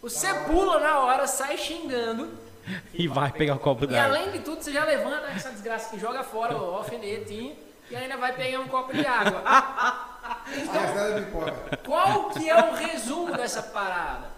você 0.00 0.32
pula 0.46 0.78
na 0.78 1.00
hora, 1.00 1.26
sai 1.26 1.58
xingando, 1.58 2.46
E 2.94 3.06
vai 3.06 3.30
pegar 3.30 3.54
o 3.54 3.58
copo 3.58 3.84
e 3.84 3.86
d'água. 3.86 4.18
além 4.18 4.32
de 4.32 4.40
tudo, 4.40 4.62
você 4.62 4.72
já 4.72 4.84
levanta 4.84 5.26
essa 5.28 5.50
desgraça 5.50 5.90
que 5.90 5.98
joga 5.98 6.22
fora 6.22 6.56
o 6.56 6.74
alfinetinho, 6.74 7.56
e 7.90 7.96
ainda 7.96 8.16
vai 8.16 8.32
pegar 8.34 8.60
um 8.60 8.68
copo 8.68 8.92
de 8.92 9.06
água. 9.06 9.42
Pipoca. 11.16 11.76
Qual 11.84 12.30
que 12.30 12.48
é 12.48 12.56
o 12.56 12.74
resumo 12.74 13.36
dessa 13.36 13.62
parada? 13.62 14.36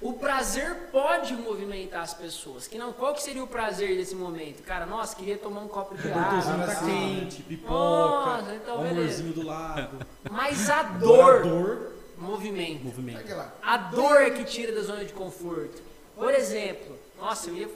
O 0.00 0.12
prazer 0.12 0.90
pode 0.92 1.34
movimentar 1.34 2.02
as 2.02 2.12
pessoas. 2.12 2.66
Que 2.66 2.76
não, 2.76 2.92
qual 2.92 3.14
que 3.14 3.22
seria 3.22 3.42
o 3.42 3.46
prazer 3.46 3.96
desse 3.96 4.14
momento? 4.14 4.62
Cara, 4.62 4.84
nossa, 4.84 5.16
queria 5.16 5.38
tomar 5.38 5.62
um 5.62 5.68
copo 5.68 5.96
de 5.96 6.10
água. 6.12 6.42
Tá 6.42 6.64
assim. 6.72 7.20
quente, 7.20 7.42
pipoca, 7.42 7.72
Nossa, 7.72 8.54
então 8.54 8.84
amorzinho 8.84 9.32
do 9.32 9.46
lado. 9.46 10.06
Mas 10.30 10.68
a 10.68 10.82
dor, 10.82 11.42
Dor, 11.42 11.92
movimento. 12.18 12.84
Movimento. 12.84 13.24
A 13.62 13.76
dor 13.78 14.20
é 14.20 14.30
que 14.30 14.44
tira 14.44 14.74
da 14.74 14.82
zona 14.82 15.06
de 15.06 15.12
conforto. 15.14 15.82
Por 16.14 16.34
exemplo, 16.34 16.98
nossa, 17.18 17.48
eu 17.48 17.56
ia. 17.56 17.68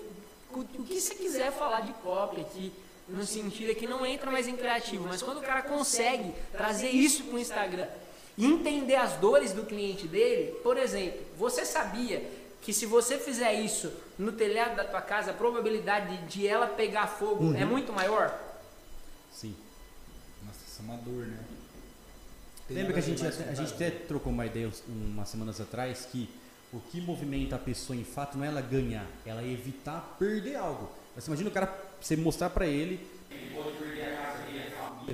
O 0.53 0.65
que 0.85 1.01
você 1.01 1.15
quiser 1.15 1.51
falar 1.53 1.81
de 1.81 1.93
pop 1.95 2.39
aqui, 2.41 2.73
no 3.09 3.25
sentido 3.25 3.71
é 3.71 3.75
que 3.75 3.87
não 3.87 4.05
entra 4.05 4.31
mais 4.31 4.47
em 4.47 4.57
criativo, 4.57 5.07
mas 5.09 5.23
quando 5.23 5.39
o 5.39 5.43
cara 5.43 5.63
consegue 5.63 6.33
trazer 6.53 6.91
isso 6.91 7.25
para 7.25 7.37
o 7.37 7.39
Instagram 7.39 7.89
e 8.37 8.47
entender 8.47 8.97
as 8.97 9.15
dores 9.15 9.53
do 9.53 9.65
cliente 9.65 10.07
dele, 10.07 10.53
por 10.63 10.77
exemplo, 10.77 11.21
você 11.37 11.65
sabia 11.65 12.23
que 12.61 12.73
se 12.73 12.87
você 12.87 13.19
fizer 13.19 13.53
isso 13.55 13.91
no 14.19 14.33
telhado 14.33 14.77
da 14.77 14.85
tua 14.85 15.01
casa, 15.01 15.31
a 15.31 15.35
probabilidade 15.35 16.17
de, 16.27 16.47
ela 16.47 16.67
pegar 16.67 17.07
fogo 17.07 17.55
é 17.55 17.65
muito 17.65 17.93
maior? 17.93 18.39
Sim. 19.33 19.55
Nossa, 20.45 20.59
isso 20.67 20.83
é 20.83 20.85
uma 20.85 20.97
dor, 20.99 21.27
né? 21.27 21.39
Tem 22.67 22.77
Lembra 22.77 22.93
que 22.93 22.99
a 22.99 23.03
gente, 23.03 23.27
até, 23.27 23.45
a 23.45 23.55
gente 23.55 23.73
até 23.73 23.91
trocou 23.91 24.31
uma 24.31 24.45
ideia 24.45 24.71
umas 24.87 25.29
semanas 25.29 25.61
atrás 25.61 26.07
que 26.13 26.29
o 26.71 26.81
que 26.81 27.01
movimenta 27.01 27.57
a 27.57 27.59
pessoa 27.59 27.97
em 27.97 28.05
fato 28.05 28.37
não 28.37 28.45
é 28.45 28.49
ela 28.49 28.61
ganhar, 28.61 29.07
ela 29.25 29.41
é 29.41 29.51
evitar 29.51 30.17
perder 30.19 30.57
algo. 30.57 30.91
Você 31.19 31.29
imagina 31.31 31.51
o 31.51 31.53
cara, 31.53 31.79
você 32.01 32.17
mostrar 32.17 32.51
pra 32.51 32.67
ele. 32.67 33.19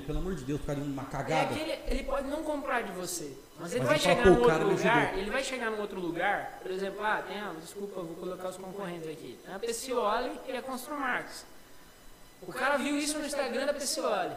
Pelo 0.05 0.19
amor 0.19 0.35
de 0.35 0.43
Deus, 0.43 0.59
por 0.59 0.67
causa 0.67 0.81
de 0.81 0.87
uma 0.87 1.01
É 1.01 1.05
cagada. 1.05 1.53
que 1.55 1.59
ele, 1.59 1.79
ele 1.87 2.03
pode 2.03 2.27
não 2.27 2.43
comprar 2.43 2.81
de 2.83 2.91
você, 2.91 3.35
mas 3.59 3.71
ele 3.71 3.79
Mas 3.79 3.89
vai 3.89 3.97
chegar 3.99 4.23
"Pô, 4.23 4.29
num 4.29 4.41
outro 4.41 4.67
lugar, 4.67 4.97
ajudou." 5.05 5.19
ele 5.19 5.31
vai 5.31 5.43
chegar 5.43 5.71
num 5.71 5.81
outro 5.81 5.99
lugar, 5.99 6.59
por 6.61 6.69
exemplo, 6.69 7.03
ah, 7.03 7.23
tem, 7.27 7.39
ah, 7.39 7.53
desculpa, 7.59 8.01
vou 8.01 8.15
colocar 8.15 8.49
os 8.49 8.57
concorrentes 8.57 9.09
aqui. 9.09 9.39
Tem 9.43 9.55
a 9.55 9.57
Pecioli 9.57 10.31
e 10.47 10.51
a 10.57 10.61
Construmarx. 10.61 11.45
O 12.43 12.51
cara 12.53 12.77
viu 12.77 12.97
isso 12.97 13.17
no 13.17 13.25
Instagram 13.25 13.65
da 13.65 13.73
Pecioli. 13.73 14.35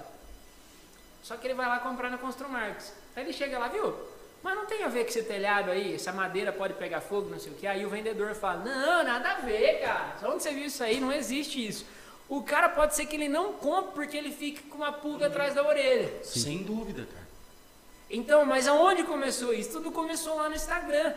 Só 1.23 1.37
que 1.37 1.47
ele 1.49 1.55
vai 1.55 1.67
lá 1.69 1.81
comprar 1.81 2.09
na 2.09 2.17
Construmarx. 2.19 2.95
Aí 3.15 3.25
ele 3.25 3.33
chega 3.35 3.59
lá, 3.59 3.69
viu? 3.69 3.95
Mas 4.43 4.55
não 4.55 4.67
tem 4.67 4.85
a 4.85 4.89
ver 4.89 5.03
com 5.05 5.11
esse 5.11 5.23
telhado 5.25 5.71
aí, 5.71 5.95
essa 5.95 6.13
madeira 6.13 6.53
pode 6.53 6.75
pegar 6.75 7.01
fogo, 7.01 7.29
não 7.29 7.39
sei 7.41 7.53
o 7.53 7.55
que. 7.57 7.67
Aí 7.67 7.85
o 7.85 7.91
vendedor 7.91 8.35
fala, 8.35 8.63
não, 8.65 9.03
nada 9.05 9.33
a 9.33 9.35
ver, 9.41 9.81
cara. 9.81 10.17
Onde 10.31 10.43
você 10.43 10.53
viu 10.53 10.67
isso 10.67 10.83
aí? 10.83 11.01
Não 11.01 11.13
existe 11.13 11.67
isso. 11.67 11.85
O 12.29 12.43
cara 12.43 12.69
pode 12.69 12.95
ser 12.95 13.07
que 13.07 13.17
ele 13.17 13.29
não 13.29 13.55
compre 13.55 13.93
porque 13.95 14.17
ele 14.17 14.31
fica 14.31 14.63
com 14.71 14.77
uma 14.77 14.93
pulga 14.93 15.27
atrás 15.27 15.55
da 15.55 15.67
orelha. 15.67 16.23
Sem 16.23 16.63
dúvida, 16.63 17.05
cara. 17.13 17.27
Então, 18.11 18.45
mas 18.45 18.69
aonde 18.69 19.03
começou 19.05 19.53
isso? 19.53 19.73
Tudo 19.73 19.91
começou 19.91 20.37
lá 20.37 20.49
no 20.49 20.55
Instagram. 20.55 21.13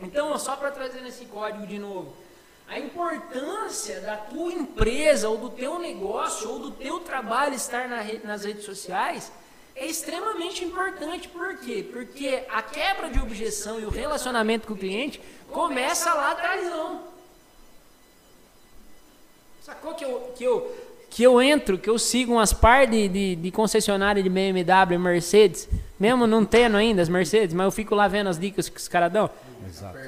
Então, 0.00 0.36
só 0.38 0.56
para 0.56 0.70
trazer 0.70 1.04
esse 1.06 1.26
código 1.26 1.66
de 1.66 1.78
novo, 1.78 2.14
a 2.66 2.78
importância 2.78 4.00
da 4.00 4.16
tua 4.16 4.52
empresa 4.52 5.28
ou 5.28 5.36
do 5.36 5.50
teu 5.50 5.78
negócio 5.78 6.50
ou 6.50 6.58
do 6.58 6.70
teu 6.72 7.00
trabalho 7.00 7.54
estar 7.54 7.88
na 7.88 8.00
re- 8.00 8.20
nas 8.24 8.44
redes 8.44 8.64
sociais 8.64 9.30
é 9.76 9.86
extremamente 9.86 10.64
importante. 10.64 11.28
Por 11.28 11.56
quê? 11.58 11.86
Porque 11.92 12.44
a 12.50 12.62
quebra 12.62 13.10
de 13.10 13.18
objeção 13.18 13.80
e 13.80 13.84
o 13.84 13.90
relacionamento 13.90 14.66
com 14.66 14.74
o 14.74 14.76
cliente 14.76 15.20
começa 15.50 16.12
lá 16.14 16.32
atrás. 16.32 16.70
Sacou 19.62 19.94
que 19.94 20.04
eu, 20.04 20.32
que 20.36 20.44
eu, 20.44 20.76
que 21.10 21.22
eu 21.22 21.40
entro, 21.40 21.78
que 21.78 21.88
eu 21.88 21.98
sigo 21.98 22.34
umas 22.34 22.52
par 22.52 22.86
de, 22.86 23.08
de, 23.08 23.36
de 23.36 23.50
concessionária 23.50 24.22
de 24.22 24.28
BMW 24.28 24.94
e 24.94 24.98
Mercedes, 24.98 25.68
mesmo 25.98 26.26
não 26.26 26.44
tendo 26.44 26.76
ainda 26.76 27.00
as 27.00 27.08
Mercedes, 27.08 27.54
mas 27.54 27.64
eu 27.64 27.70
fico 27.70 27.94
lá 27.94 28.06
vendo 28.06 28.28
as 28.28 28.38
dicas 28.38 28.68
que 28.68 28.78
os 28.78 28.88
caras 28.88 29.12
dão. 29.12 29.30
Exato. 29.66 29.98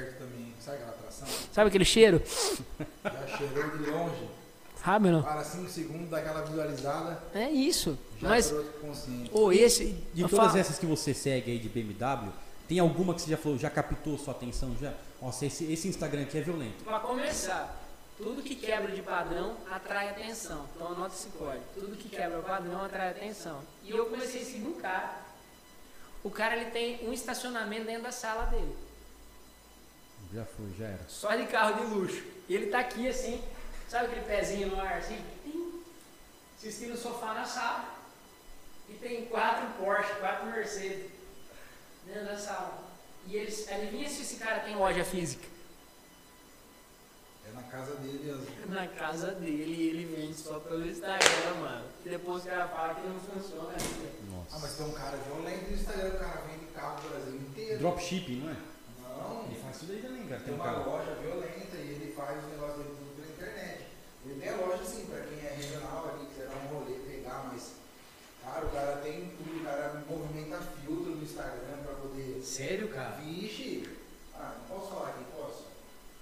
Sabe 1.51 1.69
aquele 1.69 1.85
cheiro? 1.85 2.21
Já 3.03 3.37
cheirou 3.37 3.77
de 3.77 3.89
longe. 3.89 4.36
Sabe 4.87 5.11
não? 5.11 5.21
Para 5.21 5.43
5 5.43 5.69
segundos, 5.69 6.09
dá 6.09 6.19
aquela 6.19 6.43
visualizada. 6.43 7.21
É 7.33 7.49
isso. 7.49 7.99
Já 8.21 8.29
Mas, 8.29 8.53
ou 9.33 9.51
esse. 9.51 9.87
De 10.13 10.21
todas 10.21 10.47
falo- 10.47 10.57
essas 10.57 10.79
que 10.79 10.85
você 10.85 11.13
segue 11.13 11.51
aí 11.51 11.59
de 11.59 11.67
BMW, 11.67 12.31
tem 12.69 12.79
alguma 12.79 13.13
que 13.13 13.21
você 13.21 13.31
já 13.31 13.35
falou, 13.35 13.57
já 13.57 13.69
captou 13.69 14.17
sua 14.17 14.33
atenção 14.33 14.73
já? 14.79 14.93
Nossa, 15.21 15.45
esse, 15.45 15.69
esse 15.69 15.89
Instagram 15.89 16.21
aqui 16.21 16.37
é 16.37 16.41
violento. 16.41 16.85
Para 16.85 17.01
começar, 17.01 17.85
tudo 18.17 18.41
que 18.41 18.55
quebra 18.55 18.89
de 18.93 19.01
padrão 19.01 19.57
atrai 19.69 20.07
atenção. 20.07 20.65
Então 20.73 20.87
anota 20.87 21.13
esse 21.15 21.27
código. 21.37 21.65
Tudo 21.75 21.97
que 21.97 22.07
quebra 22.07 22.39
o 22.39 22.43
padrão 22.43 22.85
atrai 22.85 23.09
atenção. 23.09 23.59
E 23.83 23.91
eu 23.91 24.05
comecei 24.05 24.41
a 24.41 24.45
seguir 24.45 24.67
um 24.67 24.79
cara. 24.79 25.17
O 26.23 26.31
cara 26.31 26.55
ele 26.55 26.71
tem 26.71 27.05
um 27.05 27.11
estacionamento 27.11 27.87
dentro 27.87 28.03
da 28.03 28.11
sala 28.13 28.45
dele. 28.45 28.73
Já 30.33 30.45
foi, 30.45 30.65
já 30.79 30.85
era. 30.85 31.03
Só 31.09 31.35
de 31.35 31.45
carro 31.47 31.85
de 31.85 31.93
luxo. 31.93 32.23
E 32.47 32.55
ele 32.55 32.67
tá 32.67 32.79
aqui 32.79 33.07
assim, 33.09 33.41
sabe 33.87 34.05
aquele 34.07 34.25
pezinho 34.25 34.67
no 34.69 34.79
ar 34.79 34.97
assim? 34.97 35.23
Tim, 35.43 35.83
assistindo 36.57 36.91
no 36.91 36.97
sofá 36.97 37.33
na 37.33 37.45
sala. 37.45 37.95
E 38.89 38.93
tem 38.93 39.25
quatro 39.25 39.67
Porsche, 39.77 40.13
quatro 40.19 40.45
Mercedes 40.47 41.11
dentro 42.05 42.25
da 42.25 42.37
sala. 42.37 42.83
E 43.27 43.35
eles, 43.35 43.69
adivinha 43.71 44.07
se 44.09 44.21
esse 44.21 44.35
cara 44.37 44.59
tem 44.61 44.75
loja 44.75 45.03
física? 45.03 45.45
É 47.45 47.51
na 47.53 47.63
casa 47.63 47.95
dele 47.95 48.31
as. 48.31 48.47
Na 48.69 48.87
casa 48.87 49.31
dele 49.31 49.73
e 49.73 49.89
ele 49.89 50.15
vende 50.15 50.33
só 50.35 50.59
pelo 50.59 50.85
Instagram, 50.85 51.53
mano. 51.61 51.85
E 52.05 52.09
depois 52.09 52.43
o 52.43 52.47
cara 52.47 52.67
fala 52.67 52.95
que 52.95 53.07
não 53.07 53.19
funciona 53.19 53.69
ainda. 53.69 54.09
Ah, 54.21 54.35
Nossa. 54.35 54.59
mas 54.59 54.73
tem 54.75 54.85
um 54.85 54.91
cara 54.93 55.17
violento 55.17 55.69
no 55.69 55.75
Instagram, 55.75 56.09
o 56.09 56.19
cara 56.19 56.41
vende 56.41 56.65
carro 56.73 57.01
do 57.01 57.09
Brasil 57.09 57.35
inteiro. 57.35 57.79
Dropshipping, 57.79 58.39
não 58.41 58.51
é? 58.51 58.55
Não, 59.17 59.45
Ele 59.45 59.59
faz 59.61 59.77
tudo 59.79 59.93
aí 59.93 60.01
também, 60.01 60.27
cara. 60.27 60.41
tem 60.41 60.45
Tem 60.45 60.53
um 60.53 60.57
uma 60.57 60.63
cara. 60.65 60.85
loja 60.85 61.15
violenta 61.15 61.77
e 61.77 61.89
ele 61.89 62.13
faz 62.15 62.43
o 62.43 62.47
negócio 62.47 62.77
dele 62.77 62.95
tudo 62.97 63.15
pela 63.15 63.27
internet. 63.31 63.85
A 64.49 64.55
loja 64.65 64.83
assim, 64.83 65.05
pra 65.05 65.19
quem 65.21 65.39
é 65.39 65.53
regional 65.55 66.07
aqui, 66.15 66.25
quiser 66.27 66.47
dar 66.47 66.55
um 66.55 66.79
rolê, 66.79 66.93
pegar, 66.99 67.49
mas. 67.51 67.73
Cara, 68.43 68.65
o 68.65 68.69
cara 68.69 68.97
tem 68.97 69.31
tudo, 69.37 69.59
o 69.61 69.63
cara 69.65 70.03
movimenta 70.09 70.57
filtro 70.81 71.15
no 71.15 71.23
Instagram 71.23 71.77
pra 71.83 71.93
poder. 71.95 72.41
Sério, 72.43 72.87
cara? 72.89 73.09
Vixe! 73.17 73.89
Ah, 74.33 74.55
não 74.59 74.75
posso 74.77 74.93
falar 74.93 75.09
aqui, 75.09 75.23
posso? 75.35 75.65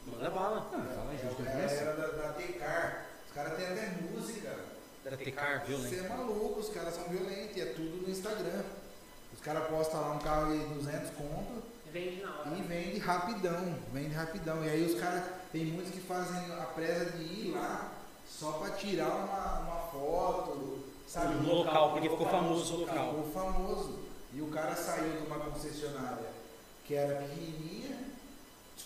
Manda 0.07 0.29
bala. 0.29 0.69
Ah, 0.73 0.95
fala 0.95 1.11
aí, 1.11 1.17
é, 1.17 1.25
é, 1.25 1.33
conheço. 1.35 1.75
era 1.75 1.93
da, 1.95 2.07
da 2.07 2.33
Tecar. 2.33 3.05
Os 3.27 3.33
caras 3.33 3.57
têm 3.57 3.67
até 3.67 3.97
música. 4.01 4.55
Da 5.03 5.17
Tecar, 5.17 5.65
Você 5.67 5.97
é 5.97 6.09
maluco, 6.09 6.59
os 6.59 6.69
caras 6.69 6.95
são 6.95 7.03
violentos 7.09 7.55
e 7.55 7.61
é 7.61 7.65
tudo 7.65 8.01
no 8.01 8.09
Instagram. 8.09 8.63
Os 9.31 9.39
caras 9.41 9.67
postam 9.67 10.01
lá 10.01 10.11
um 10.13 10.19
carro 10.19 10.51
de 10.57 10.65
200 10.73 11.09
conto 11.11 11.63
Vende 11.91 12.21
na 12.23 12.39
hora. 12.39 12.49
e 12.57 12.61
vende 12.63 12.99
rapidão, 12.99 13.75
vende 13.93 14.15
rapidão. 14.15 14.63
E 14.65 14.69
aí 14.69 14.85
os 14.85 14.99
caras, 14.99 15.23
tem 15.51 15.65
muitos 15.65 15.93
que 15.93 15.99
fazem 15.99 16.37
a 16.59 16.65
presa 16.73 17.05
de 17.11 17.23
ir 17.23 17.51
lá 17.51 17.91
só 18.39 18.51
pra 18.53 18.71
tirar 18.71 19.07
uma, 19.07 19.59
uma 19.59 19.81
foto, 19.91 20.83
sabe? 21.07 21.35
No 21.35 21.53
local, 21.53 21.93
porque 21.93 22.09
ficou 22.09 22.27
famoso 22.27 22.73
o 22.75 22.79
local. 22.81 23.09
Ficou 23.09 23.31
famoso. 23.31 23.99
E 24.33 24.41
o 24.41 24.47
cara 24.47 24.75
saiu 24.75 25.21
de 25.21 25.27
uma 25.27 25.39
concessionária 25.39 26.35
que 26.85 26.93
era 26.93 27.15
pequenininha, 27.21 27.97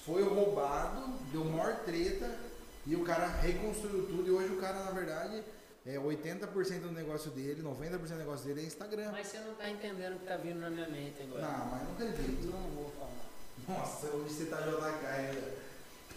foi 0.06 0.24
roubado, 0.24 1.02
deu 1.32 1.44
maior 1.44 1.78
treta 1.80 2.38
e 2.86 2.96
o 2.96 3.04
cara 3.04 3.28
reconstruiu 3.28 4.06
tudo. 4.06 4.28
E 4.28 4.32
hoje 4.32 4.54
o 4.54 4.62
cara, 4.62 4.84
na 4.84 4.92
verdade, 4.92 5.44
é 5.86 5.96
80% 5.98 6.82
do 6.82 6.92
negócio 6.92 7.32
dele, 7.32 7.64
90% 7.64 7.98
do 7.98 8.16
negócio 8.16 8.46
dele 8.46 8.62
é 8.62 8.64
Instagram. 8.66 9.12
Mas 9.12 9.28
você 9.28 9.40
não 9.40 9.56
tá 9.56 9.70
entendendo 9.70 10.16
o 10.16 10.20
que 10.20 10.26
tá 10.28 10.38
vindo 10.38 10.60
na 10.60 10.70
minha 10.70 10.88
mente 10.88 11.24
agora. 11.24 11.42
Não, 11.42 11.66
mas 11.66 11.84
não 11.84 11.92
acredito. 11.94 12.46
Eu 12.46 12.52
não 12.52 12.70
vou 12.70 12.92
falar. 12.92 13.80
Nossa, 13.80 14.08
hoje 14.08 14.34
você 14.34 14.46
tá 14.46 14.58
JK 14.58 15.06
ainda. 15.08 15.69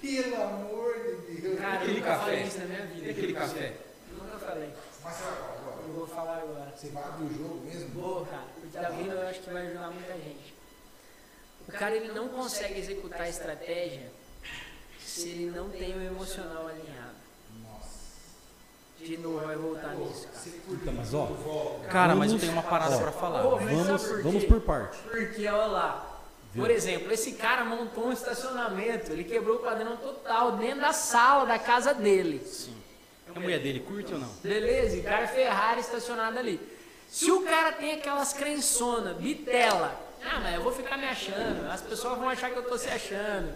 Pelo 0.03 0.43
amor 0.43 0.95
de 1.27 1.41
Deus. 1.41 1.59
Cara, 1.61 1.75
eu 1.77 1.81
Aquele 1.83 2.01
nunca 2.01 2.07
café. 2.09 2.25
falei 2.25 2.43
isso 2.43 2.59
na 2.59 2.65
minha 2.67 2.87
vida. 2.87 3.07
E 3.07 3.11
aquele 3.11 3.33
café? 3.33 3.77
Eu 4.11 4.25
nunca 4.25 4.39
falei. 4.39 4.71
Mas 5.05 5.15
você 5.15 5.23
vai 5.23 5.33
falar 5.33 5.57
agora? 5.59 5.83
Eu 5.87 5.93
vou 5.95 6.07
falar 6.07 6.37
agora. 6.39 6.73
Você 6.77 6.89
vai 6.89 7.03
abrir 7.05 7.25
o 7.25 7.39
jogo 7.39 7.65
mesmo? 7.65 7.89
Boa, 7.91 8.27
cara. 8.27 8.47
O 8.57 8.61
que 8.61 8.67
tá 8.73 8.89
vindo 8.91 9.13
eu 9.13 9.29
acho 9.29 9.41
que 9.41 9.51
vai 9.51 9.67
ajudar 9.69 9.91
muita 9.91 10.13
gente. 10.15 10.55
O 11.69 11.73
cara 11.73 11.95
ele 11.97 12.13
não 12.13 12.29
consegue 12.29 12.81
executar 12.81 13.23
a 13.23 13.29
estratégia 13.29 14.11
se 15.01 15.29
ele 15.29 15.51
não 15.51 15.71
tem 15.71 15.97
o 15.97 16.03
emocional 16.03 16.67
alinhado. 16.67 17.15
Nossa. 17.63 18.01
De 18.99 19.17
novo 19.19 19.47
vai 19.47 19.57
voltar 19.57 19.95
nisso, 19.95 20.27
cara. 20.29 20.57
Então, 20.69 20.93
mas 20.95 21.15
ó. 21.15 21.27
Cara, 21.89 22.15
mas 22.17 22.33
eu 22.33 22.39
tenho 22.41 22.53
uma 22.53 22.63
parada 22.65 22.97
ó, 22.97 23.01
pra 23.01 23.13
falar. 23.13 23.43
Vamos, 23.43 24.03
por 24.03 24.23
vamos 24.23 24.45
por 24.45 24.61
parte. 24.63 24.99
Porque, 24.99 25.47
olha 25.47 25.67
lá. 25.67 26.12
Por 26.55 26.71
exemplo, 26.71 27.11
esse 27.11 27.33
cara 27.33 27.65
montou 27.65 28.09
um 28.09 28.13
estacionamento, 28.13 29.11
ele 29.11 29.25
quebrou 29.25 29.57
o 29.57 29.61
padrão 29.61 29.97
total 29.97 30.53
dentro 30.53 30.81
da 30.81 30.93
sala 30.93 31.47
da 31.47 31.59
casa 31.59 31.95
dele. 31.95 32.47
A 33.35 33.41
mulher 33.41 33.59
dele 33.61 33.81
curte 33.81 34.13
ou 34.13 34.21
não? 34.21 34.29
Beleza? 34.43 34.99
O 34.99 35.03
cara 35.03 35.25
é 35.25 35.27
Ferrari 35.29 35.81
estacionado 35.81 36.39
ali. 36.39 36.61
Se 37.09 37.31
o 37.31 37.43
cara 37.43 37.73
tem 37.73 37.93
aquelas 37.93 38.35
crençona, 38.35 39.15
bitela, 39.15 39.99
ah, 40.25 40.41
mas 40.41 40.55
eu 40.55 40.63
vou 40.63 40.73
ficar 40.73 40.97
me 40.99 41.07
achando, 41.07 41.71
as 41.71 41.81
pessoas 41.81 42.19
vão 42.19 42.29
achar 42.29 42.51
que 42.51 42.59
eu 42.59 42.63
tô 42.63 42.77
se 42.77 42.89
achando, 42.89 43.55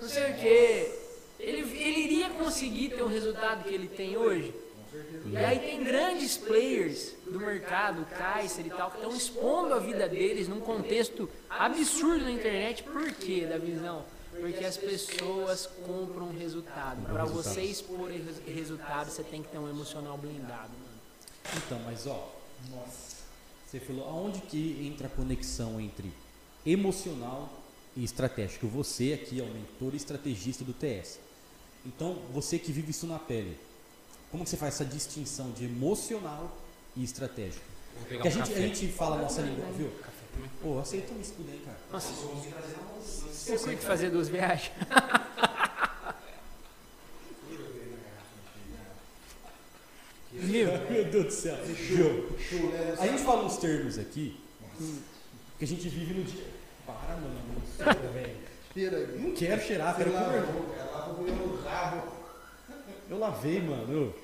não 0.00 0.08
sei 0.08 0.32
o 0.32 0.34
quê. 0.36 0.98
Ele, 1.38 1.60
ele 1.60 2.00
iria 2.00 2.30
conseguir 2.30 2.90
ter 2.90 3.02
o 3.02 3.06
resultado 3.06 3.64
que 3.64 3.74
ele 3.74 3.88
tem 3.88 4.16
hoje? 4.16 4.54
E 5.26 5.36
aí 5.36 5.58
tem 5.58 5.84
grandes 5.84 6.36
players 6.38 7.12
do 7.30 7.38
mercado, 7.38 8.04
Kaiser 8.06 8.66
e 8.66 8.70
tal, 8.70 8.90
que 8.90 8.96
estão 8.96 9.14
expondo 9.14 9.74
a 9.74 9.78
vida 9.78 10.08
deles 10.08 10.48
num 10.48 10.60
contexto 10.60 11.28
absurdo 11.48 12.24
na 12.24 12.30
internet. 12.32 12.82
Por 12.82 13.12
quê, 13.12 13.44
da 13.46 13.58
visão? 13.58 14.04
Porque 14.30 14.64
as 14.64 14.76
pessoas 14.76 15.66
compram 15.86 16.30
resultado. 16.32 17.02
Para 17.06 17.24
você 17.24 17.60
expor 17.62 18.08
res- 18.08 18.40
resultado, 18.46 19.10
você 19.10 19.22
tem 19.22 19.42
que 19.42 19.48
ter 19.50 19.58
um 19.58 19.68
emocional 19.68 20.16
blindado. 20.16 20.70
Mano. 20.72 21.56
Então, 21.56 21.78
mas 21.84 22.06
ó, 22.06 22.32
Nossa. 22.70 23.16
você 23.66 23.78
falou 23.80 24.08
aonde 24.08 24.40
que 24.42 24.86
entra 24.90 25.06
a 25.06 25.10
conexão 25.10 25.78
entre 25.80 26.10
emocional 26.64 27.52
e 27.96 28.04
estratégico? 28.04 28.66
Você 28.68 29.12
aqui 29.12 29.40
é 29.40 29.42
o 29.42 29.46
mentor 29.48 29.92
e 29.92 29.96
estrategista 29.96 30.64
do 30.64 30.72
TS. 30.72 31.18
Então, 31.84 32.14
você 32.32 32.58
que 32.58 32.72
vive 32.72 32.90
isso 32.90 33.06
na 33.06 33.18
pele, 33.18 33.56
como 34.30 34.44
que 34.44 34.50
você 34.50 34.56
faz 34.56 34.74
essa 34.74 34.84
distinção 34.84 35.50
de 35.50 35.64
emocional 35.64 36.56
e 36.96 37.02
estratégico? 37.02 37.64
Porque 38.08 38.16
a 38.16 38.30
um 38.30 38.30
gente, 38.30 38.52
a 38.52 38.60
gente 38.60 38.88
fala 38.88 39.16
a 39.16 39.22
nossa 39.22 39.42
língua, 39.42 39.66
viu? 39.76 39.90
Pô, 40.62 40.78
aceita 40.78 41.12
um 41.12 41.20
escudo 41.20 41.50
aí, 41.50 41.60
cara. 41.64 41.78
Nossa, 41.92 42.12
você 42.12 43.58
curte 43.58 43.84
fazer 43.84 44.10
duas 44.10 44.28
viagens? 44.28 44.72
Viu? 50.32 50.68
Meu 50.90 51.04
Deus 51.04 51.24
do 51.26 51.32
céu. 51.32 51.56
Chulé 51.76 52.94
A 52.98 53.06
gente 53.06 53.22
fala 53.22 53.44
uns 53.44 53.56
termos 53.58 53.98
aqui 53.98 54.40
que 55.58 55.64
a 55.64 55.66
gente 55.66 55.88
vive 55.88 56.14
no 56.14 56.24
dia. 56.24 56.46
Para, 56.86 57.16
mano. 57.16 57.40
Não 59.18 59.34
quero 59.34 59.60
cheirar, 59.60 59.96
quero 59.96 60.12
comer. 60.12 60.40
lavou, 60.40 60.62
cara. 60.74 60.90
Lavou 60.90 61.26
no 61.26 61.62
rabo. 61.62 62.19
Eu 63.10 63.18
lavei, 63.18 63.60
mano. 63.60 64.14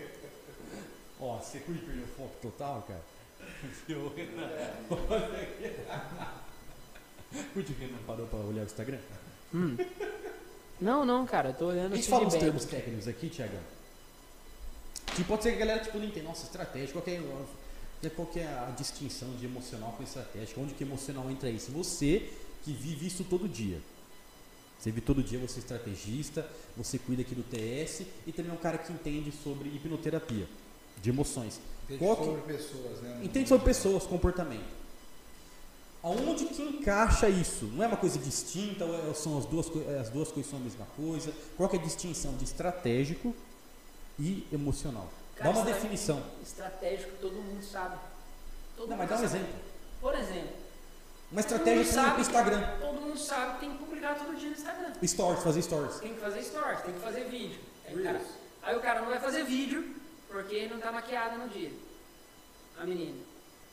Ó, 1.21 1.37
você 1.39 1.59
curte 1.59 1.85
perder 1.85 2.05
o 2.05 2.07
foco 2.07 2.35
total, 2.41 2.83
cara? 2.87 3.03
Eu, 3.89 4.13
Curte 7.53 7.73
que 7.73 7.87
não 7.87 7.99
parou 8.05 8.27
pra 8.29 8.39
olhar 8.39 8.63
o 8.63 8.65
Instagram? 8.65 8.99
Não, 10.81 11.05
não, 11.05 11.27
cara, 11.27 11.49
eu 11.51 11.55
tô 11.55 11.65
A 11.67 11.69
olhando 11.69 11.95
gente 11.97 12.07
o 12.07 12.11
fala 12.11 12.23
feedback. 12.23 12.41
termos 12.45 12.65
técnicos 12.65 13.09
aqui, 13.09 13.29
Tiagão. 13.29 13.61
Que 15.15 15.25
pode 15.25 15.43
ser 15.43 15.51
que 15.51 15.57
a 15.57 15.61
galera 15.61 15.81
tipo, 15.83 15.99
não 15.99 16.07
entenda, 16.07 16.29
nossa, 16.29 16.45
estratégia, 16.45 16.93
qual 16.93 17.03
que 17.03 17.11
é, 17.11 17.21
qual 18.11 18.29
é 18.37 18.45
a 18.45 18.73
distinção 18.77 19.35
de 19.37 19.47
emocional 19.47 19.93
com 19.97 20.03
estratégica? 20.03 20.61
Onde 20.61 20.75
que 20.75 20.85
emocional 20.85 21.31
entra 21.31 21.49
aí? 21.49 21.59
Se 21.59 21.71
você 21.71 22.31
que 22.63 22.73
vive 22.73 23.07
isso 23.07 23.25
todo 23.25 23.49
dia. 23.49 23.81
Você 24.79 24.91
vive 24.91 25.01
todo 25.01 25.23
dia, 25.23 25.39
você 25.39 25.57
é 25.57 25.59
estrategista, 25.61 26.47
você 26.77 26.99
cuida 26.99 27.23
aqui 27.23 27.35
do 27.35 27.43
TS 27.43 28.03
e 28.27 28.33
também 28.33 28.51
é 28.53 28.55
um 28.55 28.59
cara 28.59 28.79
que 28.79 28.93
entende 28.93 29.33
sobre 29.33 29.69
hipnoterapia, 29.71 30.47
de 31.03 31.11
emoções. 31.11 31.59
Entende 31.85 31.99
Qual 32.05 32.17
que- 32.17 32.25
sobre 32.25 32.41
pessoas, 32.43 33.01
né? 33.01 33.21
Entende 33.25 33.49
sobre 33.49 33.65
pessoas, 33.65 34.05
comportamento. 34.05 34.77
Aonde 36.03 36.45
que 36.47 36.63
encaixa 36.63 37.29
isso? 37.29 37.65
Não 37.67 37.83
é 37.83 37.89
uma 37.89 37.97
coisa 37.97 38.19
distinta, 38.19 38.85
ou 38.85 39.11
é- 39.11 39.15
são 39.15 39.39
as 39.39 39.47
duas, 39.47 39.69
coi- 39.69 39.97
as 39.99 40.09
duas 40.11 40.31
coisas 40.31 40.49
são 40.51 40.61
a 40.61 40.63
mesma 40.63 40.87
coisa? 40.97 41.33
Qual 41.57 41.69
que 41.69 41.77
é 41.77 41.81
a 41.81 41.83
distinção 41.83 42.37
de 42.37 42.45
estratégico 42.45 43.35
e 44.19 44.47
emocional? 44.53 45.09
Cara, 45.35 45.53
dá 45.53 45.59
uma 45.59 45.65
definição. 45.67 46.23
Estratégico, 46.43 47.11
todo 47.21 47.35
mundo 47.35 47.63
sabe. 47.65 47.97
Todo 48.77 48.89
Não, 48.91 48.97
mundo 48.97 48.99
mas 48.99 49.09
dá 49.09 49.17
um 49.17 49.29
sabe. 49.29 49.41
exemplo. 49.41 49.61
Por 50.01 50.15
exemplo, 50.15 50.57
Uma 51.31 51.41
estratégia 51.41 51.85
sabe 51.85 52.21
Instagram. 52.21 52.61
que- 52.63 52.81
Todo 52.81 53.01
mundo 53.01 53.19
sabe 53.19 53.55
que 53.55 53.61
tem 53.61 53.71
que 53.73 53.79
publicar 53.79 54.15
todo 54.15 54.37
dia 54.37 54.49
no 54.51 54.55
Instagram. 54.55 54.93
Stories, 55.05 55.43
fazer 55.43 55.63
stories. 55.63 55.97
Tem 55.97 56.15
que 56.15 56.21
fazer 56.21 56.43
stories, 56.43 56.81
tem 56.83 56.95
que 56.95 57.01
fazer 57.01 57.25
vídeo. 57.25 57.59
Aí 57.89 57.95
o, 57.99 58.03
cara, 58.03 58.21
aí 58.63 58.77
o 58.77 58.81
cara 58.81 59.01
não 59.01 59.09
vai 59.09 59.19
fazer 59.21 59.45
vídeo 59.45 59.85
porque 60.29 60.67
não 60.69 60.79
tá 60.79 60.93
maquiada 60.93 61.37
no 61.37 61.49
dia. 61.49 61.73
A 62.81 62.85
menina. 62.85 63.17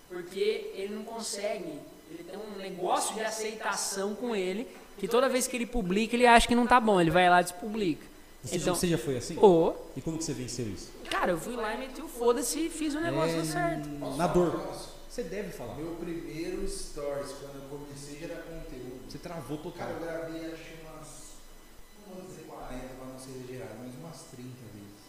Porque 0.10 0.72
ele 0.76 0.96
não 0.96 1.04
consegue. 1.04 1.80
Ele 2.10 2.24
tem 2.24 2.38
um 2.38 2.58
negócio 2.58 3.16
de 3.16 3.22
aceitação 3.22 4.14
com 4.16 4.36
ele 4.36 4.68
que 4.98 5.08
toda 5.08 5.28
vez 5.30 5.48
que 5.48 5.56
ele 5.56 5.66
publica, 5.66 6.16
ele 6.16 6.28
acha 6.28 6.48
que 6.48 6.54
não 6.56 6.68
tá 6.68 6.80
bom. 6.80 7.00
Ele 7.02 7.10
vai 7.12 7.30
lá 7.30 7.42
e 7.42 7.44
despublica. 7.44 8.06
Você, 8.44 8.58
Então, 8.58 8.76
você 8.76 8.88
já 8.88 8.98
foi 8.98 9.18
assim? 9.18 9.38
Ô, 9.40 9.74
E 9.96 10.02
como 10.02 10.18
que 10.18 10.24
você 10.24 10.34
venceu 10.34 10.68
isso? 10.68 10.92
cara, 11.10 11.32
eu 11.32 11.38
fui 11.40 11.56
lá 11.56 11.74
e 11.74 11.78
meti 11.78 12.02
o 12.02 12.08
foda-se 12.08 12.66
e 12.66 12.70
fiz 12.70 12.94
o 12.94 13.00
negócio 13.00 13.40
É, 13.40 13.44
certo. 13.46 13.88
Na 14.18 14.28
dor. 14.28 14.60
Você 15.14 15.22
deve 15.26 15.52
falar. 15.52 15.76
Meu 15.76 15.96
primeiro 15.98 16.68
stories, 16.68 17.34
quando 17.34 17.62
eu 17.62 17.70
comecei 17.70 18.16
a 18.16 18.20
gerar 18.28 18.42
conteúdo, 18.42 19.12
Você 19.12 19.20
travou 19.20 19.58
total. 19.60 19.88
cara, 19.88 19.92
eu 19.92 20.00
gravei 20.00 20.52
acho 20.52 20.74
umas, 20.82 21.08
não 22.08 22.16
vou 22.16 22.26
dizer 22.26 22.42
40 22.48 22.88
pra 22.96 23.06
não 23.06 23.20
ser 23.20 23.30
exagerado, 23.38 23.76
mas 23.78 23.94
umas 23.94 24.22
30 24.32 24.50
vezes. 24.74 25.04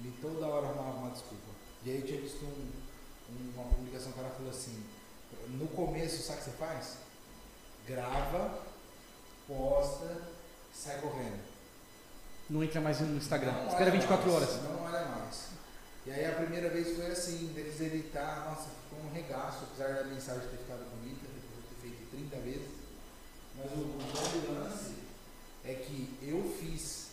E 0.00 0.10
toda 0.20 0.46
hora 0.48 0.66
arrumava 0.66 0.98
uma 0.98 1.10
desculpa. 1.10 1.52
E 1.84 1.90
aí 1.90 2.00
eu 2.00 2.04
tinha 2.06 2.20
visto 2.20 2.44
um- 2.44 2.72
uma 3.54 3.64
publicação 3.76 4.10
que 4.10 4.18
o 4.18 4.22
cara 4.22 4.34
falou 4.34 4.50
assim, 4.50 4.82
no 5.50 5.68
começo, 5.68 6.22
sabe 6.24 6.40
o 6.40 6.44
que 6.44 6.50
você 6.50 6.56
faz? 6.56 6.96
Grava, 7.86 8.58
posta, 9.46 10.20
sai 10.74 11.00
correndo. 11.00 11.44
Não 12.50 12.64
entra 12.64 12.80
mais 12.80 12.98
no 13.00 13.16
Instagram. 13.16 13.52
Não 13.52 13.66
Espera 13.68 13.82
olha 13.84 13.90
24 13.92 14.32
mais, 14.32 14.42
horas. 14.42 14.62
Não 14.64 14.82
olha 14.82 15.04
mais. 15.06 15.55
E 16.06 16.10
aí 16.10 16.24
a 16.26 16.32
primeira 16.32 16.68
vez 16.70 16.96
foi 16.96 17.06
assim, 17.06 17.46
deles 17.54 17.80
editar, 17.80 18.46
nossa, 18.48 18.68
ficou 18.88 19.04
um 19.08 19.12
regaço, 19.12 19.64
apesar 19.64 19.94
da 19.94 20.04
mensagem 20.04 20.42
ter 20.48 20.58
ficado 20.58 20.84
bonita, 20.96 21.20
depois 21.22 21.64
de 21.64 21.74
ter 21.74 21.96
feito 21.96 22.10
30 22.30 22.36
vezes. 22.44 22.68
Mas 23.56 23.72
o, 23.72 23.80
o 23.80 23.98
grande 23.98 24.46
lance 24.52 24.94
é 25.64 25.74
que 25.74 26.14
eu 26.22 26.42
fiz. 26.60 27.06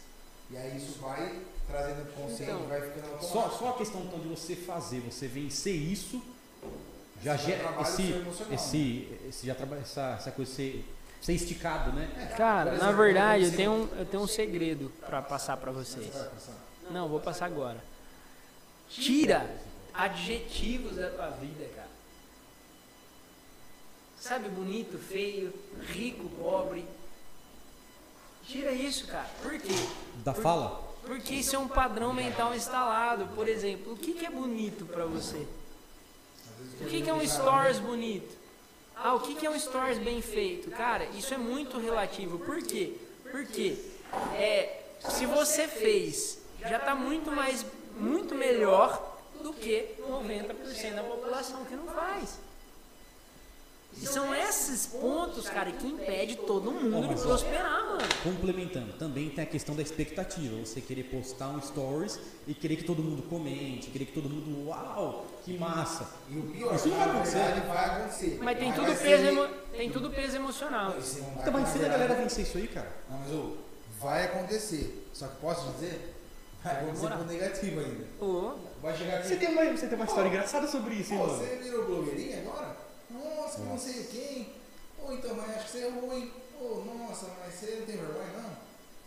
E 0.51 0.57
aí 0.57 0.77
isso 0.77 0.99
vai 0.99 1.41
trazendo 1.67 2.13
consciente, 2.13 2.51
Então, 2.51 2.67
vai 2.67 2.81
ficando 2.81 3.07
Só, 3.21 3.39
automático. 3.39 3.57
só 3.57 3.69
a 3.69 3.77
questão 3.77 4.01
então, 4.01 4.19
de 4.19 4.27
você 4.27 4.55
fazer, 4.55 4.99
você 4.99 5.27
vencer 5.27 5.73
isso, 5.73 6.21
já 7.23 7.33
Esse 7.35 7.45
gera 7.45 7.81
esse, 7.81 8.07
seu 8.07 8.17
emocional, 8.17 8.53
esse, 8.53 9.17
esse 9.27 9.47
já 9.47 9.55
trabalha 9.55 9.79
essa, 9.79 10.15
essa 10.19 10.31
coisa 10.31 10.53
ser, 10.53 10.85
ser 11.21 11.33
esticado, 11.33 11.93
né? 11.93 12.33
Cara, 12.37 12.71
Por 12.71 12.77
na 12.77 12.85
exemplo, 12.85 13.03
verdade, 13.03 13.43
eu 13.45 13.55
tenho 13.55 13.71
um, 13.71 13.89
eu 13.97 14.05
tenho 14.05 14.21
um 14.23 14.27
segredo 14.27 14.91
pra 15.07 15.21
passar 15.21 15.57
pra 15.57 15.71
Você 15.71 15.99
vocês. 16.01 16.13
Não, 16.91 17.07
vou 17.09 17.19
passar 17.21 17.45
agora. 17.47 17.81
Tira 18.93 19.49
adjetivos 19.93 20.95
da 20.95 21.09
tua 21.09 21.29
vida, 21.31 21.67
cara. 21.75 21.89
Sabe, 24.19 24.49
bonito, 24.49 24.97
feio, 24.97 25.53
rico, 25.87 26.29
pobre. 26.41 26.85
Tira 28.47 28.71
isso, 28.71 29.07
cara. 29.07 29.29
Por 29.41 29.51
quê? 29.59 29.73
Da 30.23 30.33
fala? 30.33 30.81
Porque 31.05 31.33
isso 31.33 31.55
é 31.55 31.59
um 31.59 31.67
padrão 31.67 32.13
mental 32.13 32.55
instalado. 32.55 33.27
Por 33.35 33.47
exemplo, 33.47 33.93
o 33.93 33.97
que, 33.97 34.13
que 34.13 34.25
é 34.25 34.29
bonito 34.29 34.85
pra 34.85 35.05
você? 35.05 35.45
O 36.79 36.85
que, 36.85 37.01
que 37.01 37.09
é 37.09 37.13
um 37.13 37.27
stories 37.27 37.79
bonito? 37.79 38.37
Ah, 38.95 39.15
o 39.15 39.19
que, 39.19 39.35
que 39.35 39.45
é 39.45 39.49
um 39.49 39.59
stories 39.59 39.97
bem 39.97 40.21
feito? 40.21 40.69
Cara, 40.71 41.05
isso 41.17 41.33
é 41.33 41.37
muito 41.37 41.79
relativo. 41.79 42.39
Por 42.39 42.61
quê? 42.61 42.95
Porque 43.31 43.77
é, 44.35 44.83
se 45.09 45.25
você 45.25 45.67
fez, 45.67 46.39
já 46.61 46.77
está 46.77 46.95
muito 46.95 47.31
mais, 47.31 47.65
muito 47.97 48.35
melhor 48.35 49.11
do 49.41 49.53
que 49.53 49.95
90% 50.09 50.95
da 50.95 51.03
população 51.03 51.65
que 51.65 51.75
não 51.75 51.85
faz. 51.87 52.39
E 54.01 54.07
são 54.07 54.33
esses 54.33 54.87
pontos, 54.87 55.47
cara, 55.47 55.71
que 55.71 55.85
impede 55.85 56.35
todo 56.35 56.71
mundo 56.71 57.13
de 57.13 57.21
prosperar, 57.21 57.85
mano. 57.85 58.01
Complementando, 58.23 58.91
também 58.93 59.29
tem 59.29 59.43
a 59.43 59.47
questão 59.47 59.75
da 59.75 59.83
expectativa. 59.83 60.55
Você 60.65 60.81
querer 60.81 61.03
postar 61.03 61.49
um 61.49 61.61
stories 61.61 62.19
e 62.47 62.55
querer 62.55 62.77
que 62.77 62.85
todo 62.85 63.03
mundo 63.03 63.21
comente, 63.29 63.91
querer 63.91 64.05
que 64.05 64.13
todo 64.13 64.27
mundo, 64.27 64.67
uau, 64.69 65.27
que 65.45 65.55
massa. 65.59 66.09
E 66.27 66.39
o 66.39 66.41
pior, 66.41 66.73
Isso 66.73 66.87
não 66.87 66.97
vai 66.97 67.09
acontecer. 67.09 67.37
vai 67.67 67.85
acontecer. 67.85 68.39
Mas 68.41 68.57
tem 68.57 68.73
tudo 68.73 68.95
peso, 68.99 69.25
emo- 69.25 69.47
tem 69.77 69.91
tudo 69.91 70.09
peso 70.09 70.35
emocional. 70.37 70.95
Então, 71.39 71.53
mas 71.53 71.69
ensina 71.69 71.85
a 71.85 71.89
galera 71.89 72.13
a 72.13 72.17
vencer 72.17 72.45
isso 72.47 72.57
aí, 72.57 72.67
cara. 72.67 72.91
Não, 73.07 73.19
mas 73.19 73.31
ô, 73.31 73.57
vai 73.99 74.25
acontecer. 74.25 75.07
Só 75.13 75.27
que 75.27 75.35
posso 75.35 75.71
dizer? 75.73 76.12
Vai 76.63 76.85
demorar. 76.85 77.17
por 77.17 77.27
negativo 77.27 77.79
ainda. 77.79 78.05
Ô, 78.21 78.55
Vai 78.81 78.97
chegar 78.97 79.17
aqui. 79.19 79.27
Você 79.27 79.35
tem 79.37 79.49
uma, 79.49 79.65
você 79.65 79.87
tem 79.87 79.95
uma 79.95 80.05
história 80.05 80.29
engraçada 80.29 80.67
sobre 80.67 80.95
isso, 80.95 81.13
hein, 81.13 81.19
Pô, 81.19 81.27
mano? 81.27 81.39
você 81.39 81.55
virou 81.57 81.85
blogueirinha 81.85 82.39
agora? 82.39 82.75
Nossa, 83.11 83.57
que 83.57 83.63
não 83.67 83.77
sei 83.77 84.03
quem. 84.05 84.49
Pô, 84.99 85.11
então, 85.13 85.35
mas 85.35 85.49
acho 85.57 85.65
que 85.65 85.71
você 85.71 85.79
é 85.85 85.89
ruim. 85.89 86.31
Pô, 86.57 86.83
nossa, 86.85 87.27
mas 87.43 87.53
você 87.53 87.75
não 87.77 87.85
tem 87.85 87.97
vergonha, 87.97 88.27
não? 88.37 88.49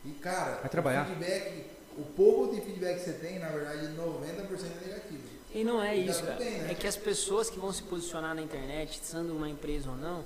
E 0.05 0.15
cara, 0.15 0.57
Vai 0.61 0.69
trabalhar. 0.71 1.03
o 1.03 1.07
feedback, 1.07 1.67
o 1.99 2.03
pouco 2.03 2.55
de 2.55 2.61
feedback 2.61 2.99
que 2.99 3.05
você 3.05 3.13
tem, 3.15 3.39
na 3.39 3.49
verdade, 3.49 3.87
90% 3.89 3.97
é 3.97 4.87
negativo. 4.89 5.23
E 5.55 5.65
não 5.65 5.83
é 5.83 5.97
E 5.97 6.07
isso, 6.07 6.23
cara. 6.23 6.37
bem, 6.37 6.51
né? 6.59 6.73
É 6.73 6.75
que 6.75 6.87
as 6.87 6.97
pessoas 6.97 7.49
que 7.49 7.59
vão 7.59 7.73
se 7.73 7.83
posicionar 7.83 8.35
na 8.35 8.43
internet, 8.43 9.01
sendo 9.03 9.35
uma 9.35 9.49
empresa 9.49 9.89
ou 9.91 9.97
não, 9.97 10.23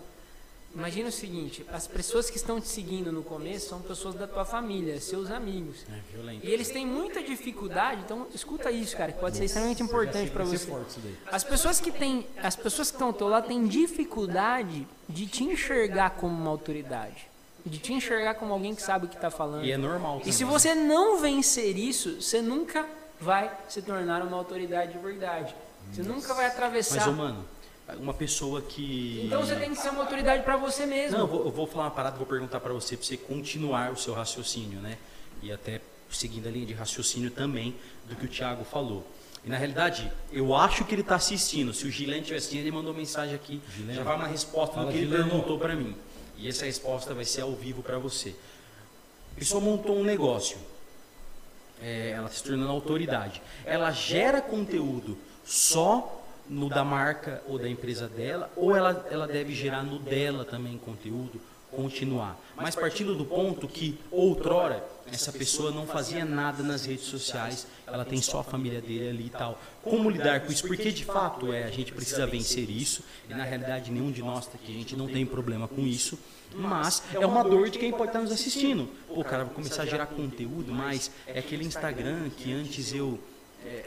imagina 0.74 1.08
o 1.08 1.12
seguinte, 1.12 1.64
as 1.72 1.86
pessoas 1.86 2.30
que 2.30 2.36
estão 2.36 2.60
te 2.60 2.68
seguindo 2.68 3.10
no 3.10 3.22
começo 3.22 3.68
são 3.68 3.80
pessoas 3.80 4.14
da 4.14 4.26
tua 4.26 4.44
família, 4.44 5.00
seus 5.00 5.30
amigos. 5.30 5.84
É 5.90 6.12
violento. 6.12 6.46
E 6.46 6.50
eles 6.50 6.68
têm 6.70 6.86
muita 6.86 7.22
dificuldade, 7.22 8.02
então 8.04 8.26
escuta 8.34 8.70
isso, 8.70 8.96
cara, 8.96 9.12
que 9.12 9.18
pode 9.18 9.36
ser 9.36 9.44
extremamente 9.44 9.82
importante 9.82 10.30
para 10.30 10.44
você. 10.44 10.66
forte 10.66 10.90
isso 10.90 11.00
daí. 11.00 11.16
As 11.30 11.44
pessoas 11.44 11.80
que 11.80 11.90
têm, 11.90 12.26
as 12.42 12.56
pessoas 12.56 12.90
que 12.90 12.94
estão 12.96 13.08
ao 13.08 13.14
teu 13.14 13.28
lado 13.28 13.48
têm 13.48 13.66
dificuldade 13.66 14.86
de 15.08 15.26
te 15.26 15.44
enxergar 15.44 16.10
como 16.10 16.34
uma 16.40 16.50
autoridade, 16.50 17.26
de 17.66 17.78
te 17.78 17.92
enxergar 17.92 18.34
como 18.34 18.52
alguém 18.52 18.74
que 18.74 18.82
sabe 18.82 19.06
o 19.06 19.08
que 19.08 19.16
está 19.16 19.30
falando. 19.30 19.64
E 19.64 19.72
é 19.72 19.76
normal. 19.76 20.22
E 20.24 20.32
se 20.32 20.40
também. 20.40 20.52
você 20.54 20.74
não 20.74 21.20
vencer 21.20 21.76
isso, 21.76 22.20
você 22.22 22.40
nunca 22.40 22.86
vai 23.20 23.50
se 23.68 23.82
tornar 23.82 24.22
uma 24.22 24.36
autoridade 24.36 24.92
de 24.92 24.98
verdade. 24.98 25.54
Você 25.92 26.02
nunca 26.02 26.32
vai 26.32 26.44
Mas, 26.46 26.54
atravessar. 26.54 27.08
ô, 27.08 27.12
mano, 27.12 27.44
uma 27.98 28.14
pessoa 28.14 28.60
que. 28.62 29.22
Então 29.24 29.40
você 29.40 29.56
tem 29.56 29.70
que 29.70 29.76
ser 29.76 29.90
uma 29.90 30.02
autoridade 30.02 30.42
para 30.42 30.56
você 30.56 30.86
mesmo. 30.86 31.18
Não, 31.18 31.24
eu 31.24 31.26
vou, 31.26 31.44
eu 31.46 31.50
vou 31.50 31.66
falar 31.66 31.84
uma 31.84 31.90
parada, 31.90 32.16
vou 32.16 32.26
perguntar 32.26 32.60
pra 32.60 32.72
você, 32.72 32.96
pra 32.96 33.06
você 33.06 33.16
continuar 33.16 33.92
o 33.92 33.96
seu 33.96 34.14
raciocínio, 34.14 34.80
né? 34.80 34.98
E 35.42 35.50
até 35.50 35.80
seguindo 36.10 36.48
a 36.48 36.50
linha 36.50 36.66
de 36.66 36.74
raciocínio 36.74 37.30
também 37.30 37.74
do 38.08 38.16
que 38.16 38.24
o 38.24 38.28
Thiago 38.28 38.64
falou. 38.64 39.06
E 39.44 39.48
na 39.48 39.56
realidade, 39.56 40.12
eu 40.32 40.54
acho 40.54 40.84
que 40.84 40.94
ele 40.94 41.02
tá 41.02 41.14
assistindo. 41.14 41.72
Se 41.72 41.86
o 41.86 41.90
Gilene 41.90 42.20
estiver 42.20 42.38
assistindo, 42.38 42.60
ele 42.60 42.72
mandou 42.72 42.92
mensagem 42.92 43.34
aqui. 43.34 43.60
Gilene. 43.74 43.94
Já 43.96 44.02
vai 44.04 44.16
uma 44.16 44.26
resposta 44.26 44.74
Fala, 44.74 44.86
no 44.86 44.92
que 44.92 44.98
ele 44.98 45.06
Gilene. 45.06 45.30
perguntou 45.30 45.58
pra 45.58 45.74
mim. 45.74 45.96
E 46.36 46.48
essa 46.48 46.64
resposta 46.66 47.14
vai 47.14 47.24
ser 47.24 47.42
ao 47.42 47.52
vivo 47.52 47.82
pra 47.82 47.98
você. 47.98 48.34
A 49.34 49.38
pessoa 49.38 49.60
montou 49.60 49.96
um 49.96 50.04
negócio. 50.04 50.58
É, 51.82 52.10
ela 52.10 52.28
se 52.28 52.42
tornando 52.42 52.70
autoridade. 52.70 53.40
Ela 53.64 53.90
gera 53.90 54.42
conteúdo 54.42 55.16
só 55.44 56.19
no 56.50 56.68
da 56.68 56.84
marca 56.84 57.40
ou 57.46 57.58
da 57.58 57.68
empresa 57.68 58.08
dela, 58.08 58.50
ou 58.56 58.76
ela, 58.76 59.06
ela 59.08 59.26
deve 59.26 59.54
gerar 59.54 59.84
no 59.84 60.00
dela 60.00 60.44
também 60.44 60.76
conteúdo, 60.76 61.40
continuar. 61.70 62.36
Mas 62.56 62.74
partindo 62.74 63.14
do 63.14 63.24
ponto 63.24 63.68
que 63.68 63.96
outrora 64.10 64.84
essa 65.12 65.32
pessoa 65.32 65.70
não 65.70 65.86
fazia 65.86 66.24
nada 66.24 66.62
nas 66.62 66.84
redes 66.84 67.04
sociais, 67.04 67.68
ela 67.86 68.04
tem 68.04 68.20
só 68.20 68.40
a 68.40 68.44
família 68.44 68.80
dele 68.80 69.08
ali 69.08 69.26
e 69.26 69.30
tal. 69.30 69.60
Como 69.82 70.10
lidar 70.10 70.40
com 70.40 70.52
isso? 70.52 70.66
Porque 70.66 70.90
de 70.90 71.04
fato 71.04 71.52
é, 71.52 71.64
a 71.64 71.70
gente 71.70 71.92
precisa 71.92 72.26
vencer 72.26 72.68
isso, 72.68 73.04
e 73.28 73.34
na 73.34 73.44
realidade 73.44 73.90
nenhum 73.92 74.10
de 74.10 74.22
nós 74.22 74.46
tá 74.46 74.54
aqui, 74.54 74.72
a 74.72 74.78
gente 74.78 74.96
não 74.96 75.06
tem 75.06 75.24
problema 75.24 75.68
com 75.68 75.82
isso. 75.82 76.18
Mas 76.52 77.04
é 77.14 77.24
uma 77.24 77.44
dor 77.44 77.70
de 77.70 77.78
quem 77.78 77.92
pode 77.92 78.08
estar 78.08 78.20
nos 78.20 78.32
assistindo. 78.32 78.88
Pô, 79.06 79.22
cara, 79.22 79.44
vou 79.44 79.54
começar 79.54 79.82
a 79.82 79.86
gerar 79.86 80.06
conteúdo, 80.06 80.72
mas 80.72 81.10
é 81.28 81.38
aquele 81.38 81.64
Instagram 81.64 82.28
que 82.30 82.52
antes 82.52 82.92
eu 82.92 83.20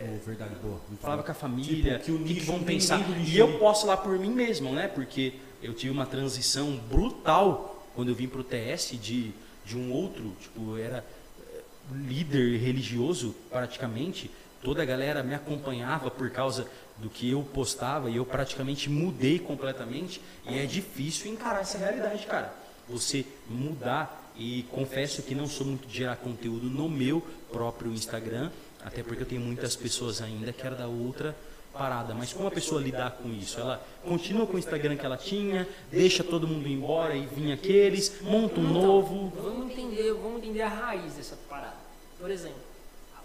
Ô, 0.02 0.26
verdade, 0.26 0.56
boa. 0.62 0.80
Falava 1.02 1.24
com 1.24 1.32
a 1.32 1.36
família, 1.36 2.00
Tipo, 2.00 2.06
que 2.06 2.12
o 2.12 2.16
o 2.16 2.24
que, 2.24 2.34
que 2.36 2.46
vão 2.46 2.64
pensar. 2.64 3.00
E 3.26 3.38
eu 3.38 3.58
posso 3.60 3.88
lá 3.88 3.98
por 3.98 4.18
mim 4.18 4.32
mesmo, 4.32 4.72
né? 4.72 4.88
Porque 4.88 5.34
eu 5.62 5.74
tive 5.74 5.92
uma 5.92 6.06
transição 6.06 6.76
brutal 6.90 7.88
quando 7.96 8.10
eu 8.10 8.16
vim 8.16 8.28
pro 8.28 8.44
TS 8.44 8.98
de, 9.02 9.32
de 9.66 9.78
um 9.78 9.92
outro, 9.92 10.36
tipo, 10.42 10.78
era 10.78 11.06
eh, 11.40 11.62
líder 11.92 12.58
religioso 12.58 13.36
praticamente. 13.50 14.30
Toda 14.62 14.82
a 14.82 14.86
galera 14.86 15.22
me 15.24 15.36
acompanhava 15.36 16.10
por 16.10 16.30
causa 16.30 16.68
do 16.98 17.10
que 17.10 17.30
eu 17.30 17.44
postava 17.44 18.10
e 18.10 18.18
eu 18.18 18.26
praticamente 18.26 18.90
mudei 18.90 19.40
completamente. 19.40 20.22
E 20.50 20.58
é 20.58 20.66
difícil 20.66 21.32
encarar 21.32 21.62
essa 21.62 21.78
realidade, 21.78 22.26
cara. 22.26 22.54
Você 22.88 23.26
mudar 23.50 24.32
e 24.36 24.64
confesso 24.72 25.22
que 25.22 25.36
não 25.36 25.48
sou 25.48 25.66
muito 25.66 25.88
de 25.88 25.98
gerar 25.98 26.16
conteúdo 26.18 26.70
no 26.70 26.90
meu 26.90 27.26
próprio 27.52 27.92
Instagram, 27.92 28.52
até 28.86 29.02
porque 29.02 29.24
eu 29.24 29.28
tenho 29.28 29.42
muitas 29.42 29.76
pessoas 29.76 30.22
ainda 30.22 30.52
que 30.52 30.66
era 30.66 30.76
da 30.76 30.88
outra 30.88 31.36
parada. 31.74 32.14
Mas 32.14 32.32
como 32.32 32.48
a 32.48 32.52
pessoa 32.52 32.82
lidar 32.82 33.12
com 33.12 33.30
isso? 33.30 33.60
Ela 33.60 33.84
continua 34.04 34.46
com 34.46 34.56
o 34.56 34.60
Instagram 34.60 34.96
que 34.96 35.06
ela 35.06 35.18
tinha, 35.18 35.68
deixa 35.92 36.24
todo 36.24 36.48
mundo 36.48 36.68
embora 36.68 37.16
e 37.16 37.26
vinha 37.26 37.56
aqueles, 37.56 38.22
monta 38.22 38.60
um 38.60 38.72
novo. 38.72 39.34
Vamos 39.36 39.72
entender, 39.72 40.14
vamos 40.14 40.38
entender 40.38 40.62
a 40.62 40.70
raiz 40.70 41.14
dessa 41.14 41.38
parada. 41.50 41.78
Por 42.20 42.30
exemplo, 42.30 42.62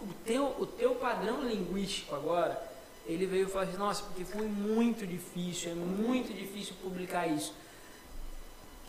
o 0.01 0.13
teu, 0.25 0.55
o 0.59 0.65
teu 0.65 0.95
padrão 0.95 1.43
linguístico 1.47 2.15
agora, 2.15 2.61
ele 3.05 3.25
veio 3.25 3.47
e 3.47 3.49
falou 3.49 3.67
assim, 3.67 3.77
nossa, 3.77 4.03
porque 4.03 4.25
foi 4.25 4.47
muito 4.47 5.05
difícil, 5.05 5.71
é 5.71 5.75
muito 5.75 6.33
difícil 6.33 6.73
publicar 6.81 7.27
isso. 7.27 7.53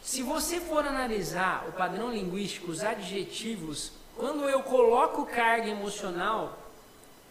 Se 0.03 0.23
você 0.23 0.61
for 0.61 0.87
analisar 0.87 1.67
o 1.69 1.73
padrão 1.73 2.11
linguístico, 2.11 2.71
os 2.71 2.83
adjetivos, 2.83 3.93
quando 4.17 4.49
eu 4.49 4.63
coloco 4.63 5.27
carga 5.27 5.69
emocional, 5.69 6.59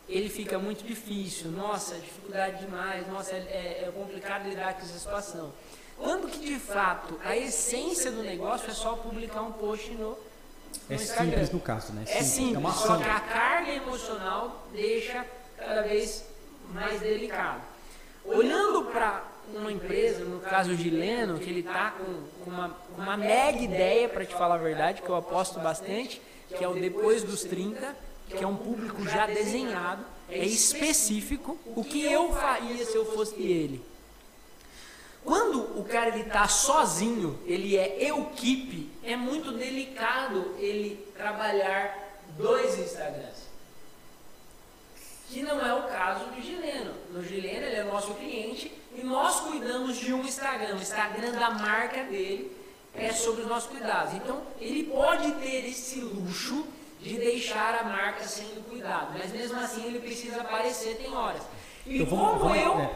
ele 0.09 0.29
fica 0.29 0.57
muito 0.57 0.83
difícil. 0.85 1.51
Nossa, 1.51 1.95
dificuldade 1.95 2.65
demais. 2.65 3.07
Nossa, 3.07 3.33
é, 3.35 3.85
é 3.87 3.91
complicado 3.93 4.49
lidar 4.49 4.73
com 4.73 4.81
essa 4.81 4.97
situação. 4.97 5.53
Quando 5.97 6.27
que 6.29 6.39
de 6.39 6.57
fato 6.59 7.19
a 7.23 7.35
essência 7.37 8.09
do 8.11 8.23
negócio 8.23 8.69
é 8.69 8.73
só 8.73 8.95
publicar 8.95 9.41
um 9.41 9.51
post 9.51 9.91
no, 9.91 10.09
no 10.11 10.17
É 10.89 10.95
Instagram. 10.95 11.25
simples 11.31 11.51
no 11.51 11.59
caso, 11.59 11.93
né? 11.93 12.03
É 12.07 12.23
simples, 12.23 12.55
É 12.55 12.57
uma 12.57 12.73
só 12.73 12.97
que 12.97 13.03
a 13.09 13.19
carga 13.19 13.71
emocional 13.71 14.65
deixa 14.73 15.25
cada 15.57 15.81
vez 15.83 16.23
mais 16.73 17.01
delicado. 17.01 17.61
Olhando 18.25 18.85
para 18.85 19.23
uma 19.53 19.71
empresa, 19.71 20.23
no 20.23 20.39
caso 20.39 20.75
de 20.75 20.89
Leno, 20.89 21.39
que 21.39 21.49
ele 21.49 21.61
está 21.61 21.91
com, 21.91 22.43
com 22.43 22.49
uma, 22.51 22.77
uma 22.97 23.17
mega 23.17 23.59
ideia, 23.59 24.07
para 24.07 24.25
te 24.25 24.33
falar 24.35 24.55
a 24.55 24.59
verdade, 24.59 25.01
que 25.01 25.09
eu 25.09 25.15
aposto 25.15 25.59
bastante, 25.59 26.21
que 26.55 26.63
é 26.63 26.67
o 26.67 26.73
depois 26.75 27.23
dos 27.23 27.43
30, 27.43 27.95
que 28.29 28.43
é 28.43 28.47
um 28.47 28.55
público 28.55 29.03
já 29.03 29.25
desenhado, 29.25 30.05
é 30.29 30.45
específico, 30.45 31.57
o 31.75 31.83
que 31.83 32.03
eu 32.03 32.31
faria 32.33 32.85
se 32.85 32.95
eu 32.95 33.05
fosse 33.13 33.41
ele. 33.41 33.83
Quando 35.23 35.79
o 35.79 35.83
cara 35.83 36.09
ele 36.09 36.23
tá 36.25 36.47
sozinho, 36.47 37.39
ele 37.45 37.75
é 37.75 38.09
equipe, 38.09 38.89
é 39.03 39.15
muito 39.15 39.51
delicado 39.51 40.55
ele 40.57 41.05
trabalhar 41.15 42.09
dois 42.37 42.79
Instagrams. 42.79 43.49
Que 45.27 45.43
não 45.43 45.63
é 45.63 45.73
o 45.73 45.83
caso 45.83 46.25
do 46.25 46.41
Gileno. 46.41 46.93
No 47.11 47.23
Gileno 47.23 47.65
ele 47.65 47.75
é 47.75 47.83
nosso 47.83 48.13
cliente 48.15 48.71
e 48.95 49.03
nós 49.03 49.41
cuidamos 49.41 49.97
de 49.97 50.13
um 50.13 50.21
Instagram. 50.21 50.75
O 50.75 50.81
Instagram 50.81 51.31
da 51.33 51.51
marca 51.51 52.03
dele 52.05 52.55
é 52.95 53.11
sobre 53.11 53.41
os 53.41 53.47
nossos 53.47 53.69
cuidados. 53.69 54.15
Então 54.15 54.41
ele 54.59 54.85
pode 54.85 55.31
ter 55.33 55.67
esse 55.67 55.99
luxo 55.99 56.65
de 56.99 57.17
deixar 57.17 57.75
a 57.79 57.83
marca 57.83 58.23
sendo 58.25 58.63
cuidado, 58.69 59.13
mas 59.17 59.31
mesmo 59.31 59.57
assim 59.59 59.85
ele 59.85 59.99
precisa 59.99 60.41
aparecer 60.41 60.97
tem 60.97 61.13
horas. 61.13 61.41
E 61.85 62.01
Então 62.01 62.17
vamos- 62.17 62.41
como 62.41 62.55
eu 62.55 62.73
é. 62.79 62.91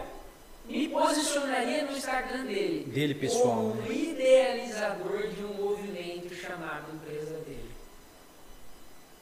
me 0.67 0.89
posicionaria 0.89 1.83
no 1.85 1.91
Instagram 1.93 2.43
dele? 2.45 2.83
Dele, 2.85 3.15
pessoal, 3.15 3.55
Como 3.55 3.75
né? 3.75 3.85
um 3.87 3.91
idealizador 3.91 5.27
de 5.29 5.43
um 5.45 5.53
movimento 5.53 6.33
chamado 6.35 6.93
empresa 6.93 7.35
dele. 7.39 7.71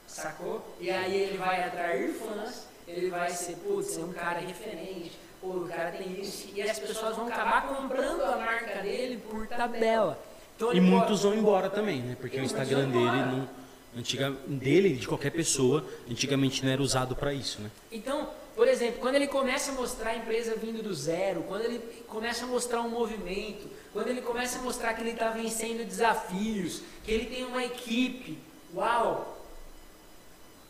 Sacou? 0.06 0.62
E 0.80 0.90
aí 0.90 1.14
ele 1.16 1.38
vai 1.38 1.62
atrair 1.62 2.12
fãs, 2.14 2.66
ele 2.86 3.08
vai 3.08 3.30
ser, 3.30 3.56
putz, 3.56 3.92
ser 3.92 4.02
um 4.02 4.12
cara 4.12 4.40
referente, 4.40 5.12
pô, 5.40 5.48
o 5.48 5.68
cara 5.68 5.92
tem 5.92 6.20
isso, 6.20 6.48
e 6.54 6.60
as 6.60 6.78
pessoas 6.78 7.16
vão 7.16 7.28
acabar 7.28 7.68
comprando 7.68 8.20
a 8.22 8.36
marca 8.36 8.82
dele 8.82 9.22
por 9.30 9.46
tabela. 9.46 10.18
Então, 10.56 10.72
E 10.72 10.80
muitos 10.80 11.20
pode- 11.20 11.22
vão 11.22 11.34
embora 11.34 11.70
também, 11.70 12.02
né? 12.02 12.16
Porque 12.20 12.38
o 12.38 12.42
Instagram 12.44 12.88
dele 12.90 13.06
não. 13.06 13.61
Antiga, 13.96 14.30
dele, 14.46 14.96
de 14.96 15.06
qualquer 15.06 15.30
pessoa, 15.30 15.86
antigamente 16.10 16.64
não 16.64 16.72
era 16.72 16.80
usado 16.80 17.14
para 17.14 17.34
isso, 17.34 17.60
né? 17.60 17.70
Então, 17.90 18.30
por 18.56 18.66
exemplo, 18.66 19.00
quando 19.00 19.16
ele 19.16 19.26
começa 19.26 19.70
a 19.70 19.74
mostrar 19.74 20.10
a 20.10 20.16
empresa 20.16 20.54
vindo 20.56 20.82
do 20.82 20.94
zero, 20.94 21.42
quando 21.42 21.64
ele 21.64 21.78
começa 22.08 22.44
a 22.44 22.48
mostrar 22.48 22.80
um 22.80 22.88
movimento, 22.88 23.68
quando 23.92 24.08
ele 24.08 24.22
começa 24.22 24.58
a 24.58 24.62
mostrar 24.62 24.94
que 24.94 25.02
ele 25.02 25.10
está 25.10 25.28
vencendo 25.30 25.86
desafios, 25.86 26.82
que 27.04 27.12
ele 27.12 27.26
tem 27.26 27.44
uma 27.44 27.62
equipe, 27.62 28.38
uau! 28.74 29.46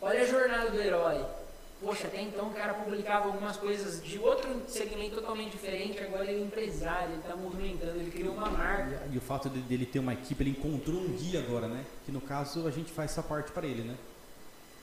Olha 0.01 0.23
a 0.23 0.25
jornada 0.25 0.69
do 0.69 0.81
herói. 0.81 1.25
Poxa, 1.83 2.07
até 2.07 2.21
então 2.21 2.47
o 2.47 2.53
cara 2.53 2.73
publicava 2.75 3.25
algumas 3.25 3.57
coisas 3.57 4.01
de 4.01 4.17
outro 4.17 4.61
segmento 4.67 5.15
totalmente 5.15 5.51
diferente, 5.51 5.99
agora 6.01 6.23
ele 6.31 6.41
é 6.41 6.45
empresário, 6.45 7.09
ele 7.11 7.19
está 7.19 7.35
movimentando, 7.35 7.99
ele 7.99 8.09
criou 8.09 8.33
uma 8.33 8.49
marca. 8.49 9.01
E 9.11 9.17
o 9.17 9.21
fato 9.21 9.49
de- 9.49 9.59
dele 9.61 9.85
ter 9.85 9.99
uma 9.99 10.13
equipe, 10.13 10.41
ele 10.43 10.51
encontrou 10.51 10.95
um 10.97 11.09
guia 11.09 11.39
agora, 11.39 11.67
né? 11.67 11.83
Que 12.05 12.11
no 12.11 12.21
caso 12.21 12.65
a 12.67 12.71
gente 12.71 12.89
faz 12.91 13.11
essa 13.11 13.21
parte 13.21 13.51
para 13.51 13.67
ele, 13.67 13.81
né? 13.83 13.95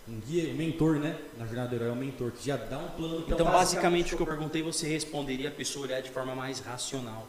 Um 0.08 0.20
guia, 0.20 0.52
um 0.52 0.56
mentor, 0.56 0.96
né? 0.96 1.18
Na 1.38 1.46
jornada 1.46 1.68
do 1.68 1.74
herói 1.76 1.88
é 1.88 1.92
um 1.92 1.96
mentor 1.96 2.32
que 2.32 2.46
já 2.46 2.56
dá 2.56 2.78
um 2.78 2.88
plano. 2.90 3.24
Então, 3.26 3.46
basicamente, 3.46 4.12
o 4.12 4.16
que 4.16 4.22
eu 4.22 4.26
perguntei, 4.26 4.62
você 4.62 4.86
responderia 4.86 5.48
a 5.48 5.52
pessoa 5.52 5.86
olhar 5.86 6.02
de 6.02 6.10
forma 6.10 6.34
mais 6.34 6.60
racional 6.60 7.26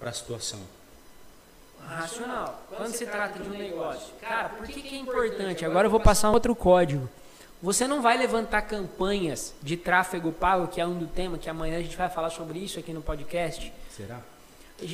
para 0.00 0.10
a 0.10 0.12
situação. 0.12 0.60
Racional. 1.86 2.62
Quando 2.68 2.92
se 2.92 3.06
trata 3.06 3.38
de 3.40 3.48
um 3.48 3.52
negócio, 3.52 4.14
cara, 4.20 4.48
por 4.50 4.66
que, 4.66 4.80
que 4.82 4.94
é 4.94 4.98
importante? 4.98 5.64
Agora 5.64 5.86
eu 5.86 5.90
vou 5.90 6.00
passar 6.00 6.30
um 6.30 6.32
outro 6.34 6.54
código. 6.56 7.08
Você 7.62 7.86
não 7.86 8.02
vai 8.02 8.18
levantar 8.18 8.62
campanhas 8.62 9.54
de 9.62 9.76
tráfego 9.76 10.32
pago, 10.32 10.66
que 10.66 10.80
é 10.80 10.86
um 10.86 10.98
do 10.98 11.06
tema, 11.06 11.38
que 11.38 11.48
amanhã 11.48 11.78
a 11.78 11.82
gente 11.82 11.96
vai 11.96 12.08
falar 12.08 12.30
sobre 12.30 12.58
isso 12.58 12.80
aqui 12.80 12.92
no 12.92 13.00
podcast. 13.00 13.72
Será? 13.96 14.20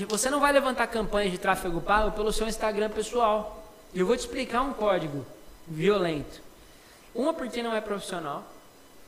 Você 0.07 0.29
não 0.29 0.39
vai 0.39 0.53
levantar 0.53 0.87
campanhas 0.89 1.33
de 1.33 1.39
tráfego 1.39 1.81
pago 1.81 2.12
pelo 2.12 2.31
seu 2.31 2.47
Instagram 2.47 2.91
pessoal. 2.91 3.73
Eu 3.95 4.07
vou 4.07 4.14
te 4.14 4.21
explicar 4.21 4.61
um 4.61 4.75
código 4.75 5.25
violento. 5.66 6.43
Uma 7.14 7.33
porque 7.33 7.62
não 7.62 7.75
é 7.75 7.81
profissional. 7.81 8.45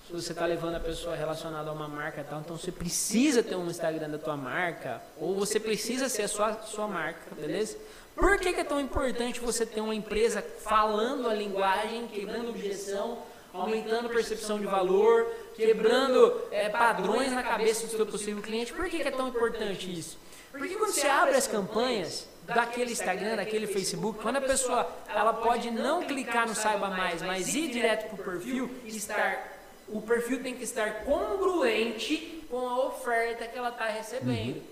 Se 0.07 0.13
você 0.15 0.33
está 0.33 0.47
levando 0.47 0.77
a 0.77 0.81
pessoa 0.81 1.15
relacionada 1.15 1.69
a 1.69 1.73
uma 1.75 1.87
marca 1.87 2.23
e 2.23 2.25
tal, 2.25 2.41
então 2.41 2.57
você 2.57 2.73
precisa 2.73 3.43
ter 3.43 3.57
um 3.57 3.69
Instagram 3.69 4.09
da 4.09 4.19
tua 4.19 4.39
marca, 4.39 5.03
ou 5.19 5.35
você 5.35 5.61
precisa 5.61 6.09
ser 6.09 6.23
a 6.23 6.29
sua, 6.29 6.55
sua 6.63 6.89
marca, 6.89 7.33
beleza? 7.39 7.77
Por 8.17 8.39
que, 8.39 8.55
que 8.55 8.61
é 8.61 8.65
tão 8.65 8.81
importante 8.81 9.39
você 9.39 9.65
ter 9.65 9.81
uma 9.81 9.95
empresa 9.95 10.43
falando 10.43 11.29
a 11.29 11.35
linguagem, 11.35 12.09
quebrando 12.09 12.49
objeção, 12.49 13.19
aumentando 13.53 14.09
percepção 14.09 14.59
de 14.59 14.67
valor, 14.67 15.27
quebrando 15.55 16.41
é, 16.51 16.69
padrões 16.69 17.33
na 17.33 17.43
cabeça 17.43 17.87
do 17.87 17.93
seu 17.93 18.07
possível 18.07 18.43
cliente? 18.43 18.73
Por 18.73 18.89
que, 18.89 18.99
que 18.99 19.09
é 19.09 19.11
tão 19.11 19.29
importante 19.29 19.93
isso? 19.93 20.19
Porque 20.51 20.75
quando 20.75 20.93
você 20.93 21.07
abre 21.07 21.37
as 21.37 21.47
campanhas 21.47 22.29
daquele 22.43 22.93
Instagram, 22.93 23.37
daquele 23.37 23.67
Facebook, 23.67 24.21
quando 24.21 24.37
a 24.37 24.41
pessoa 24.41 24.89
ela 25.09 25.33
pode 25.33 25.71
não 25.71 26.03
clicar 26.03 26.49
no 26.49 26.55
saiba 26.55 26.89
mais, 26.89 27.23
mas 27.23 27.55
ir 27.55 27.71
direto 27.71 28.09
para 28.09 28.21
o 28.21 28.25
perfil, 28.25 28.71
estar 28.85 29.61
o 29.93 30.01
perfil 30.01 30.43
tem 30.43 30.55
que 30.55 30.63
estar 30.63 31.05
congruente 31.05 32.45
com 32.49 32.69
a 32.69 32.87
oferta 32.87 33.47
que 33.47 33.59
ela 33.59 33.71
está 33.71 33.87
recebendo. 33.87 34.63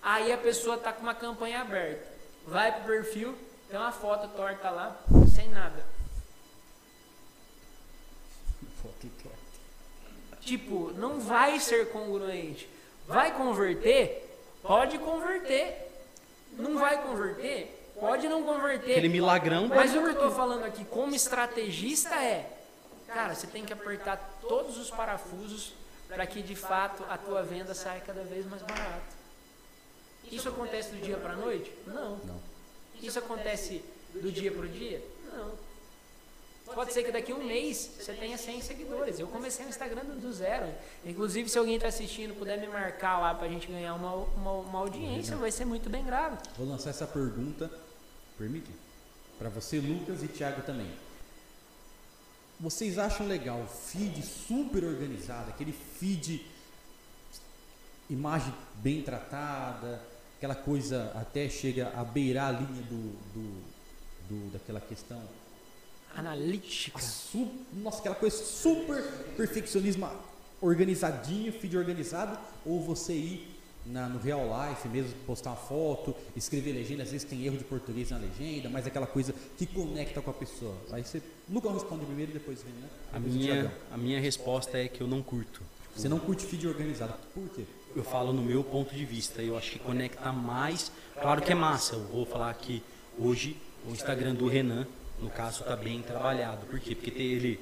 Aí 0.00 0.32
a 0.32 0.38
pessoa 0.38 0.76
está 0.76 0.92
com 0.92 1.02
uma 1.02 1.14
campanha 1.14 1.60
aberta, 1.60 2.06
vai 2.46 2.70
para 2.70 2.82
o 2.82 2.86
perfil, 2.86 3.34
tem 3.68 3.78
uma 3.78 3.90
foto 3.92 4.28
torta 4.36 4.70
lá, 4.70 5.00
sem 5.34 5.48
nada. 5.48 5.84
Foto 8.82 9.08
torta. 9.22 10.38
Tipo, 10.40 10.92
não 10.92 11.20
vai 11.20 11.58
ser 11.60 11.90
congruente. 11.90 12.68
Vai 13.06 13.36
converter? 13.36 14.24
Pode 14.62 14.98
converter. 14.98 15.90
Não 16.52 16.78
vai 16.78 17.02
converter? 17.02 17.74
Pode 17.98 18.28
não 18.28 18.42
converter. 18.42 18.92
Aquele 18.92 19.08
milagrão. 19.08 19.68
Mas 19.68 19.90
o 19.94 20.00
que 20.00 20.06
eu 20.06 20.12
estou 20.12 20.30
falando 20.30 20.64
aqui 20.64 20.84
como 20.84 21.14
estrategista 21.14 22.14
é, 22.14 22.50
cara, 23.06 23.34
você 23.34 23.46
tem 23.46 23.64
que 23.64 23.72
apertar 23.72 24.38
todos 24.40 24.78
os 24.78 24.90
parafusos 24.90 25.72
para 26.06 26.26
que 26.26 26.42
de 26.42 26.54
fato 26.54 27.04
a 27.08 27.18
tua 27.18 27.42
venda 27.42 27.74
saia 27.74 28.00
cada 28.00 28.22
vez 28.22 28.46
mais 28.46 28.62
barata. 28.62 29.18
Isso 30.30 30.48
acontece 30.48 30.90
do 30.90 31.00
dia 31.00 31.16
para 31.16 31.32
a 31.32 31.36
noite? 31.36 31.72
Não. 31.86 32.16
Não. 32.24 32.40
Isso 33.02 33.18
acontece 33.18 33.82
do 34.14 34.30
dia 34.30 34.50
para 34.52 34.64
o 34.64 34.68
dia? 34.68 35.02
Não. 35.32 35.52
Pode 36.74 36.92
ser 36.92 37.02
que 37.02 37.10
daqui 37.10 37.32
a 37.32 37.34
um 37.34 37.44
mês 37.44 37.90
você 37.98 38.12
tenha 38.12 38.36
100 38.38 38.60
seguidores. 38.62 39.18
Eu 39.18 39.26
comecei 39.28 39.64
no 39.64 39.70
Instagram 39.70 40.04
do 40.04 40.32
zero. 40.32 40.72
Inclusive, 41.04 41.48
se 41.48 41.58
alguém 41.58 41.74
está 41.76 41.88
assistindo 41.88 42.34
puder 42.34 42.58
me 42.60 42.68
marcar 42.68 43.18
lá 43.20 43.34
para 43.34 43.46
a 43.46 43.50
gente 43.50 43.66
ganhar 43.66 43.94
uma, 43.94 44.14
uma, 44.14 44.52
uma 44.52 44.78
audiência, 44.78 45.36
vai 45.36 45.50
ser 45.50 45.64
muito 45.64 45.88
bem 45.90 46.04
grave. 46.04 46.36
Vou 46.56 46.68
lançar 46.68 46.90
essa 46.90 47.06
pergunta, 47.06 47.70
permite? 48.36 48.70
Para 49.38 49.48
você, 49.48 49.78
Lucas 49.80 50.22
e 50.22 50.28
Thiago 50.28 50.62
também. 50.62 50.90
Vocês 52.60 52.98
acham 52.98 53.26
legal 53.26 53.60
o 53.60 53.66
feed 53.66 54.20
super 54.24 54.84
organizado, 54.84 55.50
aquele 55.50 55.72
feed 55.72 56.44
imagem 58.10 58.52
bem 58.76 59.02
tratada, 59.02 60.00
aquela 60.36 60.54
coisa 60.56 61.12
até 61.14 61.48
chega 61.48 61.92
a 61.96 62.02
beirar 62.04 62.48
a 62.48 62.52
linha 62.52 62.82
do, 62.82 63.12
do, 63.32 63.62
do- 64.28 64.50
daquela 64.52 64.80
questão 64.80 65.20
Analítica. 66.16 67.00
Su- 67.00 67.48
nossa, 67.72 67.98
aquela 68.00 68.14
coisa 68.14 68.36
super 68.36 69.02
perfeccionismo 69.36 70.08
organizadinho, 70.60 71.52
feed 71.52 71.76
organizado, 71.76 72.38
ou 72.66 72.82
você 72.82 73.12
ir 73.12 73.54
na- 73.86 74.08
no 74.08 74.18
real 74.18 74.42
life 74.68 74.86
mesmo, 74.88 75.12
postar 75.26 75.50
uma 75.50 75.56
foto, 75.56 76.14
escrever 76.36 76.72
legenda, 76.72 77.02
às 77.04 77.10
vezes 77.10 77.26
tem 77.26 77.44
erro 77.46 77.56
de 77.56 77.64
português 77.64 78.10
na 78.10 78.18
legenda, 78.18 78.68
mas 78.68 78.86
aquela 78.86 79.06
coisa 79.06 79.34
que 79.56 79.64
conecta 79.66 80.20
com 80.20 80.30
a 80.30 80.34
pessoa. 80.34 80.74
Aí 80.92 81.02
você, 81.04 81.22
Lucas 81.48 81.72
responde 81.72 82.04
primeiro 82.04 82.32
e 82.32 82.34
depois 82.34 82.60
vem, 82.62 82.72
né? 82.74 82.88
A 83.12 83.18
Depois 83.18 83.34
minha, 83.34 83.72
a 83.92 83.96
minha 83.96 84.20
resposta 84.20 84.76
é 84.76 84.88
que 84.88 85.00
eu 85.00 85.06
não 85.06 85.22
curto. 85.22 85.62
Você 85.96 86.08
não 86.08 86.18
curte 86.18 86.44
feed 86.44 86.66
organizado. 86.66 87.14
Por 87.34 87.48
quê? 87.50 87.64
Eu 87.96 88.04
falo 88.04 88.32
no 88.32 88.42
meu 88.42 88.62
ponto 88.62 88.94
de 88.94 89.04
vista. 89.04 89.42
Eu 89.42 89.56
acho 89.56 89.72
que 89.72 89.78
conecta 89.78 90.30
mais. 90.32 90.92
Claro 91.20 91.40
que 91.42 91.50
é 91.50 91.54
massa. 91.54 91.94
Eu 91.94 92.04
vou 92.04 92.26
falar 92.26 92.52
que 92.54 92.82
hoje 93.18 93.56
o 93.88 93.92
Instagram 93.92 94.34
do 94.34 94.46
Renan, 94.46 94.86
no 95.20 95.30
caso, 95.30 95.62
está 95.62 95.76
bem 95.76 96.02
trabalhado. 96.02 96.66
Por 96.66 96.78
quê? 96.80 96.94
Porque 96.94 97.10
ele, 97.10 97.60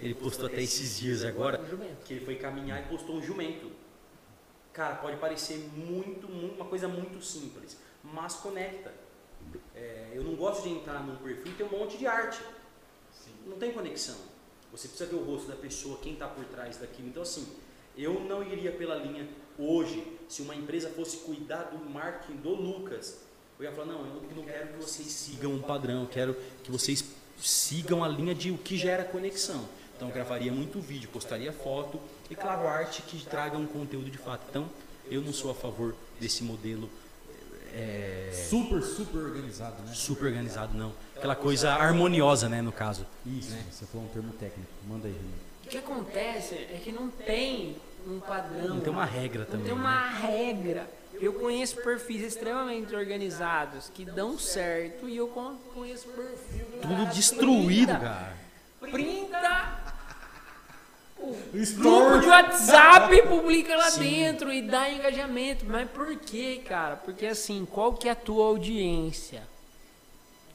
ele 0.00 0.14
postou 0.14 0.46
até 0.46 0.62
esses 0.62 0.98
dias 0.98 1.24
agora 1.24 1.58
que 2.04 2.14
ele 2.14 2.24
foi 2.24 2.36
caminhar 2.36 2.80
e 2.80 2.88
postou 2.88 3.16
um 3.16 3.22
jumento. 3.22 3.70
Cara, 4.72 4.96
pode 4.96 5.16
parecer 5.16 5.58
muito, 5.74 6.28
muito 6.28 6.54
uma 6.56 6.66
coisa 6.66 6.86
muito 6.86 7.24
simples, 7.24 7.78
mas 8.04 8.34
conecta. 8.34 8.92
É, 9.74 10.12
eu 10.14 10.22
não 10.22 10.34
gosto 10.34 10.64
de 10.64 10.70
entrar 10.70 11.00
num 11.00 11.16
perfil 11.16 11.52
e 11.52 11.54
ter 11.54 11.64
um 11.64 11.78
monte 11.78 11.96
de 11.96 12.06
arte. 12.06 12.40
Não 13.46 13.56
tem 13.56 13.72
conexão. 13.72 14.16
Você 14.72 14.88
precisa 14.88 15.08
ver 15.08 15.16
o 15.16 15.24
rosto 15.24 15.48
da 15.48 15.56
pessoa, 15.56 15.98
quem 15.98 16.12
está 16.14 16.28
por 16.28 16.44
trás 16.44 16.76
daquilo. 16.76 17.08
Então, 17.08 17.22
assim, 17.22 17.46
eu 17.96 18.20
não 18.20 18.42
iria 18.42 18.72
pela 18.72 18.96
linha 18.96 19.26
hoje, 19.58 20.18
se 20.28 20.42
uma 20.42 20.54
empresa 20.54 20.90
fosse 20.90 21.18
cuidar 21.18 21.70
do 21.70 21.78
marketing 21.88 22.36
do 22.40 22.50
Lucas, 22.50 23.22
eu 23.58 23.64
ia 23.64 23.72
falar, 23.72 23.86
não, 23.86 24.00
eu 24.00 24.22
não 24.36 24.42
quero 24.44 24.68
que 24.68 24.76
vocês 24.84 25.08
sigam 25.08 25.52
um 25.52 25.62
padrão, 25.62 26.02
eu 26.02 26.08
quero 26.08 26.36
que 26.62 26.70
vocês 26.70 27.04
sigam 27.38 28.04
a 28.04 28.08
linha 28.08 28.34
de 28.34 28.50
o 28.50 28.58
que 28.58 28.76
gera 28.76 29.04
conexão. 29.04 29.64
Então, 29.96 30.08
eu 30.08 30.14
gravaria 30.14 30.52
muito 30.52 30.78
vídeo, 30.80 31.08
postaria 31.10 31.52
foto 31.52 31.98
e, 32.30 32.34
claro, 32.34 32.68
arte 32.68 33.00
que 33.02 33.24
traga 33.24 33.56
um 33.56 33.66
conteúdo 33.66 34.10
de 34.10 34.18
fato. 34.18 34.42
Então, 34.50 34.68
eu 35.10 35.22
não 35.22 35.32
sou 35.32 35.50
a 35.50 35.54
favor 35.54 35.94
desse 36.20 36.42
modelo 36.42 36.90
é, 37.74 38.30
Super, 38.48 38.82
super 38.82 39.18
organizado, 39.18 39.82
né? 39.82 39.92
super 39.94 40.26
organizado, 40.26 40.76
não. 40.76 40.92
Aquela 41.14 41.36
coisa 41.36 41.72
harmoniosa, 41.72 42.48
né, 42.48 42.62
no 42.62 42.72
caso. 42.72 43.06
Isso, 43.26 43.54
você 43.70 43.84
falou 43.86 44.06
um 44.06 44.10
termo 44.10 44.32
técnico. 44.34 44.70
Manda 44.88 45.06
aí, 45.06 45.12
Renan. 45.12 45.46
O 45.64 45.68
que 45.68 45.78
acontece 45.78 46.54
é 46.54 46.80
que 46.82 46.92
não 46.92 47.10
tem 47.10 47.76
um 48.06 48.20
padrão. 48.20 48.68
Não 48.68 48.80
tem 48.80 48.92
uma 48.92 49.04
regra 49.04 49.40
Não 49.44 49.50
também. 49.50 49.66
tem 49.66 49.74
né? 49.74 49.80
uma 49.80 50.08
regra. 50.08 50.88
Eu 51.20 51.32
conheço 51.34 51.76
perfis 51.82 52.22
extremamente 52.22 52.94
organizados 52.94 53.90
que 53.94 54.04
dão 54.04 54.38
certo 54.38 55.08
e 55.08 55.16
eu 55.16 55.28
con- 55.28 55.56
conheço 55.74 56.08
perfil 56.08 56.66
Tudo 56.82 57.06
destruído, 57.06 57.86
printa- 57.86 58.00
cara. 58.00 58.36
Printa 58.80 59.86
o 61.18 61.34
grupo 61.78 62.20
de 62.20 62.26
WhatsApp 62.28 63.14
e 63.14 63.22
publica 63.22 63.74
lá 63.76 63.90
dentro 63.90 64.52
e 64.52 64.60
dá 64.62 64.90
engajamento. 64.90 65.64
Mas 65.66 65.90
por 65.90 66.14
quê, 66.16 66.62
cara? 66.66 66.96
Porque 66.96 67.26
assim, 67.26 67.64
qual 67.64 67.94
que 67.94 68.08
é 68.08 68.12
a 68.12 68.14
tua 68.14 68.44
audiência? 68.46 69.42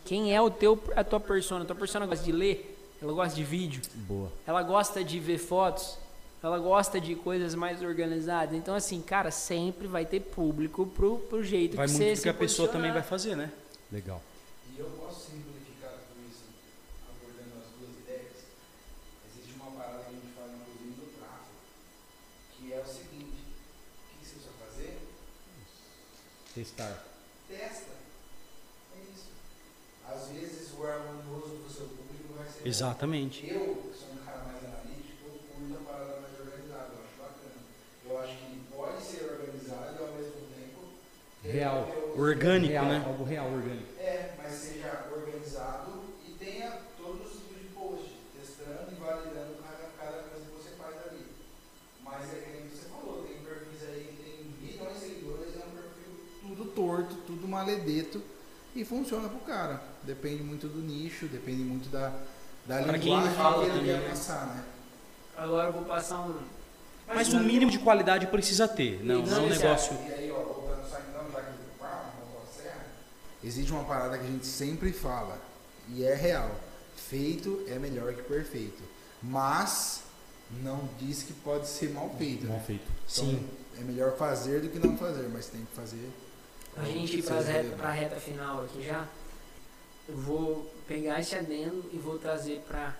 Quem 0.06 0.34
é 0.34 0.40
o 0.42 0.50
teu, 0.50 0.82
a 0.96 1.04
tua 1.04 1.20
persona? 1.20 1.64
A 1.64 1.68
tua 1.68 1.76
persona 1.76 2.06
gosta 2.06 2.24
de 2.24 2.32
ler? 2.32 2.78
Ela 3.02 3.12
gosta 3.14 3.36
de 3.36 3.44
vídeo? 3.44 3.82
Boa. 3.96 4.32
Ela 4.46 4.62
gosta 4.62 5.04
de 5.04 5.20
ver 5.20 5.40
fotos? 5.40 5.98
Ela 6.44 6.58
gosta 6.58 7.00
de 7.00 7.16
coisas 7.16 7.54
mais 7.54 7.82
organizadas? 7.84 8.56
Então, 8.56 8.74
assim, 8.74 9.02
cara, 9.02 9.30
sempre 9.30 9.88
vai 9.88 10.06
ter 10.06 10.22
público 10.22 10.88
pro, 10.88 11.20
pro 11.20 11.44
jeito 11.44 11.78
Vai 11.78 11.86
que 11.86 11.94
muito 11.94 12.04
você 12.04 12.12
do 12.12 12.18
se 12.18 12.24
que 12.24 12.30
a 12.30 12.34
pessoa 12.34 12.68
também 12.68 12.92
vai 12.92 13.04
fazer, 13.04 13.36
né? 13.36 13.52
Legal. 13.92 14.22
E 14.76 14.80
eu 14.80 14.86
posso 15.00 15.30
simplificar 15.32 15.92
tudo 16.08 16.28
isso 16.30 16.46
abordando 17.08 17.62
as 17.62 17.70
duas 17.78 17.92
ideias. 18.00 18.46
Existe 19.30 19.54
uma 19.60 19.72
parada 19.72 20.04
que 20.04 20.10
a 20.10 20.14
gente 20.14 20.34
fala 20.34 20.50
inclusive 20.54 20.96
do 20.96 21.20
tráfego, 21.20 21.56
que 22.58 22.74
é 22.74 22.80
o 22.80 22.86
seguinte, 22.88 23.44
o 23.46 24.20
que 24.20 24.26
você 24.26 24.34
precisa 24.34 24.50
fazer? 24.60 24.98
Testar. 26.56 27.04
Testa. 27.48 27.92
É 28.96 29.00
isso. 29.14 29.30
Às 30.08 30.30
vezes 30.30 30.74
o 30.74 30.84
harmonioso 30.88 31.56
do 31.62 31.70
seu 31.70 31.86
público 31.86 32.34
vai 32.36 32.48
ser. 32.48 32.68
Exatamente. 32.68 33.48
Eu, 33.48 33.76
que 33.76 33.98
sou 33.98 34.14
um 34.14 34.26
cara 34.26 34.44
mais 34.44 34.64
analítico, 34.64 35.28
eu 35.28 35.40
curto 35.52 35.76
a 35.76 35.92
parada 35.92 36.22
mais 36.22 36.40
organizada, 36.40 36.92
eu 36.96 37.04
acho 37.04 37.16
bacana. 37.20 37.60
Eu 38.08 38.20
acho 38.20 38.36
que 38.38 38.62
pode 38.74 39.04
ser 39.04 39.24
organizado 39.26 39.96
e 39.96 40.02
ao 40.02 40.12
mesmo 40.16 40.32
tempo. 40.32 40.80
ter 41.31 41.31
Real. 41.44 41.88
Orgânico, 42.16 42.72
real, 42.72 42.86
né? 42.86 43.04
Algo 43.06 43.24
real, 43.24 43.46
orgânico. 43.48 43.88
É, 44.00 44.32
mas 44.38 44.52
seja 44.54 45.06
organizado 45.12 46.04
e 46.28 46.32
tenha 46.34 46.72
todos 46.98 47.28
os 47.28 47.40
tipos 47.40 47.58
de 47.62 47.68
post, 47.74 48.18
testando 48.40 48.92
e 48.92 48.96
validando 48.96 49.56
cada, 49.64 49.90
cada 49.98 50.24
coisa 50.24 50.46
que 50.46 50.52
você 50.52 50.76
faz 50.76 50.96
ali. 51.08 51.26
Mas 52.04 52.32
é 52.34 52.36
que 52.36 52.76
você 52.76 52.90
falou, 52.90 53.24
tem 53.24 53.38
perfis 53.38 53.90
aí 53.90 54.16
que 54.16 54.24
tem 54.24 54.46
milhões 54.62 54.94
de 54.94 55.00
seguidores, 55.00 55.56
é 55.56 55.66
um 55.66 55.72
perfil 55.72 56.14
tudo 56.42 56.66
torto, 56.72 57.16
tudo 57.26 57.48
maledeto 57.48 58.22
e 58.76 58.86
funciona 58.86 59.28
pro 59.28 59.40
cara. 59.40 59.82
Depende 60.04 60.44
muito 60.44 60.68
do 60.68 60.80
nicho, 60.80 61.26
depende 61.28 61.64
muito 61.64 61.90
da, 61.90 62.14
da 62.66 62.84
Pra 62.84 63.00
quem 63.00 63.14
linguagem 63.16 63.34
fala 63.36 63.66
que 63.66 63.72
ele 63.72 63.86
quer 63.86 64.00
né? 64.00 64.10
passar, 64.10 64.46
né? 64.48 64.64
Agora 65.38 65.68
eu 65.70 65.74
vou 65.74 65.84
passar 65.86 66.20
um. 66.20 66.36
Mas 67.14 67.34
o 67.34 67.40
mínimo 67.40 67.72
de 67.72 67.80
qualidade 67.80 68.28
precisa 68.28 68.68
ter. 68.68 69.04
Não, 69.04 69.22
não 69.24 69.38
é 69.38 69.40
um 69.42 69.50
negócio. 69.50 69.98
E 70.08 70.14
aí, 70.14 70.32
ó, 70.32 70.36
voltando 70.44 70.88
só 70.90 70.98
então, 71.00 71.30
já 71.32 71.42
que 71.42 71.52
pá, 71.80 72.06
voltou 72.18 72.42
a 72.42 72.46
serra, 72.46 72.86
existe 73.52 73.72
uma 73.74 73.84
parada 73.84 74.18
que 74.18 74.24
a 74.24 74.28
gente 74.28 74.46
sempre 74.46 74.94
fala, 74.94 75.38
e 75.90 76.04
é 76.04 76.16
real. 76.16 76.50
Feito 76.96 77.64
é 77.68 77.78
melhor 77.78 78.14
que 78.14 78.22
perfeito. 78.24 78.82
Mas 79.22 80.04
não 80.64 80.88
diz 80.98 81.24
que 81.24 81.34
pode 81.34 81.68
ser 81.68 81.90
mal 81.90 82.10
feito. 82.18 82.46
Mal 82.48 82.58
Né? 82.58 82.64
feito. 82.66 82.84
Então, 82.84 83.26
Sim. 83.26 83.50
é 83.78 83.82
melhor 83.82 84.16
fazer 84.16 84.62
do 84.62 84.70
que 84.70 84.80
não 84.80 84.98
fazer, 84.98 85.28
mas 85.30 85.48
tem 85.48 85.66
que 85.66 85.76
fazer. 85.76 86.10
A 86.78 86.86
gente 86.86 87.18
ir 87.18 87.24
relembrar. 87.24 87.78
pra 87.78 87.92
reta 87.92 88.16
final 88.16 88.64
aqui 88.64 88.86
já. 88.86 89.06
Eu 90.08 90.16
vou 90.16 90.74
pegar 90.88 91.20
esse 91.20 91.36
adendo 91.36 91.84
e 91.92 91.98
vou 91.98 92.18
trazer 92.18 92.62
para 92.68 92.96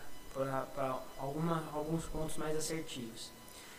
alguns 1.18 2.04
pontos 2.06 2.36
mais 2.38 2.58
assertivos. 2.58 3.30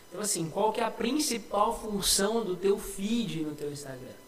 Então 0.09 0.21
assim, 0.21 0.49
qual 0.49 0.73
que 0.73 0.81
é 0.81 0.83
a 0.83 0.91
principal 0.91 1.79
função 1.79 2.43
do 2.43 2.55
teu 2.55 2.79
feed 2.79 3.43
no 3.43 3.55
teu 3.55 3.71
Instagram? 3.71 4.22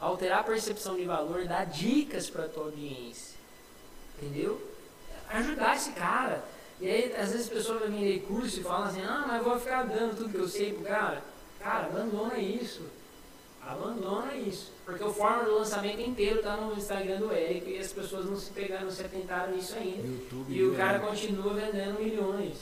Alterar 0.00 0.40
a 0.40 0.44
percepção 0.44 0.96
de 0.96 1.04
valor, 1.04 1.44
dar 1.44 1.66
dicas 1.66 2.30
para 2.30 2.48
tua 2.48 2.64
audiência. 2.64 3.36
Entendeu? 4.16 4.60
Ajudar 5.28 5.76
esse 5.76 5.92
cara. 5.92 6.42
E 6.80 6.88
aí, 6.88 7.14
às 7.14 7.32
vezes, 7.32 7.48
a 7.50 7.54
pessoa 7.54 7.78
vai 7.78 7.90
vender 7.90 8.20
curso 8.20 8.60
e 8.60 8.62
fala 8.62 8.86
assim, 8.86 9.02
ah, 9.02 9.24
mas 9.28 9.38
eu 9.38 9.44
vou 9.44 9.60
ficar 9.60 9.82
dando 9.82 10.16
tudo 10.16 10.30
que 10.30 10.38
eu 10.38 10.48
sei 10.48 10.72
pro 10.72 10.84
cara. 10.84 11.22
Cara, 11.60 11.86
abandona 11.86 12.38
isso. 12.38 12.82
Abandona 13.62 14.34
isso. 14.34 14.72
Porque 14.86 15.04
o 15.04 15.12
forma 15.12 15.44
do 15.44 15.56
lançamento 15.56 16.00
inteiro 16.00 16.42
tá 16.42 16.56
no 16.56 16.74
Instagram 16.74 17.18
do 17.18 17.32
Érico 17.32 17.68
e 17.68 17.78
as 17.78 17.92
pessoas 17.92 18.24
não 18.24 18.36
se 18.36 18.50
pegaram, 18.50 18.86
não 18.86 18.90
se 18.90 19.02
atentaram 19.02 19.54
nisso 19.54 19.74
ainda. 19.76 20.06
YouTube. 20.06 20.52
E 20.52 20.64
o 20.64 20.72
né? 20.72 20.76
cara 20.78 20.98
continua 21.00 21.52
vendendo 21.52 22.00
milhões. 22.00 22.56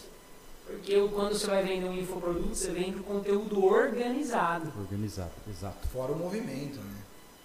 Porque 0.66 1.09
quando 1.14 1.32
você 1.32 1.47
vai 1.47 1.62
vender 1.62 1.86
um 1.86 1.99
infoproduto, 1.99 2.55
você 2.55 2.70
vende 2.72 2.99
o 2.99 3.03
conteúdo 3.03 3.64
organizado. 3.64 4.70
Organizado, 4.78 5.32
exato. 5.49 5.89
Fora 5.89 6.12
o 6.12 6.18
movimento, 6.18 6.78
né? 6.78 6.97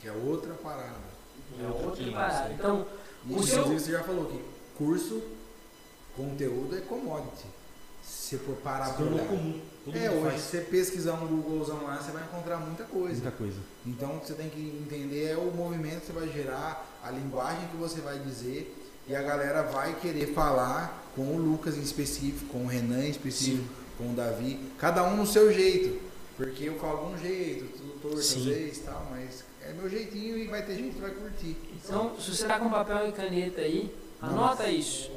Que 0.03 0.09
é 0.09 0.11
outra 0.11 0.53
parada. 0.55 0.99
É 1.59 1.65
outra 1.65 2.11
parada. 2.11 2.43
isso 2.49 2.53
Então, 2.59 2.85
O 3.25 3.41
seu- 3.41 3.59
Inclusive 3.61 3.79
você 3.79 3.91
já 3.93 4.03
falou 4.03 4.25
que 4.25 4.37
curso, 4.77 5.21
conteúdo 6.17 6.75
é 6.77 6.81
commodity. 6.81 7.45
Se 8.03 8.37
for 8.37 8.55
parar 8.57 8.97
tornou 8.97 9.13
olhar. 9.13 9.27
comum. 9.29 9.61
Todo 9.85 9.97
É, 9.97 10.09
hoje 10.11 10.39
você 10.39 10.59
pesquisar 10.59 11.13
um 11.13 11.25
Googlezão 11.27 11.83
lá, 11.85 12.01
você 12.01 12.11
vai 12.11 12.21
encontrar 12.23 12.57
muita 12.57 12.83
coisa. 12.83 13.13
muita 13.21 13.31
coisa. 13.31 13.57
Então 13.85 14.17
o 14.17 14.19
que 14.19 14.27
você 14.27 14.33
tem 14.33 14.49
que 14.49 14.59
entender 14.59 15.27
é 15.31 15.37
o 15.37 15.51
movimento 15.55 16.01
que 16.01 16.07
você 16.07 16.11
vai 16.13 16.27
gerar, 16.29 16.85
a 17.01 17.09
linguagem 17.11 17.65
que 17.69 17.77
você 17.77 18.01
vai 18.01 18.19
dizer 18.19 18.75
e 19.07 19.15
a 19.15 19.21
galera 19.21 19.63
vai 19.63 19.95
querer 20.01 20.33
falar 20.33 21.09
com 21.15 21.21
o 21.21 21.37
Lucas 21.37 21.77
em 21.77 21.81
específico, 21.81 22.45
com 22.51 22.65
o 22.65 22.67
Renan 22.67 23.05
em 23.05 23.09
específico, 23.09 23.63
com 23.97 24.11
o 24.11 24.15
Davi, 24.15 24.59
cada 24.77 25.01
um 25.05 25.15
no 25.15 25.25
seu 25.25 25.51
jeito. 25.53 25.97
Porque 26.35 26.65
eu 26.65 26.77
falo 26.79 27.07
de 27.09 27.13
um 27.13 27.17
jeito, 27.19 27.77
tudo 27.77 27.99
torto 28.01 28.17
às 28.19 28.25
Sim. 28.25 28.45
vezes 28.49 28.79
tal, 28.79 29.07
mas 29.11 29.42
é 29.65 29.73
meu 29.73 29.89
jeitinho 29.89 30.37
e 30.37 30.47
vai 30.47 30.61
ter 30.65 30.75
gente 30.75 30.95
que 30.95 31.01
vai 31.01 31.11
curtir. 31.11 31.55
então, 31.83 32.19
se 32.19 32.35
você 32.35 32.45
tá 32.45 32.59
com 32.59 32.69
papel 32.69 33.09
e 33.09 33.11
caneta 33.11 33.61
aí, 33.61 33.95
anota 34.21 34.67
isso. 34.69 35.11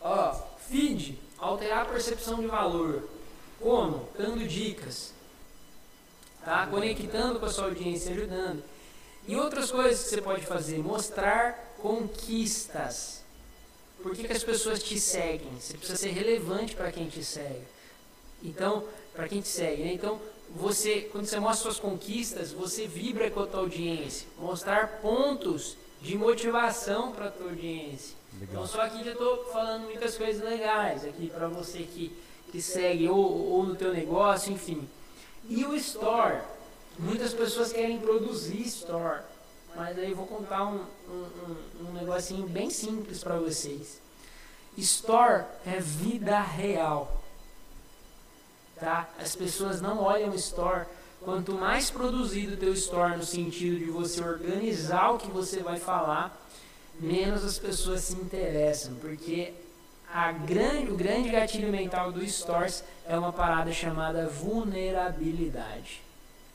Ó, 0.00 0.34
feed, 0.68 1.18
alterar 1.38 1.82
a 1.82 1.86
percepção 1.86 2.40
de 2.40 2.46
valor. 2.46 3.08
Como? 3.60 4.08
Dando 4.18 4.46
dicas. 4.46 5.12
Tá? 6.44 6.66
Conectando 6.66 7.38
com 7.38 7.46
a 7.46 7.50
sua 7.50 7.66
audiência, 7.66 8.12
ajudando. 8.12 8.62
E 9.26 9.36
outras 9.36 9.70
coisas 9.70 10.02
que 10.02 10.10
você 10.10 10.20
pode 10.20 10.44
fazer, 10.44 10.78
mostrar 10.78 11.74
conquistas. 11.78 13.22
Por 14.02 14.14
que, 14.16 14.24
que 14.24 14.32
as 14.32 14.42
pessoas 14.42 14.82
te 14.82 14.98
seguem? 14.98 15.52
Você 15.60 15.76
precisa 15.76 15.96
ser 15.96 16.10
relevante 16.10 16.74
para 16.74 16.90
quem 16.90 17.08
te 17.08 17.24
segue. 17.24 17.62
Então, 18.42 18.84
para 19.14 19.28
quem 19.28 19.40
te 19.40 19.46
segue, 19.46 19.84
né? 19.84 19.92
Então, 19.92 20.20
você, 20.54 21.08
quando 21.12 21.26
você 21.26 21.40
mostra 21.40 21.64
suas 21.70 21.80
conquistas, 21.80 22.52
você 22.52 22.86
vibra 22.86 23.30
com 23.30 23.40
a 23.40 23.46
tua 23.46 23.60
audiência. 23.60 24.28
Mostrar 24.38 25.00
pontos 25.00 25.76
de 26.00 26.16
motivação 26.16 27.12
para 27.12 27.26
a 27.26 27.30
tua 27.30 27.50
audiência. 27.50 28.16
Legal. 28.38 28.48
Então, 28.50 28.66
só 28.66 28.82
aqui 28.82 29.04
já 29.04 29.12
estou 29.12 29.44
falando 29.46 29.84
muitas 29.84 30.16
coisas 30.16 30.42
legais 30.42 31.04
aqui 31.04 31.30
para 31.30 31.48
você 31.48 31.80
que, 31.80 32.12
que 32.50 32.60
segue 32.60 33.08
ou, 33.08 33.52
ou 33.52 33.62
no 33.64 33.76
teu 33.76 33.92
negócio, 33.92 34.52
enfim. 34.52 34.86
E 35.48 35.64
o 35.64 35.74
store. 35.74 36.40
Muitas 36.98 37.32
pessoas 37.32 37.72
querem 37.72 37.98
produzir 37.98 38.60
store. 38.62 39.22
Mas 39.74 39.98
aí 39.98 40.10
eu 40.10 40.16
vou 40.16 40.26
contar 40.26 40.64
um, 40.64 40.84
um, 41.08 41.26
um, 41.80 41.88
um 41.88 41.92
negocinho 41.92 42.46
bem 42.46 42.68
simples 42.68 43.22
para 43.24 43.38
vocês. 43.38 44.00
Store 44.76 45.44
é 45.64 45.80
vida 45.80 46.38
real. 46.40 47.21
Tá? 48.82 49.08
As 49.16 49.36
pessoas 49.36 49.80
não 49.80 50.02
olham 50.02 50.34
store. 50.34 50.86
Quanto 51.20 51.52
mais 51.52 51.88
produzido 51.88 52.54
o 52.54 52.56
teu 52.56 52.72
store 52.72 53.16
no 53.16 53.22
sentido 53.22 53.78
de 53.78 53.84
você 53.84 54.20
organizar 54.20 55.12
o 55.12 55.18
que 55.18 55.30
você 55.30 55.60
vai 55.60 55.78
falar, 55.78 56.36
menos 56.98 57.44
as 57.44 57.60
pessoas 57.60 58.00
se 58.00 58.14
interessam, 58.14 58.94
porque 58.96 59.54
a 60.12 60.32
grande, 60.32 60.90
o 60.90 60.96
grande 60.96 61.28
gatilho 61.28 61.70
mental 61.70 62.10
do 62.10 62.26
Stores 62.26 62.82
é 63.06 63.16
uma 63.16 63.32
parada 63.32 63.72
chamada 63.72 64.26
vulnerabilidade. 64.26 66.02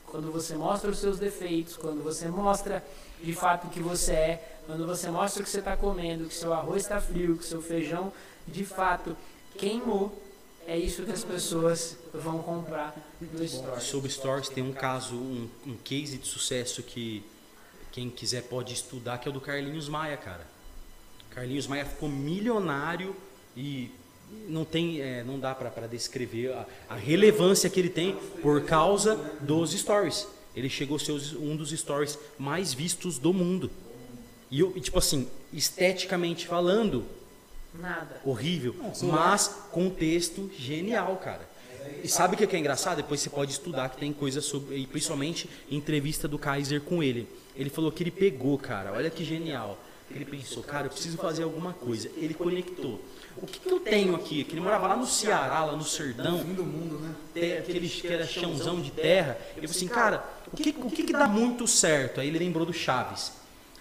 Quando 0.04 0.30
você 0.30 0.54
mostra 0.54 0.90
os 0.90 0.98
seus 0.98 1.18
defeitos, 1.18 1.78
quando 1.78 2.04
você 2.04 2.28
mostra 2.28 2.84
de 3.22 3.32
fato 3.32 3.68
o 3.68 3.70
que 3.70 3.80
você 3.80 4.12
é, 4.12 4.58
quando 4.66 4.86
você 4.86 5.08
mostra 5.08 5.40
o 5.40 5.44
que 5.46 5.50
você 5.50 5.60
está 5.60 5.78
comendo, 5.78 6.28
que 6.28 6.34
seu 6.34 6.52
arroz 6.52 6.82
está 6.82 7.00
frio, 7.00 7.38
que 7.38 7.44
seu 7.46 7.62
feijão 7.62 8.12
de 8.46 8.66
fato 8.66 9.16
queimou, 9.56 10.27
é 10.68 10.78
isso 10.78 11.02
que 11.02 11.10
as 11.12 11.24
pessoas 11.24 11.96
vão 12.12 12.38
comprar 12.42 12.94
no 13.20 13.46
Stores. 13.48 13.82
Sobre 13.84 14.10
Stories 14.10 14.48
tem 14.48 14.62
um 14.62 14.72
caso, 14.72 15.14
um, 15.16 15.48
um 15.66 15.76
case 15.82 16.18
de 16.18 16.26
sucesso 16.26 16.82
que 16.82 17.24
quem 17.90 18.10
quiser 18.10 18.42
pode 18.44 18.72
estudar, 18.74 19.18
que 19.18 19.26
é 19.26 19.30
o 19.30 19.34
do 19.34 19.40
Carlinhos 19.40 19.88
Maia, 19.88 20.16
cara. 20.16 20.46
Carlinhos 21.30 21.66
Maia 21.66 21.84
ficou 21.84 22.08
milionário 22.08 23.16
e 23.56 23.90
não 24.46 24.64
tem, 24.64 25.00
é, 25.00 25.24
não 25.24 25.40
dá 25.40 25.54
pra 25.54 25.70
descrever 25.86 26.52
a, 26.52 26.66
a 26.90 26.94
relevância 26.96 27.70
que 27.70 27.80
ele 27.80 27.88
tem 27.88 28.14
por 28.42 28.62
causa 28.64 29.16
dos 29.40 29.72
stories. 29.72 30.26
Ele 30.54 30.68
chegou 30.68 30.96
a 30.96 31.00
ser 31.00 31.12
um 31.38 31.56
dos 31.56 31.70
stories 31.70 32.18
mais 32.38 32.74
vistos 32.74 33.18
do 33.18 33.32
mundo. 33.32 33.70
E, 34.50 34.60
eu- 34.60 34.72
tipo 34.80 34.98
assim, 34.98 35.28
esteticamente 35.52 36.46
falando, 36.46 37.04
Nada. 37.78 38.20
horrível, 38.24 38.74
mas 39.02 39.48
contexto 39.70 40.50
genial, 40.58 41.16
cara. 41.16 41.48
E 42.02 42.08
sabe 42.08 42.34
o 42.34 42.38
que 42.38 42.46
que 42.46 42.56
é 42.56 42.58
engraçado? 42.58 42.96
Depois 42.96 43.20
você 43.20 43.30
pode 43.30 43.52
estudar 43.52 43.88
que 43.88 43.96
tem 43.96 44.12
coisa 44.12 44.40
sobre. 44.40 44.76
E 44.76 44.86
principalmente 44.86 45.48
entrevista 45.70 46.28
do 46.28 46.38
Kaiser 46.38 46.80
com 46.80 47.02
ele. 47.02 47.28
Ele 47.56 47.70
falou 47.70 47.90
que 47.90 48.02
ele 48.02 48.10
pegou, 48.10 48.58
cara. 48.58 48.92
Olha 48.92 49.10
que 49.10 49.24
genial. 49.24 49.78
Ele 50.10 50.24
pensou, 50.24 50.62
cara, 50.62 50.86
eu 50.86 50.90
preciso 50.90 51.18
fazer 51.18 51.42
alguma 51.42 51.72
coisa. 51.72 52.10
Ele 52.16 52.32
conectou. 52.32 53.00
O 53.36 53.46
que, 53.46 53.60
que 53.60 53.70
eu 53.70 53.78
tenho 53.78 54.16
aqui? 54.16 54.42
Que 54.42 54.54
ele 54.54 54.60
morava 54.60 54.86
lá 54.88 54.96
no 54.96 55.06
Ceará, 55.06 55.64
lá 55.64 55.76
no 55.76 55.84
Sertão 55.84 56.40
Fim 56.40 56.54
do 56.54 56.64
mundo, 56.64 56.98
né? 56.98 57.58
aquele 57.58 57.88
que 57.88 58.06
era 58.06 58.26
chãozão 58.26 58.80
de 58.80 58.90
terra. 58.90 59.38
Ele 59.56 59.66
falou 59.66 59.76
assim, 59.76 59.88
cara, 59.88 60.24
o 60.52 60.56
que, 60.56 60.70
o 60.70 60.90
que, 60.90 61.02
que 61.04 61.12
dá 61.12 61.28
muito 61.28 61.66
certo? 61.66 62.20
Aí 62.20 62.28
ele 62.28 62.38
lembrou 62.38 62.64
do 62.64 62.72
Chaves. 62.72 63.32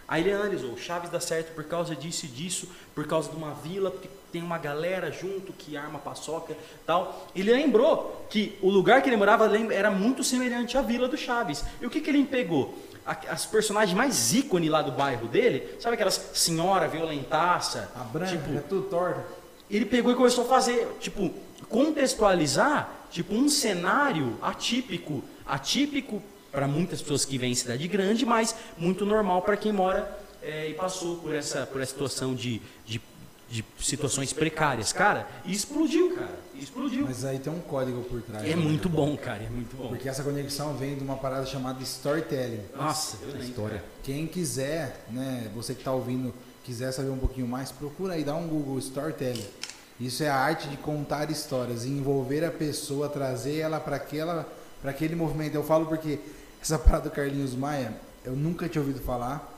Aí 0.08 0.24
ele 0.24 0.32
analisou, 0.32 0.72
o 0.72 0.78
Chaves 0.78 1.10
dá 1.10 1.20
certo 1.20 1.54
por 1.54 1.66
causa 1.66 1.94
disso 1.94 2.26
e 2.26 2.30
disso, 2.30 2.70
por 2.96 3.06
causa 3.06 3.30
de 3.30 3.36
uma 3.36 3.54
vila, 3.54 3.92
porque 3.92 4.08
tem 4.32 4.42
uma 4.42 4.58
galera 4.58 5.12
junto 5.12 5.52
que 5.52 5.76
arma 5.76 6.00
paçoca 6.00 6.56
tal. 6.86 7.28
Ele 7.36 7.52
lembrou 7.52 8.26
que 8.30 8.58
o 8.62 8.70
lugar 8.70 9.02
que 9.02 9.10
ele 9.10 9.18
morava 9.18 9.50
era 9.74 9.92
muito 9.92 10.24
semelhante 10.24 10.78
à 10.78 10.82
vila 10.82 11.10
do 11.10 11.18
Chaves. 11.18 11.64
E 11.82 11.86
o 11.86 11.90
que, 11.90 12.00
que 12.00 12.10
ele 12.10 12.24
pegou? 12.24 12.78
As 13.06 13.46
personagens 13.46 13.98
mais 13.98 14.34
ícone 14.34 14.70
lá 14.70 14.82
do 14.82 14.92
bairro 14.92 15.28
dele, 15.28 15.76
sabe 15.80 15.96
aquelas 15.96 16.16
senhora 16.34 16.88
violentaça? 16.88 17.92
A 17.96 18.04
branca, 18.04 18.32
tipo, 18.32 18.58
é 18.58 18.62
tudo 18.62 18.84
torta. 18.90 19.26
ele 19.70 19.86
pegou 19.86 20.12
e 20.12 20.16
começou 20.16 20.46
a 20.46 20.48
fazer, 20.48 20.88
tipo, 21.00 21.34
contextualizar, 21.70 22.90
tipo, 23.10 23.34
um 23.34 23.50
cenário 23.50 24.38
atípico, 24.42 25.22
atípico 25.46 26.22
para 26.52 26.68
muitas 26.68 27.02
pessoas 27.02 27.26
que 27.26 27.38
vêm 27.38 27.52
em 27.52 27.56
cidade 27.56 27.88
grande, 27.88 28.26
mas 28.26 28.56
muito 28.78 29.06
normal 29.06 29.42
para 29.42 29.58
quem 29.58 29.72
mora 29.72 30.18
é, 30.42 30.70
e 30.70 30.74
passou 30.74 31.18
por 31.18 31.34
essa, 31.34 31.66
por 31.66 31.82
essa 31.82 31.92
situação 31.92 32.34
de, 32.34 32.62
de, 32.86 33.02
de 33.50 33.66
situações 33.80 34.32
precárias, 34.32 34.94
cara, 34.94 35.28
explodiu, 35.46 36.16
cara, 36.16 36.40
explodiu. 36.56 37.06
Mas 37.06 37.26
aí 37.26 37.40
tem 37.40 37.52
um 37.52 37.60
código 37.60 38.02
por 38.04 38.22
trás. 38.22 38.46
É 38.46 38.50
né? 38.50 38.56
muito 38.56 38.88
bom, 38.88 39.16
cara, 39.18 39.44
é 39.44 39.50
muito 39.50 39.76
bom. 39.76 39.90
Porque 39.90 40.08
essa 40.08 40.24
conexão 40.24 40.76
vem 40.76 40.96
de 40.96 41.04
uma 41.04 41.18
parada 41.18 41.46
chamada 41.46 41.82
storytelling. 41.84 42.62
Nossa, 42.76 43.18
lembro, 43.26 43.44
História. 43.44 43.84
Quem 44.04 44.28
quiser, 44.28 45.06
né, 45.10 45.52
você 45.54 45.74
que 45.74 45.82
está 45.82 45.92
ouvindo, 45.92 46.34
quiser 46.64 46.92
saber 46.92 47.10
um 47.10 47.18
pouquinho 47.18 47.48
mais, 47.48 47.72
procura 47.72 48.14
aí, 48.14 48.24
dá 48.24 48.36
um 48.36 48.48
Google 48.48 48.78
Storytelling. 48.80 49.48
Isso 50.00 50.22
é 50.22 50.30
a 50.30 50.36
arte 50.36 50.68
de 50.68 50.78
contar 50.78 51.32
histórias, 51.32 51.84
e 51.84 51.90
envolver 51.90 52.46
a 52.46 52.52
pessoa, 52.52 53.10
trazer 53.10 53.58
ela 53.58 53.80
para 53.80 53.96
aquela, 53.96 54.48
para 54.82 54.92
aquele 54.92 55.16
movimento. 55.16 55.56
Eu 55.56 55.64
falo 55.64 55.86
porque 55.86 56.20
essa 56.62 56.78
parada 56.80 57.10
do 57.10 57.16
Carlinhos 57.16 57.56
Maia, 57.56 57.94
eu 58.24 58.36
nunca 58.36 58.68
tinha 58.68 58.82
ouvido 58.82 59.00
falar. 59.00 59.56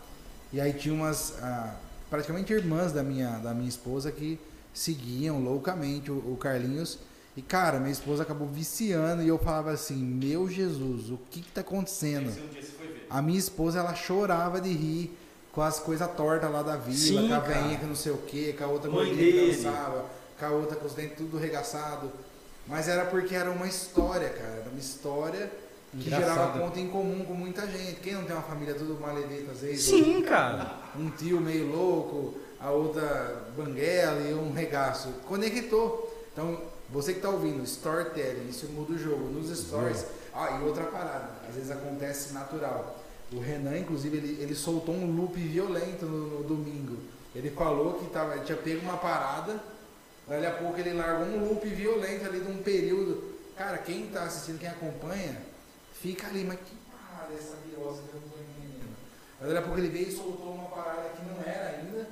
E 0.51 0.59
aí 0.59 0.74
tinha 0.74 0.93
umas 0.93 1.36
ah, 1.41 1.76
praticamente 2.09 2.51
irmãs 2.51 2.91
da 2.91 3.03
minha 3.03 3.38
da 3.38 3.53
minha 3.53 3.70
esposa 3.70 4.11
que 4.11 4.39
seguiam 4.74 5.43
loucamente 5.43 6.11
o, 6.11 6.15
o 6.15 6.38
Carlinhos. 6.39 6.99
E 7.38 7.41
cara, 7.41 7.80
minha 7.80 7.91
esposa 7.91 8.24
acabou 8.24 8.47
viciando 8.47 9.22
e 9.22 9.28
eu 9.28 9.38
falava 9.38 9.72
assim: 9.72 9.95
"Meu 9.95 10.49
Jesus, 10.49 11.09
o 11.11 11.20
que 11.30 11.41
que 11.41 11.51
tá 11.51 11.61
acontecendo?" 11.61 12.30
Um 12.30 12.47
dia 12.47 12.61
você 12.61 12.72
foi 12.72 12.88
ver. 12.88 13.07
A 13.09 13.22
minha 13.22 13.39
esposa, 13.39 13.80
ela 13.80 13.93
chorava 13.93 14.59
de 14.59 14.74
rir 14.74 15.15
com 15.51 15.61
as 15.61 15.80
coisas 15.80 16.09
tortas 16.15 16.51
lá 16.51 16.61
da 16.61 16.76
vila, 16.76 16.97
Sim, 16.97 17.28
com 17.28 17.34
a 17.34 17.39
veinha 17.39 17.78
que 17.78 17.86
não 17.86 17.95
sei 17.95 18.11
o 18.11 18.17
que, 18.17 18.53
com 18.53 18.63
a 18.63 18.67
outra 18.67 18.89
gordinha 18.89 19.17
que 19.17 19.51
dançava, 19.51 20.05
com 20.39 20.45
a 20.45 20.49
outra 20.49 20.76
com 20.76 20.86
os 20.86 20.93
dentes 20.93 21.17
tudo 21.17 21.38
regaçado. 21.38 22.09
Mas 22.70 22.88
era 22.88 23.05
porque 23.05 23.36
era 23.36 23.49
uma 23.49 23.67
história, 23.67 24.30
cara. 24.30 24.59
Era 24.61 24.70
uma 24.70 24.80
história 24.80 25.51
que 25.91 26.07
gerava 26.07 26.32
Engraçado. 26.32 26.59
ponto 26.59 26.80
em 26.80 26.88
comum 26.88 27.26
com 27.26 27.34
muita 27.34 27.65
gente. 27.65 27.99
Quem 27.99 28.13
não 28.13 28.24
tem 28.24 28.36
uma 28.36 28.43
família 28.43 28.76
tudo 28.76 28.99
maledeta 29.01 29.51
às 29.51 29.61
vezes? 29.61 29.86
Sim, 29.86 30.22
cara. 30.22 30.78
Um 30.95 31.09
tio 31.09 31.41
meio 31.41 31.67
louco, 31.72 32.36
a 32.59 32.70
outra 32.70 33.43
banguela 33.57 34.22
e 34.22 34.34
um 34.36 34.53
regaço. 34.53 35.09
Conectou. 35.28 36.15
Então, 36.32 36.61
você 36.91 37.13
que 37.13 37.20
está 37.20 37.30
ouvindo, 37.30 37.63
storytelling, 37.63 38.47
isso 38.47 38.67
muda 38.67 38.93
o 38.93 38.97
jogo. 38.97 39.30
Nos 39.30 39.49
stories. 39.57 40.05
Ah, 40.32 40.59
e 40.61 40.63
outra 40.63 40.84
parada, 40.84 41.28
às 41.49 41.55
vezes 41.55 41.72
acontece 41.72 42.34
natural. 42.34 42.99
O 43.34 43.39
Renan, 43.39 43.80
inclusive, 43.80 44.15
ele, 44.15 44.41
ele 44.41 44.55
soltou 44.55 44.93
um 44.93 45.15
loop 45.15 45.39
violento 45.39 46.05
no, 46.05 46.39
no 46.39 46.43
domingo. 46.43 46.97
Ele 47.36 47.49
falou 47.49 47.93
que 47.93 48.07
tava, 48.11 48.38
tinha 48.39 48.57
pego 48.57 48.82
uma 48.82 48.97
parada, 48.97 49.59
dali 50.30 50.46
a 50.46 50.52
pouco 50.52 50.80
ele 50.80 50.94
largou 50.94 51.26
um 51.28 51.50
loop 51.50 51.68
violento 51.68 52.26
ali 52.26 52.40
de 52.40 52.52
um 52.52 52.58
período. 52.64 53.38
Cara, 53.58 53.78
quem 53.80 54.06
está 54.06 54.24
assistindo, 54.24 54.60
quem 54.60 54.70
acompanha, 54.70 55.42
fica 56.02 56.28
ali, 56.28 56.46
mas 56.46 56.60
que 56.60 56.76
parada 56.90 57.34
essa 57.34 57.58
virosa 57.68 58.02
que 58.04 58.16
eu 58.16 58.22
não 58.22 58.30
tô 58.30 58.38
entendendo. 58.38 58.96
Dali 59.42 59.58
a 59.58 59.62
pouco 59.62 59.80
ele 59.80 59.90
veio 59.90 60.08
e 60.08 60.12
soltou 60.12 60.54
uma 60.54 60.70
parada 60.70 61.10
que 61.10 61.26
não 61.26 61.42
era 61.42 61.78
ainda. 61.78 62.08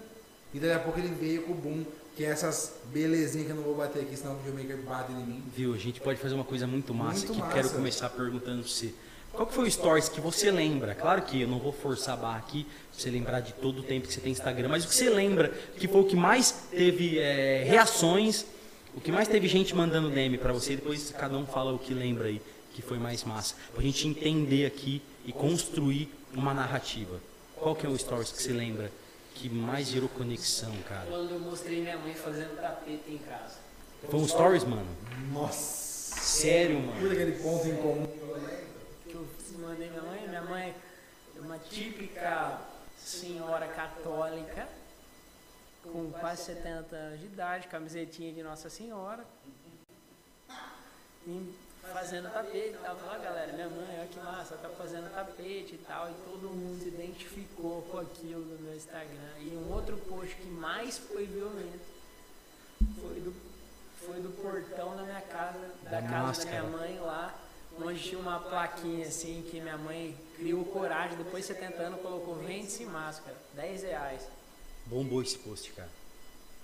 E 0.53 0.59
dali 0.59 0.73
a 0.73 0.79
pouco 0.79 0.99
ele 0.99 1.13
veio 1.13 1.43
com 1.43 1.51
o 1.53 1.55
boom, 1.55 1.85
que 2.15 2.25
é 2.25 2.29
essas 2.29 2.73
belezinhas 2.85 3.45
que 3.45 3.51
eu 3.53 3.55
não 3.55 3.63
vou 3.63 3.75
bater 3.75 4.01
aqui, 4.01 4.17
senão 4.17 4.33
o 4.33 4.37
videomaker 4.39 4.77
bate 4.77 5.11
em 5.11 5.15
mim. 5.25 5.43
Viu, 5.55 5.73
a 5.73 5.77
gente 5.77 6.01
pode 6.01 6.19
fazer 6.19 6.33
uma 6.33 6.43
coisa 6.43 6.65
muito 6.67 6.93
massa 6.93 7.19
Muito 7.27 7.33
que 7.33 7.39
massa. 7.39 7.53
quero 7.53 7.69
começar 7.69 8.09
perguntando 8.09 8.61
pra 8.63 8.69
você. 8.71 8.93
Qual 9.37 9.45
que 9.45 9.53
foi 9.53 9.67
o 9.67 9.71
stories 9.71 10.09
que 10.09 10.19
você 10.19 10.49
lembra? 10.49 10.95
Claro 10.95 11.21
que 11.21 11.43
eu 11.43 11.47
não 11.47 11.59
vou 11.59 11.71
forçar 11.71 12.15
a 12.15 12.17
barra 12.17 12.37
aqui, 12.39 12.63
pra 12.63 12.73
você 12.91 13.11
lembrar 13.11 13.39
de 13.39 13.53
todo 13.53 13.81
o 13.81 13.83
tempo 13.83 14.07
que 14.07 14.13
você 14.13 14.19
tem 14.19 14.31
Instagram, 14.31 14.67
mas 14.67 14.83
o 14.83 14.87
que 14.87 14.95
você 14.95 15.11
lembra 15.11 15.49
que 15.77 15.87
foi 15.87 16.01
o 16.01 16.05
que 16.05 16.15
mais 16.15 16.51
teve 16.71 17.19
é, 17.19 17.63
reações, 17.63 18.47
o 18.95 18.99
que 18.99 19.11
mais 19.11 19.27
teve 19.27 19.47
gente 19.47 19.75
mandando 19.75 20.09
DM 20.09 20.39
pra 20.39 20.51
você, 20.51 20.75
depois 20.75 21.11
cada 21.11 21.37
um 21.37 21.45
fala 21.45 21.71
o 21.71 21.77
que 21.77 21.93
lembra 21.93 22.29
aí, 22.29 22.41
que 22.73 22.81
foi 22.81 22.97
mais 22.97 23.23
massa. 23.23 23.53
Pra 23.75 23.83
gente 23.83 24.07
entender 24.07 24.65
aqui 24.65 25.03
e 25.23 25.31
construir 25.31 26.11
uma 26.33 26.51
narrativa. 26.51 27.21
Qual 27.55 27.75
que 27.75 27.85
é 27.85 27.89
o 27.89 27.95
stories 27.95 28.31
que 28.31 28.41
você 28.41 28.51
lembra 28.51 28.91
que 29.35 29.49
mais 29.49 29.87
gerou 29.87 30.09
conexão, 30.09 30.73
cara? 30.89 31.05
Quando 31.07 31.29
eu 31.29 31.39
mostrei 31.39 31.81
minha 31.81 31.97
mãe 31.99 32.15
fazendo 32.15 32.59
tapete 32.59 33.11
em 33.11 33.19
casa. 33.19 33.57
Foi 34.09 34.19
um 34.19 34.27
stories, 34.27 34.63
mano? 34.63 34.87
Nossa! 35.31 35.85
Sério, 36.19 36.79
mano? 36.79 37.11
aquele 37.11 37.33
ponto 37.33 37.67
em 37.67 37.75
comum. 37.75 38.07
Mandei 39.67 39.89
minha 39.89 40.01
mãe, 40.01 40.27
minha 40.29 40.41
mãe 40.43 40.75
é 41.35 41.39
uma 41.41 41.59
típica 41.59 42.57
senhora 42.97 43.67
católica, 43.67 44.65
com 45.83 46.09
quase 46.09 46.43
70 46.43 46.95
anos 46.95 47.19
de 47.19 47.25
idade, 47.25 47.67
camisetinha 47.67 48.31
de 48.31 48.41
Nossa 48.41 48.69
Senhora, 48.69 49.25
e 51.27 51.53
fazendo 51.91 52.31
tapete. 52.31 52.69
E 52.69 52.77
tal. 52.81 52.95
Falei, 52.95 53.19
"Ó, 53.19 53.21
galera, 53.21 53.51
minha 53.51 53.67
mãe, 53.67 53.99
olha 53.99 54.07
que 54.07 54.19
massa, 54.21 54.55
tá 54.55 54.69
fazendo 54.69 55.13
tapete 55.13 55.75
e 55.75 55.83
tal, 55.85 56.09
e 56.11 56.13
todo 56.13 56.49
mundo 56.49 56.81
se 56.81 56.87
identificou 56.87 57.81
com 57.91 57.99
aquilo 57.99 58.45
no 58.45 58.59
meu 58.59 58.73
Instagram. 58.73 59.33
E 59.41 59.49
um 59.49 59.73
outro 59.73 59.97
post 59.97 60.33
que 60.33 60.47
mais 60.47 60.97
foi 60.97 61.25
violento 61.25 61.85
foi 63.01 63.19
do, 63.19 63.35
foi 63.97 64.21
do 64.21 64.29
portão 64.41 64.95
da 64.95 65.03
minha 65.03 65.21
casa, 65.23 65.59
da, 65.83 66.01
casa 66.01 66.45
da 66.45 66.51
minha 66.51 66.63
mãe 66.63 66.99
lá, 66.99 67.35
onde 67.85 67.99
tinha 67.99 68.19
uma 68.19 68.39
plaquinha 68.39 69.07
assim 69.07 69.43
que 69.49 69.59
minha 69.59 69.77
mãe 69.77 70.15
criou 70.35 70.63
coragem, 70.65 71.17
depois 71.17 71.45
de 71.47 71.53
70 71.53 71.81
anos 71.81 72.01
colocou 72.01 72.35
vende-se 72.35 72.85
máscara, 72.85 73.35
10 73.53 73.83
reais. 73.83 74.21
Bombou 74.85 75.21
esse 75.21 75.37
post, 75.37 75.71
cara. 75.71 75.89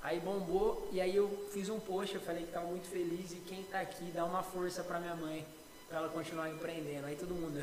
Aí 0.02 0.20
bombou 0.20 0.90
e 0.92 1.00
aí 1.00 1.16
eu 1.16 1.48
fiz 1.54 1.70
um 1.70 1.80
post, 1.80 2.16
eu 2.16 2.22
falei 2.22 2.44
que 2.46 2.52
tava 2.52 2.66
muito 2.68 2.88
feliz 2.88 3.32
e 3.32 3.36
quem 3.36 3.64
tá 3.64 3.80
aqui 3.80 4.06
dá 4.14 4.26
uma 4.26 4.44
força 4.44 4.84
pra 4.84 5.00
minha 5.00 5.16
mãe, 5.16 5.46
pra 5.88 6.00
ela 6.00 6.10
continuar 6.10 6.50
empreendendo. 6.50 7.06
Aí 7.08 7.16
todo 7.16 7.34
mundo 7.34 7.58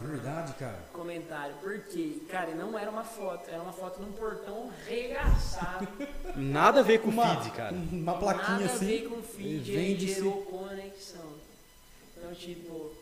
Verdade, 0.00 0.54
cara. 0.54 0.78
comentário. 0.92 1.54
Por 1.56 1.78
quê? 1.84 2.18
Cara, 2.30 2.50
e 2.50 2.54
não 2.54 2.78
era 2.78 2.90
uma 2.90 3.04
foto, 3.04 3.48
era 3.50 3.60
uma 3.60 3.72
foto 3.72 4.00
num 4.00 4.12
portão 4.12 4.70
regaçado. 4.86 5.86
Nada 6.36 6.80
a 6.80 6.82
ver 6.82 7.00
com 7.00 7.08
o 7.08 7.10
Uma, 7.10 7.36
feed, 7.42 7.50
cara. 7.54 7.74
uma 7.74 8.18
plaquinha 8.18 8.58
Nada 8.60 8.64
assim. 8.64 8.84
a 8.84 8.88
ver 8.88 9.08
com 9.08 9.22
feed, 9.22 9.70
e 9.70 9.74
vende-se. 9.74 10.14
gerou 10.14 10.42
conexão. 10.44 11.49
Então, 12.20 12.34
tipo. 12.34 12.92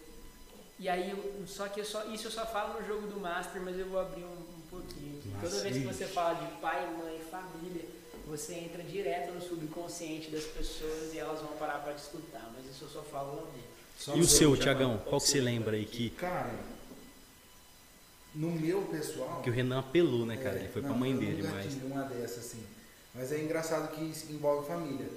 E 0.79 0.89
aí, 0.89 1.11
eu- 1.11 1.45
só 1.47 1.69
que 1.69 1.81
eu 1.81 1.85
só, 1.85 2.05
isso 2.05 2.29
eu 2.29 2.31
só 2.31 2.47
falo 2.47 2.81
no 2.81 2.87
jogo 2.87 3.09
do 3.09 3.19
Master, 3.19 3.61
mas 3.61 3.77
eu 3.77 3.87
vou 3.89 3.99
abrir 3.99 4.23
um, 4.23 4.29
um 4.33 4.63
pouquinho. 4.71 5.21
Toda 5.41 5.61
vez 5.61 5.77
que 5.77 5.83
você 5.85 6.07
fala 6.07 6.35
de 6.35 6.53
pai, 6.61 6.87
mãe, 6.97 7.21
família, 7.29 7.85
você 8.29 8.55
entra 8.55 8.83
direto 8.85 9.33
no 9.33 9.41
subconsciente 9.43 10.31
das 10.31 10.45
pessoas 10.45 11.13
e 11.13 11.19
elas 11.19 11.41
vão 11.41 11.53
parar 11.59 11.81
pra 11.83 11.95
te 11.95 11.99
escutar. 11.99 12.49
Mas 12.57 12.71
isso 12.71 12.85
eu 12.85 12.89
só 12.89 13.03
falo 13.03 13.35
lá 13.37 13.43
dentro. 13.43 13.69
Só 13.99 14.15
E 14.15 14.21
o 14.21 14.25
seu, 14.25 14.57
Tiagão? 14.57 14.99
Qual 14.99 15.21
que 15.21 15.27
você 15.27 15.41
lembra 15.41 15.75
aí 15.77 15.85
que, 15.85 16.11
Cara, 16.11 16.55
no 18.35 18.53
meu 18.53 18.83
pessoal. 18.83 19.43
que 19.43 19.51
o 19.51 19.53
Renan 19.53 19.81
apelou, 19.81 20.25
né, 20.25 20.37
cara? 20.37 20.57
É, 20.59 20.61
Ele 20.61 20.69
foi 20.69 20.83
não, 20.83 20.91
pra 20.91 20.99
mãe 20.99 21.11
eu 21.13 21.19
dele, 21.19 21.43
mas. 21.43 21.75
uma 21.83 22.03
dessas, 22.05 22.39
assim. 22.47 22.63
Mas 23.15 23.33
é 23.33 23.41
engraçado 23.43 23.93
que 23.97 24.05
isso 24.05 24.31
envolve 24.31 24.69
família. 24.69 25.09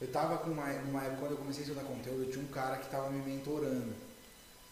Eu 0.00 0.08
tava 0.08 0.38
com 0.38 0.50
uma, 0.50 0.64
uma 0.64 1.02
época, 1.02 1.20
quando 1.20 1.32
eu 1.32 1.36
comecei 1.38 1.62
a 1.62 1.66
estudar 1.66 1.84
conteúdo, 1.84 2.24
eu 2.24 2.30
tinha 2.30 2.42
um 2.42 2.48
cara 2.48 2.78
que 2.78 2.90
tava 2.90 3.10
me 3.10 3.22
mentorando. 3.22 3.92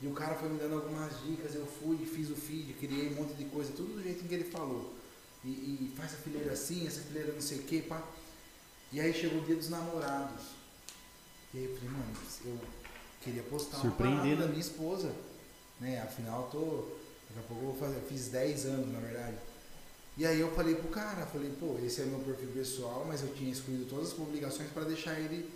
E 0.00 0.06
o 0.06 0.12
cara 0.12 0.34
foi 0.36 0.48
me 0.48 0.58
dando 0.58 0.76
algumas 0.76 1.12
dicas, 1.22 1.54
eu 1.54 1.66
fui, 1.66 1.98
fiz 2.06 2.30
o 2.30 2.36
feed, 2.36 2.72
criei 2.74 3.08
um 3.08 3.16
monte 3.16 3.34
de 3.34 3.44
coisa, 3.46 3.72
tudo 3.72 3.94
do 3.94 4.02
jeito 4.02 4.24
que 4.24 4.34
ele 4.34 4.44
falou. 4.44 4.94
E, 5.44 5.48
e 5.48 5.92
faz 5.96 6.14
a 6.14 6.16
fileira 6.16 6.52
assim, 6.52 6.86
essa 6.86 7.00
fileira 7.00 7.32
não 7.32 7.40
sei 7.40 7.58
o 7.58 7.62
que, 7.62 7.82
pá. 7.82 8.02
E 8.92 9.00
aí 9.00 9.12
chegou 9.12 9.42
o 9.42 9.44
dia 9.44 9.56
dos 9.56 9.68
namorados. 9.68 10.44
E 11.52 11.58
aí 11.58 11.64
eu 11.64 11.76
falei, 11.76 11.90
mano, 11.90 12.16
eu 12.46 12.60
queria 13.20 13.42
postar 13.42 13.78
uma 13.78 13.92
parada 13.92 14.24
né? 14.24 14.36
da 14.36 14.46
minha 14.46 14.60
esposa. 14.60 15.14
Né? 15.80 16.00
Afinal, 16.00 16.44
eu 16.44 16.50
tô. 16.50 16.98
Daqui 17.28 17.40
a 17.40 17.42
pouco 17.48 17.64
eu 17.64 17.72
vou 17.72 17.76
fazer. 17.76 17.96
Eu 17.96 18.08
fiz 18.08 18.28
10 18.28 18.66
anos, 18.66 18.92
na 18.92 19.00
verdade. 19.00 19.36
E 20.18 20.26
aí 20.26 20.40
eu 20.40 20.50
falei 20.50 20.74
pro 20.74 20.88
cara, 20.88 21.24
falei, 21.26 21.52
pô, 21.60 21.78
esse 21.84 22.02
é 22.02 22.04
meu 22.04 22.18
perfil 22.18 22.48
pessoal, 22.48 23.04
mas 23.06 23.22
eu 23.22 23.28
tinha 23.28 23.52
excluído 23.52 23.84
todas 23.84 24.08
as 24.08 24.14
publicações 24.14 24.68
para 24.70 24.82
deixar 24.82 25.18
ele 25.18 25.48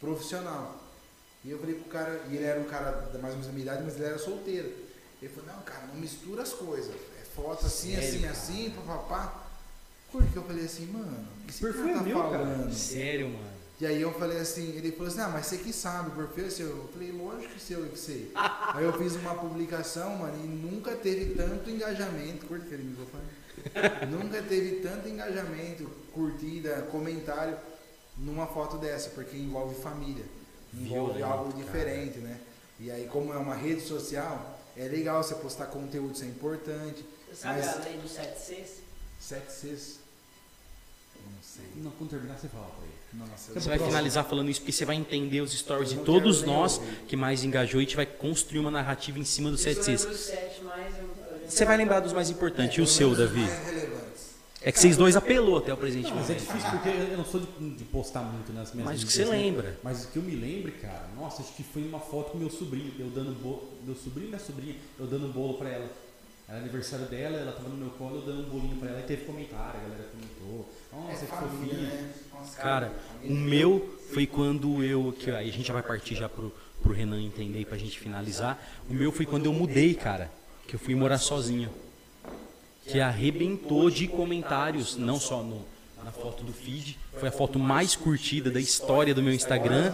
profissional. 0.00 0.82
E 1.44 1.50
eu 1.50 1.58
falei 1.58 1.74
pro 1.74 1.84
cara, 1.84 2.22
e 2.30 2.36
ele 2.36 2.44
era 2.44 2.58
um 2.58 2.64
cara 2.64 2.92
da 2.92 3.18
mais 3.18 3.34
ou 3.34 3.40
menos 3.40 3.46
da 3.46 3.52
minha 3.52 3.62
idade, 3.62 3.84
mas 3.84 3.96
ele 3.96 4.04
era 4.06 4.18
solteiro. 4.18 4.72
Ele 5.20 5.32
falou, 5.32 5.54
não, 5.54 5.62
cara, 5.62 5.86
não 5.88 5.96
mistura 5.96 6.42
as 6.42 6.52
coisas. 6.54 6.94
É 7.20 7.24
foto 7.36 7.66
assim, 7.66 7.94
Sério, 7.94 8.08
assim, 8.08 8.20
cara? 8.20 8.32
assim, 8.32 8.70
papapá. 8.70 9.46
Porque 10.10 10.38
eu 10.38 10.42
falei 10.44 10.64
assim, 10.64 10.86
mano, 10.86 11.28
que 11.44 11.50
esse 11.50 11.60
Perfil 11.60 11.82
cara 11.82 11.92
é 11.92 11.98
tá 11.98 12.02
meu, 12.02 12.18
cara. 12.18 12.30
falando? 12.30 12.72
Sério, 12.74 13.28
mano. 13.28 13.56
E 13.78 13.84
aí 13.84 14.00
eu 14.00 14.12
falei 14.14 14.38
assim, 14.38 14.74
ele 14.74 14.92
falou 14.92 15.08
assim, 15.08 15.20
ah, 15.20 15.28
mas 15.28 15.44
você 15.46 15.58
que 15.58 15.70
sabe, 15.70 16.08
o 16.08 16.14
perfil 16.14 16.46
é 16.46 16.50
seu. 16.50 16.68
Eu 16.68 16.88
falei, 16.90 17.12
lógico 17.12 17.52
que 17.52 17.60
seu, 17.60 17.80
eu 17.80 17.90
que 17.90 17.98
sei. 17.98 18.32
aí 18.34 18.82
eu 18.82 18.92
fiz 18.94 19.14
uma 19.16 19.34
publicação, 19.34 20.16
mano, 20.16 20.34
e 20.42 20.46
nunca 20.46 20.92
teve 20.96 21.34
tanto 21.34 21.68
engajamento. 21.68 22.46
Curta 22.46 22.64
aquele 22.64 22.84
microfone. 22.84 23.24
nunca 24.10 24.42
teve 24.42 24.80
tanto 24.80 25.08
engajamento, 25.08 25.84
curtida, 26.12 26.82
comentário 26.90 27.56
numa 28.16 28.46
foto 28.46 28.78
dessa, 28.78 29.10
porque 29.10 29.36
envolve 29.36 29.74
família. 29.80 30.24
Envolve 30.74 31.14
Violento, 31.18 31.24
algo 31.24 31.52
cara. 31.52 31.64
diferente, 31.64 32.18
né? 32.18 32.38
E 32.80 32.90
aí, 32.90 33.06
como 33.08 33.32
é 33.32 33.36
uma 33.38 33.54
rede 33.54 33.80
social, 33.80 34.58
é 34.76 34.84
legal 34.88 35.22
você 35.22 35.34
postar 35.34 35.66
conteúdo, 35.66 36.14
isso 36.14 36.24
é 36.24 36.28
importante. 36.28 37.04
Você 37.28 37.36
sabe 37.42 37.60
Mas- 37.60 37.76
a 37.76 37.80
lei 37.80 37.98
dos 37.98 38.10
7 38.12 38.38
Cs? 38.38 38.80
Sete 39.18 39.52
Cs? 39.52 39.98
Não 41.24 41.42
sei. 41.42 41.64
Não, 41.76 41.90
quando 41.92 42.10
terminar 42.10 42.38
você 42.38 42.48
fala 42.48 42.66
pra 42.66 42.84
ele. 42.84 42.96
Nossa, 43.30 43.54
Você 43.54 43.68
vai 43.68 43.78
finalizar 43.78 44.24
falando 44.26 44.50
isso 44.50 44.60
porque 44.60 44.72
você 44.72 44.84
vai 44.84 44.96
entender 44.96 45.40
os 45.40 45.52
stories 45.56 45.88
de 45.90 45.96
Eu 45.96 46.04
todos 46.04 46.42
nós 46.42 46.76
ouvir. 46.78 46.96
que 47.08 47.16
mais 47.16 47.42
engajou 47.44 47.80
e 47.80 47.84
a 47.84 47.86
gente 47.86 47.96
vai 47.96 48.04
construir 48.04 48.58
uma 48.58 48.70
narrativa 48.70 49.18
em 49.18 49.24
cima 49.24 49.50
dos 49.50 49.64
Eu 49.64 49.72
7 49.74 49.76
só 49.76 49.82
Cs. 49.84 50.00
lembro 50.04 50.16
dos 50.18 50.26
7, 50.26 50.64
mas 50.64 50.98
eu- 50.98 51.04
eu- 51.04 51.15
Você 51.48 51.64
vai 51.64 51.76
lembrar 51.76 52.00
dos 52.00 52.12
mais 52.12 52.30
importantes. 52.30 52.76
E 52.76 52.80
o 52.80 52.86
seu, 52.86 53.14
Davi? 53.14 53.40
Mais 53.40 53.66
relevantes. 53.66 53.96
É 54.62 54.72
que 54.72 54.80
vocês 54.80 54.96
dois 54.96 55.14
apelou 55.16 55.58
até 55.58 55.72
o 55.72 55.76
presente 55.76 56.08
Não, 56.08 56.16
mas 56.16 56.28
é 56.30 56.34
difícil 56.34 56.70
porque 56.70 56.88
eu 56.88 57.16
não 57.16 57.24
sou 57.24 57.40
de, 57.40 57.70
de 57.76 57.84
postar 57.84 58.22
muito 58.22 58.52
nas 58.52 58.72
minhas 58.74 58.88
Mas 58.88 59.02
o 59.02 59.06
que 59.06 59.12
você 59.12 59.24
né? 59.24 59.30
lembra? 59.30 59.78
Mas 59.82 60.04
o 60.04 60.08
que 60.08 60.16
eu 60.16 60.22
me 60.22 60.34
lembro, 60.34 60.72
cara, 60.72 61.08
nossa, 61.16 61.42
acho 61.42 61.52
que 61.54 61.62
foi 61.62 61.82
uma 61.82 62.00
foto 62.00 62.32
com 62.32 62.38
meu 62.38 62.50
sobrinho, 62.50 62.92
eu 62.98 63.06
dando 63.10 63.32
bolo, 63.40 63.68
meu 63.84 63.94
sobrinho 63.94 64.26
e 64.26 64.28
minha 64.30 64.40
sobrinha, 64.40 64.74
eu 64.98 65.06
dando 65.06 65.26
um 65.26 65.30
bolo 65.30 65.54
pra 65.54 65.68
ela. 65.68 65.88
Era 66.48 66.58
aniversário 66.58 67.06
dela, 67.06 67.36
ela 67.38 67.52
tava 67.52 67.68
no 67.68 67.76
meu 67.76 67.90
colo, 67.90 68.16
eu 68.16 68.22
dando 68.22 68.46
um 68.46 68.50
bolinho 68.50 68.76
pra 68.76 68.88
ela 68.90 69.00
e 69.00 69.02
teve 69.04 69.24
comentário, 69.24 69.80
a 69.80 69.82
galera 69.88 70.08
comentou. 70.12 70.68
Nossa, 70.92 71.12
É 71.24 71.26
que 71.26 71.26
família, 71.26 71.74
fofinho. 71.74 71.82
né? 71.82 72.10
Nossa, 72.34 72.60
Cara, 72.60 72.92
o 73.24 73.32
meu 73.34 73.98
foi 74.12 74.26
quando 74.26 74.82
eu. 74.82 75.14
Que 75.16 75.30
aí 75.30 75.48
a 75.48 75.52
gente 75.52 75.66
já 75.66 75.74
vai 75.74 75.82
partir 75.82 76.14
já 76.16 76.28
pro, 76.28 76.52
pro 76.82 76.92
Renan 76.92 77.20
entender 77.20 77.60
e 77.60 77.64
pra 77.64 77.76
gente 77.78 77.98
finalizar. 77.98 78.60
O 78.90 78.94
meu 78.94 79.10
foi 79.12 79.26
quando 79.26 79.46
eu 79.46 79.52
mudei, 79.52 79.94
cara. 79.94 80.30
Que 80.66 80.74
eu 80.74 80.80
fui 80.80 80.94
morar 80.94 81.18
sozinho. 81.18 81.70
Que 82.86 83.00
arrebentou 83.00 83.90
de 83.90 84.06
comentários, 84.06 84.96
não 84.96 85.18
só 85.18 85.42
no, 85.42 85.64
na 86.04 86.12
foto 86.12 86.44
do 86.44 86.52
feed. 86.52 86.98
Foi 87.18 87.28
a 87.28 87.32
foto 87.32 87.58
mais 87.58 87.96
curtida 87.96 88.50
da 88.50 88.60
história 88.60 89.12
do 89.12 89.22
meu 89.22 89.32
Instagram. 89.32 89.92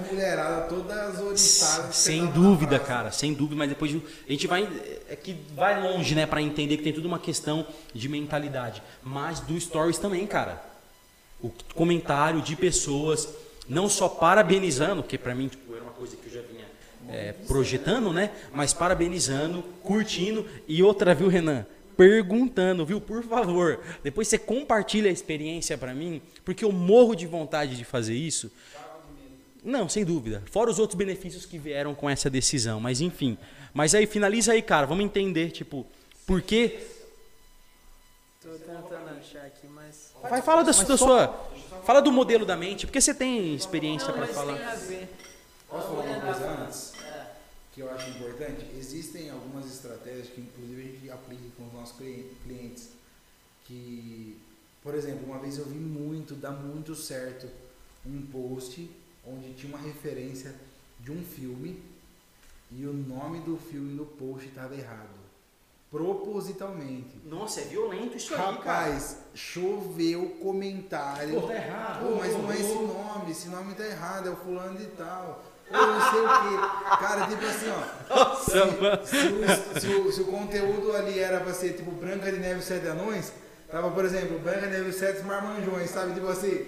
Sem 1.92 2.26
dúvida, 2.26 2.78
cara, 2.78 3.10
sem 3.10 3.32
dúvida, 3.32 3.56
mas 3.56 3.68
depois 3.70 3.94
a 3.94 4.30
gente 4.30 4.46
vai 4.46 4.68
é 5.08 5.16
que 5.16 5.36
vai 5.54 5.80
longe, 5.82 6.14
né, 6.14 6.26
Pra 6.26 6.42
entender 6.42 6.76
que 6.76 6.82
tem 6.82 6.92
tudo 6.92 7.06
uma 7.06 7.18
questão 7.18 7.66
de 7.94 8.08
mentalidade, 8.08 8.82
mas 9.02 9.40
do 9.40 9.58
stories 9.58 9.98
também, 9.98 10.26
cara. 10.26 10.62
O 11.40 11.50
comentário 11.74 12.42
de 12.42 12.54
pessoas 12.54 13.28
não 13.68 13.88
só 13.88 14.08
parabenizando, 14.08 15.02
que 15.02 15.16
pra 15.16 15.34
mim 15.34 15.48
tipo, 15.48 15.74
era 15.74 15.82
uma 15.82 15.92
coisa 15.92 16.16
que 16.16 16.26
eu 16.26 16.32
já 16.32 16.42
é, 17.08 17.32
projetando, 17.46 18.12
né, 18.12 18.30
mas 18.54 18.72
parabenizando, 18.72 19.62
curtindo 19.82 20.46
e 20.68 20.82
outra, 20.82 21.14
viu, 21.14 21.28
Renan? 21.28 21.66
Perguntando, 21.96 22.86
viu? 22.86 23.00
Por 23.00 23.22
favor, 23.22 23.80
depois 24.02 24.26
você 24.28 24.38
compartilha 24.38 25.10
a 25.10 25.12
experiência 25.12 25.76
pra 25.76 25.94
mim, 25.94 26.22
porque 26.44 26.64
eu 26.64 26.72
morro 26.72 27.14
de 27.14 27.26
vontade 27.26 27.76
de 27.76 27.84
fazer 27.84 28.14
isso. 28.14 28.50
Não, 29.62 29.88
sem 29.88 30.04
dúvida. 30.04 30.42
Fora 30.50 30.70
os 30.70 30.78
outros 30.78 30.96
benefícios 30.98 31.46
que 31.46 31.56
vieram 31.58 31.94
com 31.94 32.10
essa 32.10 32.28
decisão, 32.28 32.80
mas 32.80 33.00
enfim. 33.00 33.38
Mas 33.72 33.94
aí 33.94 34.06
finaliza 34.06 34.52
aí, 34.52 34.60
cara. 34.62 34.86
Vamos 34.86 35.04
entender, 35.04 35.50
tipo, 35.50 35.86
por 36.26 36.42
que. 36.42 36.80
Tô 38.42 38.48
tentando 38.50 39.08
achar 39.20 39.44
aqui, 39.46 39.68
mas. 39.68 40.12
Vai, 40.28 40.42
fala 40.42 40.64
da, 40.64 40.72
sua- 40.72 40.84
da 40.86 40.96
sua. 40.96 41.28
Fala 41.84 42.00
do 42.02 42.10
modelo 42.10 42.44
da 42.44 42.56
mente, 42.56 42.86
porque 42.86 43.00
você 43.00 43.14
tem 43.14 43.54
experiência 43.54 44.12
mas 44.16 44.30
falar. 44.34 44.56
tem 44.56 44.64
a 44.66 44.74
ver. 44.74 45.08
Posso 45.72 45.88
falar 45.88 46.02
uma 46.04 46.20
coisa 46.20 46.50
antes? 46.62 46.92
É. 47.02 47.32
Que 47.72 47.80
eu 47.80 47.90
acho 47.90 48.10
importante? 48.10 48.66
Existem 48.78 49.30
algumas 49.30 49.66
estratégias 49.66 50.28
que, 50.28 50.40
inclusive, 50.42 50.82
a 50.82 50.84
gente 50.84 51.10
aplica 51.10 51.42
com 51.56 51.66
os 51.66 51.72
nossos 51.72 51.96
cli- 51.96 52.30
clientes. 52.44 52.90
Que, 53.64 54.38
por 54.82 54.94
exemplo, 54.94 55.24
uma 55.26 55.38
vez 55.38 55.56
eu 55.58 55.64
vi 55.64 55.78
muito, 55.78 56.34
dá 56.34 56.50
muito 56.50 56.94
certo, 56.94 57.48
um 58.04 58.20
post 58.26 58.90
onde 59.26 59.54
tinha 59.54 59.74
uma 59.74 59.82
referência 59.82 60.54
de 61.00 61.10
um 61.12 61.22
filme 61.24 61.82
e 62.70 62.84
o 62.86 62.92
nome 62.92 63.40
do 63.40 63.56
filme 63.56 63.94
no 63.94 64.04
post 64.04 64.48
estava 64.48 64.74
errado. 64.74 65.22
Propositalmente. 65.90 67.18
Nossa, 67.24 67.60
é 67.60 67.64
violento 67.64 68.16
isso 68.16 68.34
Rapaz, 68.34 69.18
choveu 69.34 70.36
comentário. 70.42 71.40
Pô, 71.40 71.46
tá 71.46 71.54
errado. 71.54 72.06
Pô, 72.08 72.16
mas 72.16 72.32
não 72.32 72.50
é 72.50 72.54
esse 72.60 72.74
nome, 72.74 73.30
esse 73.30 73.48
nome 73.48 73.74
tá 73.74 73.86
errado, 73.86 74.26
é 74.28 74.30
o 74.30 74.36
fulano 74.36 74.78
de 74.78 74.86
tal. 74.88 75.44
Pô, 75.72 75.86
não 75.86 76.10
sei 76.10 76.20
o 76.20 76.28
que. 76.28 76.96
Cara, 76.98 77.26
tipo 77.26 77.44
assim, 77.46 77.70
ó. 77.70 78.14
Nossa. 78.14 78.50
Se, 79.06 79.16
o, 79.16 79.80
se 79.80 79.86
o- 79.88 80.12
se 80.12 80.20
o 80.20 80.24
conteúdo 80.26 80.94
ali 80.96 81.18
era 81.18 81.40
pra 81.40 81.52
ser 81.54 81.70
tipo 81.74 81.90
Branca 81.92 82.30
de 82.30 82.38
Neve 82.38 82.60
e 82.60 82.62
Sete 82.62 82.86
Anões, 82.88 83.32
tava, 83.70 83.90
por 83.90 84.04
exemplo, 84.04 84.38
Branca 84.38 84.60
de 84.60 84.66
Neve 84.68 84.90
e 84.90 84.92
Sete 84.92 85.22
Marmanjões, 85.22 85.90
sabe? 85.90 86.12
Tipo 86.14 86.28
assim. 86.28 86.66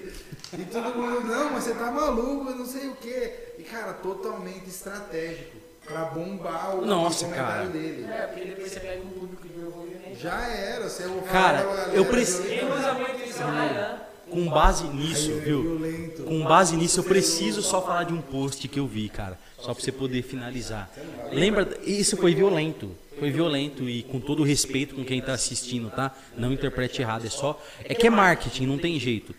E 0.59 0.65
todo 0.71 0.95
mundo, 0.95 1.21
não, 1.27 1.51
mas 1.51 1.65
você 1.65 1.75
tá 1.75 1.91
maluco, 1.91 2.49
eu 2.51 2.57
não 2.57 2.67
sei 2.67 2.89
o 2.89 2.95
que. 2.97 3.33
E, 3.59 3.63
cara, 3.65 3.93
totalmente 3.95 4.69
estratégico 4.69 5.57
pra 5.85 6.05
bombar 6.07 6.77
o 6.77 6.87
Nossa, 6.87 7.25
comentário 7.27 7.57
cara. 7.57 7.67
dele. 7.69 8.07
É, 8.11 8.27
porque 8.29 8.45
depois 8.47 8.73
você 8.73 8.81
pega 8.81 9.03
um 9.03 9.11
público 9.11 9.47
de 9.49 9.59
envolvimento. 9.59 10.15
Já 10.19 10.41
era, 10.49 10.89
você 10.89 11.03
é 11.03 11.07
o 11.09 11.21
Cara, 11.23 11.61
eu 11.93 12.05
preciso- 12.07 12.45
Quem 12.45 12.73
usa 12.73 12.95
muito 12.95 13.29
isso 13.29 13.43
é 13.43 13.45
o 13.45 13.51
Ryan. 13.51 13.99
Com 14.35 14.49
base 14.51 14.85
nisso, 14.89 15.30
Aí 15.30 15.41
viu? 15.41 15.62
violento. 15.62 16.22
Com 16.24 16.43
base 16.45 16.76
nisso, 16.76 17.01
eu 17.01 17.05
preciso 17.05 17.62
só 17.62 17.80
falar 17.80 18.05
de 18.05 18.12
um 18.12 18.20
post 18.20 18.66
que 18.68 18.78
eu 18.80 18.87
vi, 18.87 19.09
cara. 19.09 19.39
Só 19.59 19.72
pra 19.72 19.82
você 19.82 19.93
poder 19.93 20.22
finalizar. 20.22 20.91
Lembra? 21.32 21.78
Isso 21.87 22.16
foi 22.16 22.35
violento. 22.35 22.91
Foi 23.18 23.30
violento 23.30 23.89
e 23.89 24.03
com 24.03 24.18
todo 24.20 24.41
o 24.41 24.45
respeito 24.45 24.95
com 24.95 25.05
quem 25.05 25.22
tá 25.22 25.32
assistindo, 25.32 25.89
tá? 25.91 26.11
Não 26.37 26.53
interprete 26.53 27.01
errado. 27.01 27.26
É 27.26 27.30
só. 27.30 27.61
É 27.85 27.95
que 27.95 28.07
é 28.07 28.11
marketing, 28.11 28.66
não 28.66 28.76
tem 28.76 28.99
jeito. 28.99 29.35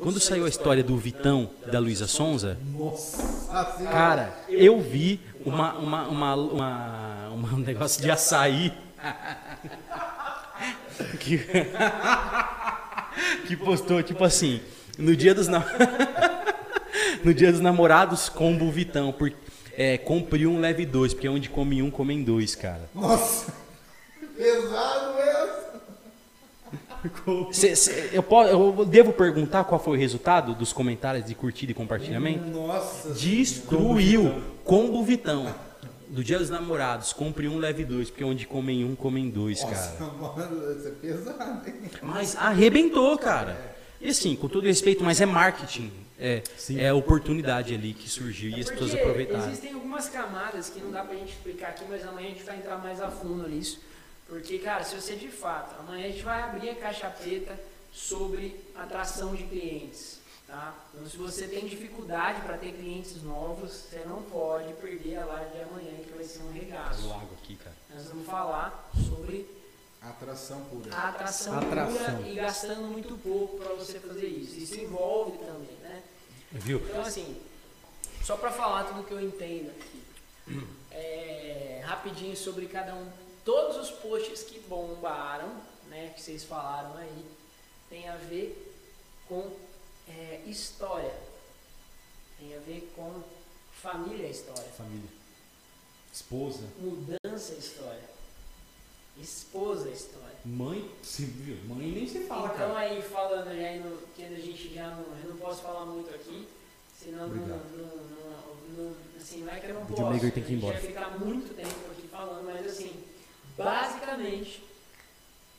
Quando 0.00 0.18
saiu 0.20 0.46
a 0.46 0.48
história 0.48 0.82
do 0.82 0.96
Vitão 0.96 1.50
e 1.66 1.70
da 1.70 1.78
Luísa 1.78 2.06
Sonza, 2.06 2.56
cara, 3.90 4.32
eu 4.48 4.80
vi 4.80 5.20
uma, 5.44 5.74
uma, 5.74 6.08
uma, 6.08 6.34
uma- 6.36 7.28
uma- 7.34 7.54
um 7.54 7.58
negócio 7.58 8.00
de 8.00 8.10
açaí. 8.10 8.72
que, 11.20 11.38
que 13.46 13.56
postou, 13.56 14.02
tipo 14.02 14.24
assim, 14.24 14.60
no 14.98 15.14
dia 15.16 15.34
dos 15.34 15.48
nam- 15.48 15.64
no 17.24 17.32
dia 17.34 17.50
dos 17.52 17.60
namorados, 17.60 18.28
combo 18.28 18.70
Vitão, 18.70 19.12
por, 19.12 19.32
é, 19.76 19.96
compre 19.98 20.46
um, 20.46 20.60
leve 20.60 20.84
dois, 20.86 21.12
porque 21.14 21.28
onde 21.28 21.48
come 21.48 21.82
um, 21.82 21.90
comem 21.90 22.22
dois, 22.22 22.54
cara. 22.54 22.88
Nossa, 22.94 23.52
pesado 24.36 25.18
essa. 25.18 25.68
Cê- 27.52 27.76
cê- 27.76 28.10
eu, 28.12 28.22
po- 28.22 28.42
eu 28.44 28.84
devo 28.84 29.12
perguntar 29.12 29.64
qual 29.64 29.80
foi 29.80 29.96
o 29.96 30.00
resultado 30.00 30.54
dos 30.54 30.72
comentários 30.72 31.24
de 31.24 31.34
curtida 31.34 31.70
e 31.72 31.74
compartilhamento? 31.74 32.44
Nossa, 32.50 33.10
Destruiu 33.10 34.42
combo 34.64 35.02
Vitão. 35.04 35.54
Do 36.10 36.24
dia 36.24 36.38
dos 36.38 36.48
namorados, 36.48 37.12
compre 37.12 37.46
um, 37.48 37.58
leve 37.58 37.84
dois, 37.84 38.08
porque 38.10 38.24
onde 38.24 38.46
comem 38.46 38.84
um, 38.84 38.96
comem 38.96 39.28
dois, 39.28 39.62
cara. 39.62 39.74
Nossa, 39.74 40.04
mano, 40.04 40.78
isso 40.78 40.88
é 40.88 40.90
pesado, 40.92 41.68
hein? 41.68 41.90
Mas 42.02 42.34
arrebentou, 42.36 43.16
cara. 43.18 43.76
E 44.00 44.08
assim, 44.08 44.34
com 44.36 44.48
todo 44.48 44.66
respeito, 44.66 45.04
mas 45.04 45.20
é 45.20 45.26
marketing. 45.26 45.92
É, 46.20 46.42
é 46.76 46.88
a 46.88 46.94
oportunidade 46.94 47.72
ali 47.74 47.92
que 47.92 48.08
surgiu 48.08 48.50
e 48.50 48.60
as 48.60 48.68
pessoas 48.68 48.90
Porque 48.90 49.02
aproveitaram. 49.02 49.46
Existem 49.46 49.72
algumas 49.72 50.08
camadas 50.08 50.68
que 50.68 50.80
não 50.80 50.90
dá 50.90 51.04
pra 51.04 51.14
gente 51.14 51.32
explicar 51.32 51.68
aqui, 51.68 51.84
mas 51.88 52.04
amanhã 52.04 52.26
a 52.26 52.30
gente 52.30 52.42
vai 52.42 52.56
entrar 52.56 52.78
mais 52.78 53.00
a 53.00 53.08
fundo 53.08 53.48
nisso. 53.48 53.80
Porque, 54.26 54.58
cara, 54.58 54.82
se 54.82 54.94
você 54.94 55.14
de 55.14 55.28
fato, 55.28 55.78
amanhã 55.80 56.06
a 56.06 56.10
gente 56.10 56.22
vai 56.22 56.42
abrir 56.42 56.70
a 56.70 56.74
caixa 56.74 57.08
preta 57.08 57.58
sobre 57.92 58.56
atração 58.74 59.34
de 59.34 59.44
clientes. 59.44 60.18
Tá? 60.48 60.74
Então, 60.94 61.06
se 61.06 61.18
você 61.18 61.46
tem 61.46 61.66
dificuldade 61.66 62.40
para 62.40 62.56
ter 62.56 62.72
clientes 62.72 63.22
novos, 63.22 63.70
você 63.70 64.02
não 64.06 64.22
pode 64.22 64.72
perder 64.74 65.16
a 65.18 65.26
live 65.26 65.50
de 65.52 65.60
amanhã, 65.60 65.94
que 66.02 66.10
vai 66.14 66.24
ser 66.24 66.40
um 66.42 66.50
regaço. 66.50 67.06
lago 67.06 67.34
aqui, 67.34 67.54
cara. 67.56 67.76
Nós 67.90 68.06
vamos 68.06 68.26
falar 68.26 68.90
sobre 69.06 69.46
Atração 70.00 70.64
pura. 70.64 70.94
a 70.94 71.08
atração, 71.10 71.58
Atração. 71.58 72.16
pura 72.16 72.28
e 72.28 72.34
gastando 72.34 72.82
muito 72.90 73.18
pouco 73.18 73.58
para 73.58 73.74
você 73.74 74.00
fazer 74.00 74.26
isso. 74.26 74.56
Isso 74.58 74.80
envolve 74.80 75.36
também, 75.36 75.76
né? 75.82 76.02
Viu? 76.52 76.78
Então, 76.78 77.02
assim, 77.02 77.38
só 78.24 78.34
para 78.38 78.50
falar 78.50 78.84
tudo 78.84 79.04
que 79.04 79.12
eu 79.12 79.20
entendo 79.20 79.70
aqui, 79.70 80.02
é, 80.92 81.82
rapidinho 81.84 82.34
sobre 82.34 82.66
cada 82.68 82.94
um. 82.94 83.06
Todos 83.44 83.76
os 83.76 83.90
posts 83.90 84.44
que 84.44 84.60
bombaram, 84.60 85.52
né, 85.88 86.10
que 86.16 86.22
vocês 86.22 86.42
falaram 86.42 86.96
aí, 86.96 87.26
tem 87.90 88.08
a 88.08 88.16
ver 88.16 88.64
com 89.28 89.50
é, 90.08 90.42
história, 90.46 91.14
tem 92.38 92.54
a 92.56 92.60
ver 92.60 92.92
com 92.94 93.22
Família 93.72 94.26
é 94.26 94.30
história. 94.30 94.64
Família. 94.76 95.08
Esposa. 96.12 96.64
Mudança 96.78 97.52
é 97.54 97.56
história. 97.58 98.10
Esposa 99.20 99.88
é 99.88 99.92
história. 99.92 100.36
Mãe, 100.44 100.90
se 101.02 101.24
viu? 101.24 101.56
Mãe 101.64 101.90
nem 101.90 102.08
se 102.08 102.20
fala, 102.20 102.46
então 102.54 102.74
cara. 102.74 102.78
aí 102.78 103.02
falando 103.02 103.46
já 103.46 103.84
no, 103.84 103.98
que 104.14 104.24
a 104.24 104.28
gente 104.30 104.74
já 104.74 104.90
não, 104.90 105.02
eu 105.22 105.30
não 105.30 105.36
posso 105.36 105.62
falar 105.62 105.84
muito 105.86 106.12
aqui, 106.14 106.48
senão 106.96 107.26
não, 107.28 107.36
Obrigado. 107.36 107.64
não, 107.76 107.86
não, 107.86 108.84
não- 108.84 108.96
assim, 109.16 109.42
não 109.42 109.52
é 109.52 109.60
que 109.60 109.66
eu 109.66 109.74
não 109.74 109.86
posso. 109.86 110.20
tem 110.20 110.20
que 110.20 110.26
ir 110.26 110.30
a 110.30 110.40
gente 110.40 110.52
embora. 110.54 110.78
vai 110.78 110.86
ficar 110.86 111.18
muito 111.18 111.54
tempo 111.54 111.90
aqui 111.90 112.08
falando, 112.08 112.44
mas 112.46 112.66
assim, 112.66 113.04
basicamente, 113.56 114.62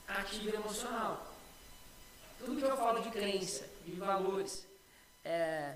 ativo 0.07 0.55
emocional. 0.55 1.25
Tudo 2.39 2.57
que 2.57 2.63
eu 2.63 2.77
falo 2.77 3.01
de 3.01 3.09
crença, 3.11 3.65
de 3.89 3.99
valores, 3.99 4.65
é, 5.23 5.75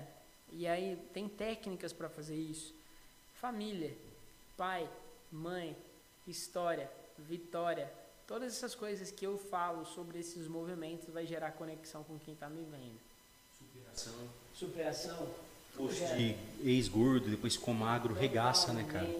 e 0.52 0.66
aí 0.66 0.96
tem 1.12 1.28
técnicas 1.28 1.92
para 1.92 2.08
fazer 2.08 2.36
isso. 2.36 2.74
Família, 3.34 3.94
pai, 4.56 4.88
mãe, 5.30 5.76
história, 6.26 6.90
vitória, 7.18 7.92
todas 8.26 8.52
essas 8.52 8.74
coisas 8.74 9.10
que 9.10 9.26
eu 9.26 9.36
falo 9.36 9.84
sobre 9.84 10.18
esses 10.18 10.46
movimentos 10.48 11.08
vai 11.08 11.26
gerar 11.26 11.52
conexão 11.52 12.02
com 12.04 12.18
quem 12.18 12.34
está 12.34 12.48
me 12.48 12.62
vendo. 12.62 12.98
Superação. 13.58 14.28
Superação. 14.54 15.28
Post 15.76 15.98
gera. 15.98 16.16
de 16.16 16.36
ex-gordo, 16.62 17.28
depois 17.28 17.56
ficou 17.56 17.74
magro, 17.74 18.14
regaça, 18.14 18.72
né, 18.72 18.84
cara? 18.84 19.10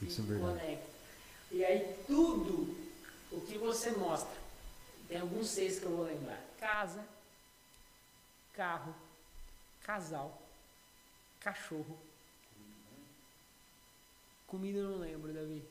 Isso 0.00 0.20
é 0.20 0.24
verdade. 0.24 0.60
conecta. 0.60 0.94
E 1.50 1.64
aí 1.64 1.96
tudo 2.06 2.74
o 3.32 3.40
que 3.40 3.58
você 3.58 3.90
mostra, 3.90 4.36
tem 5.08 5.20
alguns 5.20 5.48
seis 5.48 5.78
que 5.78 5.86
eu 5.86 5.96
vou 5.96 6.06
lembrar. 6.06 6.40
Casa, 6.58 7.04
carro, 8.54 8.94
casal, 9.82 10.40
cachorro. 11.40 11.98
Comida 14.46 14.78
eu 14.78 14.90
não 14.90 14.98
lembro, 14.98 15.32
Davi. 15.32 15.64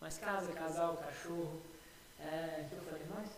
Mas 0.00 0.18
casa, 0.18 0.52
casal, 0.52 0.96
cachorro. 0.96 1.60
É, 2.20 2.64
o 2.64 2.68
que 2.68 2.74
eu 2.76 2.82
falei 2.82 3.06
mais? 3.14 3.28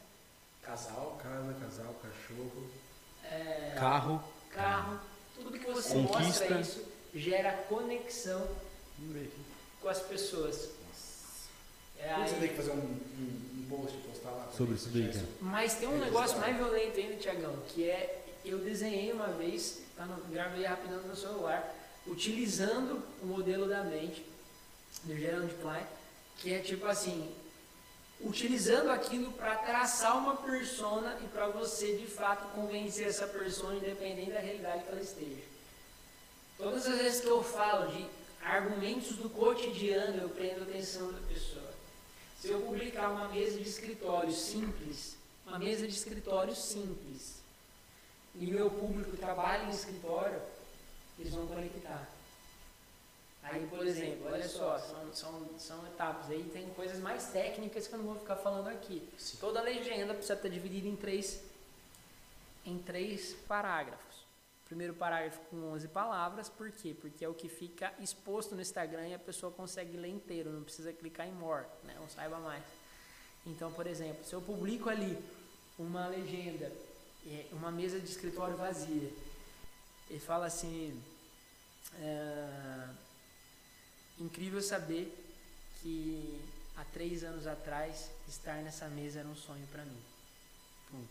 Casal, 0.63 1.19
casa, 1.23 1.55
casal, 1.55 1.95
cachorro. 2.03 2.71
É, 3.25 3.75
Carro, 3.79 4.23
carro. 4.51 5.01
Tudo 5.35 5.59
que 5.59 5.67
você 5.71 5.95
Conquista. 5.95 6.23
mostra 6.23 6.61
isso 6.61 6.85
gera 7.15 7.53
conexão 7.69 8.47
com 9.81 9.89
as 9.89 10.01
pessoas. 10.01 10.71
É 11.99 12.15
Você 12.27 12.35
tem 12.37 12.49
que 12.49 12.57
fazer 12.57 12.73
um, 12.73 12.77
um, 12.77 13.61
um 13.61 13.67
post 13.71 13.97
postar 13.99 14.31
lá. 14.31 14.51
Sobre 14.53 14.75
isso 14.75 14.89
daí. 14.91 15.11
Mas 15.41 15.75
tem 15.75 15.89
um 15.89 15.99
negócio 15.99 16.39
mais 16.39 16.55
violento 16.57 16.99
ainda, 16.99 17.17
Tiagão, 17.17 17.57
que 17.69 17.89
é 17.89 18.24
eu 18.45 18.59
desenhei 18.59 19.13
uma 19.13 19.29
vez, 19.29 19.81
tá 19.97 20.05
no, 20.05 20.23
gravei 20.25 20.65
rapidão 20.65 21.01
no 21.03 21.17
celular, 21.17 21.75
utilizando 22.07 23.03
o 23.23 23.27
modelo 23.27 23.67
da 23.69 23.83
mente 23.83 24.25
do 25.05 25.17
Gerald 25.17 25.53
Klein, 25.55 25.87
que 26.39 26.53
é 26.53 26.59
tipo 26.59 26.87
assim, 26.87 27.33
utilizando 28.21 28.91
aquilo 28.91 29.33
para 29.33 29.57
traçar 29.57 30.19
uma 30.19 30.37
persona 30.37 31.19
e 31.23 31.29
para 31.29 31.49
você 31.49 31.97
de 31.97 32.07
fato 32.07 32.49
convencer 32.55 33.07
essa 33.07 33.27
persona 33.27 33.77
independente 33.77 34.33
da 34.33 34.41
realidade 34.41 34.85
que 34.85 34.89
ela 34.91 35.01
esteja. 35.01 35.43
Todas 36.57 36.87
as 36.87 36.99
vezes 36.99 37.21
que 37.21 37.29
eu 37.29 37.43
falo 37.43 37.91
de 37.91 38.07
argumentos 38.43 39.17
do 39.17 39.29
cotidiano, 39.29 40.23
eu 40.23 40.29
prendo 40.29 40.61
a 40.61 40.65
atenção 40.65 41.11
da 41.13 41.21
pessoa. 41.21 41.73
Se 42.41 42.51
eu 42.51 42.61
publicar 42.61 43.11
uma 43.11 43.29
mesa 43.29 43.59
de 43.59 43.69
escritório 43.69 44.33
simples, 44.33 45.17
uma 45.47 45.59
mesa 45.59 45.87
de 45.87 45.95
escritório 45.95 46.55
simples, 46.55 47.37
e 48.37 48.47
meu 48.47 48.71
público 48.71 49.17
trabalha 49.17 49.65
em 49.65 49.71
escritório, 49.71 50.41
eles 51.19 51.33
vão 51.33 51.47
conectar. 51.47 52.09
Aí, 53.43 53.67
por 53.67 53.87
exemplo, 53.87 54.27
olha 54.33 54.49
só, 54.49 54.79
são, 54.79 55.15
são, 55.15 55.59
são 55.59 55.87
etapas. 55.87 56.31
Aí 56.31 56.43
tem 56.45 56.69
coisas 56.71 56.99
mais 56.99 57.27
técnicas 57.27 57.87
que 57.87 57.95
eu 57.95 57.99
não 57.99 58.07
vou 58.07 58.17
ficar 58.17 58.37
falando 58.37 58.69
aqui. 58.69 59.07
Toda 59.39 59.61
legenda 59.61 60.15
precisa 60.15 60.35
estar 60.35 60.49
dividida 60.49 60.89
em 60.89 60.97
três, 60.97 61.43
em 62.65 62.79
três 62.79 63.35
parágrafos. 63.47 64.25
Primeiro 64.65 64.95
parágrafo 64.95 65.41
com 65.51 65.73
11 65.73 65.89
palavras, 65.89 66.49
por 66.49 66.73
quê? 66.73 66.97
Porque 66.99 67.23
é 67.23 67.29
o 67.29 67.35
que 67.35 67.49
fica 67.51 67.93
exposto 68.01 68.55
no 68.55 68.63
Instagram 68.63 69.09
e 69.09 69.15
a 69.15 69.19
pessoa 69.19 69.53
consegue 69.53 69.95
ler 69.97 70.09
inteiro, 70.09 70.51
não 70.51 70.65
precisa 70.65 70.91
clicar 70.91 71.29
em 71.29 71.33
more, 71.33 71.67
né? 71.85 71.95
Ou 72.01 72.09
saiba 72.09 72.39
mais. 72.39 72.65
Então, 73.47 73.71
por 73.71 73.87
exemplo, 73.87 74.25
se 74.25 74.33
eu 74.33 74.41
publico 74.41 74.89
ali 74.89 75.23
uma 75.79 76.07
legenda, 76.09 76.73
uma 77.53 77.71
mesa 77.71 77.99
de 77.99 78.11
escritório 78.11 78.57
vazia, 78.57 79.11
ele 80.11 80.21
fala 80.21 80.47
assim, 80.47 81.01
é, 81.99 82.89
incrível 84.19 84.61
saber 84.61 85.13
que 85.81 86.41
há 86.77 86.85
três 86.85 87.25
anos 87.25 87.47
atrás 87.47 88.11
estar 88.29 88.63
nessa 88.63 88.89
mesa 88.89 89.21
era 89.21 89.29
um 89.29 89.37
sonho 89.37 89.67
para 89.73 89.85
mim. 89.85 90.03
Pum. 90.91 91.05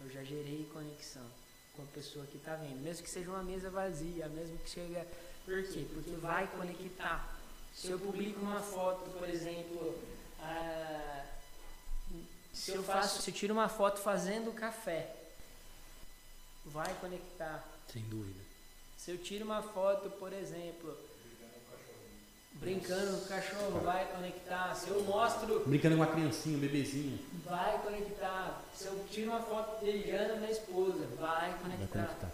Eu 0.00 0.10
já 0.10 0.22
gerei 0.22 0.68
conexão 0.72 1.26
com 1.74 1.82
a 1.82 1.86
pessoa 1.86 2.26
que 2.26 2.36
está 2.36 2.54
vendo, 2.56 2.80
mesmo 2.82 3.02
que 3.02 3.10
seja 3.10 3.30
uma 3.30 3.42
mesa 3.42 3.70
vazia, 3.70 4.28
mesmo 4.28 4.58
que 4.58 4.70
chega. 4.70 5.06
Por 5.44 5.62
quê? 5.64 5.86
Porque 5.92 6.10
vai 6.12 6.46
conectar. 6.48 7.36
Se 7.74 7.90
eu 7.90 7.98
publico 7.98 8.40
uma 8.40 8.60
foto, 8.60 9.10
por 9.10 9.28
exemplo, 9.28 9.96
ah, 10.40 11.24
se 12.58 12.72
eu 12.72 12.82
faço, 12.82 13.22
se 13.22 13.30
eu 13.30 13.34
tiro 13.34 13.54
uma 13.54 13.68
foto 13.68 14.00
fazendo 14.00 14.52
café, 14.52 15.14
vai 16.66 16.92
conectar. 17.00 17.64
sem 17.92 18.02
dúvida. 18.02 18.40
Se 18.96 19.10
eu 19.12 19.18
tiro 19.18 19.44
uma 19.44 19.62
foto, 19.62 20.10
por 20.10 20.32
exemplo, 20.32 20.96
brincando 22.54 23.16
com 23.18 23.24
o 23.24 23.28
cachorro, 23.28 23.80
vai 23.80 24.04
conectar. 24.12 24.74
Se 24.74 24.88
eu 24.88 25.02
mostro 25.04 25.60
Brincando 25.66 25.96
com 25.96 26.02
uma 26.02 26.10
criancinha, 26.12 26.56
um 26.56 26.60
bebezinho. 26.60 27.18
vai 27.44 27.80
conectar. 27.82 28.62
Se 28.74 28.86
eu 28.86 29.06
tiro 29.10 29.30
uma 29.30 29.40
foto 29.40 29.84
beijando 29.84 30.32
a 30.34 30.36
minha 30.36 30.50
esposa, 30.50 31.06
vai 31.18 31.50
Vai 31.50 31.58
conectar. 31.60 31.88
conectar. 32.06 32.30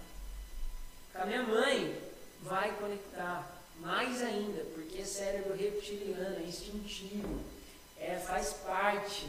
Com 1.12 1.22
a 1.22 1.26
minha 1.26 1.42
mãe, 1.42 2.00
vai 2.42 2.74
conectar. 2.76 3.50
Mais 3.80 4.22
ainda, 4.22 4.64
porque 4.74 4.98
é 5.02 5.04
cérebro 5.04 5.54
reptiliano, 5.56 6.36
é 6.36 6.42
instintivo, 6.42 7.40
é, 7.98 8.16
faz 8.16 8.52
parte. 8.64 9.28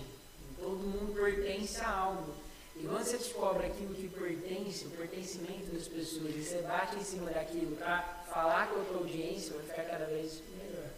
Todo 0.59 0.77
mundo 0.77 1.13
pertence 1.13 1.79
a 1.79 1.89
algo. 1.89 2.33
E 2.75 2.83
quando 2.83 3.03
você 3.03 3.17
descobre 3.17 3.67
aquilo 3.67 3.95
que 3.95 4.09
pertence, 4.09 4.85
o 4.85 4.89
pertencimento 4.91 5.71
das 5.71 5.87
pessoas, 5.87 6.35
e 6.35 6.43
você 6.43 6.61
bate 6.61 6.97
em 6.97 7.03
cima 7.03 7.31
daquilo 7.31 7.75
para 7.77 8.01
falar 8.27 8.67
com 8.67 8.81
a 8.81 8.85
tua 8.85 8.97
audiência, 8.97 9.55
vai 9.55 9.65
ficar 9.65 9.83
cada 9.83 10.05
vez 10.05 10.41
melhor. 10.57 10.89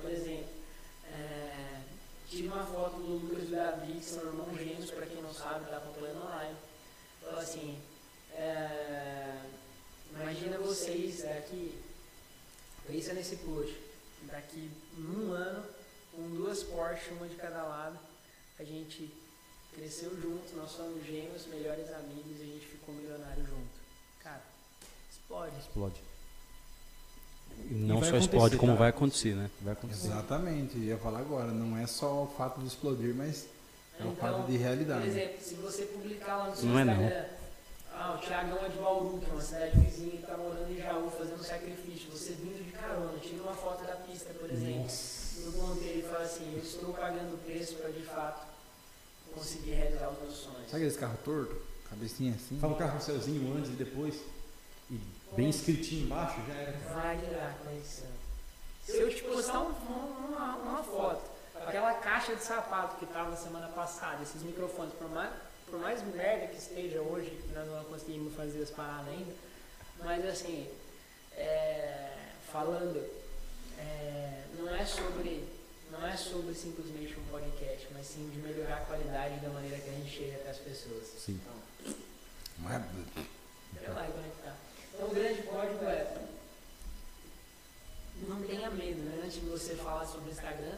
Por 0.00 0.10
exemplo, 0.10 0.48
é, 1.06 1.80
tive 2.28 2.48
uma 2.48 2.64
foto 2.66 2.96
do 2.96 3.18
Lucas 3.18 3.44
e 3.44 3.46
do 3.46 3.52
Davi, 3.52 3.92
que 3.92 4.04
são 4.04 4.24
irmãos 4.24 4.58
gêmeos, 4.58 4.90
para 4.90 5.06
quem 5.06 5.22
não 5.22 5.32
sabe, 5.32 5.64
está 5.64 5.76
acompanhando 5.76 6.22
a 6.22 6.36
live. 6.36 6.56
Falou 7.20 7.40
assim, 7.40 7.78
é, 8.34 9.36
imagina 10.10 10.58
vocês 10.58 11.22
daqui, 11.22 11.78
pensa 12.86 13.12
nesse 13.12 13.36
post, 13.36 13.78
daqui 14.22 14.70
um 14.98 15.30
ano, 15.32 15.64
com 16.10 16.30
duas 16.30 16.64
Porsche, 16.64 17.10
uma 17.10 17.28
de 17.28 17.36
cada 17.36 17.62
lado, 17.62 17.98
a 18.62 18.64
gente 18.64 19.12
cresceu 19.74 20.10
junto, 20.20 20.54
nós 20.56 20.70
somos 20.70 21.04
gêmeos, 21.04 21.46
melhores 21.46 21.92
amigos 21.92 22.38
e 22.38 22.42
a 22.42 22.46
gente 22.46 22.66
ficou 22.66 22.94
milionário 22.94 23.44
junto. 23.44 23.82
Cara, 24.22 24.42
explode. 25.10 25.58
Explode. 25.58 26.00
E 27.70 27.74
não 27.74 28.02
só 28.02 28.16
explode, 28.16 28.56
como 28.56 28.72
tá? 28.72 28.78
vai 28.78 28.90
acontecer, 28.90 29.34
né? 29.34 29.50
Vai 29.60 29.72
acontecer. 29.72 30.06
Exatamente, 30.06 30.76
eu 30.76 30.84
ia 30.84 30.98
falar 30.98 31.18
agora. 31.18 31.50
Não 31.50 31.76
é 31.76 31.86
só 31.86 32.22
o 32.22 32.26
fato 32.28 32.60
de 32.60 32.68
explodir, 32.68 33.14
mas 33.14 33.46
é 33.98 34.04
um 34.04 34.14
fato 34.14 34.46
de 34.46 34.52
Por 34.52 34.62
realidade. 34.62 35.08
exemplo, 35.08 35.42
se 35.42 35.54
você 35.54 35.84
publicar 35.86 36.36
lá 36.36 36.48
no 36.50 36.56
seu 36.56 36.68
Não 36.68 36.78
é 36.78 36.84
não. 36.84 36.92
Instagram, 36.92 37.24
ah, 37.94 38.14
o 38.14 38.18
Thiagão 38.18 38.64
é 38.64 38.68
de 38.68 38.78
Bauru, 38.78 39.18
que 39.18 39.28
é 39.28 39.32
uma 39.32 39.42
cidade 39.42 39.78
vizinha, 39.80 40.10
que 40.12 40.16
está 40.18 40.36
morando 40.36 40.72
em 40.72 40.76
Jaú, 40.76 41.10
fazendo 41.10 41.42
sacrifício, 41.42 42.10
você 42.10 42.32
vindo 42.32 42.64
de 42.64 42.70
carona, 42.70 43.18
tira 43.18 43.42
uma 43.42 43.54
foto 43.54 43.84
da 43.84 43.96
pista, 43.96 44.32
por 44.34 44.50
exemplo, 44.50 44.86
no 45.44 45.52
ponteiro 45.52 45.98
e 45.98 46.02
fala 46.02 46.24
assim, 46.24 46.52
eu 46.54 46.62
estou 46.62 46.94
pagando 46.94 47.34
o 47.34 47.38
preço 47.38 47.74
para 47.74 47.90
de 47.90 48.02
fato 48.02 48.51
conseguir 49.32 49.72
realizar 49.72 50.08
os 50.10 50.18
meus 50.20 50.34
sonhos. 50.34 50.58
Sabe 50.70 50.76
aqueles 50.76 50.96
carros 50.96 51.20
tortos? 51.24 51.58
Cabecinha 51.88 52.34
assim? 52.34 52.58
Fala 52.58 52.72
o 52.72 52.76
carrosselzinho 52.76 53.56
antes 53.56 53.70
e 53.70 53.74
depois. 53.74 54.14
E 54.90 55.00
bem 55.34 55.50
escritinho 55.50 56.04
embaixo, 56.06 56.40
já 56.46 56.54
era. 56.54 56.72
Vai 56.94 57.18
gerar 57.18 57.58
conexão. 57.64 58.08
Se 58.84 58.96
eu 58.98 59.14
te 59.14 59.22
postar 59.22 59.60
um- 59.60 60.28
uma, 60.28 60.56
uma 60.56 60.82
foto, 60.82 61.22
aquela 61.54 61.94
caixa 61.94 62.34
de 62.34 62.42
sapato 62.42 62.96
que 62.96 63.04
estava 63.04 63.36
semana 63.36 63.68
passada, 63.68 64.22
esses 64.22 64.42
microfones, 64.42 64.92
por 64.94 65.08
mais, 65.10 65.30
por 65.70 65.78
mais 65.78 66.02
merda 66.14 66.46
que 66.48 66.56
esteja 66.58 67.00
hoje, 67.00 67.30
que 67.30 67.52
nós 67.54 67.66
não 67.68 67.84
conseguimos 67.84 68.34
fazer 68.34 68.62
as 68.62 68.70
paradas 68.70 69.08
ainda, 69.08 69.32
mas 70.02 70.26
assim, 70.26 70.68
é, 71.36 72.12
falando, 72.50 72.98
é, 73.78 74.42
não 74.58 74.74
é 74.74 74.84
sobre 74.84 75.44
não 75.92 76.04
é 76.06 76.16
sobre 76.16 76.54
simplesmente 76.54 77.14
um 77.18 77.24
podcast, 77.30 77.86
mas 77.92 78.06
sim 78.06 78.28
de 78.30 78.38
melhorar 78.38 78.78
a 78.78 78.84
qualidade 78.86 79.38
da 79.40 79.48
maneira 79.50 79.78
que 79.78 79.90
a 79.90 79.92
gente 79.92 80.10
chega 80.10 80.36
até 80.38 80.50
as 80.50 80.58
pessoas. 80.58 81.06
Sim. 81.18 81.38
Então, 81.42 81.94
Mas- 82.58 82.82
Vai 83.74 83.94
lá 83.94 84.04
conectar. 84.06 84.56
Então 84.94 85.08
o 85.08 85.14
grande 85.14 85.42
código 85.42 85.84
é 85.84 86.22
antes 89.24 89.40
de 89.40 89.46
você 89.48 89.74
falar 89.76 90.04
sobre 90.06 90.28
o 90.28 90.32
Instagram, 90.32 90.76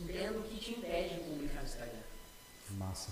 entenda 0.00 0.38
o 0.38 0.42
que 0.44 0.58
te 0.58 0.70
impede 0.72 1.14
de 1.14 1.20
publicar 1.20 1.60
no 1.60 1.66
Instagram. 1.66 2.00
Massa. 2.70 3.10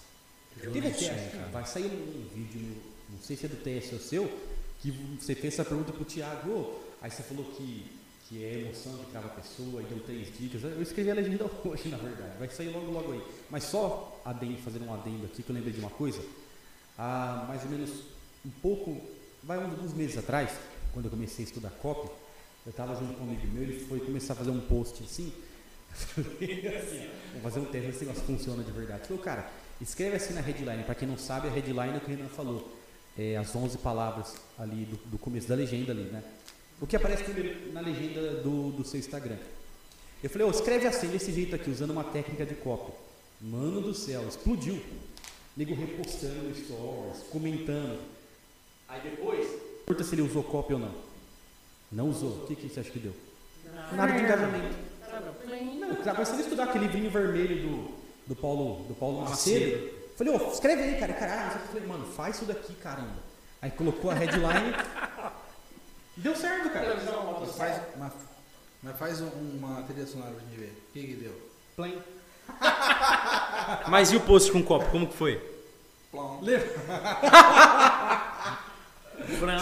Eu 0.62 0.72
Teve 0.72 0.88
não 0.88 0.96
até, 0.96 1.28
cara. 1.30 1.48
vai 1.48 1.66
sair 1.66 1.86
um 1.86 2.28
vídeo, 2.34 2.60
no- 2.60 3.14
não 3.16 3.22
sei 3.22 3.36
se 3.36 3.46
é 3.46 3.48
do 3.48 3.56
TS 3.56 3.92
ou 3.94 3.98
seu, 4.00 4.40
que 4.80 4.90
você 4.90 5.34
fez 5.34 5.54
essa 5.54 5.64
pergunta 5.64 5.92
pro 5.92 6.04
Thiago, 6.04 6.82
aí 7.02 7.10
você 7.10 7.22
falou 7.22 7.44
que, 7.52 7.95
que 8.28 8.44
é 8.44 8.60
emoção 8.60 8.92
que 8.98 9.10
trava 9.10 9.26
a 9.28 9.30
pessoa, 9.30 9.80
e 9.82 9.84
deu 9.86 10.00
três 10.00 10.36
dicas. 10.36 10.62
Eu 10.64 10.82
escrevi 10.82 11.10
a 11.10 11.14
legenda 11.14 11.44
hoje, 11.64 11.88
na 11.88 11.96
verdade, 11.96 12.38
vai 12.38 12.48
sair 12.48 12.70
logo 12.70 12.90
logo 12.90 13.12
aí. 13.12 13.22
Mas 13.48 13.64
só 13.64 14.20
adendo, 14.24 14.58
fazendo 14.58 14.86
um 14.86 14.94
adendo 14.94 15.26
aqui, 15.26 15.42
que 15.42 15.50
eu 15.50 15.54
lembrei 15.54 15.72
de 15.72 15.80
uma 15.80 15.90
coisa. 15.90 16.20
Há 16.98 17.44
mais 17.46 17.62
ou 17.62 17.70
menos 17.70 17.90
um 18.44 18.50
pouco, 18.62 19.00
vai 19.42 19.58
uns 19.58 19.94
meses 19.94 20.18
atrás, 20.18 20.50
quando 20.92 21.04
eu 21.04 21.10
comecei 21.10 21.44
a 21.44 21.48
estudar 21.48 21.70
copy, 21.70 22.10
eu 22.64 22.70
estava 22.70 22.96
junto 22.96 23.14
com 23.14 23.24
um 23.24 23.28
amigo 23.28 23.46
meu, 23.48 23.62
ele 23.62 23.84
foi 23.86 24.00
começar 24.00 24.32
a 24.32 24.36
fazer 24.36 24.50
um 24.50 24.60
post 24.60 25.04
assim, 25.04 25.32
assim, 25.96 27.08
vamos 27.28 27.42
fazer 27.42 27.60
um 27.60 27.64
teste, 27.66 27.90
esse 27.90 28.00
negócio 28.00 28.24
funciona 28.24 28.62
de 28.64 28.72
verdade. 28.72 29.00
Ele 29.00 29.08
Falou, 29.08 29.22
cara, 29.22 29.48
escreve 29.80 30.16
assim 30.16 30.34
na 30.34 30.40
headline. 30.40 30.82
Para 30.82 30.94
quem 30.94 31.06
não 31.06 31.16
sabe, 31.16 31.46
a 31.48 31.50
headline 31.50 31.94
é 31.94 31.96
o 31.98 32.00
que 32.00 32.06
o 32.06 32.16
Renan 32.16 32.28
falou. 32.28 32.76
É 33.16 33.36
as 33.36 33.54
11 33.54 33.78
palavras 33.78 34.34
ali 34.58 34.84
do, 34.84 34.96
do 35.06 35.18
começo 35.18 35.48
da 35.48 35.54
legenda 35.54 35.92
ali, 35.92 36.04
né? 36.04 36.22
O 36.80 36.86
que 36.86 36.96
aparece 36.96 37.24
primeiro 37.24 37.72
na 37.72 37.80
legenda 37.80 38.34
do, 38.42 38.70
do 38.70 38.84
seu 38.84 39.00
Instagram. 39.00 39.38
Eu 40.22 40.28
falei, 40.28 40.46
ô, 40.46 40.50
escreve 40.50 40.86
assim, 40.86 41.08
desse 41.08 41.32
jeito 41.32 41.54
aqui, 41.54 41.70
usando 41.70 41.90
uma 41.90 42.04
técnica 42.04 42.44
de 42.44 42.54
copy. 42.54 42.92
Mano 43.40 43.80
do 43.80 43.94
céu, 43.94 44.26
explodiu. 44.28 44.82
Nego 45.56 45.74
repostando 45.74 46.54
stories, 46.54 47.22
comentando. 47.30 47.98
Aí 48.88 49.00
depois, 49.00 49.48
pergunta 49.86 50.04
se 50.04 50.14
ele 50.14 50.22
usou 50.22 50.42
copy 50.42 50.74
ou 50.74 50.80
não. 50.80 50.94
Não 51.90 52.10
usou. 52.10 52.42
O 52.42 52.46
que, 52.46 52.54
que 52.54 52.68
você 52.68 52.80
acha 52.80 52.90
que 52.90 52.98
deu? 52.98 53.14
Nada 53.92 54.12
de 54.12 54.22
engajamento. 54.22 54.76
Não, 55.80 55.96
cara, 55.96 56.18
mas 56.18 56.28
se 56.28 56.34
ele 56.34 56.42
estudar 56.42 56.64
aquele 56.64 56.86
livrinho 56.86 57.10
vermelho 57.10 57.62
do, 57.62 57.94
do 58.26 58.36
Paulo, 58.36 58.84
do 58.86 58.94
Paulo 58.94 59.22
Macedo, 59.22 59.90
falei, 60.16 60.34
ô, 60.34 60.52
escreve 60.52 60.82
aí, 60.82 61.00
cara, 61.00 61.14
caralho. 61.14 61.58
Eu 61.58 61.68
falei, 61.68 61.86
mano, 61.86 62.06
faz 62.06 62.36
isso 62.36 62.44
daqui, 62.44 62.74
caramba. 62.74 63.16
Aí 63.62 63.70
colocou 63.70 64.10
a 64.10 64.14
headline. 64.14 64.74
deu 66.16 66.34
certo, 66.36 66.70
cara. 66.70 66.96
Mas 67.40 67.56
faz, 67.56 67.82
mas, 67.96 68.12
mas 68.82 68.98
faz 68.98 69.20
um- 69.20 69.28
uma 69.58 69.82
trilha 69.82 70.06
sonora 70.06 70.32
pra 70.32 70.40
gente 70.40 70.56
ver. 70.58 70.84
O 70.88 70.92
que 70.92 71.06
que 71.06 71.14
deu? 71.14 71.50
Plain. 71.76 71.98
Mas 73.88 74.12
e 74.12 74.16
o 74.16 74.20
post 74.20 74.52
com 74.52 74.62
copo, 74.62 74.88
como 74.90 75.08
que 75.08 75.16
foi? 75.16 75.42
Plom. 76.12 76.40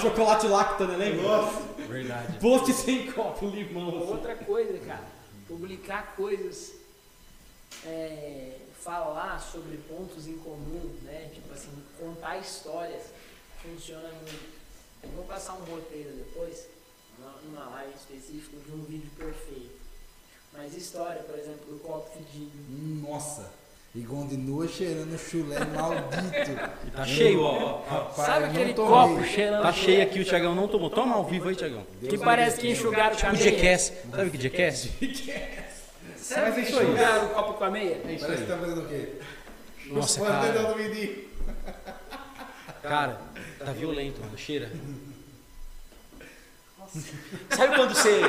Chocolate 0.01 0.47
lacta, 0.49 0.87
né? 0.87 0.97
Lembra? 0.97 1.43
Verdade. 1.89 2.39
Post 2.39 2.73
sem 2.75 3.11
copo, 3.13 3.47
limão. 3.47 3.89
assim. 4.03 4.13
Outra 4.13 4.35
coisa, 4.37 4.79
cara, 4.81 5.05
publicar 5.49 6.15
coisas, 6.17 6.73
é, 7.87 8.57
falar 8.83 9.39
sobre 9.41 9.77
pontos 9.89 10.27
em 10.27 10.37
comum, 10.39 10.95
né? 11.03 11.31
Tipo 11.33 11.53
assim, 11.55 11.71
contar 11.99 12.37
histórias, 12.39 13.03
funciona 13.63 14.09
muito. 14.09 14.55
Eu 15.05 15.11
vou 15.17 15.25
passar 15.25 15.55
um 15.55 15.65
roteiro 15.65 16.11
depois, 16.17 16.67
numa- 17.19 17.71
live 17.71 17.93
específica, 17.95 18.57
de 18.67 18.73
um 18.73 18.83
vídeo 18.85 19.11
perfeito. 19.17 19.75
Mas 20.53 20.77
história, 20.77 21.23
por 21.23 21.39
exemplo, 21.39 21.67
do 21.69 21.79
copo 21.81 22.11
fedido. 22.17 22.53
Nossa. 23.09 23.51
E 23.95 24.03
continua 24.03 24.67
cheirando 24.67 25.17
chulé 25.17 25.59
maldito. 25.67 26.91
Tá 26.97 27.05
cheio, 27.05 27.41
ó. 27.43 27.83
Rapaz, 27.89 28.27
Sabe 28.27 28.45
aquele 28.47 28.75
tomei. 28.75 28.91
copo 28.93 29.25
cheirando 29.25 29.63
Tá 29.63 29.73
cheio 29.73 30.03
aqui, 30.03 30.21
o 30.21 30.25
Thiagão 30.25 30.55
não 30.55 30.67
tomou. 30.67 30.91
Toma 30.91 31.15
ao 31.15 31.25
vivo 31.25 31.49
aí, 31.49 31.55
Thiagão. 31.55 31.87
que 32.09 32.19
parece 32.19 32.59
que 32.61 32.71
enxugaram 32.71 33.17
com 33.17 33.27
a 33.27 33.31
Tipo 33.31 33.45
meia? 33.45 33.51
Jackass. 33.59 33.93
Sabe 34.11 34.27
o 34.27 34.31
que 34.31 34.37
é 34.37 34.41
Jackass? 34.41 34.89
Sabe 36.17 36.49
é 36.49 36.53
que 36.53 36.61
enxugaram 36.73 37.27
o 37.27 37.29
copo 37.35 37.55
com 37.55 37.65
a 37.65 37.71
meia? 37.71 37.95
É 37.95 38.17
Parece 38.19 38.43
que 38.43 38.49
tá 38.49 38.59
fazendo 38.59 38.81
o 38.83 38.89
quê? 38.89 39.13
Nossa, 39.87 40.21
Pode 40.21 40.33
cara. 40.33 42.05
Cara, 42.83 43.21
tá 43.65 43.73
violento, 43.73 44.20
mano. 44.20 44.36
Cheira. 44.36 44.70
Sabe 47.51 47.74
quando 47.74 47.95
você, 47.95 48.20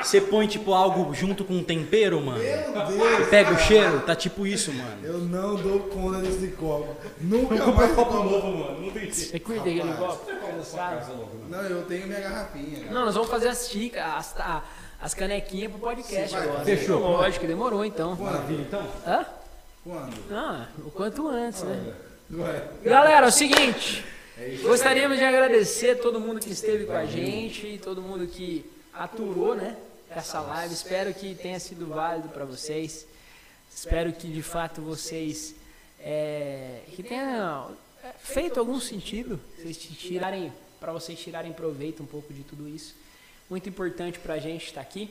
você 0.00 0.20
põe 0.20 0.46
tipo 0.46 0.72
algo 0.72 1.12
junto 1.12 1.44
com 1.44 1.54
um 1.54 1.64
tempero, 1.64 2.20
mano? 2.20 2.38
Meu 2.38 2.86
Deus. 2.86 3.28
Pega 3.28 3.52
o 3.52 3.58
cheiro? 3.58 4.00
Tá 4.00 4.14
tipo 4.14 4.46
isso, 4.46 4.72
mano. 4.72 5.04
Eu 5.04 5.18
não 5.18 5.56
dou 5.56 5.80
conta 5.80 6.18
desse 6.18 6.48
copo. 6.48 6.94
Nunca 7.20 7.56
Comprou 7.56 7.74
mais 7.74 7.92
copo 7.92 8.14
novo, 8.14 8.46
mano. 8.58 8.80
Não 8.82 8.90
tem 8.92 9.02
jeito. 9.02 9.14
Você 9.16 9.40
cuida 9.40 9.60
daquele 9.64 9.80
Rapaz. 9.90 10.18
copo? 10.18 10.64
Sabe? 10.64 11.12
Não, 11.48 11.62
eu 11.62 11.82
tenho 11.84 12.06
minha 12.06 12.20
garrafinha. 12.20 12.80
cara. 12.80 12.92
Não, 12.92 13.04
nós 13.06 13.14
vamos 13.14 13.28
fazer 13.30 13.48
as 13.48 13.68
xícaras, 13.68 14.34
as, 14.38 14.62
as 15.00 15.14
canequinhas 15.14 15.72
pro 15.72 15.80
podcast 15.80 16.28
Sim, 16.30 16.36
agora. 16.36 16.64
Fechou. 16.64 17.00
Lógico, 17.00 17.46
demorou 17.46 17.84
então. 17.84 18.14
Maravilha, 18.14 18.62
então. 18.62 18.86
Hã? 19.04 19.26
Quando? 19.82 20.14
Ah, 20.30 20.66
o 20.78 20.90
quanto 20.92 21.26
antes, 21.26 21.62
né? 21.64 21.92
Ué. 22.32 22.62
Galera, 22.84 23.26
é 23.26 23.28
o 23.28 23.32
seguinte. 23.32 24.04
É. 24.42 24.56
Gostaríamos 24.56 25.18
de 25.18 25.24
agradecer 25.24 26.00
todo 26.00 26.18
mundo 26.18 26.40
que 26.40 26.50
esteve 26.50 26.84
com 26.84 26.92
a 26.92 27.06
gente, 27.06 27.78
todo 27.78 28.02
mundo 28.02 28.26
que 28.26 28.68
aturou, 28.92 29.54
né? 29.54 29.76
Essa 30.10 30.40
live. 30.40 30.74
Espero 30.74 31.14
que 31.14 31.36
tenha 31.36 31.60
sido 31.60 31.86
válido 31.86 32.28
para 32.28 32.44
vocês. 32.44 33.06
Espero 33.72 34.12
que 34.12 34.26
de 34.26 34.42
fato 34.42 34.82
vocês 34.82 35.54
é, 36.00 36.80
que 36.88 37.04
tenha 37.04 37.68
é, 38.02 38.08
feito 38.18 38.58
algum 38.58 38.80
sentido, 38.80 39.38
vocês 39.56 39.76
tirarem 39.76 40.52
para 40.80 40.92
vocês 40.92 41.16
tirarem 41.20 41.52
proveito 41.52 42.02
um 42.02 42.06
pouco 42.06 42.34
de 42.34 42.42
tudo 42.42 42.68
isso. 42.68 42.96
Muito 43.48 43.68
importante 43.68 44.18
para 44.18 44.34
a 44.34 44.38
gente 44.40 44.66
estar 44.66 44.80
aqui. 44.80 45.08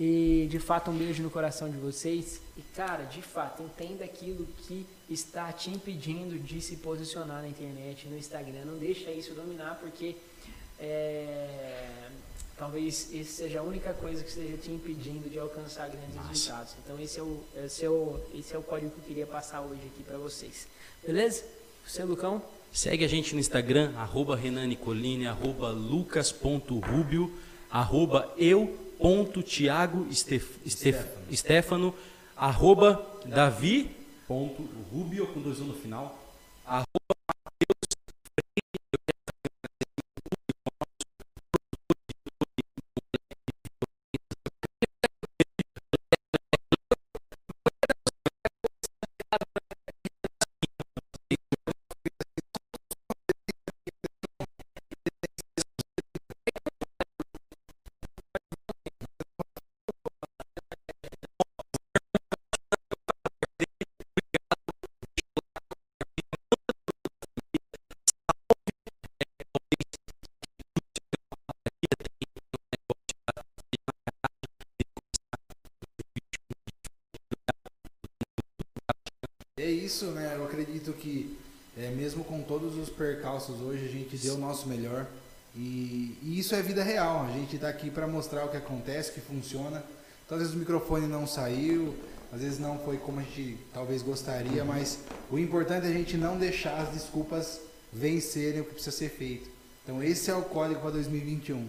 E 0.00 0.48
de 0.50 0.58
fato 0.58 0.90
um 0.90 0.96
beijo 0.96 1.22
no 1.22 1.30
coração 1.30 1.68
de 1.68 1.76
vocês. 1.76 2.40
E 2.56 2.62
cara, 2.76 3.02
de 3.04 3.20
fato, 3.20 3.62
entenda 3.64 4.04
aquilo 4.04 4.46
que 4.66 4.86
está 5.10 5.52
te 5.52 5.70
impedindo 5.70 6.38
de 6.38 6.60
se 6.60 6.76
posicionar 6.76 7.42
na 7.42 7.48
internet, 7.48 8.06
no 8.08 8.16
Instagram. 8.16 8.64
Não 8.64 8.78
deixa 8.78 9.10
isso 9.10 9.34
dominar, 9.34 9.76
porque 9.80 10.14
é, 10.78 11.88
talvez 12.56 13.12
esse 13.12 13.32
seja 13.32 13.58
a 13.60 13.62
única 13.62 13.92
coisa 13.94 14.22
que 14.22 14.28
esteja 14.28 14.56
te 14.56 14.70
impedindo 14.70 15.28
de 15.28 15.38
alcançar 15.38 15.88
grandes 15.88 16.14
resultados. 16.28 16.74
Então 16.84 16.98
esse 17.00 17.18
é 17.18 17.22
o, 17.22 17.40
esse 17.64 17.84
é 17.84 17.90
o, 17.90 18.20
esse 18.34 18.54
é 18.54 18.58
o 18.58 18.62
código 18.62 18.90
que 18.92 18.98
eu 18.98 19.04
queria 19.04 19.26
passar 19.26 19.60
hoje 19.60 19.82
aqui 19.92 20.02
para 20.04 20.16
vocês. 20.18 20.68
Beleza? 21.04 21.44
Você, 21.86 22.04
Lucão? 22.04 22.40
Segue 22.72 23.04
a 23.04 23.08
gente 23.08 23.34
no 23.34 23.40
Instagram, 23.40 23.92
arroba 23.96 24.36
Renan 24.36 24.66
Nicolini, 24.66 25.26
arroba 25.26 25.70
lucas.rubio, 25.70 27.32
arroba 27.70 28.32
eu.tiago 28.36 30.06
Stef- 30.12 30.58
Stef- 30.68 31.06
Stefano, 31.32 31.94
arroba 32.36 33.04
Davi, 33.26 33.90
Ponto 34.26 34.62
Rubio 34.92 35.26
com 35.28 35.40
dois 35.40 35.58
no 35.58 35.74
final. 35.74 36.18
É 36.66 37.03
isso, 79.84 80.06
né? 80.06 80.32
Eu 80.36 80.44
acredito 80.44 80.92
que 80.92 81.36
é, 81.76 81.90
mesmo 81.90 82.24
com 82.24 82.42
todos 82.42 82.76
os 82.76 82.88
percalços 82.88 83.60
hoje, 83.60 83.84
a 83.84 83.88
gente 83.88 84.16
deu 84.16 84.34
o 84.34 84.38
nosso 84.38 84.68
melhor. 84.68 85.06
E, 85.56 86.16
e 86.22 86.38
isso 86.38 86.54
é 86.54 86.62
vida 86.62 86.82
real. 86.82 87.26
A 87.26 87.32
gente 87.32 87.56
está 87.56 87.68
aqui 87.68 87.90
para 87.90 88.06
mostrar 88.06 88.44
o 88.44 88.48
que 88.48 88.56
acontece, 88.56 89.12
que 89.12 89.20
funciona. 89.20 89.82
Então, 90.24 90.36
às 90.36 90.42
vezes 90.42 90.54
o 90.54 90.58
microfone 90.58 91.06
não 91.06 91.26
saiu, 91.26 91.94
às 92.32 92.40
vezes 92.40 92.58
não 92.58 92.78
foi 92.78 92.96
como 92.96 93.20
a 93.20 93.22
gente 93.22 93.58
talvez 93.72 94.02
gostaria, 94.02 94.64
mas 94.64 94.98
o 95.30 95.38
importante 95.38 95.86
é 95.86 95.90
a 95.90 95.92
gente 95.92 96.16
não 96.16 96.38
deixar 96.38 96.78
as 96.80 96.88
desculpas 96.88 97.60
vencerem 97.92 98.60
o 98.60 98.64
que 98.64 98.74
precisa 98.74 98.96
ser 98.96 99.10
feito. 99.10 99.48
Então, 99.84 100.02
esse 100.02 100.30
é 100.30 100.34
o 100.34 100.42
código 100.42 100.80
para 100.80 100.90
2021. 100.90 101.68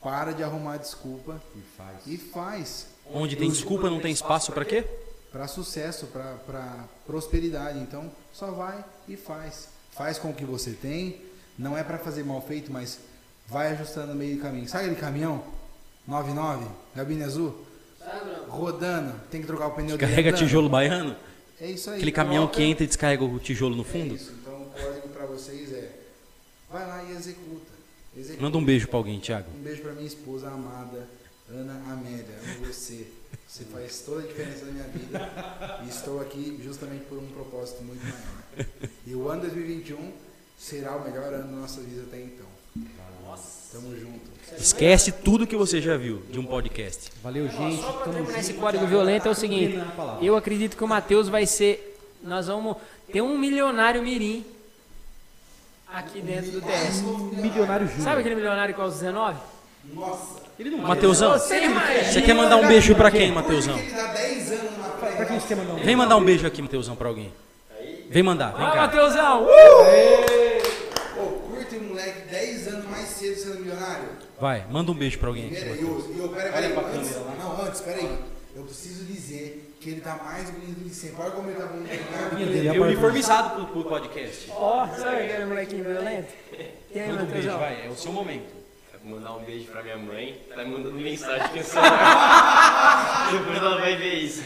Para 0.00 0.32
de 0.32 0.42
arrumar 0.42 0.78
desculpa 0.78 1.42
E 1.54 1.60
faz. 1.76 1.96
e 2.06 2.16
faz. 2.16 2.86
onde 3.12 3.36
tem 3.36 3.50
desculpa 3.50 3.90
não 3.90 4.00
tem 4.00 4.12
espaço 4.12 4.50
pra 4.52 4.64
quê? 4.64 4.84
Para 5.32 5.46
sucesso, 5.48 6.06
para 6.08 6.84
prosperidade. 7.06 7.78
Então, 7.78 8.10
só 8.32 8.50
vai 8.50 8.84
e 9.08 9.16
faz. 9.16 9.68
Faz 9.92 10.18
com 10.18 10.30
o 10.30 10.34
que 10.34 10.44
você 10.44 10.72
tem. 10.72 11.20
Não 11.58 11.76
é 11.76 11.82
para 11.84 11.98
fazer 11.98 12.24
mal 12.24 12.40
feito, 12.40 12.72
mas 12.72 12.98
vai 13.48 13.72
ajustando 13.72 14.08
no 14.08 14.14
meio 14.14 14.36
do 14.36 14.42
caminho. 14.42 14.68
Sabe 14.68 14.84
aquele 14.84 15.00
caminhão 15.00 15.42
99, 16.06 16.66
gabine 16.94 17.22
azul? 17.24 17.66
Rodando, 18.48 19.14
tem 19.30 19.40
que 19.40 19.46
trocar 19.46 19.66
o 19.68 19.70
pneu 19.72 19.98
Carrega 19.98 20.32
tijolo 20.32 20.68
baiano? 20.68 21.14
É 21.60 21.70
isso 21.70 21.90
aí. 21.90 21.96
Aquele 21.96 22.12
caminhão 22.12 22.48
que 22.48 22.62
entra 22.62 22.84
e 22.84 22.86
descarrega 22.86 23.22
o 23.24 23.38
tijolo 23.38 23.76
no 23.76 23.82
É 23.82 23.84
fundo? 23.84 24.14
isso. 24.14 24.32
Então 24.40 24.54
o 24.62 24.64
código 24.70 25.08
pra 25.08 25.26
vocês 25.26 25.72
é 25.72 25.92
vai 26.70 26.86
lá 26.86 27.04
e 27.04 27.12
executa. 27.12 27.70
executa. 28.16 28.42
Manda 28.42 28.56
um 28.56 28.64
beijo 28.64 28.88
pra 28.88 28.96
alguém, 28.98 29.20
Thiago. 29.20 29.48
Um 29.54 29.62
beijo 29.62 29.82
pra 29.82 29.92
minha 29.92 30.06
esposa 30.06 30.48
amada, 30.48 31.06
Ana 31.50 31.74
Amélia. 31.92 32.38
Amo 32.56 32.66
você. 32.66 33.06
Você 33.50 33.64
faz 33.64 34.02
toda 34.06 34.20
a 34.20 34.26
diferença 34.28 34.64
na 34.64 34.70
minha 34.70 34.84
vida. 34.84 35.80
E 35.84 35.88
estou 35.88 36.20
aqui 36.20 36.60
justamente 36.62 37.04
por 37.06 37.18
um 37.18 37.26
propósito 37.26 37.82
muito 37.82 38.00
maior. 38.00 38.68
E 39.04 39.12
o 39.12 39.28
ano 39.28 39.40
2021 39.40 40.12
será 40.56 40.94
o 40.94 41.02
melhor 41.02 41.34
ano 41.34 41.48
da 41.48 41.60
nossa 41.60 41.80
vida 41.80 42.02
até 42.02 42.20
então. 42.20 42.46
Tamo 43.72 43.98
junto. 43.98 44.20
Esquece 44.56 45.10
tudo 45.10 45.48
que 45.48 45.56
você 45.56 45.80
já 45.80 45.96
viu 45.96 46.22
de 46.30 46.38
um 46.38 46.46
podcast. 46.46 47.10
Valeu, 47.24 47.48
gente. 47.48 47.82
Só 47.82 47.92
pra 47.92 48.04
Tamo 48.04 48.14
terminar 48.14 48.38
esse 48.38 48.54
código 48.54 48.86
violento 48.86 49.26
é 49.26 49.30
o 49.32 49.34
seguinte. 49.34 49.80
Eu 50.22 50.36
acredito 50.36 50.76
que 50.76 50.84
o 50.84 50.88
Matheus 50.88 51.28
vai 51.28 51.44
ser. 51.44 51.98
Nós 52.22 52.46
vamos 52.46 52.76
ter 53.12 53.20
um 53.20 53.36
milionário 53.36 54.00
mirim 54.00 54.44
aqui 55.88 56.20
dentro 56.20 56.52
do 56.52 56.60
TS. 56.60 57.02
Milionário 57.32 57.88
Júnior. 57.88 58.04
Sabe 58.04 58.20
aquele 58.20 58.36
milionário 58.36 58.76
com 58.76 58.84
os 58.84 58.94
19? 58.94 59.40
Nossa! 59.92 60.39
Ele 60.60 60.70
não 60.70 60.78
Mateusão, 60.80 61.38
Você 61.38 62.20
quer 62.20 62.34
mandar 62.34 62.56
um 62.56 62.68
beijo 62.68 62.94
pra 62.94 63.10
quem, 63.10 63.32
Mateusão? 63.32 63.78
Ele 63.78 63.92
dá 63.92 64.08
10 64.08 64.52
anos 64.52 64.78
na 64.78 64.88
Pra 64.88 65.24
quem 65.24 65.40
você 65.40 65.48
quer 65.48 65.56
mandar 65.56 65.72
um 65.72 65.76
Vem 65.78 65.96
mandar 65.96 66.16
um 66.16 66.24
beijo 66.24 66.46
aqui, 66.46 66.60
Mateusão, 66.60 66.94
pra 66.94 67.08
alguém. 67.08 67.32
Vem 68.10 68.22
mandar, 68.22 68.52
vem 68.54 68.70
cá. 68.70 68.76
Matheusão! 68.76 69.44
Uh! 69.44 69.48
Pô, 71.14 71.22
curte 71.48 71.76
um 71.76 71.88
moleque 71.88 72.28
10 72.28 72.68
anos 72.68 72.90
mais 72.90 73.08
cedo 73.08 73.36
sendo 73.36 73.60
milionário. 73.60 74.04
Vai, 74.38 74.66
manda 74.70 74.92
um 74.92 74.94
beijo 74.94 75.18
pra 75.18 75.28
alguém. 75.28 75.48
Pera 75.48 75.72
aí, 75.72 75.80
eu, 75.80 76.14
eu, 76.18 76.28
pera, 76.28 76.50
pera 76.50 76.66
aí, 76.66 76.98
antes, 76.98 77.16
não, 77.38 77.62
antes, 77.62 77.80
pera 77.80 77.96
aí. 77.96 78.18
Eu 78.54 78.64
preciso 78.64 79.04
dizer 79.06 79.74
que 79.80 79.90
ele 79.90 80.00
tá 80.02 80.20
mais 80.22 80.50
bonito 80.50 80.80
do 80.80 80.90
que 80.90 80.94
sempre. 80.94 81.22
Olha 81.22 81.30
como 81.30 81.48
ele 81.48 81.58
tá 81.58 81.66
bonito. 81.66 81.88
Ele 82.38 82.68
é 82.68 82.70
Veio 82.72 82.82
uniformizado 82.82 83.64
pro, 83.64 83.82
pro 83.82 83.84
podcast. 83.84 84.50
Ó, 84.50 84.86
sabe 84.88 85.22
aquele 85.24 85.46
molequinho 85.46 85.84
violento? 85.84 86.34
E 86.92 87.00
aí, 87.00 87.08
Manda 87.08 87.22
um 87.22 87.26
beijo, 87.26 87.48
Matheusão? 87.48 87.58
vai, 87.58 87.86
é 87.86 87.88
o 87.88 87.96
seu 87.96 88.12
momento 88.12 88.59
mandar 89.04 89.32
um 89.36 89.44
beijo 89.44 89.66
pra 89.66 89.82
minha 89.82 89.96
mãe, 89.96 90.40
tá 90.54 90.64
me 90.64 90.70
mandando 90.70 90.96
mensagem 90.96 91.48
pensando. 91.48 91.84
Depois 93.32 93.56
ela 93.58 93.80
vai 93.80 93.96
ver 93.96 94.14
isso. 94.14 94.42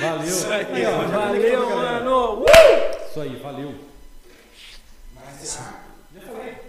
Valeu. 0.00 0.24
Isso 0.24 0.52
aí, 0.52 0.86
ó, 0.86 1.08
valeu, 1.08 1.70
mano. 1.70 2.40
Uh! 2.42 2.46
Isso 3.08 3.20
aí, 3.20 3.36
valeu. 3.36 3.74
Mas, 5.14 5.58
ah, 5.60 5.80
já 6.14 6.20
falei. 6.20 6.67